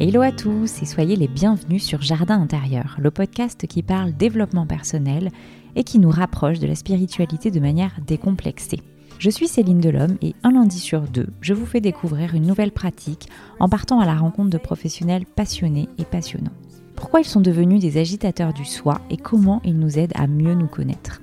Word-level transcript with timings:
Hello 0.00 0.20
à 0.20 0.30
tous 0.30 0.80
et 0.80 0.86
soyez 0.86 1.16
les 1.16 1.26
bienvenus 1.26 1.82
sur 1.82 2.02
Jardin 2.02 2.40
intérieur, 2.40 2.96
le 3.00 3.10
podcast 3.10 3.66
qui 3.66 3.82
parle 3.82 4.12
développement 4.12 4.64
personnel 4.64 5.32
et 5.74 5.82
qui 5.82 5.98
nous 5.98 6.08
rapproche 6.08 6.60
de 6.60 6.68
la 6.68 6.76
spiritualité 6.76 7.50
de 7.50 7.58
manière 7.58 7.96
décomplexée. 8.06 8.78
Je 9.18 9.28
suis 9.28 9.48
Céline 9.48 9.80
Delhomme 9.80 10.16
et 10.22 10.36
un 10.44 10.52
lundi 10.52 10.78
sur 10.78 11.00
deux, 11.00 11.26
je 11.40 11.52
vous 11.52 11.66
fais 11.66 11.80
découvrir 11.80 12.36
une 12.36 12.46
nouvelle 12.46 12.70
pratique 12.70 13.28
en 13.58 13.68
partant 13.68 13.98
à 13.98 14.06
la 14.06 14.14
rencontre 14.14 14.50
de 14.50 14.58
professionnels 14.58 15.26
passionnés 15.26 15.88
et 15.98 16.04
passionnants. 16.04 16.52
Pourquoi 16.94 17.18
ils 17.18 17.26
sont 17.26 17.40
devenus 17.40 17.80
des 17.80 17.98
agitateurs 17.98 18.52
du 18.52 18.64
soi 18.64 19.00
et 19.10 19.16
comment 19.16 19.60
ils 19.64 19.80
nous 19.80 19.98
aident 19.98 20.14
à 20.14 20.28
mieux 20.28 20.54
nous 20.54 20.68
connaître? 20.68 21.22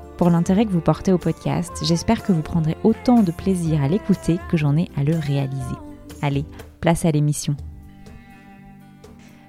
pour 0.21 0.29
l'intérêt 0.29 0.67
que 0.67 0.71
vous 0.71 0.81
portez 0.81 1.11
au 1.11 1.17
podcast. 1.17 1.71
J'espère 1.81 2.21
que 2.21 2.31
vous 2.31 2.43
prendrez 2.43 2.77
autant 2.83 3.23
de 3.23 3.31
plaisir 3.31 3.81
à 3.81 3.87
l'écouter 3.87 4.37
que 4.51 4.55
j'en 4.55 4.77
ai 4.77 4.87
à 4.95 5.03
le 5.03 5.17
réaliser. 5.17 5.75
Allez, 6.21 6.45
place 6.79 7.05
à 7.05 7.11
l'émission. 7.11 7.55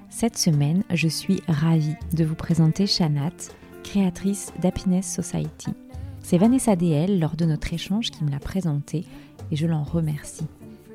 Cette 0.09 0.39
semaine, 0.39 0.83
je 0.89 1.09
suis 1.09 1.43
ravie 1.47 1.97
de 2.15 2.25
vous 2.25 2.37
présenter 2.37 2.87
Shanat, 2.87 3.53
créatrice 3.85 4.51
d'Happiness 4.63 5.13
Society. 5.13 5.75
C'est 6.23 6.39
Vanessa 6.39 6.75
DL 6.75 7.21
lors 7.21 7.37
de 7.37 7.45
notre 7.45 7.75
échange 7.75 8.11
qui 8.11 8.25
me 8.25 8.31
l'a 8.31 8.39
présentée 8.39 9.05
et 9.51 9.57
je 9.57 9.67
l'en 9.67 9.83
remercie. 9.83 10.47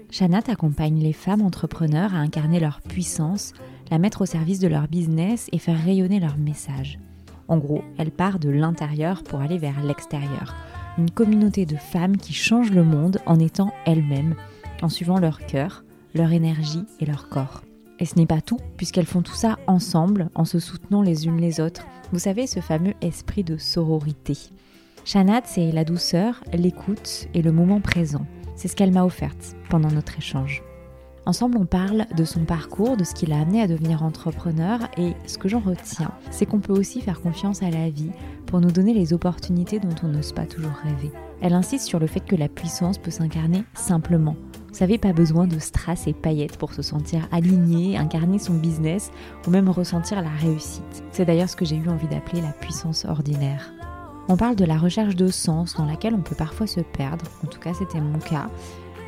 Shanat 0.10 0.50
accompagne 0.50 1.04
les 1.04 1.14
femmes 1.14 1.44
entrepreneurs 1.44 2.16
à 2.16 2.18
incarner 2.18 2.60
leur 2.60 2.82
puissance, 2.82 3.54
la 3.92 4.00
mettre 4.00 4.24
au 4.24 4.26
service 4.26 4.58
de 4.58 4.70
leur 4.70 4.88
business 4.88 5.50
et 5.52 5.60
faire 5.60 5.80
rayonner 5.80 6.20
leur 6.20 6.36
message. 6.36 6.98
En 7.48 7.58
gros, 7.58 7.84
elle 7.98 8.12
part 8.12 8.40
de 8.40 8.50
l'intérieur 8.50 9.24
pour 9.24 9.42
aller 9.42 9.58
vers 9.58 9.82
l'extérieur. 9.84 10.56
Une 10.98 11.12
communauté 11.12 11.66
de 11.66 11.76
femmes 11.76 12.18
qui 12.18 12.34
changent 12.34 12.72
le 12.72 12.84
monde 12.84 13.20
en 13.26 13.40
étant 13.40 13.72
elles-mêmes, 13.86 14.36
en 14.82 14.90
suivant 14.90 15.20
leur 15.20 15.46
cœur, 15.46 15.84
leur 16.14 16.32
énergie 16.32 16.86
et 17.00 17.06
leur 17.06 17.30
corps. 17.30 17.62
Et 18.00 18.06
ce 18.06 18.16
n'est 18.16 18.26
pas 18.26 18.42
tout, 18.42 18.60
puisqu'elles 18.76 19.06
font 19.06 19.22
tout 19.22 19.34
ça 19.34 19.58
ensemble, 19.68 20.30
en 20.36 20.46
se 20.46 20.60
soutenant 20.60 21.02
les 21.02 21.26
unes 21.26 21.42
les 21.42 21.60
autres. 21.60 21.86
Vous 22.12 22.20
savez, 22.20 22.48
ce 22.48 22.60
fameux 22.60 22.94
esprit 23.02 23.44
de 23.44 23.58
sororité. 23.58 24.38
Shanat, 25.06 25.44
c'est 25.46 25.72
la 25.72 25.84
douceur, 25.84 26.44
l'écoute 26.54 27.28
et 27.34 27.42
le 27.42 27.52
moment 27.52 27.80
présent. 27.80 28.26
C'est 28.56 28.68
ce 28.68 28.76
qu'elle 28.76 28.92
m'a 28.92 29.06
offert 29.06 29.34
pendant 29.70 29.90
notre 29.90 30.18
échange. 30.18 30.64
Ensemble, 31.28 31.58
on 31.58 31.66
parle 31.66 32.06
de 32.16 32.24
son 32.24 32.46
parcours, 32.46 32.96
de 32.96 33.04
ce 33.04 33.14
qui 33.14 33.26
l'a 33.26 33.42
amené 33.42 33.62
à 33.62 33.68
devenir 33.68 34.02
entrepreneur 34.02 34.80
et 34.96 35.12
ce 35.26 35.38
que 35.38 35.50
j'en 35.50 35.60
retiens, 35.60 36.12
c'est 36.32 36.46
qu'on 36.46 36.62
peut 36.62 36.72
aussi 36.72 37.02
faire 37.02 37.20
confiance 37.20 37.62
à 37.62 37.70
la 37.70 37.90
vie 37.90 38.12
pour 38.46 38.62
nous 38.62 38.72
donner 38.72 38.94
les 38.94 39.12
opportunités 39.12 39.78
dont 39.78 39.94
on 40.04 40.08
n'ose 40.08 40.32
pas 40.32 40.46
toujours 40.46 40.72
rêver. 40.86 41.12
Elle 41.42 41.52
insiste 41.52 41.86
sur 41.86 42.00
le 42.00 42.08
fait 42.08 42.22
que 42.22 42.38
la 42.38 42.48
puissance 42.48 42.98
peut 42.98 43.12
s'incarner 43.12 43.66
simplement. 43.74 44.38
Vous 44.70 44.76
savez, 44.76 44.98
pas 44.98 45.12
besoin 45.12 45.48
de 45.48 45.60
strass 45.60 46.08
et 46.08 46.14
paillettes 46.14 46.56
pour 46.56 46.72
se 46.72 46.82
sentir 46.82 47.28
aligné, 47.34 47.98
incarner 47.98 48.40
son 48.40 48.54
business 48.54 49.12
ou 49.46 49.50
même 49.50 49.68
ressentir 49.68 50.22
la 50.22 50.30
réussite. 50.30 51.04
C'est 51.12 51.26
d'ailleurs 51.26 51.50
ce 51.50 51.58
que 51.58 51.66
j'ai 51.66 51.76
eu 51.76 51.90
envie 51.90 52.08
d'appeler 52.08 52.40
la 52.40 52.54
puissance 52.54 53.04
ordinaire. 53.04 53.74
On 54.30 54.38
parle 54.38 54.56
de 54.56 54.66
la 54.66 54.78
recherche 54.78 55.16
de 55.16 55.28
sens 55.28 55.76
dans 55.76 55.86
laquelle 55.86 56.14
on 56.14 56.22
peut 56.22 56.36
parfois 56.36 56.68
se 56.68 56.82
perdre, 56.82 57.26
en 57.46 57.48
tout 57.48 57.60
cas 57.60 57.74
c'était 57.74 58.02
mon 58.02 58.20
cas, 58.20 58.50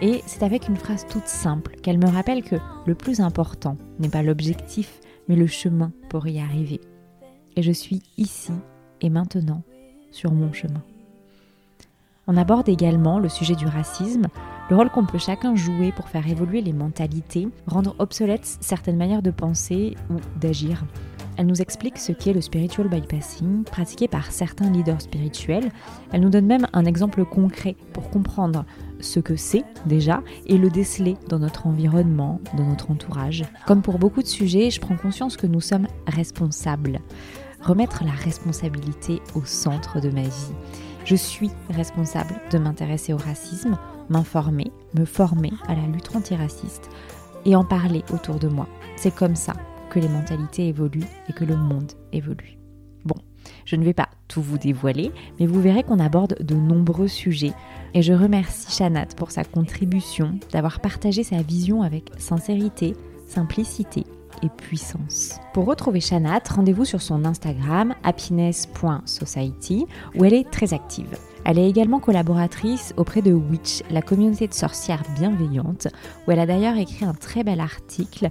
et 0.01 0.21
c'est 0.25 0.43
avec 0.43 0.67
une 0.67 0.77
phrase 0.77 1.05
toute 1.07 1.27
simple 1.27 1.75
qu'elle 1.81 1.97
me 1.97 2.09
rappelle 2.09 2.43
que 2.43 2.55
le 2.85 2.95
plus 2.95 3.19
important 3.19 3.77
n'est 3.99 4.09
pas 4.09 4.23
l'objectif, 4.23 4.99
mais 5.27 5.35
le 5.35 5.47
chemin 5.47 5.91
pour 6.09 6.27
y 6.27 6.39
arriver. 6.39 6.79
Et 7.55 7.61
je 7.61 7.71
suis 7.71 8.01
ici 8.17 8.53
et 9.01 9.09
maintenant 9.09 9.63
sur 10.11 10.31
mon 10.31 10.53
chemin. 10.53 10.83
On 12.27 12.37
aborde 12.37 12.69
également 12.69 13.19
le 13.19 13.27
sujet 13.27 13.55
du 13.55 13.65
racisme, 13.65 14.27
le 14.69 14.75
rôle 14.75 14.89
qu'on 14.89 15.05
peut 15.05 15.17
chacun 15.17 15.55
jouer 15.55 15.91
pour 15.91 16.07
faire 16.09 16.27
évoluer 16.27 16.61
les 16.61 16.73
mentalités, 16.73 17.47
rendre 17.65 17.95
obsolètes 17.97 18.57
certaines 18.61 18.97
manières 18.97 19.23
de 19.23 19.31
penser 19.31 19.95
ou 20.11 20.15
d'agir. 20.39 20.83
Elle 21.39 21.45
nous 21.45 21.61
explique 21.61 21.97
ce 21.97 22.11
qu'est 22.11 22.33
le 22.33 22.41
spiritual 22.41 22.89
bypassing, 22.89 23.63
pratiqué 23.63 24.09
par 24.09 24.29
certains 24.29 24.69
leaders 24.69 24.99
spirituels. 24.99 25.71
Elle 26.11 26.19
nous 26.19 26.29
donne 26.29 26.45
même 26.45 26.67
un 26.73 26.83
exemple 26.83 27.23
concret 27.23 27.77
pour 27.93 28.09
comprendre 28.09 28.65
ce 28.99 29.21
que 29.21 29.37
c'est 29.37 29.63
déjà 29.85 30.21
et 30.47 30.57
le 30.57 30.69
déceler 30.69 31.15
dans 31.29 31.39
notre 31.39 31.65
environnement, 31.65 32.41
dans 32.57 32.65
notre 32.65 32.91
entourage. 32.91 33.45
Comme 33.65 33.81
pour 33.81 33.99
beaucoup 33.99 34.21
de 34.21 34.27
sujets, 34.27 34.69
je 34.69 34.81
prends 34.81 34.97
conscience 34.97 35.37
que 35.37 35.47
nous 35.47 35.61
sommes 35.61 35.87
responsables. 36.07 36.99
Remettre 37.61 38.03
la 38.03 38.11
responsabilité 38.11 39.21
au 39.33 39.45
centre 39.45 40.01
de 40.01 40.09
ma 40.09 40.23
vie. 40.23 40.53
Je 41.05 41.15
suis 41.15 41.51
responsable 41.69 42.35
de 42.51 42.57
m'intéresser 42.57 43.13
au 43.13 43.17
racisme, 43.17 43.77
m'informer, 44.09 44.73
me 44.93 45.05
former 45.05 45.53
à 45.69 45.75
la 45.75 45.87
lutte 45.87 46.13
antiraciste 46.13 46.89
et 47.45 47.55
en 47.55 47.63
parler 47.63 48.03
autour 48.11 48.39
de 48.39 48.49
moi. 48.49 48.67
C'est 48.97 49.15
comme 49.15 49.37
ça 49.37 49.53
que 49.89 49.99
les 49.99 50.07
mentalités 50.07 50.67
évoluent 50.67 51.03
et 51.29 51.33
que 51.33 51.45
le 51.45 51.55
monde 51.55 51.91
évolue. 52.11 52.57
Bon, 53.05 53.15
je 53.65 53.75
ne 53.75 53.83
vais 53.83 53.93
pas 53.93 54.09
tout 54.27 54.41
vous 54.41 54.57
dévoiler, 54.57 55.11
mais 55.39 55.45
vous 55.45 55.61
verrez 55.61 55.83
qu'on 55.83 55.99
aborde 55.99 56.35
de 56.41 56.55
nombreux 56.55 57.07
sujets. 57.07 57.53
Et 57.93 58.01
je 58.01 58.13
remercie 58.13 58.71
Shanat 58.71 59.07
pour 59.17 59.31
sa 59.31 59.43
contribution, 59.43 60.39
d'avoir 60.51 60.79
partagé 60.79 61.23
sa 61.23 61.41
vision 61.41 61.81
avec 61.81 62.11
sincérité, 62.17 62.95
simplicité 63.27 64.05
et 64.43 64.49
puissance. 64.49 65.39
Pour 65.53 65.65
retrouver 65.65 65.99
Shanat, 66.01 66.43
rendez-vous 66.49 66.85
sur 66.85 67.01
son 67.01 67.25
Instagram 67.25 67.95
happiness.society 68.03 69.85
où 70.15 70.25
elle 70.25 70.33
est 70.33 70.49
très 70.49 70.73
active. 70.73 71.17
Elle 71.45 71.57
est 71.57 71.69
également 71.69 71.99
collaboratrice 71.99 72.93
auprès 72.97 73.21
de 73.21 73.31
Witch, 73.31 73.81
la 73.89 74.01
communauté 74.01 74.47
de 74.47 74.53
sorcières 74.53 75.03
bienveillantes, 75.15 75.87
où 76.27 76.31
elle 76.31 76.39
a 76.39 76.45
d'ailleurs 76.45 76.77
écrit 76.77 77.05
un 77.05 77.13
très 77.13 77.43
bel 77.43 77.59
article 77.59 78.29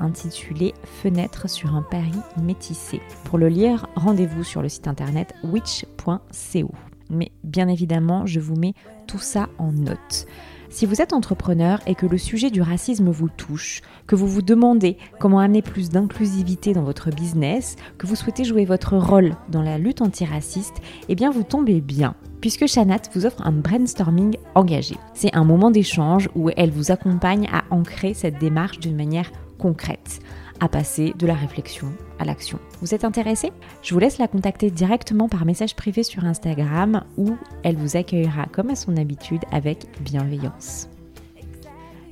intitulé 0.00 0.74
Fenêtre 1.02 1.48
sur 1.48 1.74
un 1.74 1.82
Paris 1.82 2.10
métissé. 2.42 3.00
Pour 3.24 3.38
le 3.38 3.48
lire, 3.48 3.86
rendez-vous 3.94 4.44
sur 4.44 4.62
le 4.62 4.68
site 4.68 4.88
internet 4.88 5.34
witch.co. 5.44 6.70
Mais 7.10 7.32
bien 7.44 7.68
évidemment, 7.68 8.26
je 8.26 8.40
vous 8.40 8.56
mets 8.56 8.74
tout 9.06 9.18
ça 9.18 9.48
en 9.58 9.72
note. 9.72 10.26
Si 10.70 10.86
vous 10.86 11.02
êtes 11.02 11.12
entrepreneur 11.12 11.80
et 11.86 11.96
que 11.96 12.06
le 12.06 12.16
sujet 12.16 12.50
du 12.50 12.62
racisme 12.62 13.10
vous 13.10 13.28
touche, 13.28 13.82
que 14.06 14.14
vous 14.14 14.28
vous 14.28 14.42
demandez 14.42 14.96
comment 15.18 15.40
amener 15.40 15.62
plus 15.62 15.90
d'inclusivité 15.90 16.72
dans 16.74 16.84
votre 16.84 17.10
business, 17.10 17.74
que 17.98 18.06
vous 18.06 18.14
souhaitez 18.14 18.44
jouer 18.44 18.64
votre 18.64 18.96
rôle 18.96 19.34
dans 19.48 19.62
la 19.62 19.78
lutte 19.78 20.00
antiraciste, 20.00 20.80
eh 21.08 21.16
bien 21.16 21.32
vous 21.32 21.42
tombez 21.42 21.80
bien 21.80 22.14
puisque 22.40 22.66
Shanat 22.66 23.02
vous 23.14 23.26
offre 23.26 23.46
un 23.46 23.52
brainstorming 23.52 24.36
engagé. 24.54 24.96
C'est 25.14 25.34
un 25.34 25.44
moment 25.44 25.70
d'échange 25.70 26.28
où 26.34 26.50
elle 26.56 26.70
vous 26.70 26.90
accompagne 26.90 27.48
à 27.52 27.64
ancrer 27.70 28.14
cette 28.14 28.38
démarche 28.38 28.78
d'une 28.78 28.96
manière 28.96 29.30
concrète, 29.60 30.20
à 30.58 30.68
passer 30.68 31.14
de 31.18 31.26
la 31.26 31.34
réflexion 31.34 31.88
à 32.18 32.24
l'action. 32.24 32.58
Vous 32.80 32.94
êtes 32.94 33.04
intéressé? 33.04 33.52
Je 33.82 33.94
vous 33.94 34.00
laisse 34.00 34.18
la 34.18 34.28
contacter 34.28 34.70
directement 34.70 35.28
par 35.28 35.44
message 35.44 35.76
privé 35.76 36.02
sur 36.02 36.24
Instagram 36.24 37.04
où 37.16 37.36
elle 37.62 37.76
vous 37.76 37.96
accueillera 37.96 38.46
comme 38.46 38.70
à 38.70 38.74
son 38.74 38.96
habitude 38.96 39.42
avec 39.52 39.86
bienveillance. 40.00 40.88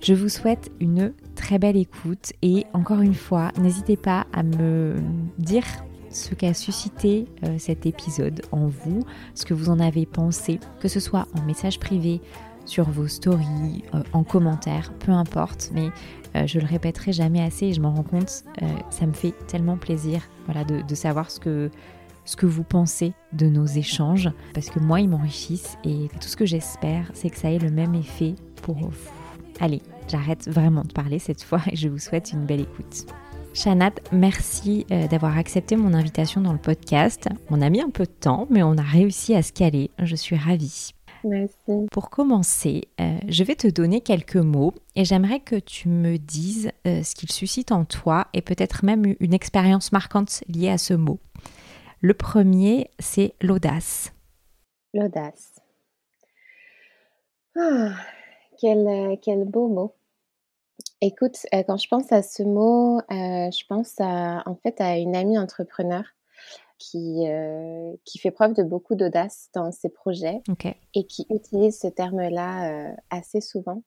Je 0.01 0.15
vous 0.15 0.29
souhaite 0.29 0.71
une 0.81 1.13
très 1.35 1.59
belle 1.59 1.77
écoute 1.77 2.33
et 2.43 2.65
encore 2.73 3.01
une 3.01 3.15
fois, 3.15 3.51
n'hésitez 3.59 3.97
pas 3.97 4.27
à 4.33 4.43
me 4.43 4.95
dire 5.39 5.65
ce 6.11 6.35
qu'a 6.35 6.55
suscité 6.55 7.27
euh, 7.45 7.57
cet 7.59 7.85
épisode 7.85 8.43
en 8.53 8.67
vous, 8.67 9.05
ce 9.35 9.45
que 9.45 9.55
vous 9.55 9.71
en 9.71 9.81
avez 9.81 10.07
pensé, 10.07 10.61
que 10.81 10.89
ce 10.89 11.01
soit 11.01 11.27
en 11.37 11.43
message 11.43 11.79
privé, 11.79 12.21
sur 12.69 12.89
vos 12.89 13.09
stories, 13.09 13.85
euh, 13.95 14.03
en 14.13 14.25
commentaire, 14.25 14.93
peu 14.99 15.13
importe, 15.13 15.71
mais 15.73 15.89
euh, 16.37 16.47
je 16.47 16.59
le 16.59 16.67
répéterai 16.67 17.13
jamais 17.13 17.43
assez 17.43 17.67
et 17.67 17.73
je 17.73 17.81
m'en 17.81 17.93
rends 17.93 18.03
compte, 18.03 18.45
ça 18.91 19.07
me 19.07 19.13
fait 19.13 19.33
tellement 19.47 19.77
plaisir 19.77 20.23
voilà, 20.47 20.65
de, 20.65 20.95
savoir 20.95 21.31
ce 21.31 21.41
que, 21.41 21.71
vous 22.43 22.63
pensez 22.63 23.13
de 23.33 23.47
nos 23.49 23.67
échanges, 23.67 24.31
parce 24.55 24.71
que 24.71 24.79
moi, 24.81 25.01
ils 25.01 25.09
m'enrichissent 25.09 25.79
et 25.85 26.09
tout 26.21 26.29
ce 26.29 26.37
que 26.37 26.47
j'espère, 26.47 27.11
c'est 27.15 27.31
que 27.31 27.39
ça 27.39 27.51
ait 27.51 27.59
le 27.59 27.71
même 27.71 27.95
effet 27.95 28.35
pour 28.63 28.77
vous. 28.77 29.11
Allez, 29.61 29.83
j'arrête 30.09 30.49
vraiment 30.49 30.83
de 30.83 30.93
parler 30.93 31.19
cette 31.19 31.43
fois 31.43 31.61
et 31.71 31.77
je 31.77 31.89
vous 31.89 31.99
souhaite 31.99 32.33
une 32.33 32.45
belle 32.45 32.61
écoute. 32.61 33.07
Shanat, 33.55 33.95
merci 34.13 34.87
euh, 34.93 35.09
d'avoir 35.09 35.37
accepté 35.37 35.75
mon 35.75 35.95
invitation 35.95 36.41
dans 36.41 36.53
le 36.53 36.59
podcast. 36.59 37.29
On 37.51 37.61
a 37.61 37.71
mis 37.71 37.81
un 37.81 37.91
peu 37.91 38.05
de 38.05 38.11
temps, 38.11 38.47
mais 38.51 38.63
on 38.63 38.77
a 38.77 38.83
réussi 38.83 39.35
à 39.35 39.43
se 39.43 39.53
caler. 39.53 39.91
Je 39.99 40.15
suis 40.15 40.37
ravie. 40.37 40.93
Merci. 41.25 41.87
Pour 41.91 42.11
commencer, 42.11 42.89
euh, 43.01 43.19
je 43.29 43.45
vais 43.45 43.57
te 43.57 43.69
donner 43.69 44.01
quelques 44.01 44.37
mots 44.37 44.75
et 44.97 45.05
j'aimerais 45.05 45.41
que 45.41 45.57
tu 45.57 45.89
me 45.89 46.17
dises 46.17 46.71
euh, 46.87 47.03
ce 47.03 47.15
qu'il 47.15 47.31
suscite 47.31 47.73
en 47.73 47.85
toi 47.85 48.29
et 48.35 48.43
peut-être 48.43 48.85
même 48.85 49.15
une 49.21 49.35
expérience 49.35 49.93
marquante 49.93 50.43
liée 50.49 50.71
à 50.71 50.79
ce 50.79 50.95
mot. 50.95 51.19
Le 52.01 52.15
premier, 52.15 52.91
c'est 52.99 53.35
l'audace. 53.41 54.13
L'audace. 54.95 55.61
Ah, 57.57 57.91
quel, 58.61 59.19
quel 59.21 59.45
beau 59.45 59.69
mot. 59.69 59.95
Écoute, 61.01 61.37
euh, 61.55 61.63
quand 61.67 61.77
je 61.77 61.89
pense 61.89 62.11
à 62.11 62.23
ce 62.23 62.43
mot, 62.43 62.99
euh, 62.99 63.03
je 63.51 63.67
pense 63.69 63.95
à, 64.01 64.43
en 64.47 64.57
fait 64.57 64.81
à 64.81 64.99
une 64.99 65.15
amie 65.15 65.39
entrepreneur 65.39 66.03
qui, 66.79 67.27
euh, 67.29 67.95
qui 68.05 68.19
fait 68.19 68.31
preuve 68.31 68.55
de 68.55 68.63
beaucoup 68.63 68.95
d'audace 68.95 69.49
dans 69.55 69.73
ses 69.73 69.89
projets 69.89 70.43
et 70.95 71.05
qui 71.07 71.27
utilise 71.31 71.79
ce 71.79 71.89
terme-là 71.89 72.95
assez 73.11 73.41
souvent. 73.41 73.83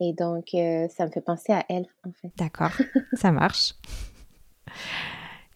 Et 0.00 0.12
donc, 0.12 0.48
ça 0.52 1.06
me 1.06 1.10
fait 1.10 1.20
penser 1.20 1.52
à 1.52 1.64
elle, 1.68 1.86
en 2.06 2.12
fait. 2.12 2.30
D'accord, 2.36 2.72
ça 3.14 3.32
marche. 3.32 3.74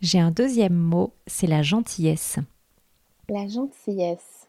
J'ai 0.00 0.18
un 0.18 0.32
deuxième 0.32 0.74
mot, 0.74 1.12
c'est 1.26 1.46
la 1.46 1.62
gentillesse. 1.62 2.38
La 3.28 3.46
gentillesse. 3.46 4.48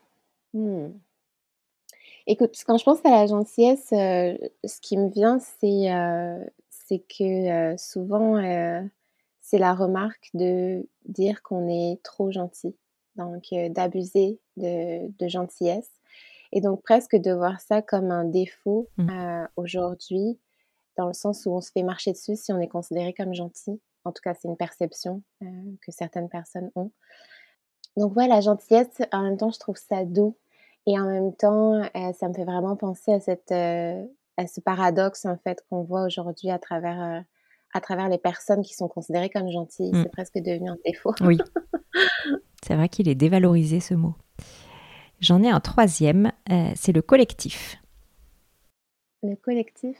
Hmm. 0.53 0.89
Écoute, 2.25 2.55
quand 2.65 2.77
je 2.77 2.85
pense 2.85 3.05
à 3.05 3.09
la 3.09 3.27
gentillesse, 3.27 3.91
euh, 3.91 4.37
ce 4.63 4.79
qui 4.79 4.97
me 4.97 5.09
vient, 5.09 5.39
c'est 5.39 5.91
euh, 5.91 6.43
que 6.89 7.73
euh, 7.73 7.77
souvent, 7.77 8.35
c'est 9.43 9.59
la 9.59 9.75
remarque 9.75 10.31
de 10.33 10.87
dire 11.05 11.43
qu'on 11.43 11.69
est 11.69 12.01
trop 12.01 12.31
gentil, 12.31 12.75
donc 13.15 13.43
d'abuser 13.69 14.39
de, 14.57 15.07
de, 15.19 15.27
gentillesse. 15.27 15.91
Et 16.51 16.61
donc 16.61 16.81
presque 16.81 17.15
de 17.15 17.31
voir 17.31 17.61
ça 17.61 17.83
comme 17.83 18.09
un 18.09 18.25
défaut 18.25 18.89
mmh. 18.97 19.47
aujourd'hui, 19.55 20.39
dans 20.97 21.07
le 21.07 21.13
sens 21.13 21.45
où 21.45 21.51
on 21.51 21.61
se 21.61 21.71
fait 21.71 21.83
marcher 21.83 22.13
dessus 22.13 22.35
si 22.35 22.51
on 22.51 22.59
est 22.59 22.67
considéré 22.67 23.13
comme 23.13 23.35
gentil. 23.35 23.79
En 24.05 24.11
tout 24.11 24.21
cas, 24.23 24.33
c'est 24.33 24.47
une 24.47 24.57
perception 24.57 25.21
que 25.39 25.91
certaines 25.91 26.29
personnes 26.29 26.71
ont. 26.75 26.91
Donc 27.97 28.13
voilà, 28.13 28.35
la 28.35 28.41
gentillesse, 28.41 29.01
en 29.11 29.23
même 29.23 29.37
temps, 29.37 29.51
je 29.51 29.59
trouve 29.59 29.77
ça 29.77 30.03
doux 30.03 30.35
et 30.85 30.99
en 30.99 31.05
même 31.05 31.33
temps, 31.35 31.81
euh, 31.81 32.13
ça 32.13 32.27
me 32.27 32.33
fait 32.33 32.43
vraiment 32.43 32.75
penser 32.75 33.13
à, 33.13 33.19
cette, 33.19 33.51
euh, 33.51 34.03
à 34.37 34.47
ce 34.47 34.59
paradoxe 34.59 35.25
en 35.25 35.37
fait 35.37 35.63
qu'on 35.69 35.83
voit 35.83 36.03
aujourd'hui 36.03 36.49
à 36.49 36.59
travers, 36.59 37.01
euh, 37.01 37.21
à 37.73 37.81
travers 37.81 38.09
les 38.09 38.17
personnes 38.17 38.61
qui 38.61 38.73
sont 38.73 38.87
considérées 38.87 39.29
comme 39.29 39.49
gentilles. 39.51 39.91
Mm. 39.91 40.03
C'est 40.03 40.11
presque 40.11 40.39
devenu 40.39 40.69
un 40.69 40.77
défaut. 40.85 41.13
Oui. 41.21 41.37
C'est 42.65 42.75
vrai 42.75 42.87
qu'il 42.87 43.09
est 43.09 43.15
dévalorisé 43.15 43.79
ce 43.79 43.93
mot. 43.93 44.15
J'en 45.19 45.43
ai 45.43 45.49
un 45.49 45.59
troisième, 45.59 46.31
c'est 46.75 46.93
le 46.93 47.01
collectif. 47.01 47.77
Le 49.21 49.35
collectif? 49.35 49.97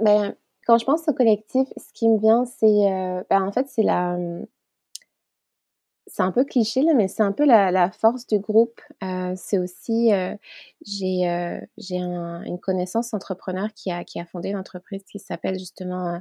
Ben, 0.00 0.34
Quand 0.66 0.76
je 0.76 0.84
pense 0.84 1.08
au 1.08 1.14
collectif, 1.14 1.66
ce 1.78 1.92
qui 1.94 2.06
me 2.06 2.18
vient, 2.18 2.44
c'est 2.44 3.24
ben, 3.30 3.42
en 3.42 3.50
fait, 3.50 3.66
c'est 3.68 3.82
la, 3.82 4.18
c'est 6.06 6.22
un 6.22 6.32
peu 6.32 6.44
cliché, 6.44 6.82
là, 6.82 6.92
mais 6.94 7.08
c'est 7.08 7.22
un 7.22 7.32
peu 7.32 7.44
la, 7.44 7.90
force 7.90 8.26
du 8.26 8.38
groupe. 8.38 8.80
Euh, 9.02 9.32
c'est 9.36 9.58
aussi, 9.58 10.12
euh, 10.12 10.36
j'ai 10.86 11.28
euh, 11.28 11.60
j'ai 11.78 11.96
une 11.96 12.58
connaissance 12.60 13.14
entrepreneur 13.14 13.68
qui 13.74 13.90
a, 13.90 14.04
qui 14.04 14.20
a 14.20 14.24
fondé 14.24 14.50
une 14.50 14.56
entreprise 14.56 15.02
qui 15.04 15.18
s'appelle 15.18 15.58
justement, 15.58 16.20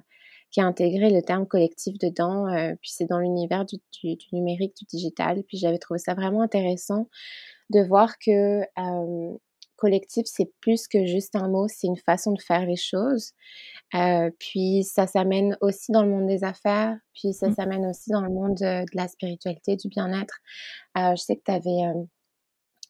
qui 0.53 0.61
a 0.61 0.65
intégré 0.65 1.09
le 1.09 1.21
terme 1.21 1.45
collectif 1.45 1.97
dedans. 1.97 2.45
puis 2.79 2.91
c'est 2.93 3.05
dans 3.05 3.19
l'univers 3.19 3.65
du, 3.65 3.77
du, 3.91 4.15
du, 4.15 4.27
numérique, 4.31 4.75
du 4.77 4.85
digital. 4.85 5.43
Puis 5.47 5.57
j'avais 5.57 5.79
trouvé 5.79 5.97
ça 5.97 6.13
vraiment 6.13 6.41
intéressant 6.41 7.09
de 7.69 7.81
voir 7.81 8.17
que 8.19 8.61
collectif, 9.83 10.23
c'est 10.27 10.49
plus 10.61 10.87
que 10.87 11.05
juste 11.05 11.35
un 11.35 11.49
mot, 11.49 11.67
c'est 11.67 11.87
une 11.87 11.97
façon 11.97 12.31
de 12.31 12.41
faire 12.41 12.65
les 12.65 12.77
choses. 12.77 13.33
Euh, 13.95 14.31
puis 14.39 14.85
ça 14.85 15.07
s'amène 15.07 15.57
aussi 15.59 15.91
dans 15.91 16.03
le 16.03 16.09
monde 16.09 16.25
des 16.25 16.45
affaires, 16.45 16.97
puis 17.13 17.33
ça 17.33 17.49
mmh. 17.49 17.55
s'amène 17.55 17.85
aussi 17.87 18.09
dans 18.11 18.21
le 18.21 18.29
monde 18.29 18.55
de, 18.55 18.85
la 18.93 19.09
spiritualité, 19.09 19.75
du 19.75 19.89
bien-être. 19.89 20.39
Euh, 20.97 21.15
je 21.17 21.21
sais 21.21 21.35
que 21.35 21.43
tu 21.45 21.51
avais 21.51 21.91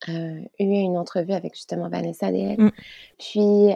euh, 0.10 0.40
eu 0.60 0.64
une 0.64 0.98
entrevue 0.98 1.34
avec 1.34 1.56
justement 1.56 1.90
Vanessa 1.90 2.32
DL. 2.32 2.60
Mmh. 2.60 2.72
Puis, 3.20 3.74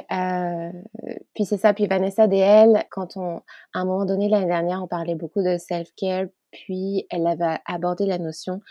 puis 1.33 1.45
c'est 1.45 1.57
ça. 1.57 1.73
Puis 1.73 1.87
Vanessa 1.87 2.27
DL, 2.27 2.83
quand 2.89 3.17
on, 3.17 3.37
à 3.73 3.79
un 3.79 3.85
moment 3.85 4.05
donné 4.05 4.29
l'année 4.29 4.47
dernière, 4.47 4.83
on 4.83 4.87
parlait 4.87 5.15
beaucoup 5.15 5.41
de 5.41 5.57
self-care, 5.57 6.27
puis 6.51 7.05
elle 7.09 7.27
avait 7.27 7.57
abordé 7.65 8.05
la 8.05 8.17
notion 8.17 8.61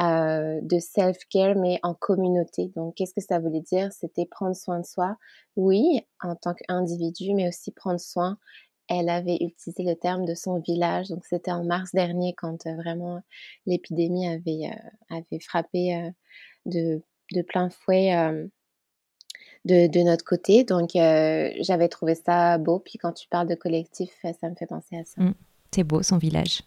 euh, 0.00 0.60
de 0.62 0.78
self-care, 0.78 1.56
mais 1.56 1.80
en 1.82 1.92
communauté. 1.92 2.70
Donc, 2.76 2.94
qu'est-ce 2.94 3.14
que 3.14 3.20
ça 3.20 3.40
voulait 3.40 3.62
dire? 3.62 3.92
C'était 3.92 4.26
prendre 4.26 4.54
soin 4.54 4.78
de 4.78 4.86
soi, 4.86 5.16
oui, 5.56 6.06
en 6.22 6.36
tant 6.36 6.54
qu'individu, 6.54 7.34
mais 7.34 7.48
aussi 7.48 7.72
prendre 7.72 7.98
soin. 7.98 8.38
Elle 8.88 9.08
avait 9.08 9.38
utilisé 9.40 9.82
le 9.82 9.96
terme 9.96 10.24
de 10.24 10.36
son 10.36 10.60
village. 10.60 11.08
Donc, 11.08 11.26
c'était 11.26 11.50
en 11.50 11.64
mars 11.64 11.90
dernier 11.92 12.32
quand 12.36 12.64
euh, 12.66 12.76
vraiment 12.76 13.20
l'épidémie 13.66 14.28
avait, 14.28 14.70
euh, 14.72 15.16
avait 15.16 15.40
frappé 15.40 16.12
de, 16.68 17.02
de, 17.32 17.42
plein 17.42 17.70
fouet. 17.70 18.12
De, 19.64 19.86
de, 19.88 20.00
notre 20.00 20.24
côté. 20.24 20.64
Donc, 20.64 20.90
j'avais 20.92 21.88
trouvé 21.88 22.14
ça 22.14 22.58
beau. 22.58 22.78
Puis 22.78 22.98
quand 22.98 23.12
tu 23.12 23.28
parles 23.28 23.48
de 23.48 23.54
collectif, 23.54 24.10
ça 24.22 24.48
me 24.48 24.54
fait 24.54 24.66
penser 24.66 24.96
à 24.96 25.04
ça. 25.04 25.20
Mmh. 25.20 25.34
c'est 25.72 25.84
beau, 25.84 26.02
son 26.02 26.18
village. 26.18 26.62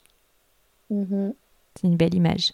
Mmh 0.89 1.31
c'est 1.75 1.87
une 1.87 1.95
belle 1.95 2.13
image. 2.13 2.51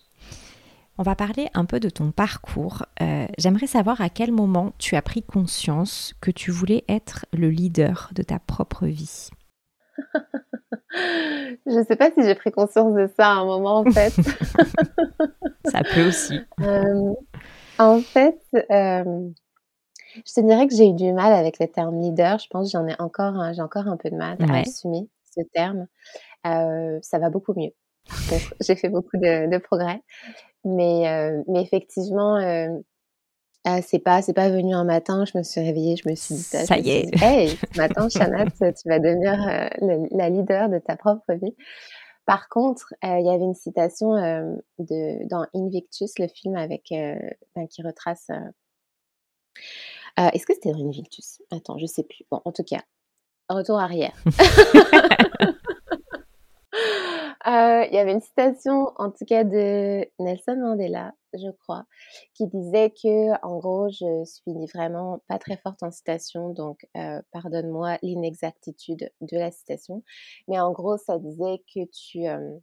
On 0.99 1.03
va 1.03 1.15
parler 1.15 1.47
un 1.53 1.65
peu 1.65 1.79
de 1.79 1.89
ton 1.89 2.11
parcours. 2.11 2.85
Euh, 3.01 3.27
j'aimerais 3.37 3.67
savoir 3.67 4.01
à 4.01 4.09
quel 4.09 4.31
moment 4.31 4.73
tu 4.79 4.95
as 4.95 5.01
pris 5.01 5.21
conscience 5.21 6.15
que 6.21 6.31
tu 6.31 6.49
voulais 6.49 6.83
être 6.87 7.25
le 7.33 7.49
leader 7.49 8.09
de 8.15 8.23
ta 8.23 8.39
propre 8.39 8.87
vie. 8.87 9.29
Je 10.91 11.79
ne 11.79 11.83
sais 11.83 11.95
pas 11.95 12.11
si 12.11 12.23
j'ai 12.23 12.35
pris 12.35 12.51
conscience 12.51 12.93
de 12.93 13.09
ça 13.17 13.27
à 13.27 13.35
un 13.35 13.45
moment 13.45 13.79
en 13.79 13.91
fait. 13.91 14.11
ça 15.65 15.81
peut 15.83 16.07
aussi. 16.07 16.39
Euh, 16.61 17.13
en 17.77 17.99
fait, 17.99 18.39
euh, 18.53 19.29
je 20.15 20.33
te 20.33 20.41
dirais 20.41 20.67
que 20.67 20.75
j'ai 20.75 20.87
eu 20.87 20.93
du 20.93 21.11
mal 21.13 21.33
avec 21.33 21.59
le 21.59 21.67
terme 21.67 21.99
leader. 22.01 22.39
Je 22.39 22.47
pense 22.49 22.71
que 22.71 22.77
j'en 22.77 22.87
ai 22.87 22.95
encore, 22.99 23.53
j'ai 23.53 23.61
encore 23.61 23.87
un 23.87 23.97
peu 23.97 24.09
de 24.09 24.15
mal 24.15 24.37
à 24.49 24.59
assumer 24.59 25.07
ce 25.35 25.41
terme. 25.53 25.87
ça 26.43 27.19
va 27.19 27.29
beaucoup 27.29 27.53
mieux. 27.53 27.73
j'ai 28.61 28.75
fait 28.75 28.89
beaucoup 28.89 29.17
de, 29.17 29.57
progrès. 29.59 30.01
Mais, 30.63 31.07
euh, 31.07 31.43
mais 31.47 31.61
effectivement, 31.61 32.35
euh, 32.37 32.67
ah, 33.69 33.81
c'est 33.81 33.99
pas, 33.99 34.21
c'est 34.21 34.33
pas 34.33 34.49
venu 34.49 34.73
un 34.73 34.85
matin, 34.85 35.25
je 35.25 35.37
me 35.37 35.43
suis 35.43 35.59
réveillée, 35.59 35.97
je 35.97 36.07
me 36.09 36.15
suis 36.15 36.35
dit 36.35 36.41
ça. 36.41 36.65
Ça 36.65 36.77
y 36.77 36.89
est. 36.89 37.11
Dit, 37.11 37.21
hey, 37.21 37.49
ce 37.49 37.77
matin, 37.77 38.07
Chanat, 38.07 38.45
tu 38.59 38.87
vas 38.87 38.99
devenir 38.99 39.33
euh, 39.33 40.07
la 40.11 40.29
leader 40.29 40.69
de 40.69 40.79
ta 40.79 40.95
propre 40.95 41.33
vie. 41.33 41.53
Par 42.25 42.47
contre, 42.47 42.93
il 43.03 43.25
y 43.25 43.29
avait 43.29 43.43
une 43.43 43.55
citation 43.55 44.11
de, 44.79 45.27
dans 45.29 45.45
Invictus, 45.53 46.17
le 46.17 46.27
film 46.27 46.55
avec, 46.55 46.87
ben, 46.91 47.67
qui 47.69 47.81
retrace. 47.81 48.29
Est-ce 50.17 50.45
que 50.45 50.53
c'était 50.53 50.71
dans 50.71 50.85
Invictus? 50.85 51.41
Attends, 51.51 51.77
je 51.77 51.85
sais 51.85 52.03
plus. 52.03 52.23
Bon, 52.31 52.41
en 52.43 52.51
tout 52.51 52.63
cas, 52.63 52.83
retour 53.49 53.79
arrière. 53.79 54.13
Euh, 57.47 57.85
il 57.85 57.93
y 57.93 57.97
avait 57.97 58.11
une 58.11 58.21
citation, 58.21 58.91
en 58.97 59.09
tout 59.09 59.23
cas 59.25 59.45
de 59.45 60.05
Nelson 60.19 60.57
Mandela, 60.57 61.13
je 61.33 61.49
crois, 61.49 61.85
qui 62.33 62.45
disait 62.47 62.89
que, 62.89 63.45
en 63.45 63.57
gros, 63.57 63.87
je 63.89 64.25
suis 64.25 64.65
vraiment 64.73 65.21
pas 65.29 65.39
très 65.39 65.55
forte 65.55 65.81
en 65.81 65.89
citation, 65.89 66.49
donc 66.49 66.85
euh, 66.97 67.21
pardonne-moi 67.31 67.99
l'inexactitude 68.01 69.09
de 69.21 69.37
la 69.37 69.51
citation. 69.51 70.03
Mais 70.49 70.59
en 70.59 70.73
gros, 70.73 70.97
ça 70.97 71.19
disait 71.19 71.63
que 71.73 71.85
tu 71.85 72.27
euh, 72.27 72.57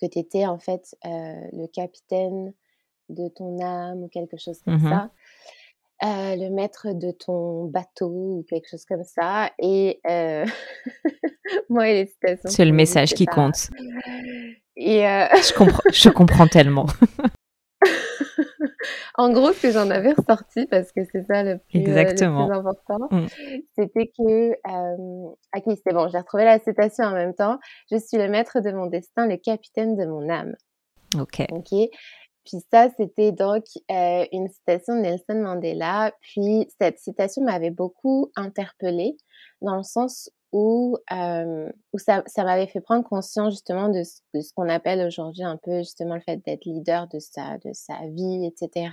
que 0.00 0.06
étais 0.18 0.46
en 0.46 0.58
fait 0.58 0.96
le 1.04 1.66
capitaine 1.68 2.52
de 3.10 3.28
ton 3.28 3.60
âme 3.60 4.02
ou 4.02 4.08
quelque 4.08 4.36
chose 4.36 4.60
comme 4.62 4.74
mmh 4.76 4.88
ça. 4.88 5.10
Euh, 6.02 6.34
le 6.34 6.48
maître 6.48 6.94
de 6.94 7.10
ton 7.10 7.66
bateau 7.66 8.08
ou 8.08 8.46
quelque 8.48 8.70
chose 8.70 8.86
comme 8.86 9.04
ça. 9.04 9.50
Et 9.58 10.00
euh, 10.08 10.46
moi 11.68 11.90
et 11.90 12.04
les 12.04 12.06
citations. 12.06 12.48
C'est 12.48 12.64
le 12.64 12.72
message 12.72 13.12
qui 13.12 13.26
compte. 13.26 13.68
Et 14.76 15.06
euh, 15.06 15.26
je, 15.34 15.52
comprends, 15.52 15.90
je 15.92 16.08
comprends 16.08 16.46
tellement. 16.46 16.86
en 19.18 19.30
gros, 19.30 19.52
ce 19.52 19.60
que 19.60 19.72
j'en 19.72 19.90
avais 19.90 20.12
ressorti, 20.12 20.64
parce 20.70 20.90
que 20.90 21.02
c'est 21.12 21.26
ça 21.26 21.42
le 21.42 21.58
plus, 21.58 21.80
Exactement. 21.80 22.50
important, 22.50 23.08
mm. 23.10 23.26
c'était 23.76 24.06
que, 24.06 24.52
ok, 24.52 25.78
c'est 25.84 25.92
bon, 25.92 26.08
j'ai 26.08 26.18
retrouvé 26.18 26.44
la 26.44 26.58
citation 26.60 27.04
en 27.04 27.12
même 27.12 27.34
temps. 27.34 27.58
Je 27.92 27.98
suis 27.98 28.16
le 28.16 28.28
maître 28.28 28.60
de 28.60 28.70
mon 28.72 28.86
destin, 28.86 29.26
le 29.26 29.36
capitaine 29.36 29.96
de 29.98 30.06
mon 30.06 30.30
âme. 30.30 30.56
Ok. 31.18 31.44
Ok. 31.50 31.74
Puis 32.50 32.60
ça, 32.72 32.88
c'était 32.96 33.30
donc 33.30 33.64
une 33.88 34.48
citation 34.48 34.96
de 34.96 35.02
Nelson 35.02 35.36
Mandela. 35.36 36.12
Puis 36.20 36.68
cette 36.80 36.98
citation 36.98 37.44
m'avait 37.44 37.70
beaucoup 37.70 38.32
interpellée 38.34 39.16
dans 39.62 39.76
le 39.76 39.84
sens 39.84 40.30
où, 40.50 40.98
où 41.12 41.98
ça, 41.98 42.24
m'avait 42.38 42.66
fait 42.66 42.80
prendre 42.80 43.04
conscience 43.04 43.52
justement 43.52 43.88
de 43.88 44.02
ce, 44.02 44.52
qu'on 44.54 44.68
appelle 44.68 45.06
aujourd'hui 45.06 45.44
un 45.44 45.58
peu 45.58 45.78
justement 45.78 46.16
le 46.16 46.22
fait 46.22 46.38
d'être 46.38 46.64
leader 46.64 47.06
de 47.06 47.20
sa, 47.20 47.56
vie, 48.08 48.44
etc. 48.46 48.90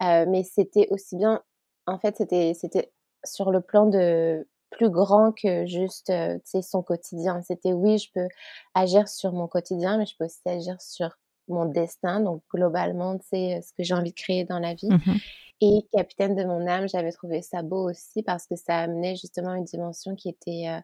mais 0.00 0.42
c'était 0.42 0.88
aussi 0.90 1.16
bien, 1.16 1.40
en 1.86 2.00
fait, 2.00 2.16
c'était, 2.16 2.92
sur 3.24 3.52
le 3.52 3.60
plan 3.60 3.86
de 3.86 4.48
plus 4.70 4.90
grand 4.90 5.30
que 5.30 5.66
juste 5.66 6.10
euh, 6.10 6.38
son 6.62 6.82
quotidien. 6.82 7.40
C'était 7.42 7.72
oui, 7.72 7.98
je 7.98 8.10
peux 8.12 8.26
agir 8.74 9.06
sur 9.06 9.32
mon 9.32 9.46
quotidien, 9.46 9.98
mais 9.98 10.06
je 10.06 10.16
peux 10.18 10.24
aussi 10.24 10.40
agir 10.46 10.80
sur 10.80 11.10
mon 11.48 11.66
destin, 11.66 12.20
donc 12.20 12.42
globalement, 12.52 13.18
tu 13.18 13.26
sais, 13.28 13.60
ce 13.62 13.72
que 13.72 13.82
j'ai 13.82 13.94
envie 13.94 14.10
de 14.10 14.16
créer 14.16 14.44
dans 14.44 14.58
la 14.58 14.74
vie. 14.74 14.88
Mmh 14.88 15.16
Et 15.60 15.86
capitaine 15.92 16.34
de 16.34 16.44
mon 16.44 16.66
âme, 16.66 16.88
j'avais 16.88 17.12
trouvé 17.12 17.42
ça 17.42 17.62
beau 17.62 17.90
aussi 17.90 18.22
parce 18.22 18.46
que 18.46 18.56
ça 18.56 18.78
amenait 18.78 19.16
justement 19.16 19.54
une 19.54 19.64
dimension 19.64 20.14
qui 20.14 20.28
était, 20.28 20.68
euh, 20.68 20.80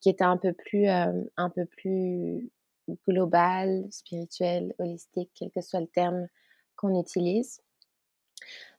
qui 0.00 0.08
était 0.10 0.24
un 0.24 0.36
peu 0.36 0.52
plus, 0.52 0.88
euh, 0.88 1.12
un 1.36 1.50
peu 1.50 1.66
plus 1.66 2.50
globale, 3.08 3.86
spirituelle, 3.90 4.74
holistique, 4.78 5.30
quel 5.34 5.50
que 5.50 5.60
soit 5.60 5.80
le 5.80 5.86
terme 5.86 6.28
qu'on 6.76 7.00
utilise. 7.00 7.60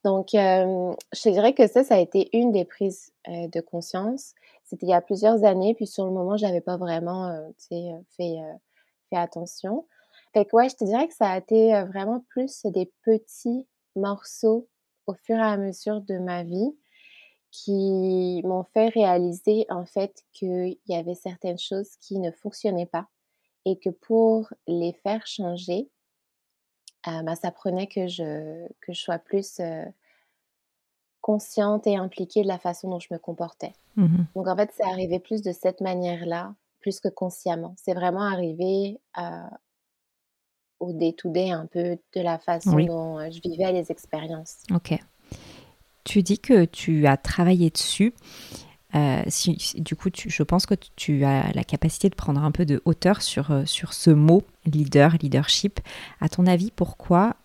Donc, 0.04 0.28
je 0.34 1.30
dirais 1.32 1.54
que 1.54 1.66
ça, 1.66 1.84
ça 1.84 1.96
a 1.96 2.00
été 2.00 2.30
une 2.38 2.52
des 2.52 2.66
prises 2.66 3.12
de 3.28 3.60
conscience. 3.62 4.36
C'était 4.64 4.86
il 4.86 4.90
y 4.90 4.94
a 4.94 5.02
plusieurs 5.02 5.44
années, 5.44 5.74
puis 5.74 5.88
sur 5.88 6.06
le 6.06 6.12
moment, 6.12 6.38
je 6.38 6.46
n'avais 6.46 6.62
pas 6.62 6.78
vraiment 6.78 7.52
fait, 7.58 7.90
fait 8.16 8.38
attention. 9.12 9.88
Fait 10.36 10.44
que 10.44 10.54
ouais, 10.54 10.68
je 10.68 10.76
te 10.76 10.84
dirais 10.84 11.08
que 11.08 11.14
ça 11.14 11.30
a 11.30 11.38
été 11.38 11.82
vraiment 11.86 12.20
plus 12.28 12.66
des 12.66 12.92
petits 13.04 13.66
morceaux 13.96 14.68
au 15.08 15.14
fur 15.14 15.38
et 15.38 15.42
à 15.42 15.56
mesure 15.56 16.02
de 16.02 16.18
ma 16.18 16.44
vie 16.44 16.76
qui 17.52 18.42
m'ont 18.44 18.66
fait 18.74 18.90
réaliser 18.90 19.66
en 19.70 19.86
fait 19.86 20.26
qu'il 20.34 20.78
y 20.88 20.96
avait 20.96 21.16
certaines 21.16 21.58
choses 21.58 21.96
qui 22.02 22.20
ne 22.20 22.32
fonctionnaient 22.32 22.86
pas 22.86 23.08
et 23.64 23.80
que 23.80 23.90
pour 23.90 24.54
les 24.68 24.92
faire 24.92 25.26
changer, 25.26 25.90
euh, 27.08 27.22
bah, 27.22 27.36
ça 27.36 27.52
prenait 27.52 27.88
que 27.88 28.08
je, 28.08 28.68
que 28.82 28.92
je 28.92 29.00
sois 29.00 29.20
plus 29.20 29.62
consciente 31.22 31.88
et 31.88 31.96
impliquée 31.96 32.44
de 32.44 32.50
la 32.50 32.60
façon 32.60 32.90
dont 32.90 33.00
je 33.00 33.08
me 33.10 33.20
comportais. 33.20 33.72
Mmh 33.96 34.26
Donc 34.36 34.48
en 34.50 34.56
fait, 34.58 34.70
c'est 34.76 34.84
arrivé 34.84 35.20
plus 35.20 35.42
de 35.42 35.54
cette 35.54 35.80
manière-là, 35.80 36.54
plus 36.82 37.00
que 37.00 37.08
consciemment. 37.08 37.74
C'est 37.78 37.94
vraiment 37.94 38.24
arrivé 38.24 39.00
au 40.86 40.94
day-to-day 40.94 41.52
un 41.52 41.66
peu 41.66 41.98
de 42.16 42.22
la 42.22 42.38
façon 42.38 42.78
dont 42.80 43.20
je 43.30 43.42
vivais 43.42 43.72
les 43.72 43.92
expériences. 43.92 44.58
Ok. 44.74 44.98
Tu 46.04 46.22
dis 46.22 46.40
que 46.40 46.66
tu 46.66 47.08
as 47.08 47.18
travaillé 47.18 47.70
dessus. 47.70 48.14
Euh, 48.96 49.24
si, 49.28 49.74
du 49.78 49.96
coup, 49.96 50.10
je 50.16 50.44
pense 50.44 50.66
que 50.66 50.76
tu 50.96 51.26
as 51.26 51.52
la 51.54 51.64
capacité 51.64 52.10
de 52.10 52.16
prendre 52.16 52.42
un 52.44 52.52
peu 52.52 52.66
de 52.66 52.82
hauteur 52.86 53.22
sur, 53.22 53.52
euh, 53.52 53.66
sur 53.66 53.94
ce 53.94 54.10
mot 54.12 54.44
leader, 54.66 55.18
leadership. 55.22 55.80
À 56.22 56.30
ton 56.30 56.46
avis, 56.46 56.72
pourquoi 56.72 57.36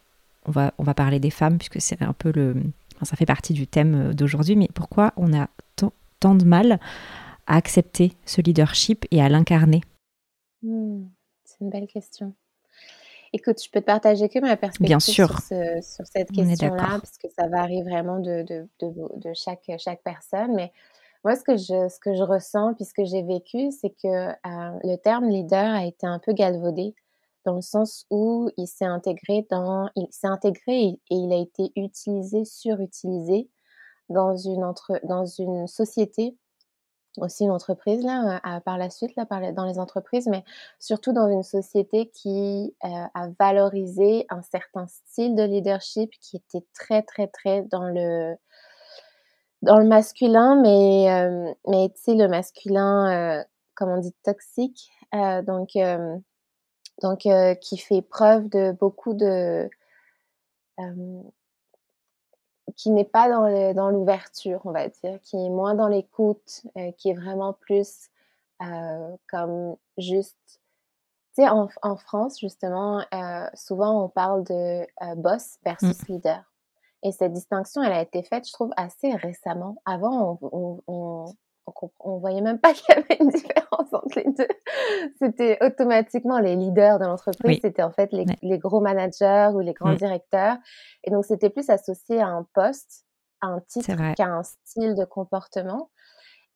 on 0.47 0.53
va, 0.53 0.73
on 0.79 0.85
va 0.85 0.95
parler 0.95 1.19
des 1.19 1.31
femmes, 1.31 1.59
puisque 1.59 1.81
c'est 1.81 2.01
un 2.03 2.13
peu 2.13 2.31
le. 2.33 2.55
ça 3.03 3.17
fait 3.17 3.27
partie 3.27 3.53
du 3.53 3.67
thème 3.67 4.11
euh, 4.11 4.13
d'aujourd'hui, 4.13 4.55
mais 4.55 4.69
pourquoi 4.73 5.13
on 5.17 5.33
a 5.33 5.49
tant 6.21 6.35
de 6.35 6.45
mal 6.45 6.79
à 7.47 7.57
accepter 7.57 8.13
ce 8.27 8.43
leadership 8.43 9.07
et 9.11 9.23
à 9.23 9.31
l'incarner? 9.31 9.81
Hmm, 10.63 11.07
C'est 11.45 11.61
une 11.63 11.71
belle 11.71 11.87
question. 11.87 12.35
Écoute, 13.33 13.63
je 13.63 13.71
peux 13.71 13.81
te 13.81 13.87
partager 13.87 14.29
que 14.29 14.41
ma 14.41 14.57
perspective 14.57 14.87
Bien 14.87 15.01
sûr. 15.01 15.39
Sur, 15.41 16.07
cette 16.07 16.33
question-là, 16.33 16.99
parce 17.01 17.17
que 17.17 17.29
ça 17.29 17.47
varie 17.47 17.83
vraiment 17.83 18.19
de, 18.19 18.43
de, 18.43 18.69
de, 18.81 18.93
de, 19.19 19.33
chaque, 19.35 19.71
chaque 19.79 20.03
personne. 20.03 20.55
Mais 20.55 20.73
moi, 21.23 21.37
ce 21.37 21.45
que 21.45 21.57
je, 21.57 21.89
ce 21.89 22.01
que 22.01 22.15
je 22.15 22.23
ressens, 22.23 22.75
puis 22.75 22.85
ce 22.85 22.95
que 22.95 23.05
j'ai 23.05 23.23
vécu, 23.23 23.71
c'est 23.71 23.91
que 23.91 24.09
euh, 24.09 24.79
le 24.83 24.97
terme 24.97 25.29
leader 25.29 25.75
a 25.75 25.85
été 25.85 26.07
un 26.07 26.19
peu 26.19 26.33
galvaudé 26.33 26.95
dans 27.45 27.55
le 27.55 27.63
sens 27.63 28.07
où 28.11 28.51
il 28.57 28.67
s'est 28.67 28.85
intégré 28.85 29.47
dans, 29.51 29.89
il 29.97 30.07
s'est 30.11 30.27
intégré 30.27 30.83
et, 30.83 30.99
il 31.11 31.33
a 31.33 31.37
été 31.37 31.73
utilisé, 31.77 32.45
surutilisé 32.45 33.49
dans 34.09 34.37
une 34.37 34.65
entre, 34.65 35.01
dans 35.05 35.25
une 35.25 35.67
société, 35.67 36.37
aussi 37.19 37.45
une 37.45 37.51
entreprise 37.51 38.05
là, 38.05 38.41
par 38.65 38.79
la 38.79 38.91
suite 38.91 39.15
là, 39.17 39.27
dans 39.53 39.65
les 39.65 39.79
entreprises, 39.79 40.29
mais 40.29 40.45
surtout 40.79 41.13
dans 41.13 41.29
une 41.29 41.43
société 41.43 42.09
qui 42.11 42.75
a 42.83 43.29
valorisé 43.39 44.27
un 44.31 44.43
certain 44.43 44.87
style 44.87 45.35
de 45.35 45.43
leadership 45.43 46.11
qui 46.21 46.37
était 46.37 46.65
très 46.75 47.03
très 47.03 47.27
très 47.27 47.63
dans 47.63 47.85
le 47.85 48.37
dans 49.63 49.79
le 49.79 49.87
masculin, 49.87 50.61
mais, 50.61 51.11
euh, 51.11 51.53
mais 51.69 51.93
le 52.09 52.27
masculin, 52.29 53.41
euh, 53.41 53.45
comme 53.75 53.91
on 53.91 53.99
dit, 53.99 54.15
toxique, 54.25 54.91
donc, 55.13 55.71
donc 57.03 57.27
qui 57.61 57.79
fait 57.79 58.03
preuve 58.03 58.49
de 58.49 58.73
beaucoup 58.73 59.15
de. 59.15 59.69
Qui 62.77 62.91
n'est 62.91 63.05
pas 63.05 63.29
dans 63.29 63.91
l'ouverture, 63.91 64.61
on 64.65 64.73
va 64.73 64.89
dire, 64.89 65.19
qui 65.23 65.37
est 65.37 65.51
moins 65.51 65.75
dans 65.75 65.89
l'écoute, 65.89 66.63
qui 66.99 67.11
est 67.11 67.15
vraiment 67.15 67.53
plus 67.53 68.11
comme 69.29 69.77
juste. 69.99 70.37
Tu 71.37 71.43
sais, 71.43 71.49
en, 71.49 71.69
en, 71.83 71.97
France, 71.97 72.41
justement, 72.41 73.05
souvent 73.55 74.05
on 74.05 74.09
parle 74.09 74.45
de 74.45 74.87
boss 75.17 75.59
versus 75.65 76.03
mmh. 76.03 76.13
leader. 76.13 76.51
Et 77.03 77.13
cette 77.13 77.33
distinction, 77.33 77.83
elle 77.83 77.93
a 77.93 78.03
été 78.03 78.23
faite, 78.23 78.47
je 78.47 78.53
trouve, 78.53 78.73
assez 78.77 79.15
récemment. 79.15 79.77
Avant, 79.87 80.39
on, 80.43 80.49
on, 80.53 80.83
on, 80.87 81.35
voyait 82.03 82.41
même 82.41 82.59
pas 82.59 82.73
qu'il 82.75 82.95
y 82.95 82.99
avait 82.99 83.17
une 83.21 83.31
différence 83.31 83.93
entre 83.93 84.19
les 84.19 84.31
deux. 84.33 84.49
C'était 85.21 85.59
automatiquement 85.65 86.39
les 86.39 86.57
leaders 86.57 86.99
de 86.99 87.05
l'entreprise, 87.05 87.59
c'était 87.63 87.83
en 87.83 87.93
fait 87.93 88.13
les, 88.13 88.27
les, 88.43 88.59
gros 88.59 88.81
managers 88.81 89.51
ou 89.55 89.61
les 89.61 89.73
grands 89.73 89.93
mm. 89.93 89.97
directeurs. 89.97 90.57
Et 91.05 91.11
donc, 91.11 91.25
c'était 91.25 91.51
plus 91.51 91.71
associé 91.71 92.21
à 92.21 92.29
un 92.29 92.47
poste, 92.55 93.05
à 93.41 93.49
un 93.49 93.61
titre 93.61 94.15
qu'à 94.15 94.27
un 94.27 94.43
style 94.43 94.95
de 94.95 95.05
comportement. 95.05 95.91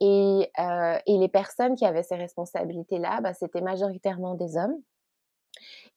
Et, 0.00 0.50
euh, 0.58 0.98
et, 1.06 1.18
les 1.18 1.28
personnes 1.28 1.76
qui 1.76 1.86
avaient 1.86 2.02
ces 2.02 2.16
responsabilités-là, 2.16 3.20
bah, 3.20 3.32
c'était 3.32 3.60
majoritairement 3.60 4.34
des 4.34 4.56
hommes. 4.56 4.76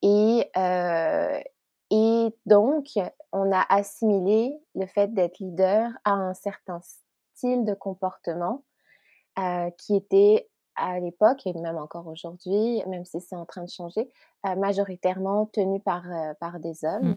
Et, 0.03 0.49
euh, 0.55 1.39
et 1.89 2.35
donc, 2.45 2.87
on 3.31 3.51
a 3.51 3.65
assimilé 3.69 4.53
le 4.75 4.85
fait 4.85 5.13
d'être 5.13 5.39
leader 5.39 5.89
à 6.03 6.11
un 6.11 6.33
certain 6.33 6.79
style 7.33 7.65
de 7.65 7.73
comportement 7.73 8.63
euh, 9.39 9.69
qui 9.77 9.95
était 9.95 10.49
à 10.75 10.99
l'époque, 10.99 11.41
et 11.45 11.53
même 11.53 11.77
encore 11.77 12.07
aujourd'hui, 12.07 12.83
même 12.87 13.03
si 13.03 13.19
c'est 13.19 13.35
en 13.35 13.45
train 13.45 13.63
de 13.63 13.69
changer, 13.69 14.09
euh, 14.45 14.55
majoritairement 14.55 15.47
tenu 15.47 15.79
par, 15.79 16.03
euh, 16.05 16.33
par 16.39 16.59
des 16.59 16.85
hommes. 16.85 17.09
Mmh. 17.09 17.15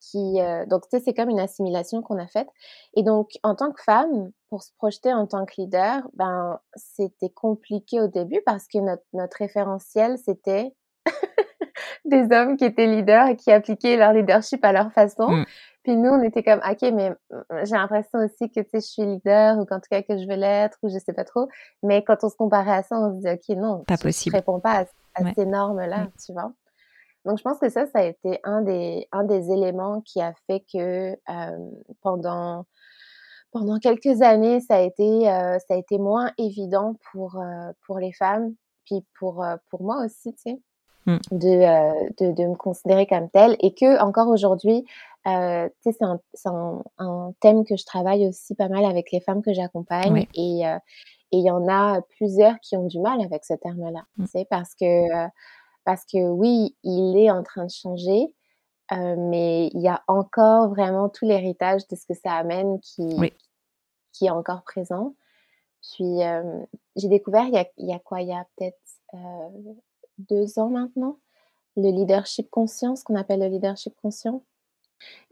Qui, 0.00 0.38
donc, 0.68 0.82
tu 0.82 0.90
sais, 0.96 1.00
c'est 1.00 1.12
comme 1.12 1.28
une 1.28 1.40
assimilation 1.40 2.02
qu'on 2.02 2.18
a 2.18 2.28
faite. 2.28 2.46
Et 2.94 3.02
donc, 3.02 3.30
en 3.42 3.56
tant 3.56 3.72
que 3.72 3.82
femme, 3.82 4.30
pour 4.48 4.62
se 4.62 4.70
projeter 4.78 5.12
en 5.12 5.26
tant 5.26 5.44
que 5.44 5.54
leader, 5.58 6.08
ben, 6.14 6.60
c'était 6.76 7.30
compliqué 7.30 8.00
au 8.00 8.06
début 8.06 8.40
parce 8.46 8.68
que 8.68 8.78
notre, 8.78 9.02
notre 9.12 9.38
référentiel, 9.38 10.16
c'était 10.16 10.72
des 12.04 12.28
hommes 12.30 12.56
qui 12.56 12.64
étaient 12.64 12.86
leaders 12.86 13.28
et 13.28 13.36
qui 13.36 13.50
appliquaient 13.50 13.96
leur 13.96 14.12
leadership 14.12 14.64
à 14.64 14.72
leur 14.72 14.92
façon. 14.92 15.28
Mm. 15.28 15.44
Puis 15.88 15.96
nous, 15.96 16.10
on 16.10 16.22
était 16.22 16.42
comme, 16.42 16.60
ok, 16.70 16.82
mais 16.92 17.12
mm, 17.30 17.64
j'ai 17.64 17.74
l'impression 17.74 18.18
aussi 18.18 18.50
que, 18.50 18.60
tu 18.60 18.68
sais, 18.72 18.80
je 18.80 18.86
suis 18.86 19.06
leader 19.06 19.56
ou 19.56 19.64
qu'en 19.64 19.76
tout 19.76 19.88
cas 19.90 20.02
que 20.02 20.18
je 20.18 20.28
veux 20.28 20.36
l'être 20.36 20.76
ou 20.82 20.90
je 20.90 20.98
sais 20.98 21.14
pas 21.14 21.24
trop. 21.24 21.48
Mais 21.82 22.04
quand 22.04 22.18
on 22.24 22.28
se 22.28 22.36
comparait 22.36 22.76
à 22.76 22.82
ça, 22.82 23.00
on 23.00 23.16
se 23.16 23.22
dit, 23.22 23.30
ok, 23.30 23.56
non, 23.56 23.84
pas 23.84 23.96
possible. 23.96 24.34
je 24.34 24.36
réponds 24.36 24.60
pas 24.60 24.84
à, 25.14 25.32
ces 25.34 25.46
normes-là, 25.46 26.08
tu 26.22 26.34
vois. 26.34 26.52
Donc, 27.24 27.38
je 27.38 27.42
pense 27.42 27.58
que 27.58 27.70
ça, 27.70 27.86
ça 27.86 28.00
a 28.00 28.02
été 28.02 28.38
un 28.44 28.60
des, 28.60 29.08
un 29.12 29.24
des 29.24 29.50
éléments 29.50 30.02
qui 30.02 30.20
a 30.20 30.34
fait 30.46 30.62
que 30.70 31.12
euh, 31.12 31.70
pendant, 32.02 32.66
pendant 33.50 33.78
quelques 33.78 34.20
années, 34.20 34.60
ça 34.60 34.76
a 34.76 34.80
été, 34.80 35.26
euh, 35.26 35.58
ça 35.58 35.72
a 35.72 35.76
été 35.78 35.96
moins 35.96 36.32
évident 36.36 36.96
pour, 37.10 37.40
euh, 37.40 37.72
pour 37.86 37.98
les 37.98 38.12
femmes, 38.12 38.52
puis 38.84 39.06
pour, 39.18 39.42
pour 39.70 39.82
moi 39.82 40.04
aussi, 40.04 40.34
tu 40.34 40.52
sais. 40.52 40.60
Mm. 41.08 41.18
Euh, 41.32 41.92
de, 42.20 42.32
de, 42.32 42.42
me 42.44 42.54
considérer 42.54 43.06
comme 43.06 43.30
telle 43.30 43.56
et 43.60 43.72
que 43.72 43.98
encore 44.02 44.28
aujourd'hui, 44.28 44.84
euh, 45.28 45.68
c'est 45.82 46.02
un, 46.02 46.20
un, 46.98 47.32
thème 47.40 47.64
que 47.64 47.76
je 47.76 47.84
travaille 47.84 48.26
aussi 48.28 48.54
pas 48.54 48.68
mal 48.68 48.84
avec 48.84 49.10
les 49.12 49.20
femmes 49.20 49.42
que 49.42 49.52
j'accompagne 49.52 50.26
et 50.34 50.66
euh, 50.66 50.78
et 51.30 51.36
il 51.36 51.44
y 51.44 51.50
en 51.50 51.68
a 51.68 52.00
plusieurs 52.16 52.58
qui 52.60 52.74
ont 52.76 52.86
du 52.86 53.00
mal 53.00 53.20
avec 53.20 53.44
ce 53.44 53.52
terme-là, 53.52 54.06
mm. 54.16 54.44
parce 54.48 54.74
que 54.74 54.84
euh, 54.84 55.28
parce 55.84 56.04
que 56.06 56.18
oui, 56.28 56.76
il 56.84 57.18
est 57.18 57.30
en 57.30 57.42
train 57.42 57.66
de 57.66 57.70
changer, 57.70 58.34
mais 58.90 59.68
il 59.74 59.80
y 59.80 59.88
a 59.88 60.02
encore 60.06 60.68
vraiment 60.70 61.08
tout 61.08 61.26
l'héritage 61.26 61.86
de 61.88 61.96
ce 61.96 62.06
que 62.06 62.14
ça 62.14 62.32
amène 62.32 62.80
qui 62.80 63.16
qui 64.12 64.26
est 64.26 64.30
encore 64.30 64.62
présent. 64.64 65.14
Puis 65.82 66.20
j'ai 66.96 67.08
découvert 67.08 67.44
il 67.44 67.54
y 67.54 67.58
a, 67.58 67.66
il 67.76 67.88
y 67.88 67.92
a 67.92 67.98
quoi, 67.98 68.22
il 68.22 68.28
y 68.28 68.32
a 68.32 68.46
peut-être 68.56 68.78
deux 70.18 70.58
ans 70.58 70.70
maintenant, 70.70 71.18
le 71.76 71.90
leadership 71.90 72.50
conscient, 72.50 72.96
ce 72.96 73.04
qu'on 73.04 73.16
appelle 73.16 73.40
le 73.40 73.48
leadership 73.48 73.94
conscient. 74.00 74.42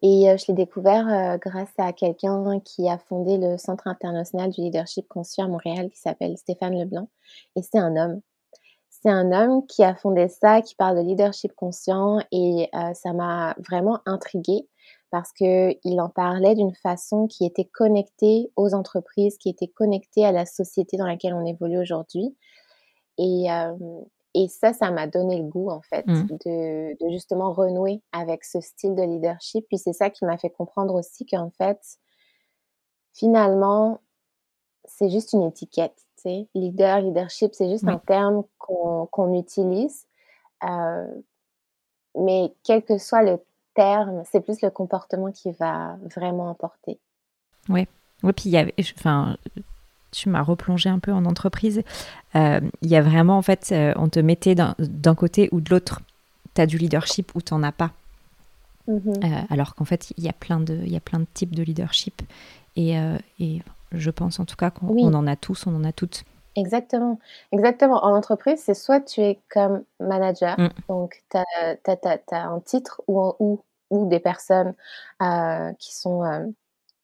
Et 0.03 0.27
je 0.39 0.47
l'ai 0.49 0.55
découvert 0.55 1.39
grâce 1.39 1.73
à 1.79 1.93
quelqu'un 1.93 2.61
qui 2.61 2.89
a 2.89 2.99
fondé 2.99 3.39
le 3.39 3.59
Centre 3.59 3.87
international 3.87 4.51
du 4.51 4.61
leadership 4.61 5.09
conscient 5.09 5.47
à 5.47 5.49
Montréal 5.49 5.91
qui 5.91 5.99
s'appelle 5.99 6.37
Stéphane 6.37 6.79
Leblanc. 6.79 7.09
Et 7.57 7.63
c'est 7.63 7.79
un 7.79 7.97
homme. 7.97 8.21
C'est 8.91 9.11
un 9.11 9.33
homme 9.33 9.67
qui 9.67 9.85
a 9.85 9.95
fondé 9.95 10.29
ça, 10.29 10.63
qui 10.63 10.75
parle 10.75 10.97
de 10.97 11.03
leadership 11.03 11.53
conscient 11.55 12.19
et 12.33 12.71
ça 12.95 13.13
m'a 13.13 13.55
vraiment 13.59 14.01
intriguée 14.07 14.67
parce 15.11 15.33
qu'il 15.33 16.01
en 16.01 16.09
parlait 16.09 16.55
d'une 16.55 16.75
façon 16.75 17.27
qui 17.27 17.47
était 17.47 17.65
connectée 17.65 18.51
aux 18.57 18.75
entreprises, 18.75 19.39
qui 19.39 19.49
était 19.49 19.69
connectée 19.69 20.25
à 20.25 20.33
la 20.33 20.47
société 20.47 20.97
dans 20.97 21.07
laquelle 21.07 21.35
on 21.35 21.47
évolue 21.47 21.79
aujourd'hui. 21.79 22.37
Et, 23.19 23.47
et 24.39 24.49
ça, 24.49 24.75
ça 24.75 24.91
m'a 24.91 25.07
donné 25.07 25.39
le 25.39 25.49
goût, 25.49 25.71
en 25.71 25.81
fait, 25.81 26.07
mmh. 26.07 26.27
de, 26.45 26.97
de, 27.03 27.11
justement 27.11 27.55
renouer 27.55 28.03
avec 28.13 28.45
ce 28.45 28.61
style 28.61 28.95
de 28.95 29.03
leadership. 29.03 29.65
Puis 29.69 29.79
c'est 29.79 29.95
ça 29.95 30.11
qui 30.11 30.27
m'a 30.27 30.37
fait 30.37 30.51
comprendre 30.51 30.95
aussi 30.95 31.25
qu'en 31.25 31.49
fait, 31.57 31.81
finalement, 33.15 34.03
c'est 34.85 35.09
juste 35.09 35.33
une 35.33 35.43
étiquette. 35.43 35.97
Tu 36.17 36.23
sais. 36.23 36.49
Leader, 36.55 37.01
leadership, 37.01 37.55
c'est 37.55 37.71
juste 37.71 37.89
un 37.89 37.97
terme 37.97 38.45
qu'on 38.59 39.33
utilise. 39.33 40.07
Euh, 40.65 41.07
mais 42.15 42.53
quel 42.63 42.85
que 42.85 42.99
soit 42.99 43.23
le 43.23 43.43
terme, 43.75 44.23
c'est 44.31 44.43
plus 44.43 44.61
le 44.61 44.69
comportement 44.69 45.33
qui 45.33 45.51
va 45.53 45.97
vraiment 46.15 46.51
importer. 46.51 47.01
Oui, 47.71 47.89
oui 48.23 48.33
puis 48.35 48.51
il 48.51 48.53
y 48.53 48.59
avait, 48.59 48.75
enfin, 48.99 49.39
tu 50.17 50.31
m'as 50.31 50.43
replongé 50.43 50.89
un 50.89 50.99
peu 50.99 51.13
en 51.13 51.27
entreprise. 51.27 51.83
Euh, 52.35 52.61
il 52.81 52.89
y 52.89 52.97
a 52.97 53.03
vraiment, 53.03 53.37
en 53.37 53.43
fait, 53.43 53.69
euh, 53.73 53.93
on 53.97 54.09
te 54.09 54.19
mettait 54.19 54.55
d'un 54.55 55.15
côté 55.15 55.49
ou 55.53 55.61
de 55.61 55.71
l'autre. 55.71 56.01
Tu 56.55 56.61
as 56.63 56.67
du 56.67 56.79
leadership 56.79 57.35
ou 57.35 57.43
tu 57.43 57.53
n'en 57.53 57.63
as 57.63 57.73
pas. 57.73 57.91
Mm-hmm. 58.89 59.25
Euh, 59.25 59.43
alors 59.51 59.75
qu'en 59.75 59.85
fait, 59.85 60.13
il 60.17 60.25
y, 60.25 60.29
a 60.29 60.33
plein 60.33 60.59
de, 60.59 60.75
il 60.75 60.93
y 60.93 60.97
a 60.97 61.01
plein 61.01 61.19
de 61.19 61.27
types 61.35 61.55
de 61.55 61.63
leadership. 61.63 62.23
Et, 62.77 62.95
et 63.41 63.63
je 63.93 64.11
pense 64.11 64.39
en 64.39 64.45
tout 64.45 64.57
cas 64.57 64.71
qu'on 64.71 65.15
en 65.15 65.27
a 65.27 65.37
tous, 65.37 65.67
on 65.67 65.75
en 65.75 65.85
a 65.85 65.93
toutes. 65.93 66.25
Exactement. 66.57 67.19
Exactement. 67.53 68.05
En 68.05 68.15
entreprise, 68.15 68.61
c'est 68.63 68.75
soit 68.75 69.01
tu 69.01 69.21
es 69.21 69.39
comme 69.51 69.83
manager, 69.99 70.59
mm. 70.59 70.69
donc 70.89 71.23
tu 71.31 71.39
as, 71.39 72.43
un 72.45 72.61
titre 72.61 73.01
ou, 73.07 73.33
ou, 73.39 73.61
ou 73.89 74.09
des 74.09 74.21
personnes 74.21 74.75
qui 75.79 75.97
sont 75.97 76.53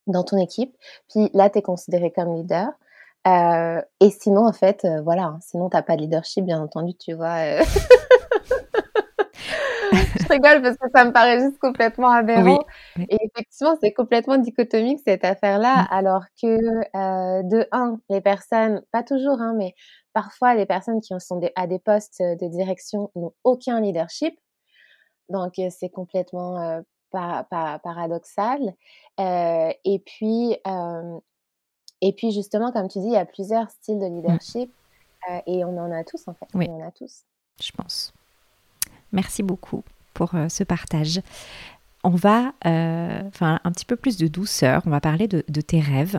dans 0.06 0.24
ton 0.24 0.36
équipe, 0.36 0.76
puis 1.08 1.30
là, 1.32 1.48
tu 1.48 1.58
es 1.58 1.62
considéré 1.62 2.10
comme 2.10 2.34
leader. 2.34 2.68
Euh, 3.26 3.80
et 4.00 4.10
sinon, 4.10 4.46
en 4.46 4.52
fait, 4.52 4.84
euh, 4.84 5.00
voilà, 5.02 5.24
hein, 5.24 5.38
sinon, 5.40 5.68
t'as 5.68 5.82
pas 5.82 5.96
de 5.96 6.02
leadership, 6.02 6.44
bien 6.44 6.60
entendu, 6.60 6.94
tu 6.94 7.14
vois. 7.14 7.38
Euh. 7.38 7.62
je 9.92 10.28
rigole 10.28 10.62
parce 10.62 10.76
que 10.76 10.88
ça 10.94 11.04
me 11.04 11.12
paraît 11.12 11.38
juste 11.38 11.58
complètement 11.58 12.10
aberrant. 12.10 12.64
Et 12.98 13.18
effectivement, 13.22 13.76
c'est 13.80 13.92
complètement 13.92 14.38
dichotomique 14.38 15.00
cette 15.06 15.24
affaire-là, 15.24 15.82
mm. 15.82 15.86
alors 15.90 16.24
que 16.40 16.56
de 17.42 17.68
un, 17.70 18.00
les 18.10 18.20
personnes, 18.20 18.82
pas 18.90 19.04
toujours, 19.04 19.40
hein, 19.40 19.54
mais 19.56 19.74
parfois 20.12 20.54
les 20.54 20.66
personnes 20.66 21.00
qui 21.00 21.14
sont 21.20 21.40
à 21.54 21.66
des 21.66 21.78
postes 21.78 22.20
de 22.20 22.48
direction 22.48 23.10
n'ont 23.14 23.32
aucun 23.44 23.80
leadership. 23.80 24.34
Donc 25.28 25.52
c'est 25.70 25.90
complètement 25.90 26.82
paradoxal. 27.10 28.74
et 29.18 30.02
puis 30.04 30.56
et 32.02 32.12
puis 32.12 32.32
justement, 32.32 32.72
comme 32.72 32.88
tu 32.88 32.98
dis, 32.98 33.06
il 33.06 33.12
y 33.12 33.16
a 33.16 33.24
plusieurs 33.24 33.70
styles 33.70 34.00
de 34.00 34.06
leadership 34.06 34.70
euh, 35.30 35.38
et 35.46 35.64
on 35.64 35.78
en 35.78 35.90
a 35.92 36.02
tous 36.02 36.26
en 36.26 36.34
fait. 36.34 36.46
Oui. 36.52 36.66
On 36.68 36.82
en 36.82 36.88
a 36.88 36.90
tous. 36.90 37.20
Je 37.62 37.70
pense. 37.70 38.12
Merci 39.12 39.44
beaucoup 39.44 39.84
pour 40.12 40.34
euh, 40.34 40.48
ce 40.48 40.64
partage. 40.64 41.20
On 42.02 42.10
va, 42.10 42.52
euh, 42.66 43.22
enfin, 43.28 43.60
un 43.62 43.70
petit 43.70 43.84
peu 43.84 43.94
plus 43.94 44.16
de 44.16 44.26
douceur. 44.26 44.82
On 44.84 44.90
va 44.90 45.00
parler 45.00 45.28
de, 45.28 45.60
tes 45.60 45.78
rêves. 45.78 46.18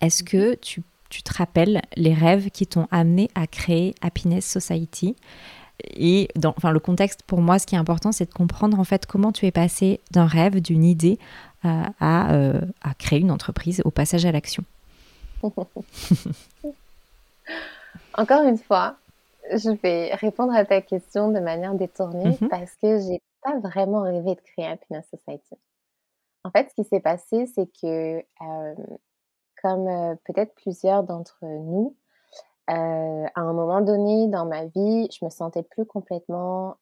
Est-ce 0.00 0.24
que 0.24 0.56
tu, 0.56 0.82
tu, 1.08 1.22
te 1.22 1.32
rappelles 1.32 1.82
les 1.94 2.12
rêves 2.12 2.50
qui 2.50 2.66
t'ont 2.66 2.88
amené 2.90 3.30
à 3.36 3.46
créer 3.46 3.94
Happiness 4.00 4.44
Society? 4.44 5.14
Et 5.84 6.26
dans 6.34 6.54
enfin, 6.56 6.72
le 6.72 6.80
contexte, 6.80 7.22
pour 7.22 7.40
moi, 7.40 7.60
ce 7.60 7.66
qui 7.66 7.76
est 7.76 7.78
important, 7.78 8.10
c'est 8.10 8.26
de 8.26 8.34
comprendre 8.34 8.80
en 8.80 8.84
fait 8.84 9.06
comment 9.06 9.30
tu 9.30 9.46
es 9.46 9.52
passé 9.52 10.00
d'un 10.10 10.26
rêve, 10.26 10.60
d'une 10.60 10.84
idée, 10.84 11.20
à, 11.62 11.92
à, 12.00 12.94
créer 12.98 13.20
une 13.20 13.30
entreprise 13.30 13.82
au 13.84 13.92
passage 13.92 14.26
à 14.26 14.32
l'action. 14.32 14.64
Encore 18.14 18.44
une 18.44 18.58
fois, 18.58 18.96
je 19.50 19.70
vais 19.70 20.14
répondre 20.14 20.54
à 20.54 20.64
ta 20.64 20.80
question 20.80 21.30
de 21.30 21.40
manière 21.40 21.74
détournée 21.74 22.38
mhm. 22.40 22.48
parce 22.48 22.74
que 22.76 23.00
j'ai 23.00 23.20
pas 23.42 23.58
vraiment 23.58 24.02
rêvé 24.02 24.34
de 24.34 24.40
créer 24.40 24.66
Happiness 24.66 25.06
Society. 25.10 25.56
En 26.44 26.50
fait, 26.50 26.70
ce 26.70 26.74
qui 26.74 26.84
s'est 26.88 27.00
passé, 27.00 27.46
c'est 27.46 27.66
que, 27.80 28.18
euh, 28.18 28.74
comme 29.62 29.88
euh, 29.88 30.14
peut-être 30.24 30.54
plusieurs 30.54 31.04
d'entre 31.04 31.38
nous, 31.42 31.94
euh, 32.70 33.26
à 33.34 33.40
un 33.40 33.52
moment 33.52 33.80
donné 33.80 34.28
dans 34.28 34.44
ma 34.44 34.64
vie, 34.66 35.08
je 35.10 35.24
me 35.24 35.30
sentais 35.30 35.62
plus 35.62 35.84
complètement 35.84 36.76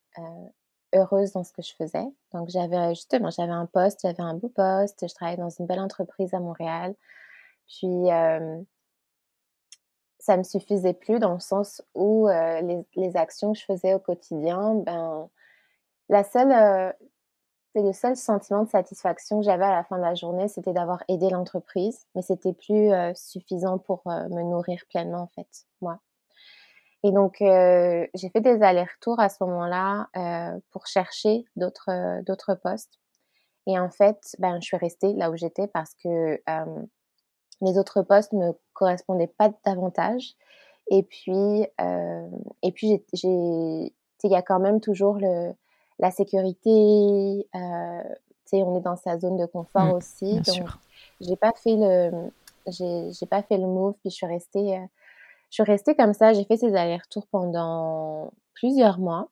heureuse 0.95 1.33
dans 1.33 1.45
ce 1.45 1.53
que 1.53 1.63
je 1.63 1.75
faisais. 1.75 2.07
Donc, 2.33 2.49
j'avais 2.49 2.91
justement, 2.91 3.31
j'avais 3.31 3.53
un 3.53 3.67
poste, 3.67 4.01
j'avais 4.03 4.23
un 4.23 4.35
beau 4.35 4.49
poste, 4.49 5.07
je 5.09 5.15
travaillais 5.15 5.39
dans 5.39 5.51
une 5.51 5.67
belle 5.67 5.81
entreprise 5.81 6.35
à 6.35 6.41
Montréal. 6.41 6.95
Puis, 7.71 8.11
euh, 8.11 8.61
ça 10.19 10.37
me 10.37 10.43
suffisait 10.43 10.95
plus 10.95 11.19
dans 11.19 11.35
le 11.35 11.41
sens 11.41 11.83
où 11.95 12.29
euh, 12.29 12.83
les, 12.97 13.17
actions 13.17 13.53
que 13.53 13.59
je 13.59 13.65
faisais 13.65 13.95
au 13.95 13.99
quotidien, 13.99 14.75
ben, 14.75 15.29
la 16.09 16.25
seule, 16.25 16.53
euh, 16.53 16.93
le 17.75 17.93
seul 17.93 18.17
sentiment 18.17 18.65
de 18.65 18.69
satisfaction 18.69 19.41
que 19.41 19.47
j'avais 19.47 19.65
à 19.65 19.73
la 19.73 19.85
fin 19.85 19.97
de 19.97 20.03
la 20.03 20.15
journée, 20.15 20.49
c'était 20.49 20.73
d'avoir 20.73 21.03
aidé 21.09 21.31
l'entreprise, 21.31 22.07
mais 22.15 22.23
c'était 22.23 22.53
plus 22.53 22.91
suffisant 23.15 23.79
pour 23.79 24.03
me 24.07 24.43
nourrir 24.43 24.83
pleinement 24.89 25.23
en 25.23 25.29
fait, 25.29 25.67
moi. 25.81 26.01
Et 27.03 27.13
donc, 27.13 27.41
euh, 27.41 28.07
j'ai 28.15 28.29
fait 28.29 28.41
des 28.41 28.63
allers-retours 28.63 29.21
à 29.21 29.29
ce 29.29 29.43
moment-là 29.45 30.09
euh, 30.17 30.59
pour 30.71 30.87
chercher 30.87 31.45
d'autres 31.57 31.91
euh, 31.91 32.23
d'autres 32.23 32.55
postes. 32.55 32.99
Et 33.67 33.79
en 33.79 33.91
fait, 33.91 34.37
ben, 34.39 34.61
je 34.61 34.67
suis 34.67 34.77
restée 34.77 35.13
là 35.15 35.31
où 35.31 35.37
j'étais 35.37 35.67
parce 35.67 35.95
que 35.95 36.41
les 37.61 37.79
autres 37.79 38.03
postes 38.03 38.33
me 38.33 38.53
correspondaient 38.73 39.33
pas 39.39 39.51
davantage. 39.65 40.35
Et 40.91 41.03
puis, 41.03 41.67
et 42.63 42.73
puis, 42.73 43.03
il 43.23 43.91
y 44.25 44.35
a 44.35 44.43
quand 44.43 44.59
même 44.59 44.81
toujours 44.81 45.19
le, 45.19 45.53
la 45.99 46.11
sécurité. 46.11 47.47
tu 47.53 47.59
sais, 48.45 48.63
on 48.63 48.77
est 48.77 48.83
dans 48.83 48.97
sa 48.97 49.19
zone 49.19 49.37
de 49.37 49.47
confort 49.47 49.87
mmh, 49.87 49.93
aussi. 49.93 50.41
Donc, 50.41 50.69
j'ai 51.21 51.37
pas 51.37 51.53
fait 51.55 51.77
le, 51.77 52.33
j'ai, 52.67 53.13
j'ai 53.13 53.27
pas 53.27 53.43
fait 53.43 53.57
le 53.57 53.67
move. 53.67 53.95
Puis 54.03 54.11
je 54.11 54.17
suis 54.17 54.27
restée 54.27 54.81
je 55.51 55.55
suis 55.55 55.63
restée 55.65 55.97
comme 55.97 56.15
ça, 56.15 56.33
j'ai 56.33 56.45
fait 56.45 56.57
ces 56.57 56.75
allers-retours 56.75 57.27
pendant 57.27 58.33
plusieurs 58.55 58.99
mois 58.99 59.29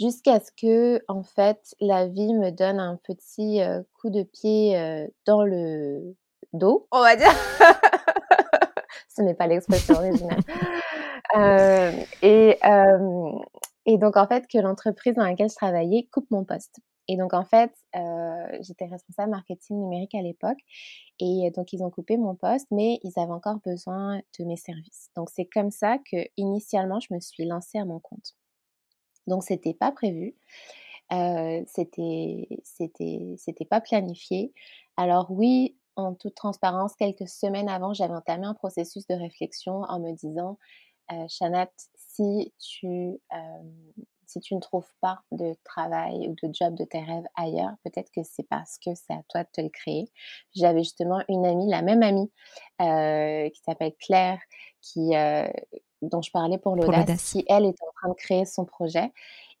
jusqu'à 0.00 0.40
ce 0.40 0.50
que, 0.50 1.02
en 1.08 1.22
fait, 1.22 1.74
la 1.80 2.06
vie 2.06 2.32
me 2.32 2.50
donne 2.50 2.80
un 2.80 2.96
petit 2.96 3.60
euh, 3.60 3.82
coup 4.00 4.08
de 4.08 4.22
pied 4.22 4.78
euh, 4.78 5.06
dans 5.26 5.44
le 5.44 6.16
dos, 6.52 6.86
on 6.90 7.00
va 7.00 7.16
dire. 7.16 7.32
Ce 9.08 9.22
n'est 9.22 9.34
pas 9.34 9.46
l'expression 9.46 9.94
originale. 9.94 10.40
Euh, 11.36 11.92
et, 12.22 12.58
et 13.84 13.98
donc, 13.98 14.16
en 14.16 14.26
fait, 14.26 14.46
que 14.46 14.58
l'entreprise 14.58 15.14
dans 15.14 15.24
laquelle 15.24 15.50
je 15.50 15.56
travaillais 15.56 16.08
coupe 16.12 16.30
mon 16.30 16.44
poste. 16.44 16.80
Et 17.08 17.16
donc, 17.16 17.32
en 17.32 17.44
fait, 17.44 17.72
euh, 17.96 18.58
j'étais 18.60 18.84
responsable 18.84 19.30
marketing 19.30 19.78
numérique 19.80 20.14
à 20.14 20.20
l'époque. 20.20 20.58
Et 21.18 21.50
donc, 21.56 21.72
ils 21.72 21.82
ont 21.82 21.90
coupé 21.90 22.18
mon 22.18 22.34
poste, 22.34 22.66
mais 22.70 23.00
ils 23.02 23.18
avaient 23.18 23.32
encore 23.32 23.58
besoin 23.64 24.20
de 24.38 24.44
mes 24.44 24.58
services. 24.58 25.08
Donc, 25.16 25.30
c'est 25.30 25.46
comme 25.46 25.70
ça 25.70 25.96
que, 25.98 26.18
initialement, 26.36 27.00
je 27.00 27.12
me 27.14 27.18
suis 27.20 27.46
lancée 27.46 27.78
à 27.78 27.86
mon 27.86 27.98
compte. 27.98 28.34
Donc, 29.26 29.42
c'était 29.42 29.72
pas 29.72 29.90
prévu. 29.90 30.36
Euh, 31.12 31.62
c'était, 31.66 32.46
c'était, 32.62 33.34
c'était 33.38 33.64
pas 33.64 33.80
planifié. 33.80 34.52
Alors, 34.98 35.30
oui, 35.30 35.77
en 35.98 36.14
toute 36.14 36.34
transparence, 36.34 36.94
quelques 36.94 37.28
semaines 37.28 37.68
avant, 37.68 37.92
j'avais 37.92 38.14
entamé 38.14 38.46
un 38.46 38.54
processus 38.54 39.06
de 39.06 39.14
réflexion 39.14 39.82
en 39.88 40.00
me 40.00 40.12
disant, 40.12 40.58
euh, 41.12 41.26
Chanat, 41.28 41.70
si 41.96 42.52
tu 42.58 43.18
euh, 43.32 43.62
si 44.28 44.40
tu 44.40 44.54
ne 44.54 44.60
trouves 44.60 44.88
pas 45.00 45.22
de 45.32 45.54
travail 45.64 46.28
ou 46.28 46.36
de 46.42 46.52
job 46.52 46.74
de 46.74 46.84
tes 46.84 47.00
rêves 47.00 47.24
ailleurs, 47.34 47.72
peut-être 47.82 48.10
que 48.14 48.20
c'est 48.22 48.46
parce 48.48 48.78
que 48.78 48.94
c'est 48.94 49.14
à 49.14 49.22
toi 49.28 49.42
de 49.42 49.48
te 49.50 49.60
le 49.60 49.70
créer. 49.70 50.10
J'avais 50.54 50.82
justement 50.82 51.22
une 51.28 51.46
amie, 51.46 51.68
la 51.68 51.82
même 51.82 52.02
amie, 52.02 52.30
euh, 52.82 53.48
qui 53.48 53.60
s'appelle 53.62 53.94
Claire, 53.98 54.38
qui, 54.82 55.16
euh, 55.16 55.48
dont 56.02 56.20
je 56.20 56.30
parlais 56.30 56.58
pour 56.58 56.76
l'audace, 56.76 57.32
qui 57.32 57.44
elle 57.48 57.64
était 57.64 57.82
en 57.82 57.92
train 57.92 58.08
de 58.10 58.14
créer 58.14 58.44
son 58.44 58.66
projet. 58.66 59.12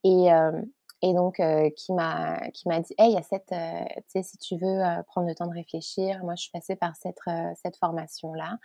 Et, 0.04 0.32
euh, 0.32 0.52
et 1.02 1.14
donc 1.14 1.40
qui 1.76 1.92
m'a 1.92 2.40
qui 2.50 2.68
m'a 2.68 2.80
dit 2.80 2.94
hey 2.98 3.10
il 3.10 3.14
y 3.14 3.16
a 3.16 3.22
cette 3.22 3.48
tu 3.50 4.02
sais 4.08 4.22
si 4.22 4.36
tu 4.38 4.56
veux 4.56 4.80
prendre 5.06 5.28
le 5.28 5.34
temps 5.34 5.46
de 5.46 5.54
réfléchir 5.54 6.24
moi 6.24 6.34
je 6.34 6.42
suis 6.42 6.50
passée 6.50 6.76
par 6.76 6.96
cette 6.96 7.20
cette 7.62 7.76
formation 7.76 8.34
là 8.34 8.58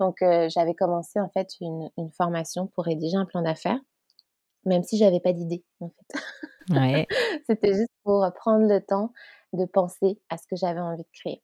donc 0.00 0.16
j'avais 0.48 0.74
commencé 0.74 1.20
en 1.20 1.28
fait 1.28 1.48
une, 1.60 1.90
une 1.96 2.10
formation 2.10 2.66
pour 2.66 2.84
rédiger 2.84 3.16
un 3.16 3.24
plan 3.24 3.42
d'affaires 3.42 3.78
même 4.66 4.82
si 4.82 4.98
j'avais 4.98 5.20
pas 5.20 5.32
d'idée 5.32 5.64
en 5.80 5.88
fait. 5.90 6.74
Ouais. 6.74 7.06
C'était 7.48 7.74
juste 7.74 7.92
pour 8.04 8.26
prendre 8.34 8.66
le 8.66 8.80
temps 8.80 9.12
de 9.52 9.64
penser 9.64 10.20
à 10.28 10.36
ce 10.36 10.46
que 10.46 10.56
j'avais 10.56 10.80
envie 10.80 11.02
de 11.02 11.08
créer. 11.12 11.42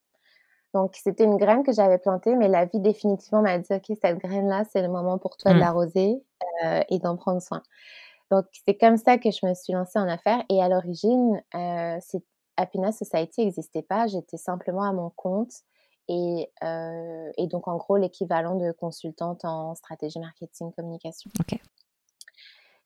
Donc, 0.75 0.97
c'était 0.97 1.25
une 1.25 1.37
graine 1.37 1.65
que 1.65 1.73
j'avais 1.73 1.99
plantée, 1.99 2.35
mais 2.35 2.49
la 2.49 2.65
vie 2.65 2.81
définitivement 2.81 3.43
m'a 3.43 3.59
dit, 3.59 3.75
OK, 3.75 3.95
cette 4.01 4.19
graine-là, 4.19 4.65
c'est 4.73 4.81
le 4.81 4.89
moment 4.89 5.19
pour 5.19 5.37
toi 5.37 5.53
de 5.53 5.59
Mmh. 5.59 5.61
l'arroser 5.61 6.25
euh, 6.65 6.81
et 6.89 6.99
d'en 6.99 7.17
prendre 7.17 7.43
soin. 7.43 7.63
Donc, 8.33 8.47
c'est 8.67 8.79
comme 8.79 8.97
ça 8.97 9.19
que 9.19 9.31
je 9.31 9.47
me 9.47 9.53
suis 9.53 9.75
lancée 9.75 9.99
en 9.99 10.09
affaires. 10.09 10.43
Et 10.49 10.63
à 10.63 10.69
l'origine, 10.71 11.43
euh, 11.55 11.99
Happiness 12.57 12.97
Society 12.97 13.45
n'existait 13.45 13.83
pas. 13.83 14.07
J'étais 14.07 14.39
simplement 14.39 14.85
à 14.85 14.93
mon 14.95 15.11
compte. 15.11 15.53
Et, 16.09 16.51
euh, 16.65 17.31
et 17.37 17.47
donc, 17.47 17.69
en 17.69 17.77
gros, 17.77 17.99
l'équivalent 17.99 18.57
de 18.57 18.73
consultante 18.73 19.45
en 19.45 19.75
stratégie 19.75 20.19
marketing 20.19 20.73
communication. 20.73 21.31
Ok. 21.41 21.61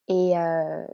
Et 0.09 0.37
euh, 0.37 0.85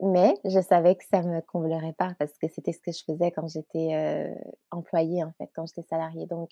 mais 0.00 0.34
je 0.44 0.60
savais 0.60 0.94
que 0.94 1.04
ça 1.10 1.22
me 1.22 1.40
comblerait 1.40 1.92
pas 1.94 2.14
parce 2.18 2.32
que 2.38 2.48
c'était 2.48 2.72
ce 2.72 2.80
que 2.80 2.92
je 2.92 3.04
faisais 3.04 3.30
quand 3.30 3.46
j'étais 3.46 3.94
euh, 3.94 4.34
employée 4.70 5.22
en 5.22 5.32
fait, 5.32 5.50
quand 5.54 5.66
j'étais 5.66 5.82
salariée. 5.82 6.24
Donc 6.24 6.50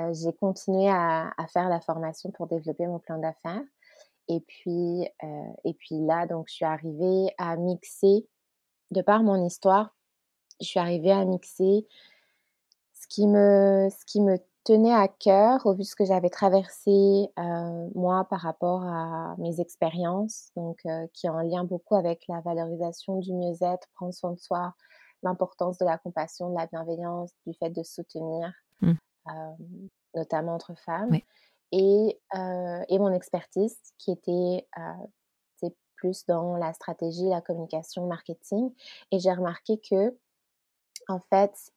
euh, 0.00 0.12
j'ai 0.14 0.32
continué 0.32 0.88
à, 0.88 1.32
à 1.38 1.46
faire 1.46 1.68
la 1.68 1.80
formation 1.80 2.32
pour 2.32 2.48
développer 2.48 2.88
mon 2.88 2.98
plan 2.98 3.18
d'affaires. 3.18 3.62
Et 4.28 4.40
puis 4.40 5.08
euh, 5.24 5.52
et 5.64 5.74
puis 5.74 5.98
là 6.00 6.26
donc 6.26 6.48
je 6.48 6.54
suis 6.54 6.64
arrivée 6.64 7.32
à 7.38 7.56
mixer 7.56 8.26
de 8.90 9.02
par 9.02 9.22
mon 9.22 9.44
histoire, 9.44 9.94
je 10.60 10.66
suis 10.66 10.80
arrivée 10.80 11.12
à 11.12 11.24
mixer 11.24 11.86
ce 12.94 13.06
qui 13.08 13.26
me 13.26 13.88
ce 13.90 14.04
qui 14.04 14.20
me 14.20 14.38
tenait 14.64 14.92
à 14.94 15.08
cœur 15.08 15.64
au 15.64 15.72
vu 15.72 15.78
de 15.78 15.84
ce 15.84 15.94
que 15.96 16.04
j'avais 16.04 16.28
traversé 16.28 17.30
euh, 17.38 17.88
moi 17.94 18.26
par 18.28 18.40
rapport 18.40 18.82
à 18.82 19.34
mes 19.38 19.60
expériences, 19.60 20.50
donc 20.56 20.80
euh, 20.84 21.06
qui 21.14 21.26
est 21.26 21.30
en 21.30 21.40
lien 21.40 21.64
beaucoup 21.64 21.94
avec 21.94 22.24
la 22.28 22.40
valorisation 22.42 23.18
du 23.18 23.32
mieux-être, 23.32 23.88
prendre 23.94 24.12
soin 24.12 24.32
de 24.32 24.38
soi, 24.38 24.74
l'importance 25.22 25.78
de 25.78 25.86
la 25.86 25.96
compassion, 25.96 26.50
de 26.50 26.54
la 26.58 26.66
bienveillance, 26.66 27.30
du 27.46 27.54
fait 27.54 27.70
de 27.70 27.82
soutenir, 27.82 28.52
Mm. 28.82 28.92
euh, 29.28 29.32
notamment 30.14 30.54
entre 30.54 30.74
femmes, 30.78 31.08
Oui. 31.12 31.24
Et, 31.72 32.18
et 32.88 32.98
mon 32.98 33.12
expertise 33.12 33.76
qui 33.98 34.12
était 34.12 34.66
euh, 34.78 35.68
plus 35.96 36.26
dans 36.26 36.56
la 36.56 36.72
stratégie, 36.72 37.28
la 37.28 37.40
communication, 37.40 38.06
marketing. 38.06 38.72
Et 39.10 39.18
j'ai 39.18 39.32
remarqué 39.32 39.78
que 39.78 40.16
en 41.08 41.20
fait, 41.30 41.72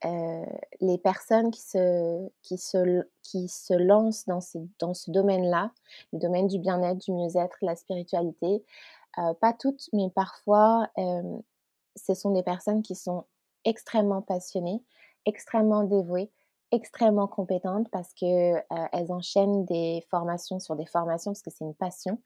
les 0.81 0.97
personnes 0.97 1.51
qui 1.51 1.61
se, 1.61 2.29
qui 2.41 2.57
se, 2.57 3.07
qui 3.23 3.47
se 3.47 3.73
lancent 3.73 4.25
dans, 4.25 4.41
ces, 4.41 4.59
dans 4.79 4.93
ce 4.93 5.09
domaine-là, 5.09 5.71
le 6.11 6.19
domaine 6.19 6.47
du 6.47 6.59
bien-être, 6.59 6.97
du 6.97 7.13
mieux-être, 7.13 7.57
la 7.61 7.75
spiritualité, 7.75 8.63
pas 9.15 9.53
toutes, 9.57 9.89
mais 9.93 10.09
parfois, 10.09 10.89
ce 10.97 12.13
sont 12.13 12.31
des 12.31 12.43
personnes 12.43 12.81
qui 12.81 12.95
sont 12.95 13.25
extrêmement 13.63 14.21
passionnées, 14.21 14.83
extrêmement 15.25 15.83
dévouées, 15.83 16.31
extrêmement 16.71 17.27
compétentes 17.27 17.87
parce 17.91 18.13
que 18.13 18.55
euh, 18.55 18.61
elles 18.93 19.11
enchaînent 19.11 19.65
des 19.65 20.05
formations 20.09 20.59
sur 20.59 20.75
des 20.75 20.85
formations 20.85 21.31
parce 21.31 21.41
que 21.41 21.51
c'est 21.51 21.65
une 21.65 21.75
passion. 21.75 22.21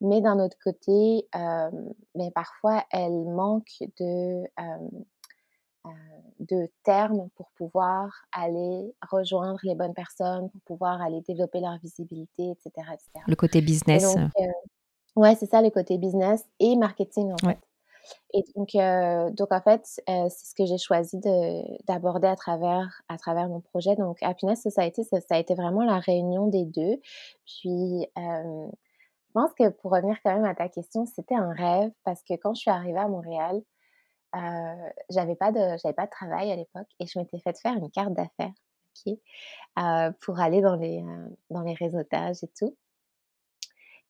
Mais 0.00 0.20
d'un 0.20 0.38
autre 0.40 0.56
côté, 0.62 1.28
euh, 1.36 1.70
mais 2.14 2.30
parfois 2.32 2.84
elles 2.90 3.24
manquent 3.24 3.82
de 4.00 4.42
euh, 4.44 4.88
euh, 5.86 5.90
de 6.40 6.68
termes 6.82 7.28
pour 7.36 7.50
pouvoir 7.50 8.10
aller 8.32 8.94
rejoindre 9.10 9.60
les 9.64 9.74
bonnes 9.74 9.94
personnes, 9.94 10.50
pour 10.50 10.60
pouvoir 10.62 11.00
aller 11.02 11.20
développer 11.20 11.60
leur 11.60 11.78
visibilité, 11.78 12.50
etc. 12.50 12.70
etc. 12.94 13.24
Le 13.26 13.36
côté 13.36 13.60
business. 13.60 14.16
euh, 14.16 14.46
ouais, 15.16 15.34
c'est 15.36 15.46
ça 15.46 15.62
le 15.62 15.70
côté 15.70 15.98
business 15.98 16.44
et 16.58 16.74
marketing 16.76 17.32
en 17.32 17.46
Ouais. 17.46 17.54
fait. 17.54 17.60
Et 18.34 18.42
donc, 18.56 18.74
euh, 18.74 19.30
donc 19.30 19.52
en 19.52 19.60
fait, 19.60 19.82
euh, 20.08 20.28
c'est 20.28 20.46
ce 20.46 20.54
que 20.54 20.66
j'ai 20.66 20.78
choisi 20.78 21.18
de- 21.18 21.84
d'aborder 21.86 22.28
à 22.28 22.36
travers, 22.36 23.02
à 23.08 23.16
travers 23.18 23.48
mon 23.48 23.60
projet. 23.60 23.96
Donc, 23.96 24.18
Happiness 24.22 24.62
Society, 24.62 25.04
ça, 25.04 25.18
a 25.30 25.38
été 25.38 25.54
vraiment 25.54 25.84
la 25.84 25.98
réunion 26.00 26.48
des 26.48 26.64
deux. 26.66 27.00
Puis, 27.46 28.06
euh, 28.18 28.66
je 29.28 29.32
pense 29.34 29.52
que 29.54 29.68
pour 29.68 29.92
revenir 29.92 30.16
quand 30.24 30.34
même 30.34 30.44
à 30.44 30.54
ta 30.54 30.68
question, 30.68 31.06
c'était 31.06 31.34
un 31.34 31.52
rêve 31.52 31.90
parce 32.04 32.22
que 32.22 32.34
quand 32.34 32.54
je 32.54 32.60
suis 32.62 32.70
arrivée 32.70 32.98
à 32.98 33.08
Montréal, 33.08 33.62
j'avais 35.10 35.36
pas 35.36 35.52
de 35.52 35.92
pas 35.94 36.06
de 36.06 36.10
travail 36.10 36.50
à 36.50 36.56
l'époque 36.56 36.88
et 37.00 37.06
je 37.06 37.18
m'étais 37.18 37.38
fait 37.38 37.56
faire 37.60 37.74
une 37.76 37.90
carte 37.90 38.14
d'affaires 38.14 38.52
pour 40.20 40.40
aller 40.40 40.60
dans 40.60 40.76
les 40.76 41.04
dans 41.50 41.62
les 41.62 41.74
réseautages 41.74 42.42
et 42.42 42.50
tout. 42.58 42.76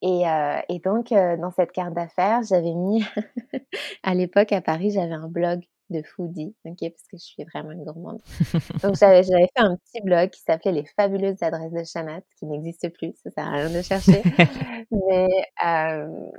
Et, 0.04 0.28
euh, 0.28 0.60
et 0.68 0.80
donc 0.80 1.12
euh, 1.12 1.38
dans 1.38 1.50
cette 1.50 1.72
carte 1.72 1.94
d'affaires, 1.94 2.42
j'avais 2.46 2.74
mis 2.74 3.02
à 4.02 4.14
l'époque 4.14 4.52
à 4.52 4.60
Paris, 4.60 4.90
j'avais 4.90 5.14
un 5.14 5.28
blog 5.28 5.62
de 5.88 6.02
foodie, 6.02 6.54
ok, 6.66 6.76
parce 6.80 7.08
que 7.10 7.16
je 7.16 7.24
suis 7.24 7.44
vraiment 7.44 7.70
une 7.70 7.84
gourmande. 7.84 8.20
Donc 8.82 8.96
j'avais 8.96 9.22
fait 9.22 9.50
un 9.56 9.76
petit 9.76 10.02
blog 10.02 10.28
qui 10.28 10.40
s'appelait 10.40 10.72
Les 10.72 10.84
fabuleuses 10.84 11.42
adresses 11.42 11.72
de 11.72 11.84
Chanat, 11.84 12.20
qui 12.38 12.44
n'existe 12.44 12.90
plus, 12.90 13.14
ça 13.22 13.30
sert 13.30 13.46
à 13.46 13.50
rien 13.52 13.70
de 13.70 13.80
chercher. 13.80 14.22
Mais 14.90 15.28
euh, 15.64 16.30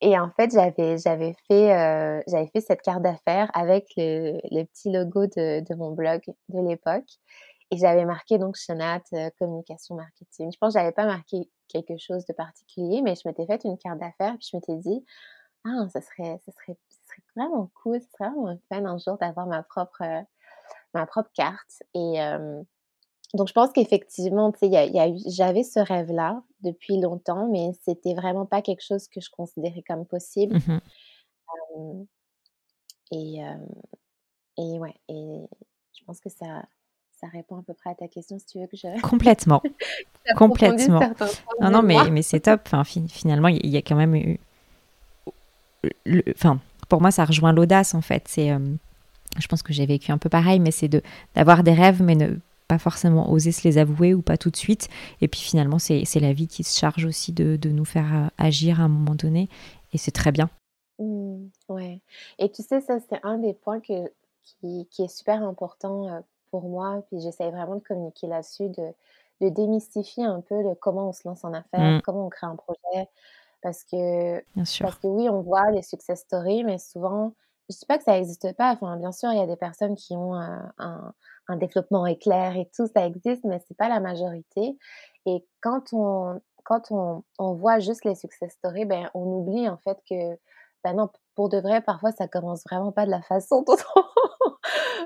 et 0.00 0.18
en 0.18 0.30
fait, 0.30 0.50
j'avais 0.52 0.96
j'avais 0.96 1.34
fait 1.46 1.74
euh, 1.74 2.22
j'avais 2.26 2.46
fait 2.54 2.60
cette 2.62 2.80
carte 2.80 3.02
d'affaires 3.02 3.50
avec 3.52 3.84
le, 3.98 4.38
le 4.50 4.64
petit 4.64 4.90
logo 4.90 5.26
de, 5.26 5.60
de 5.60 5.74
mon 5.74 5.92
blog 5.92 6.22
de 6.48 6.66
l'époque 6.66 7.18
et 7.70 7.76
j'avais 7.76 8.04
marqué 8.04 8.38
donc 8.38 8.56
Chanat 8.56 9.02
euh, 9.12 9.30
communication 9.38 9.94
marketing. 9.94 10.50
Je 10.52 10.58
pense 10.58 10.74
que 10.74 10.80
j'avais 10.80 10.92
pas 10.92 11.06
marqué 11.06 11.50
quelque 11.68 11.98
chose 11.98 12.24
de 12.26 12.32
particulier, 12.32 13.02
mais 13.02 13.14
je 13.14 13.28
m'étais 13.28 13.46
fait 13.46 13.62
une 13.64 13.78
carte 13.78 13.98
d'affaires 13.98 14.36
puis 14.38 14.48
je 14.50 14.56
m'étais 14.56 14.76
dit 14.76 15.04
ah 15.64 15.86
ça 15.92 16.00
serait 16.00 16.38
ça 16.44 16.52
serait 16.52 16.78
ça 16.88 16.98
serait 17.08 17.22
vraiment 17.36 17.70
cool, 17.82 18.00
ça 18.00 18.08
serait 18.16 18.30
vraiment 18.30 18.58
fun 18.70 18.84
un 18.84 18.98
jour 18.98 19.18
d'avoir 19.18 19.46
ma 19.46 19.62
propre 19.62 20.02
euh, 20.02 20.22
ma 20.94 21.06
propre 21.06 21.30
carte 21.34 21.82
et 21.94 22.22
euh, 22.22 22.62
donc 23.34 23.48
je 23.48 23.52
pense 23.52 23.70
qu'effectivement, 23.72 24.50
tu 24.52 24.60
sais, 24.60 24.68
y 24.68 24.76
a, 24.78 24.86
y 24.86 24.98
a 24.98 25.12
j'avais 25.26 25.62
ce 25.62 25.80
rêve-là 25.80 26.42
depuis 26.62 26.98
longtemps, 26.98 27.46
mais 27.48 27.72
c'était 27.82 28.14
vraiment 28.14 28.46
pas 28.46 28.62
quelque 28.62 28.82
chose 28.82 29.06
que 29.06 29.20
je 29.20 29.28
considérais 29.30 29.82
comme 29.86 30.06
possible. 30.06 30.56
Mhm. 30.56 30.80
Euh, 31.76 32.04
et, 33.10 33.40
et 34.56 34.78
ouais, 34.78 34.94
et 35.08 35.46
je 35.92 36.04
pense 36.06 36.20
que 36.20 36.30
ça, 36.30 36.64
ça 37.20 37.26
répond 37.28 37.56
à 37.58 37.62
peu 37.62 37.74
près 37.74 37.90
à 37.90 37.94
ta 37.94 38.08
question 38.08 38.38
si 38.38 38.46
tu 38.46 38.58
veux 38.60 38.66
que 38.66 38.76
je 38.76 39.00
Complètement. 39.02 39.62
Complètement. 40.36 41.00
Non, 41.60 41.70
non, 41.70 41.82
mais, 41.82 42.10
mais 42.10 42.22
c'est 42.22 42.40
top. 42.40 42.62
Enfin, 42.66 42.84
fi- 42.84 43.08
finalement, 43.08 43.48
il 43.48 43.66
y, 43.66 43.76
a 43.76 43.82
quand 43.82 43.96
même 43.96 44.14
eu. 44.14 44.38
le- 46.04 46.22
Enfin, 46.34 46.60
pour 46.88 47.00
moi, 47.00 47.10
ça 47.10 47.24
rejoint 47.24 47.52
l'audace, 47.52 47.94
en 47.94 48.00
fait. 48.02 48.24
C'est. 48.28 48.50
euh, 48.50 48.58
je 49.38 49.46
pense 49.46 49.62
que 49.62 49.72
j'ai 49.72 49.86
vécu 49.86 50.10
un 50.12 50.18
peu 50.18 50.28
pareil, 50.28 50.58
mais 50.60 50.70
c'est 50.70 50.88
de 50.88 51.02
d'avoir 51.34 51.62
des 51.62 51.72
rêves, 51.74 52.02
mais 52.02 52.14
ne 52.14 52.36
pas 52.66 52.78
forcément 52.78 53.30
oser 53.30 53.52
se 53.52 53.66
les 53.66 53.78
avouer 53.78 54.14
ou 54.14 54.20
pas 54.22 54.36
tout 54.36 54.50
de 54.50 54.56
suite. 54.56 54.88
Et 55.20 55.28
puis 55.28 55.40
finalement, 55.40 55.78
c'est 55.78 56.04
c'est 56.04 56.20
la 56.20 56.32
vie 56.32 56.46
qui 56.48 56.64
se 56.64 56.78
charge 56.78 57.04
aussi 57.04 57.32
de, 57.32 57.56
de 57.56 57.70
nous 57.70 57.84
faire 57.84 58.14
euh, 58.14 58.26
agir 58.38 58.80
à 58.80 58.84
un 58.84 58.88
moment 58.88 59.14
donné. 59.14 59.48
Et 59.92 59.98
c'est 59.98 60.10
très 60.10 60.32
bien. 60.32 60.50
Mmh, 60.98 61.46
ouais. 61.68 62.00
Et 62.38 62.50
tu 62.50 62.62
sais, 62.62 62.80
ça, 62.80 62.98
c'est 63.08 63.20
un 63.22 63.38
des 63.38 63.54
points 63.54 63.80
que, 63.80 64.10
qui, 64.42 64.86
qui 64.90 65.02
est 65.02 65.08
super 65.16 65.42
important 65.42 66.08
euh, 66.08 66.20
pour 66.50 66.68
moi. 66.68 67.02
Puis 67.08 67.20
j'essaye 67.20 67.50
vraiment 67.50 67.76
de 67.76 67.80
communiquer 67.82 68.26
là-dessus, 68.26 68.68
de, 68.68 68.92
de 69.40 69.48
démystifier 69.48 70.24
un 70.24 70.40
peu 70.40 70.62
le 70.62 70.74
comment 70.74 71.08
on 71.08 71.12
se 71.12 71.26
lance 71.26 71.44
en 71.44 71.52
affaires, 71.52 71.98
Mm, 71.98 72.02
comment 72.02 72.26
on 72.26 72.28
crée 72.30 72.46
un 72.46 72.56
projet. 72.56 73.08
Parce 73.62 73.84
que, 73.84 74.42
bien 74.54 74.64
sûr. 74.64 74.86
parce 74.86 74.98
que 74.98 75.06
oui, 75.08 75.28
on 75.28 75.42
voit 75.42 75.70
les 75.72 75.82
success 75.82 76.20
stories, 76.20 76.64
mais 76.64 76.78
souvent, 76.78 77.34
je 77.70 77.76
dis 77.76 77.86
pas 77.86 77.98
que 77.98 78.04
ça 78.04 78.12
n'existe 78.12 78.56
pas. 78.56 78.72
Enfin, 78.72 78.96
bien 78.96 79.12
sûr, 79.12 79.30
il 79.32 79.38
y 79.38 79.42
a 79.42 79.46
des 79.46 79.56
personnes 79.56 79.96
qui 79.96 80.14
ont 80.16 80.34
un, 80.34 80.72
un, 80.78 81.12
un 81.48 81.56
développement 81.56 82.06
éclair 82.06 82.56
et 82.56 82.70
tout, 82.74 82.86
ça 82.86 83.04
existe, 83.06 83.44
mais 83.44 83.60
c'est 83.66 83.76
pas 83.76 83.88
la 83.88 84.00
majorité. 84.00 84.78
Et 85.26 85.44
quand 85.60 85.92
on, 85.92 86.40
quand 86.64 86.90
on, 86.90 87.24
on 87.38 87.54
voit 87.54 87.78
juste 87.80 88.04
les 88.04 88.14
success 88.14 88.52
stories, 88.52 88.84
ben, 88.84 89.10
on 89.14 89.24
oublie 89.24 89.68
en 89.68 89.78
fait 89.78 89.98
que 90.08 90.38
ben 90.84 90.94
non, 90.94 91.08
pour 91.34 91.48
de 91.48 91.58
vrai, 91.58 91.80
parfois, 91.80 92.12
ça 92.12 92.28
commence 92.28 92.62
vraiment 92.64 92.92
pas 92.92 93.04
de 93.06 93.10
la 93.10 93.22
façon 93.22 93.62
dont 93.66 93.76
on, 93.96 94.02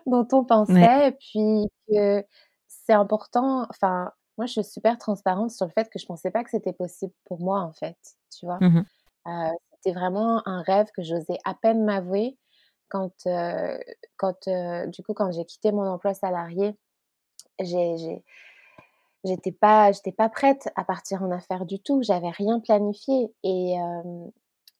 dont 0.07 0.27
on 0.33 0.45
Ouais. 0.69 0.89
pensait. 0.89 1.13
Puis 1.21 1.67
que 1.91 2.25
c'est 2.69 2.93
important. 2.95 3.67
Enfin, 3.71 4.13
moi, 4.39 4.47
je 4.47 4.53
suis 4.53 4.65
super 4.65 4.99
transparente 4.99 5.51
sur 5.51 5.67
le 5.67 5.73
fait 5.73 5.89
que 5.91 5.99
je 5.99 6.07
pensais 6.07 6.31
pas 6.31 6.45
que 6.45 6.51
c'était 6.51 6.73
possible 6.73 7.13
pour 7.25 7.41
moi, 7.41 7.61
en 7.61 7.73
fait. 7.73 7.97
Tu 8.39 8.47
vois? 8.47 8.61
Mhm. 8.61 8.85
Euh, 9.29 9.51
c'était 9.75 9.95
vraiment 9.99 10.43
un 10.49 10.63
rêve 10.63 10.89
que 10.97 11.03
j'osais 11.03 11.39
à 11.45 11.55
peine 11.55 11.85
m'avouer 11.85 12.39
quand, 12.91 13.13
euh, 13.27 13.79
quand 14.19 14.49
euh, 14.49 14.87
du 14.89 15.03
coup, 15.05 15.15
quand 15.15 15.33
j'ai 15.33 15.45
quitté 15.47 15.73
mon 15.73 15.87
emploi 15.87 16.15
salarié, 16.15 16.77
j'ai, 17.61 17.97
j'ai, 17.99 18.25
j'étais 19.25 19.53
pas, 19.53 19.93
j'étais 19.93 20.13
pas 20.13 20.29
prête 20.29 20.69
à 20.77 20.85
partir 20.85 21.23
en 21.23 21.31
affaires 21.31 21.67
du 21.67 21.79
tout. 21.81 22.03
J'avais 22.03 22.31
rien 22.31 22.61
planifié 22.61 23.33
et 23.43 23.79
euh, 23.81 24.27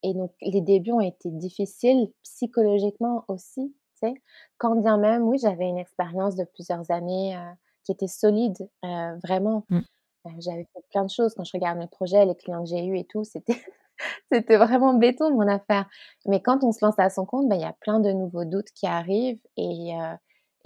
et 0.03 0.13
donc 0.13 0.33
les 0.41 0.61
débuts 0.61 0.91
ont 0.91 0.99
été 1.01 1.29
difficiles 1.31 2.11
psychologiquement 2.23 3.23
aussi. 3.29 3.73
Sais, 4.03 4.15
quand 4.57 4.75
bien 4.75 4.97
même, 4.97 5.23
oui, 5.23 5.37
j'avais 5.37 5.65
une 5.65 5.77
expérience 5.77 6.35
de 6.35 6.43
plusieurs 6.43 6.91
années 6.91 7.37
euh, 7.37 7.51
qui 7.85 7.93
était 7.93 8.07
solide, 8.07 8.57
euh, 8.83 9.15
vraiment. 9.23 9.65
Mm. 9.69 9.79
Euh, 10.25 10.29
J'avais 10.39 10.67
fait 10.73 10.83
plein 10.91 11.05
de 11.05 11.09
choses. 11.09 11.33
Quand 11.35 11.43
je 11.43 11.51
regarde 11.53 11.77
mes 11.77 11.87
projets, 11.87 12.25
les 12.25 12.35
clients 12.35 12.63
que 12.63 12.69
j'ai 12.69 12.85
eus 12.85 12.97
et 12.97 13.05
tout, 13.05 13.23
c'était 13.23 13.61
c'était 14.31 14.57
vraiment 14.57 14.93
béton 14.93 15.31
mon 15.31 15.47
affaire. 15.47 15.87
Mais 16.25 16.41
quand 16.41 16.63
on 16.63 16.71
se 16.71 16.83
lance 16.83 16.97
à 16.97 17.09
son 17.09 17.25
compte, 17.25 17.47
ben, 17.47 17.55
il 17.55 17.61
y 17.61 17.65
a 17.65 17.75
plein 17.79 17.99
de 17.99 18.11
nouveaux 18.11 18.45
doutes 18.45 18.71
qui 18.71 18.87
arrivent. 18.87 19.41
Et, 19.57 19.95
euh, 19.97 20.15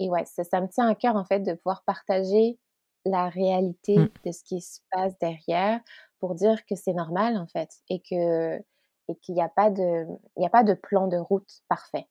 et 0.00 0.08
ouais, 0.08 0.24
ça, 0.24 0.44
ça, 0.44 0.60
me 0.60 0.68
tient 0.68 0.88
à 0.88 0.94
cœur 0.94 1.16
en 1.16 1.24
fait 1.24 1.40
de 1.40 1.54
pouvoir 1.54 1.82
partager 1.84 2.58
la 3.04 3.28
réalité 3.28 3.98
mmh. 3.98 4.08
de 4.26 4.32
ce 4.32 4.42
qui 4.44 4.60
se 4.60 4.80
passe 4.90 5.16
derrière 5.20 5.80
pour 6.18 6.34
dire 6.34 6.66
que 6.66 6.74
c'est 6.74 6.92
normal 6.92 7.36
en 7.36 7.46
fait 7.46 7.70
et 7.88 8.00
que 8.00 8.58
et 9.10 9.16
qu'il 9.22 9.34
n'y 9.34 9.40
a 9.40 9.48
pas 9.48 9.70
de 9.70 10.04
il 10.36 10.44
a 10.44 10.50
pas 10.50 10.64
de 10.64 10.74
plan 10.74 11.06
de 11.06 11.16
route 11.16 11.48
parfait. 11.68 12.06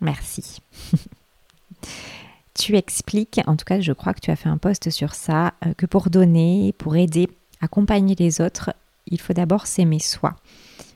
Merci. 0.00 0.60
tu 2.54 2.76
expliques, 2.76 3.40
en 3.46 3.56
tout 3.56 3.64
cas 3.64 3.80
je 3.80 3.92
crois 3.92 4.14
que 4.14 4.20
tu 4.20 4.30
as 4.30 4.36
fait 4.36 4.48
un 4.48 4.58
post 4.58 4.90
sur 4.90 5.14
ça, 5.14 5.54
euh, 5.64 5.74
que 5.74 5.86
pour 5.86 6.10
donner, 6.10 6.74
pour 6.78 6.96
aider, 6.96 7.28
accompagner 7.60 8.14
les 8.14 8.40
autres, 8.40 8.74
il 9.06 9.20
faut 9.20 9.32
d'abord 9.32 9.66
s'aimer 9.66 9.98
soi, 9.98 10.36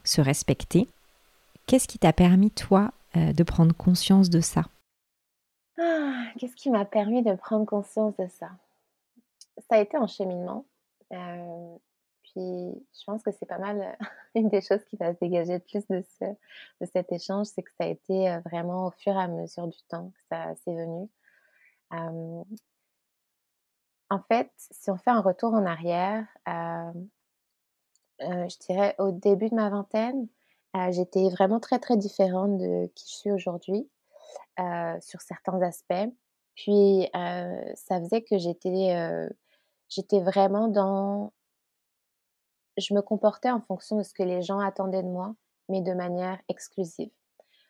se 0.03 0.21
respecter. 0.21 0.87
Qu'est-ce 1.65 1.87
qui 1.87 1.99
t'a 1.99 2.13
permis, 2.13 2.51
toi, 2.51 2.91
euh, 3.15 3.33
de 3.33 3.43
prendre 3.43 3.75
conscience 3.75 4.29
de 4.29 4.41
ça? 4.41 4.65
Ah, 5.79 6.25
Qu'est-ce 6.37 6.55
qui 6.55 6.69
m'a 6.69 6.85
permis 6.85 7.23
de 7.23 7.33
prendre 7.33 7.65
conscience 7.65 8.15
de 8.17 8.27
ça? 8.27 8.49
Ça 9.69 9.75
a 9.75 9.79
été 9.79 9.97
un 9.97 10.07
cheminement. 10.07 10.65
Euh, 11.11 11.75
puis 12.31 12.41
je 12.41 13.03
pense 13.05 13.23
que 13.23 13.31
c'est 13.31 13.45
pas 13.45 13.59
mal 13.59 13.81
euh, 13.81 14.05
une 14.35 14.49
des 14.49 14.61
choses 14.61 14.83
qui 14.85 14.97
va 14.97 15.13
se 15.13 15.19
dégager 15.19 15.53
le 15.53 15.59
plus 15.59 15.87
de, 15.87 16.03
ce, 16.19 16.25
de 16.25 16.85
cet 16.91 17.11
échange, 17.11 17.47
c'est 17.47 17.63
que 17.63 17.71
ça 17.79 17.85
a 17.85 17.87
été 17.87 18.39
vraiment 18.45 18.87
au 18.87 18.91
fur 18.91 19.13
et 19.13 19.21
à 19.21 19.27
mesure 19.27 19.67
du 19.67 19.79
temps 19.89 20.09
que 20.09 20.19
ça 20.29 20.55
s'est 20.55 20.75
venu. 20.75 21.09
en 21.91 22.45
fait, 24.27 24.51
si 24.57 24.89
on 24.91 24.97
fait 24.97 25.11
un 25.11 25.21
retour 25.21 25.53
en 25.53 25.65
arrière, 25.65 26.25
euh, 28.21 28.47
je 28.49 28.57
dirais 28.59 28.95
au 28.99 29.11
début 29.11 29.49
de 29.49 29.55
ma 29.55 29.69
vingtaine, 29.69 30.27
euh, 30.75 30.91
j'étais 30.91 31.29
vraiment 31.29 31.59
très 31.59 31.79
très 31.79 31.97
différente 31.97 32.57
de 32.57 32.87
qui 32.95 33.05
je 33.09 33.15
suis 33.15 33.31
aujourd'hui 33.31 33.89
euh, 34.59 34.97
sur 35.01 35.21
certains 35.21 35.61
aspects. 35.61 36.13
Puis 36.55 37.09
ça 37.13 37.99
faisait 38.01 38.21
que 38.21 38.37
j'étais 38.37 39.29
j'étais 39.89 40.19
vraiment 40.19 40.67
dans 40.67 41.33
je 42.81 42.93
me 42.93 43.01
comportais 43.01 43.51
en 43.51 43.61
fonction 43.61 43.97
de 43.97 44.03
ce 44.03 44.13
que 44.13 44.23
les 44.23 44.41
gens 44.41 44.59
attendaient 44.59 45.03
de 45.03 45.07
moi, 45.07 45.35
mais 45.69 45.81
de 45.81 45.93
manière 45.93 46.39
exclusive. 46.49 47.11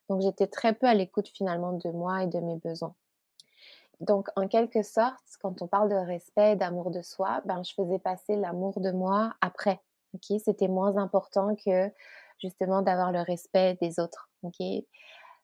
Donc 0.09 0.21
j'étais 0.21 0.47
très 0.47 0.73
peu 0.73 0.87
à 0.87 0.93
l'écoute 0.93 1.27
finalement 1.27 1.73
de 1.73 1.89
moi 1.91 2.23
et 2.23 2.27
de 2.27 2.39
mes 2.39 2.57
besoins. 2.57 2.95
Donc 3.99 4.29
en 4.35 4.47
quelque 4.47 4.81
sorte, 4.81 5.23
quand 5.41 5.61
on 5.61 5.67
parle 5.67 5.89
de 5.89 5.95
respect 5.95 6.53
et 6.53 6.55
d'amour 6.55 6.91
de 6.91 7.01
soi, 7.01 7.41
ben 7.45 7.63
je 7.63 7.73
faisais 7.73 7.99
passer 7.99 8.35
l'amour 8.35 8.79
de 8.79 8.91
moi 8.91 9.33
après 9.41 9.81
ok? 10.13 10.39
C'était 10.43 10.67
moins 10.67 10.97
important 10.97 11.55
que 11.55 11.91
justement 12.39 12.81
d'avoir 12.81 13.11
le 13.11 13.21
respect 13.21 13.77
des 13.81 13.99
autres, 13.99 14.29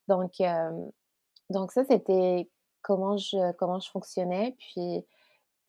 Donc, 0.07 0.41
donc 1.49 1.71
ça, 1.71 1.83
c'était 1.85 2.49
comment 2.81 3.17
je, 3.17 3.51
comment 3.53 3.79
je 3.79 3.89
fonctionnais. 3.89 4.55
Puis, 4.57 5.05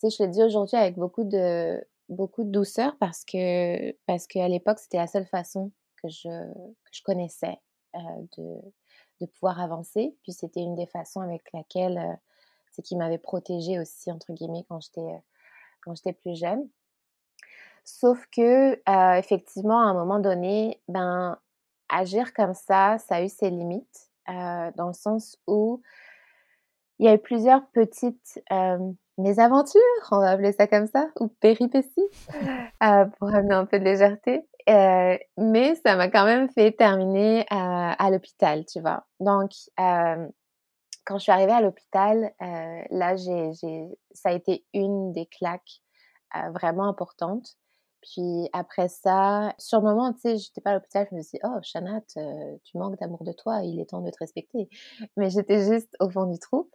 tu 0.00 0.10
je 0.10 0.22
le 0.22 0.28
dis 0.30 0.42
aujourd'hui 0.42 0.76
avec 0.76 0.96
beaucoup 0.96 1.24
de, 1.24 1.84
beaucoup 2.08 2.44
de 2.44 2.50
douceur 2.50 2.96
parce 2.98 3.24
que 3.24 3.92
parce 4.06 4.26
qu'à 4.26 4.48
l'époque, 4.48 4.78
c'était 4.78 4.98
la 4.98 5.06
seule 5.06 5.26
façon 5.26 5.72
que 6.02 6.08
je, 6.08 6.28
que 6.28 6.90
je 6.92 7.02
connaissais 7.02 7.58
de, 7.94 8.60
de 9.20 9.26
pouvoir 9.26 9.60
avancer. 9.60 10.16
Puis 10.22 10.32
c'était 10.32 10.60
une 10.60 10.74
des 10.74 10.86
façons 10.86 11.20
avec 11.20 11.52
laquelle, 11.52 12.18
c'est 12.70 12.82
qui 12.82 12.96
m'avait 12.96 13.18
protégée 13.18 13.78
aussi, 13.78 14.10
entre 14.10 14.32
guillemets, 14.32 14.64
quand 14.68 14.80
j'étais, 14.80 15.22
quand 15.82 15.94
j'étais 15.94 16.12
plus 16.12 16.38
jeune. 16.38 16.68
Sauf 17.84 18.26
que, 18.26 18.74
euh, 18.74 19.18
effectivement, 19.18 19.80
à 19.80 19.86
un 19.86 19.94
moment 19.94 20.18
donné, 20.18 20.80
ben, 20.88 21.38
agir 21.88 22.34
comme 22.34 22.54
ça, 22.54 22.98
ça 22.98 23.16
a 23.16 23.22
eu 23.22 23.30
ses 23.30 23.50
limites, 23.50 24.10
euh, 24.28 24.70
dans 24.76 24.88
le 24.88 24.92
sens 24.92 25.38
où 25.46 25.80
il 26.98 27.06
y 27.06 27.08
a 27.08 27.14
eu 27.14 27.18
plusieurs 27.18 27.66
petites 27.68 28.42
euh, 29.18 29.22
mésaventures, 29.22 29.80
on 30.10 30.20
va 30.20 30.30
appeler 30.30 30.52
ça 30.52 30.66
comme 30.66 30.86
ça, 30.86 31.08
ou 31.20 31.28
péripéties, 31.28 32.08
pour 33.18 33.34
amener 33.34 33.54
un 33.54 33.66
peu 33.66 33.78
de 33.78 33.84
légèreté. 33.84 34.46
mais 34.66 35.74
ça 35.84 35.96
m'a 35.96 36.08
quand 36.08 36.24
même 36.24 36.48
fait 36.50 36.72
terminer 36.72 37.44
à 37.50 38.10
l'hôpital, 38.10 38.64
tu 38.66 38.80
vois. 38.80 39.04
Donc, 39.20 39.50
quand 39.76 41.16
je 41.16 41.22
suis 41.22 41.32
arrivée 41.32 41.52
à 41.52 41.60
l'hôpital, 41.60 42.32
là, 42.90 43.16
j'ai, 43.16 43.52
ça 44.12 44.30
a 44.30 44.32
été 44.32 44.64
une 44.74 45.12
des 45.12 45.26
claques 45.26 45.82
vraiment 46.52 46.88
importantes. 46.88 47.56
Puis 48.02 48.48
après 48.52 48.88
ça, 48.88 49.54
sur 49.58 49.80
le 49.80 49.84
moment, 49.84 50.12
tu 50.12 50.20
sais, 50.20 50.38
j'étais 50.38 50.60
pas 50.60 50.70
à 50.70 50.74
l'hôpital, 50.74 51.06
je 51.10 51.16
me 51.16 51.22
suis 51.22 51.38
dit, 51.38 51.44
oh, 51.44 51.58
Chanat, 51.62 52.02
euh, 52.16 52.56
tu 52.64 52.78
manques 52.78 52.98
d'amour 52.98 53.24
de 53.24 53.32
toi, 53.32 53.62
il 53.62 53.80
est 53.80 53.86
temps 53.86 54.00
de 54.00 54.10
te 54.10 54.18
respecter. 54.18 54.68
Mais 55.16 55.30
j'étais 55.30 55.64
juste 55.64 55.94
au 56.00 56.08
fond 56.08 56.26
du 56.26 56.38
trou. 56.38 56.70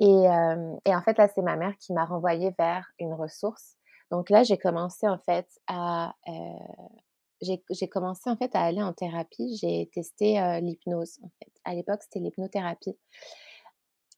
Et, 0.00 0.06
euh, 0.06 0.76
et 0.84 0.94
en 0.94 1.02
fait, 1.02 1.16
là, 1.16 1.28
c'est 1.28 1.42
ma 1.42 1.56
mère 1.56 1.76
qui 1.78 1.92
m'a 1.92 2.04
renvoyée 2.04 2.52
vers 2.58 2.86
une 2.98 3.14
ressource. 3.14 3.76
Donc 4.10 4.30
là, 4.30 4.42
j'ai 4.42 4.58
commencé 4.58 5.06
en 5.08 5.18
fait 5.18 5.48
à, 5.68 6.14
euh, 6.28 7.52
j'ai 7.70 7.88
commencé 7.88 8.28
en 8.28 8.36
fait 8.36 8.54
à 8.54 8.62
aller 8.62 8.82
en 8.82 8.92
thérapie. 8.92 9.56
J'ai 9.60 9.88
testé 9.92 10.40
l'hypnose 10.60 11.20
en 11.22 11.30
fait. 11.38 11.52
À 11.64 11.74
l'époque, 11.74 12.02
c'était 12.02 12.20
l'hypnothérapie. 12.20 12.96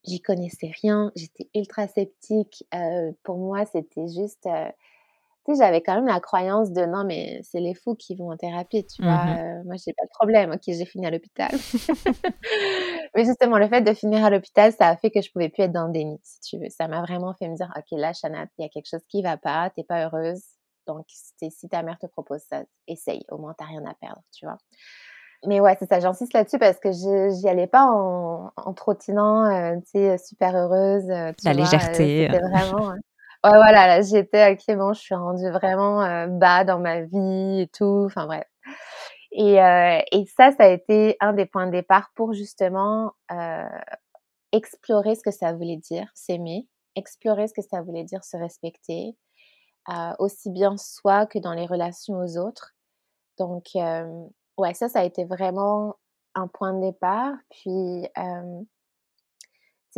J'y 0.04 0.20
connaissais 0.22 0.70
rien, 0.82 1.10
j'étais 1.16 1.50
ultra 1.54 1.88
sceptique. 1.88 2.64
pour 3.24 3.38
moi, 3.38 3.64
c'était 3.66 4.06
juste 4.06 4.48
j'avais 5.54 5.82
quand 5.82 5.94
même 5.94 6.06
la 6.06 6.20
croyance 6.20 6.72
de 6.72 6.84
non, 6.84 7.04
mais 7.04 7.40
c'est 7.42 7.60
les 7.60 7.74
fous 7.74 7.94
qui 7.94 8.14
vont 8.16 8.30
en 8.30 8.36
thérapie, 8.36 8.86
tu 8.86 9.02
vois. 9.02 9.24
Mmh 9.24 9.38
euh, 9.38 9.62
moi, 9.64 9.76
j'ai 9.76 9.92
pas 9.92 10.04
de 10.04 10.10
problème, 10.10 10.52
ok, 10.52 10.62
j'ai 10.66 10.84
fini 10.84 11.06
à 11.06 11.10
l'hôpital. 11.10 11.50
mais 13.14 13.24
justement, 13.24 13.58
le 13.58 13.68
fait 13.68 13.82
de 13.82 13.92
finir 13.94 14.24
à 14.24 14.30
l'hôpital, 14.30 14.72
ça 14.72 14.88
a 14.88 14.96
fait 14.96 15.10
que 15.10 15.20
je 15.20 15.30
pouvais 15.30 15.48
plus 15.48 15.64
être 15.64 15.72
dans 15.72 15.86
le 15.86 15.92
déni, 15.92 16.18
si 16.22 16.40
tu 16.40 16.58
veux. 16.58 16.68
Ça 16.70 16.88
m'a 16.88 17.00
vraiment 17.02 17.34
fait 17.34 17.48
me 17.48 17.56
dire, 17.56 17.72
ok, 17.76 17.98
là, 17.98 18.12
Chanat, 18.12 18.46
il 18.58 18.62
y 18.62 18.64
a 18.64 18.68
quelque 18.68 18.88
chose 18.88 19.04
qui 19.08 19.22
va 19.22 19.36
pas, 19.36 19.70
t'es 19.70 19.84
pas 19.84 20.04
heureuse. 20.04 20.42
Donc, 20.86 21.04
si 21.08 21.68
ta 21.68 21.82
mère 21.82 21.98
te 21.98 22.06
propose 22.06 22.40
ça, 22.48 22.62
essaye. 22.86 23.24
Au 23.30 23.38
moins, 23.38 23.54
t'as 23.58 23.64
rien 23.64 23.84
à 23.84 23.94
perdre, 23.94 24.22
tu 24.32 24.46
vois. 24.46 24.58
Mais 25.46 25.60
ouais, 25.60 25.76
c'est 25.78 25.88
ça, 25.88 26.00
j'insiste 26.00 26.32
là-dessus 26.32 26.58
parce 26.58 26.78
que 26.78 26.90
j'y 26.92 27.48
allais 27.48 27.66
pas 27.66 27.84
en, 27.84 28.52
en 28.56 28.72
trottinant, 28.72 29.44
euh, 29.44 29.76
tu 29.76 30.00
sais, 30.00 30.18
super 30.18 30.56
heureuse. 30.56 31.08
Euh, 31.10 31.32
la 31.44 31.52
légèreté. 31.52 32.28
C'était 32.30 32.40
vraiment. 32.40 32.94
Ouais, 33.46 33.52
voilà, 33.58 33.86
là, 33.86 34.02
j'étais, 34.02 34.52
ok, 34.54 34.76
bon, 34.76 34.92
je 34.92 35.00
suis 35.00 35.14
rendue 35.14 35.48
vraiment 35.50 36.02
euh, 36.02 36.26
bas 36.26 36.64
dans 36.64 36.80
ma 36.80 37.02
vie 37.02 37.60
et 37.60 37.68
tout, 37.68 38.02
enfin 38.06 38.26
bref. 38.26 38.44
Et, 39.30 39.62
euh, 39.62 40.00
et 40.10 40.26
ça, 40.36 40.50
ça 40.50 40.64
a 40.64 40.68
été 40.68 41.16
un 41.20 41.32
des 41.32 41.46
points 41.46 41.66
de 41.66 41.70
départ 41.70 42.10
pour 42.16 42.32
justement 42.32 43.12
euh, 43.30 43.68
explorer 44.50 45.14
ce 45.14 45.22
que 45.22 45.30
ça 45.30 45.52
voulait 45.52 45.76
dire, 45.76 46.08
s'aimer, 46.12 46.66
explorer 46.96 47.46
ce 47.46 47.54
que 47.54 47.62
ça 47.62 47.82
voulait 47.82 48.02
dire, 48.02 48.24
se 48.24 48.36
respecter, 48.36 49.16
aussi 50.18 50.50
bien 50.50 50.76
soi 50.76 51.26
que 51.26 51.38
dans 51.38 51.52
les 51.52 51.66
relations 51.66 52.14
aux 52.14 52.38
autres. 52.38 52.74
Donc, 53.38 53.66
ouais, 54.58 54.74
ça, 54.74 54.88
ça 54.88 55.00
a 55.00 55.04
été 55.04 55.24
vraiment 55.24 55.94
un 56.34 56.48
point 56.48 56.72
de 56.74 56.80
départ. 56.80 57.32
Puis, 57.50 58.08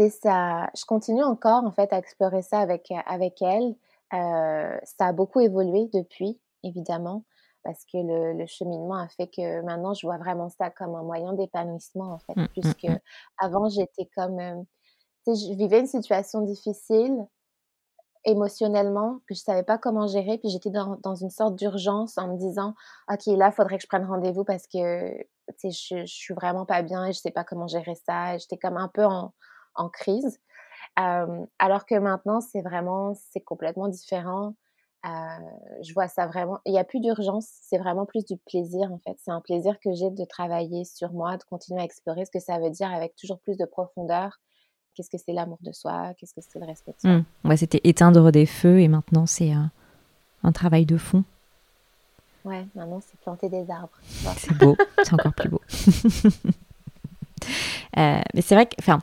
ça, 0.09 0.71
je 0.77 0.85
continue 0.85 1.25
encore 1.25 1.65
en 1.65 1.73
fait 1.73 1.93
à 1.93 1.99
explorer 1.99 2.43
ça 2.43 2.61
avec, 2.61 2.93
avec 3.07 3.43
elle. 3.43 3.75
Euh, 4.15 4.79
ça 4.85 5.07
a 5.07 5.13
beaucoup 5.13 5.41
évolué 5.41 5.91
depuis, 5.93 6.41
évidemment, 6.63 7.25
parce 7.65 7.85
que 7.85 7.99
le, 7.99 8.47
cheminement 8.47 8.95
a 8.95 9.09
fait 9.09 9.27
que 9.27 9.61
maintenant 9.63 9.93
je 9.95 10.07
vois 10.07 10.17
vraiment 10.17 10.49
ça 10.49 10.71
comme 10.71 10.95
un 10.95 11.03
moyen 11.03 11.35
d'épanouissement 11.35 12.15
en 12.15 12.19
fait, 12.19 12.37
mmh, 12.37 12.43
mmh, 12.43 12.49
puisque 12.49 12.85
mmh. 12.85 12.99
avant 13.39 13.69
j'étais 13.69 14.09
comme, 14.17 14.39
euh, 14.39 14.63
je 15.27 15.55
vivais 15.55 15.81
une 15.81 15.87
situation 15.87 16.43
difficile 16.43 17.27
émotionnellement, 18.25 19.21
que 19.27 19.35
je 19.35 19.41
savais 19.41 19.63
pas 19.63 19.79
comment 19.79 20.07
gérer, 20.07 20.39
puis 20.39 20.51
j'étais 20.51 20.71
dans, 20.71 20.97
dans, 21.03 21.15
une 21.15 21.31
sorte 21.31 21.57
d'urgence 21.57 22.19
en 22.19 22.29
me 22.29 22.37
disant, 22.37 22.75
ok, 23.11 23.27
là, 23.27 23.49
il 23.49 23.53
faudrait 23.53 23.79
que 23.79 23.83
je 23.83 23.89
prenne 23.89 24.05
rendez-vous 24.05 24.45
parce 24.45 24.67
que, 24.67 25.17
tu 25.17 25.25
sais, 25.57 25.71
je, 25.71 26.01
je 26.05 26.15
suis 26.15 26.35
vraiment 26.35 26.67
pas 26.67 26.83
bien 26.83 27.07
et 27.07 27.13
je 27.13 27.19
sais 27.21 27.31
pas 27.31 27.45
comment 27.45 27.67
gérer 27.69 27.95
ça. 27.95 28.37
J'étais 28.37 28.59
comme 28.59 28.77
un 28.77 28.89
peu 28.89 29.05
en, 29.05 29.33
en 29.79 29.88
crise. 29.88 30.38
alors 30.97 31.87
que 31.87 31.99
maintenant, 31.99 32.41
c'est 32.41 32.61
vraiment, 32.62 33.14
c'est 33.31 33.41
complètement 33.41 33.88
différent. 33.88 34.55
je 35.05 35.93
vois 35.95 36.09
ça 36.09 36.27
vraiment. 36.27 36.59
Il 36.67 36.73
n'y 36.73 36.79
a 36.79 36.85
plus 36.85 37.01
d'urgence, 37.01 37.47
c'est 37.62 37.79
vraiment 37.79 38.07
plus 38.07 38.25
du 38.25 38.37
plaisir 38.37 38.93
en 38.93 38.99
fait. 38.99 39.17
C'est 39.19 39.31
un 39.31 39.41
plaisir 39.41 39.79
que 39.81 39.93
j'ai 39.95 40.11
de 40.11 40.25
travailler 40.25 40.85
sur 40.85 41.12
moi, 41.12 41.37
de 41.37 41.45
continuer 41.45 41.81
à 41.81 41.85
explorer 41.85 42.25
ce 42.25 42.31
que 42.31 42.41
ça 42.41 42.59
veut 42.59 42.71
dire 42.71 42.93
avec 42.93 43.17
toujours 43.17 43.38
plus 43.41 43.57
de 43.57 43.64
profondeur. 43.64 44.41
Qu'est-ce 44.95 45.11
que 45.11 45.19
c'est 45.19 45.33
l'amour 45.33 45.59
de 45.61 45.73
soi? 45.73 46.12
Qu'est-ce 46.19 46.35
que 46.35 46.41
c'est 46.41 46.59
le 46.59 46.67
respect 46.67 46.93
de 46.93 47.01
soi? 47.01 47.11
Mmh. 47.11 47.25
ouais, 47.45 47.57
C'était 47.57 47.81
éteindre 47.85 48.33
des 48.33 48.47
feux 48.47 48.81
et 48.81 48.88
maintenant 48.88 49.27
c'est 49.27 49.53
un 49.53 50.53
travail 50.53 50.87
de 50.87 50.97
fond. 50.97 51.25
Ouais, 52.45 52.67
maintenant 52.75 53.01
c'est 53.01 53.19
planter 53.21 53.49
des 53.49 53.71
arbres. 53.71 53.99
C'est 54.38 54.57
beau, 54.57 54.77
c'est 55.03 55.12
encore 55.12 55.35
plus 55.35 55.49
beau. 55.49 55.61
Euh, 57.97 58.21
mais 58.35 58.43
c'est 58.43 58.55
vrai 58.55 58.67
que, 58.67 58.75
enfin, 58.81 58.99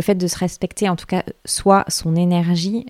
le 0.00 0.02
fait 0.02 0.14
de 0.14 0.26
se 0.26 0.38
respecter, 0.38 0.88
en 0.88 0.96
tout 0.96 1.04
cas, 1.04 1.24
soit 1.44 1.84
son 1.88 2.16
énergie, 2.16 2.86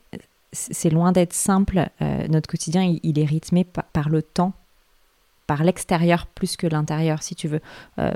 c'est 0.53 0.91
loin 0.91 1.11
d'être 1.11 1.33
simple. 1.33 1.89
Euh, 2.01 2.29
notre 2.29 2.49
quotidien, 2.49 2.97
il, 3.03 3.19
est 3.19 3.25
rythmé 3.25 3.65
par, 3.65 4.09
le 4.09 4.23
temps, 4.23 4.53
par 5.49 5.65
l'extérieur 5.65 6.29
plus 6.29 6.57
que 6.57 6.69
l'intérieur, 6.69 7.25
si 7.25 7.35
tu 7.35 7.49
veux. 7.49 7.61
Euh, 7.99 8.13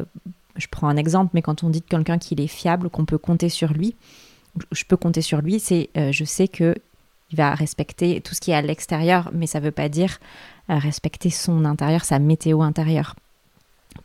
je 0.54 0.68
prends 0.70 0.86
un 0.86 0.96
exemple, 0.96 1.32
mais 1.34 1.42
quand 1.42 1.64
on 1.64 1.70
dit 1.70 1.80
de 1.80 1.86
quelqu'un 1.86 2.18
qu'il 2.18 2.40
est 2.40 2.46
fiable, 2.46 2.88
qu'on 2.88 3.04
peut 3.04 3.18
compter 3.18 3.48
sur 3.48 3.72
lui, 3.72 3.96
je 4.70 4.84
peux 4.84 4.96
compter 4.96 5.22
sur 5.22 5.40
lui, 5.40 5.58
c'est 5.58 5.90
euh, 5.96 6.12
je 6.12 6.22
sais 6.22 6.46
que 6.46 6.76
il 7.32 7.36
va 7.36 7.52
respecter 7.52 8.20
tout 8.20 8.36
ce 8.36 8.40
qui 8.40 8.52
est 8.52 8.54
à 8.54 8.62
l'extérieur, 8.62 9.32
mais 9.32 9.48
ça 9.48 9.58
ne 9.58 9.64
veut 9.64 9.72
pas 9.72 9.88
dire 9.88 10.20
respecter 10.68 11.30
son 11.30 11.64
intérieur, 11.64 12.04
sa 12.04 12.20
météo 12.20 12.62
intérieure. 12.62 13.16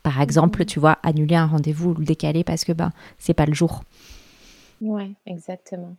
Par 0.02 0.20
exemple, 0.20 0.64
tu 0.64 0.80
vois, 0.80 0.98
annuler 1.04 1.36
un 1.36 1.46
rendez-vous 1.46 1.90
ou 1.90 1.94
le 1.94 2.04
décaler 2.04 2.42
parce 2.42 2.64
que 2.64 2.72
ben 2.72 2.90
c'est 3.18 3.34
pas 3.34 3.46
le 3.46 3.54
jour. 3.54 3.84
Ouais, 4.80 5.12
exactement. 5.26 5.94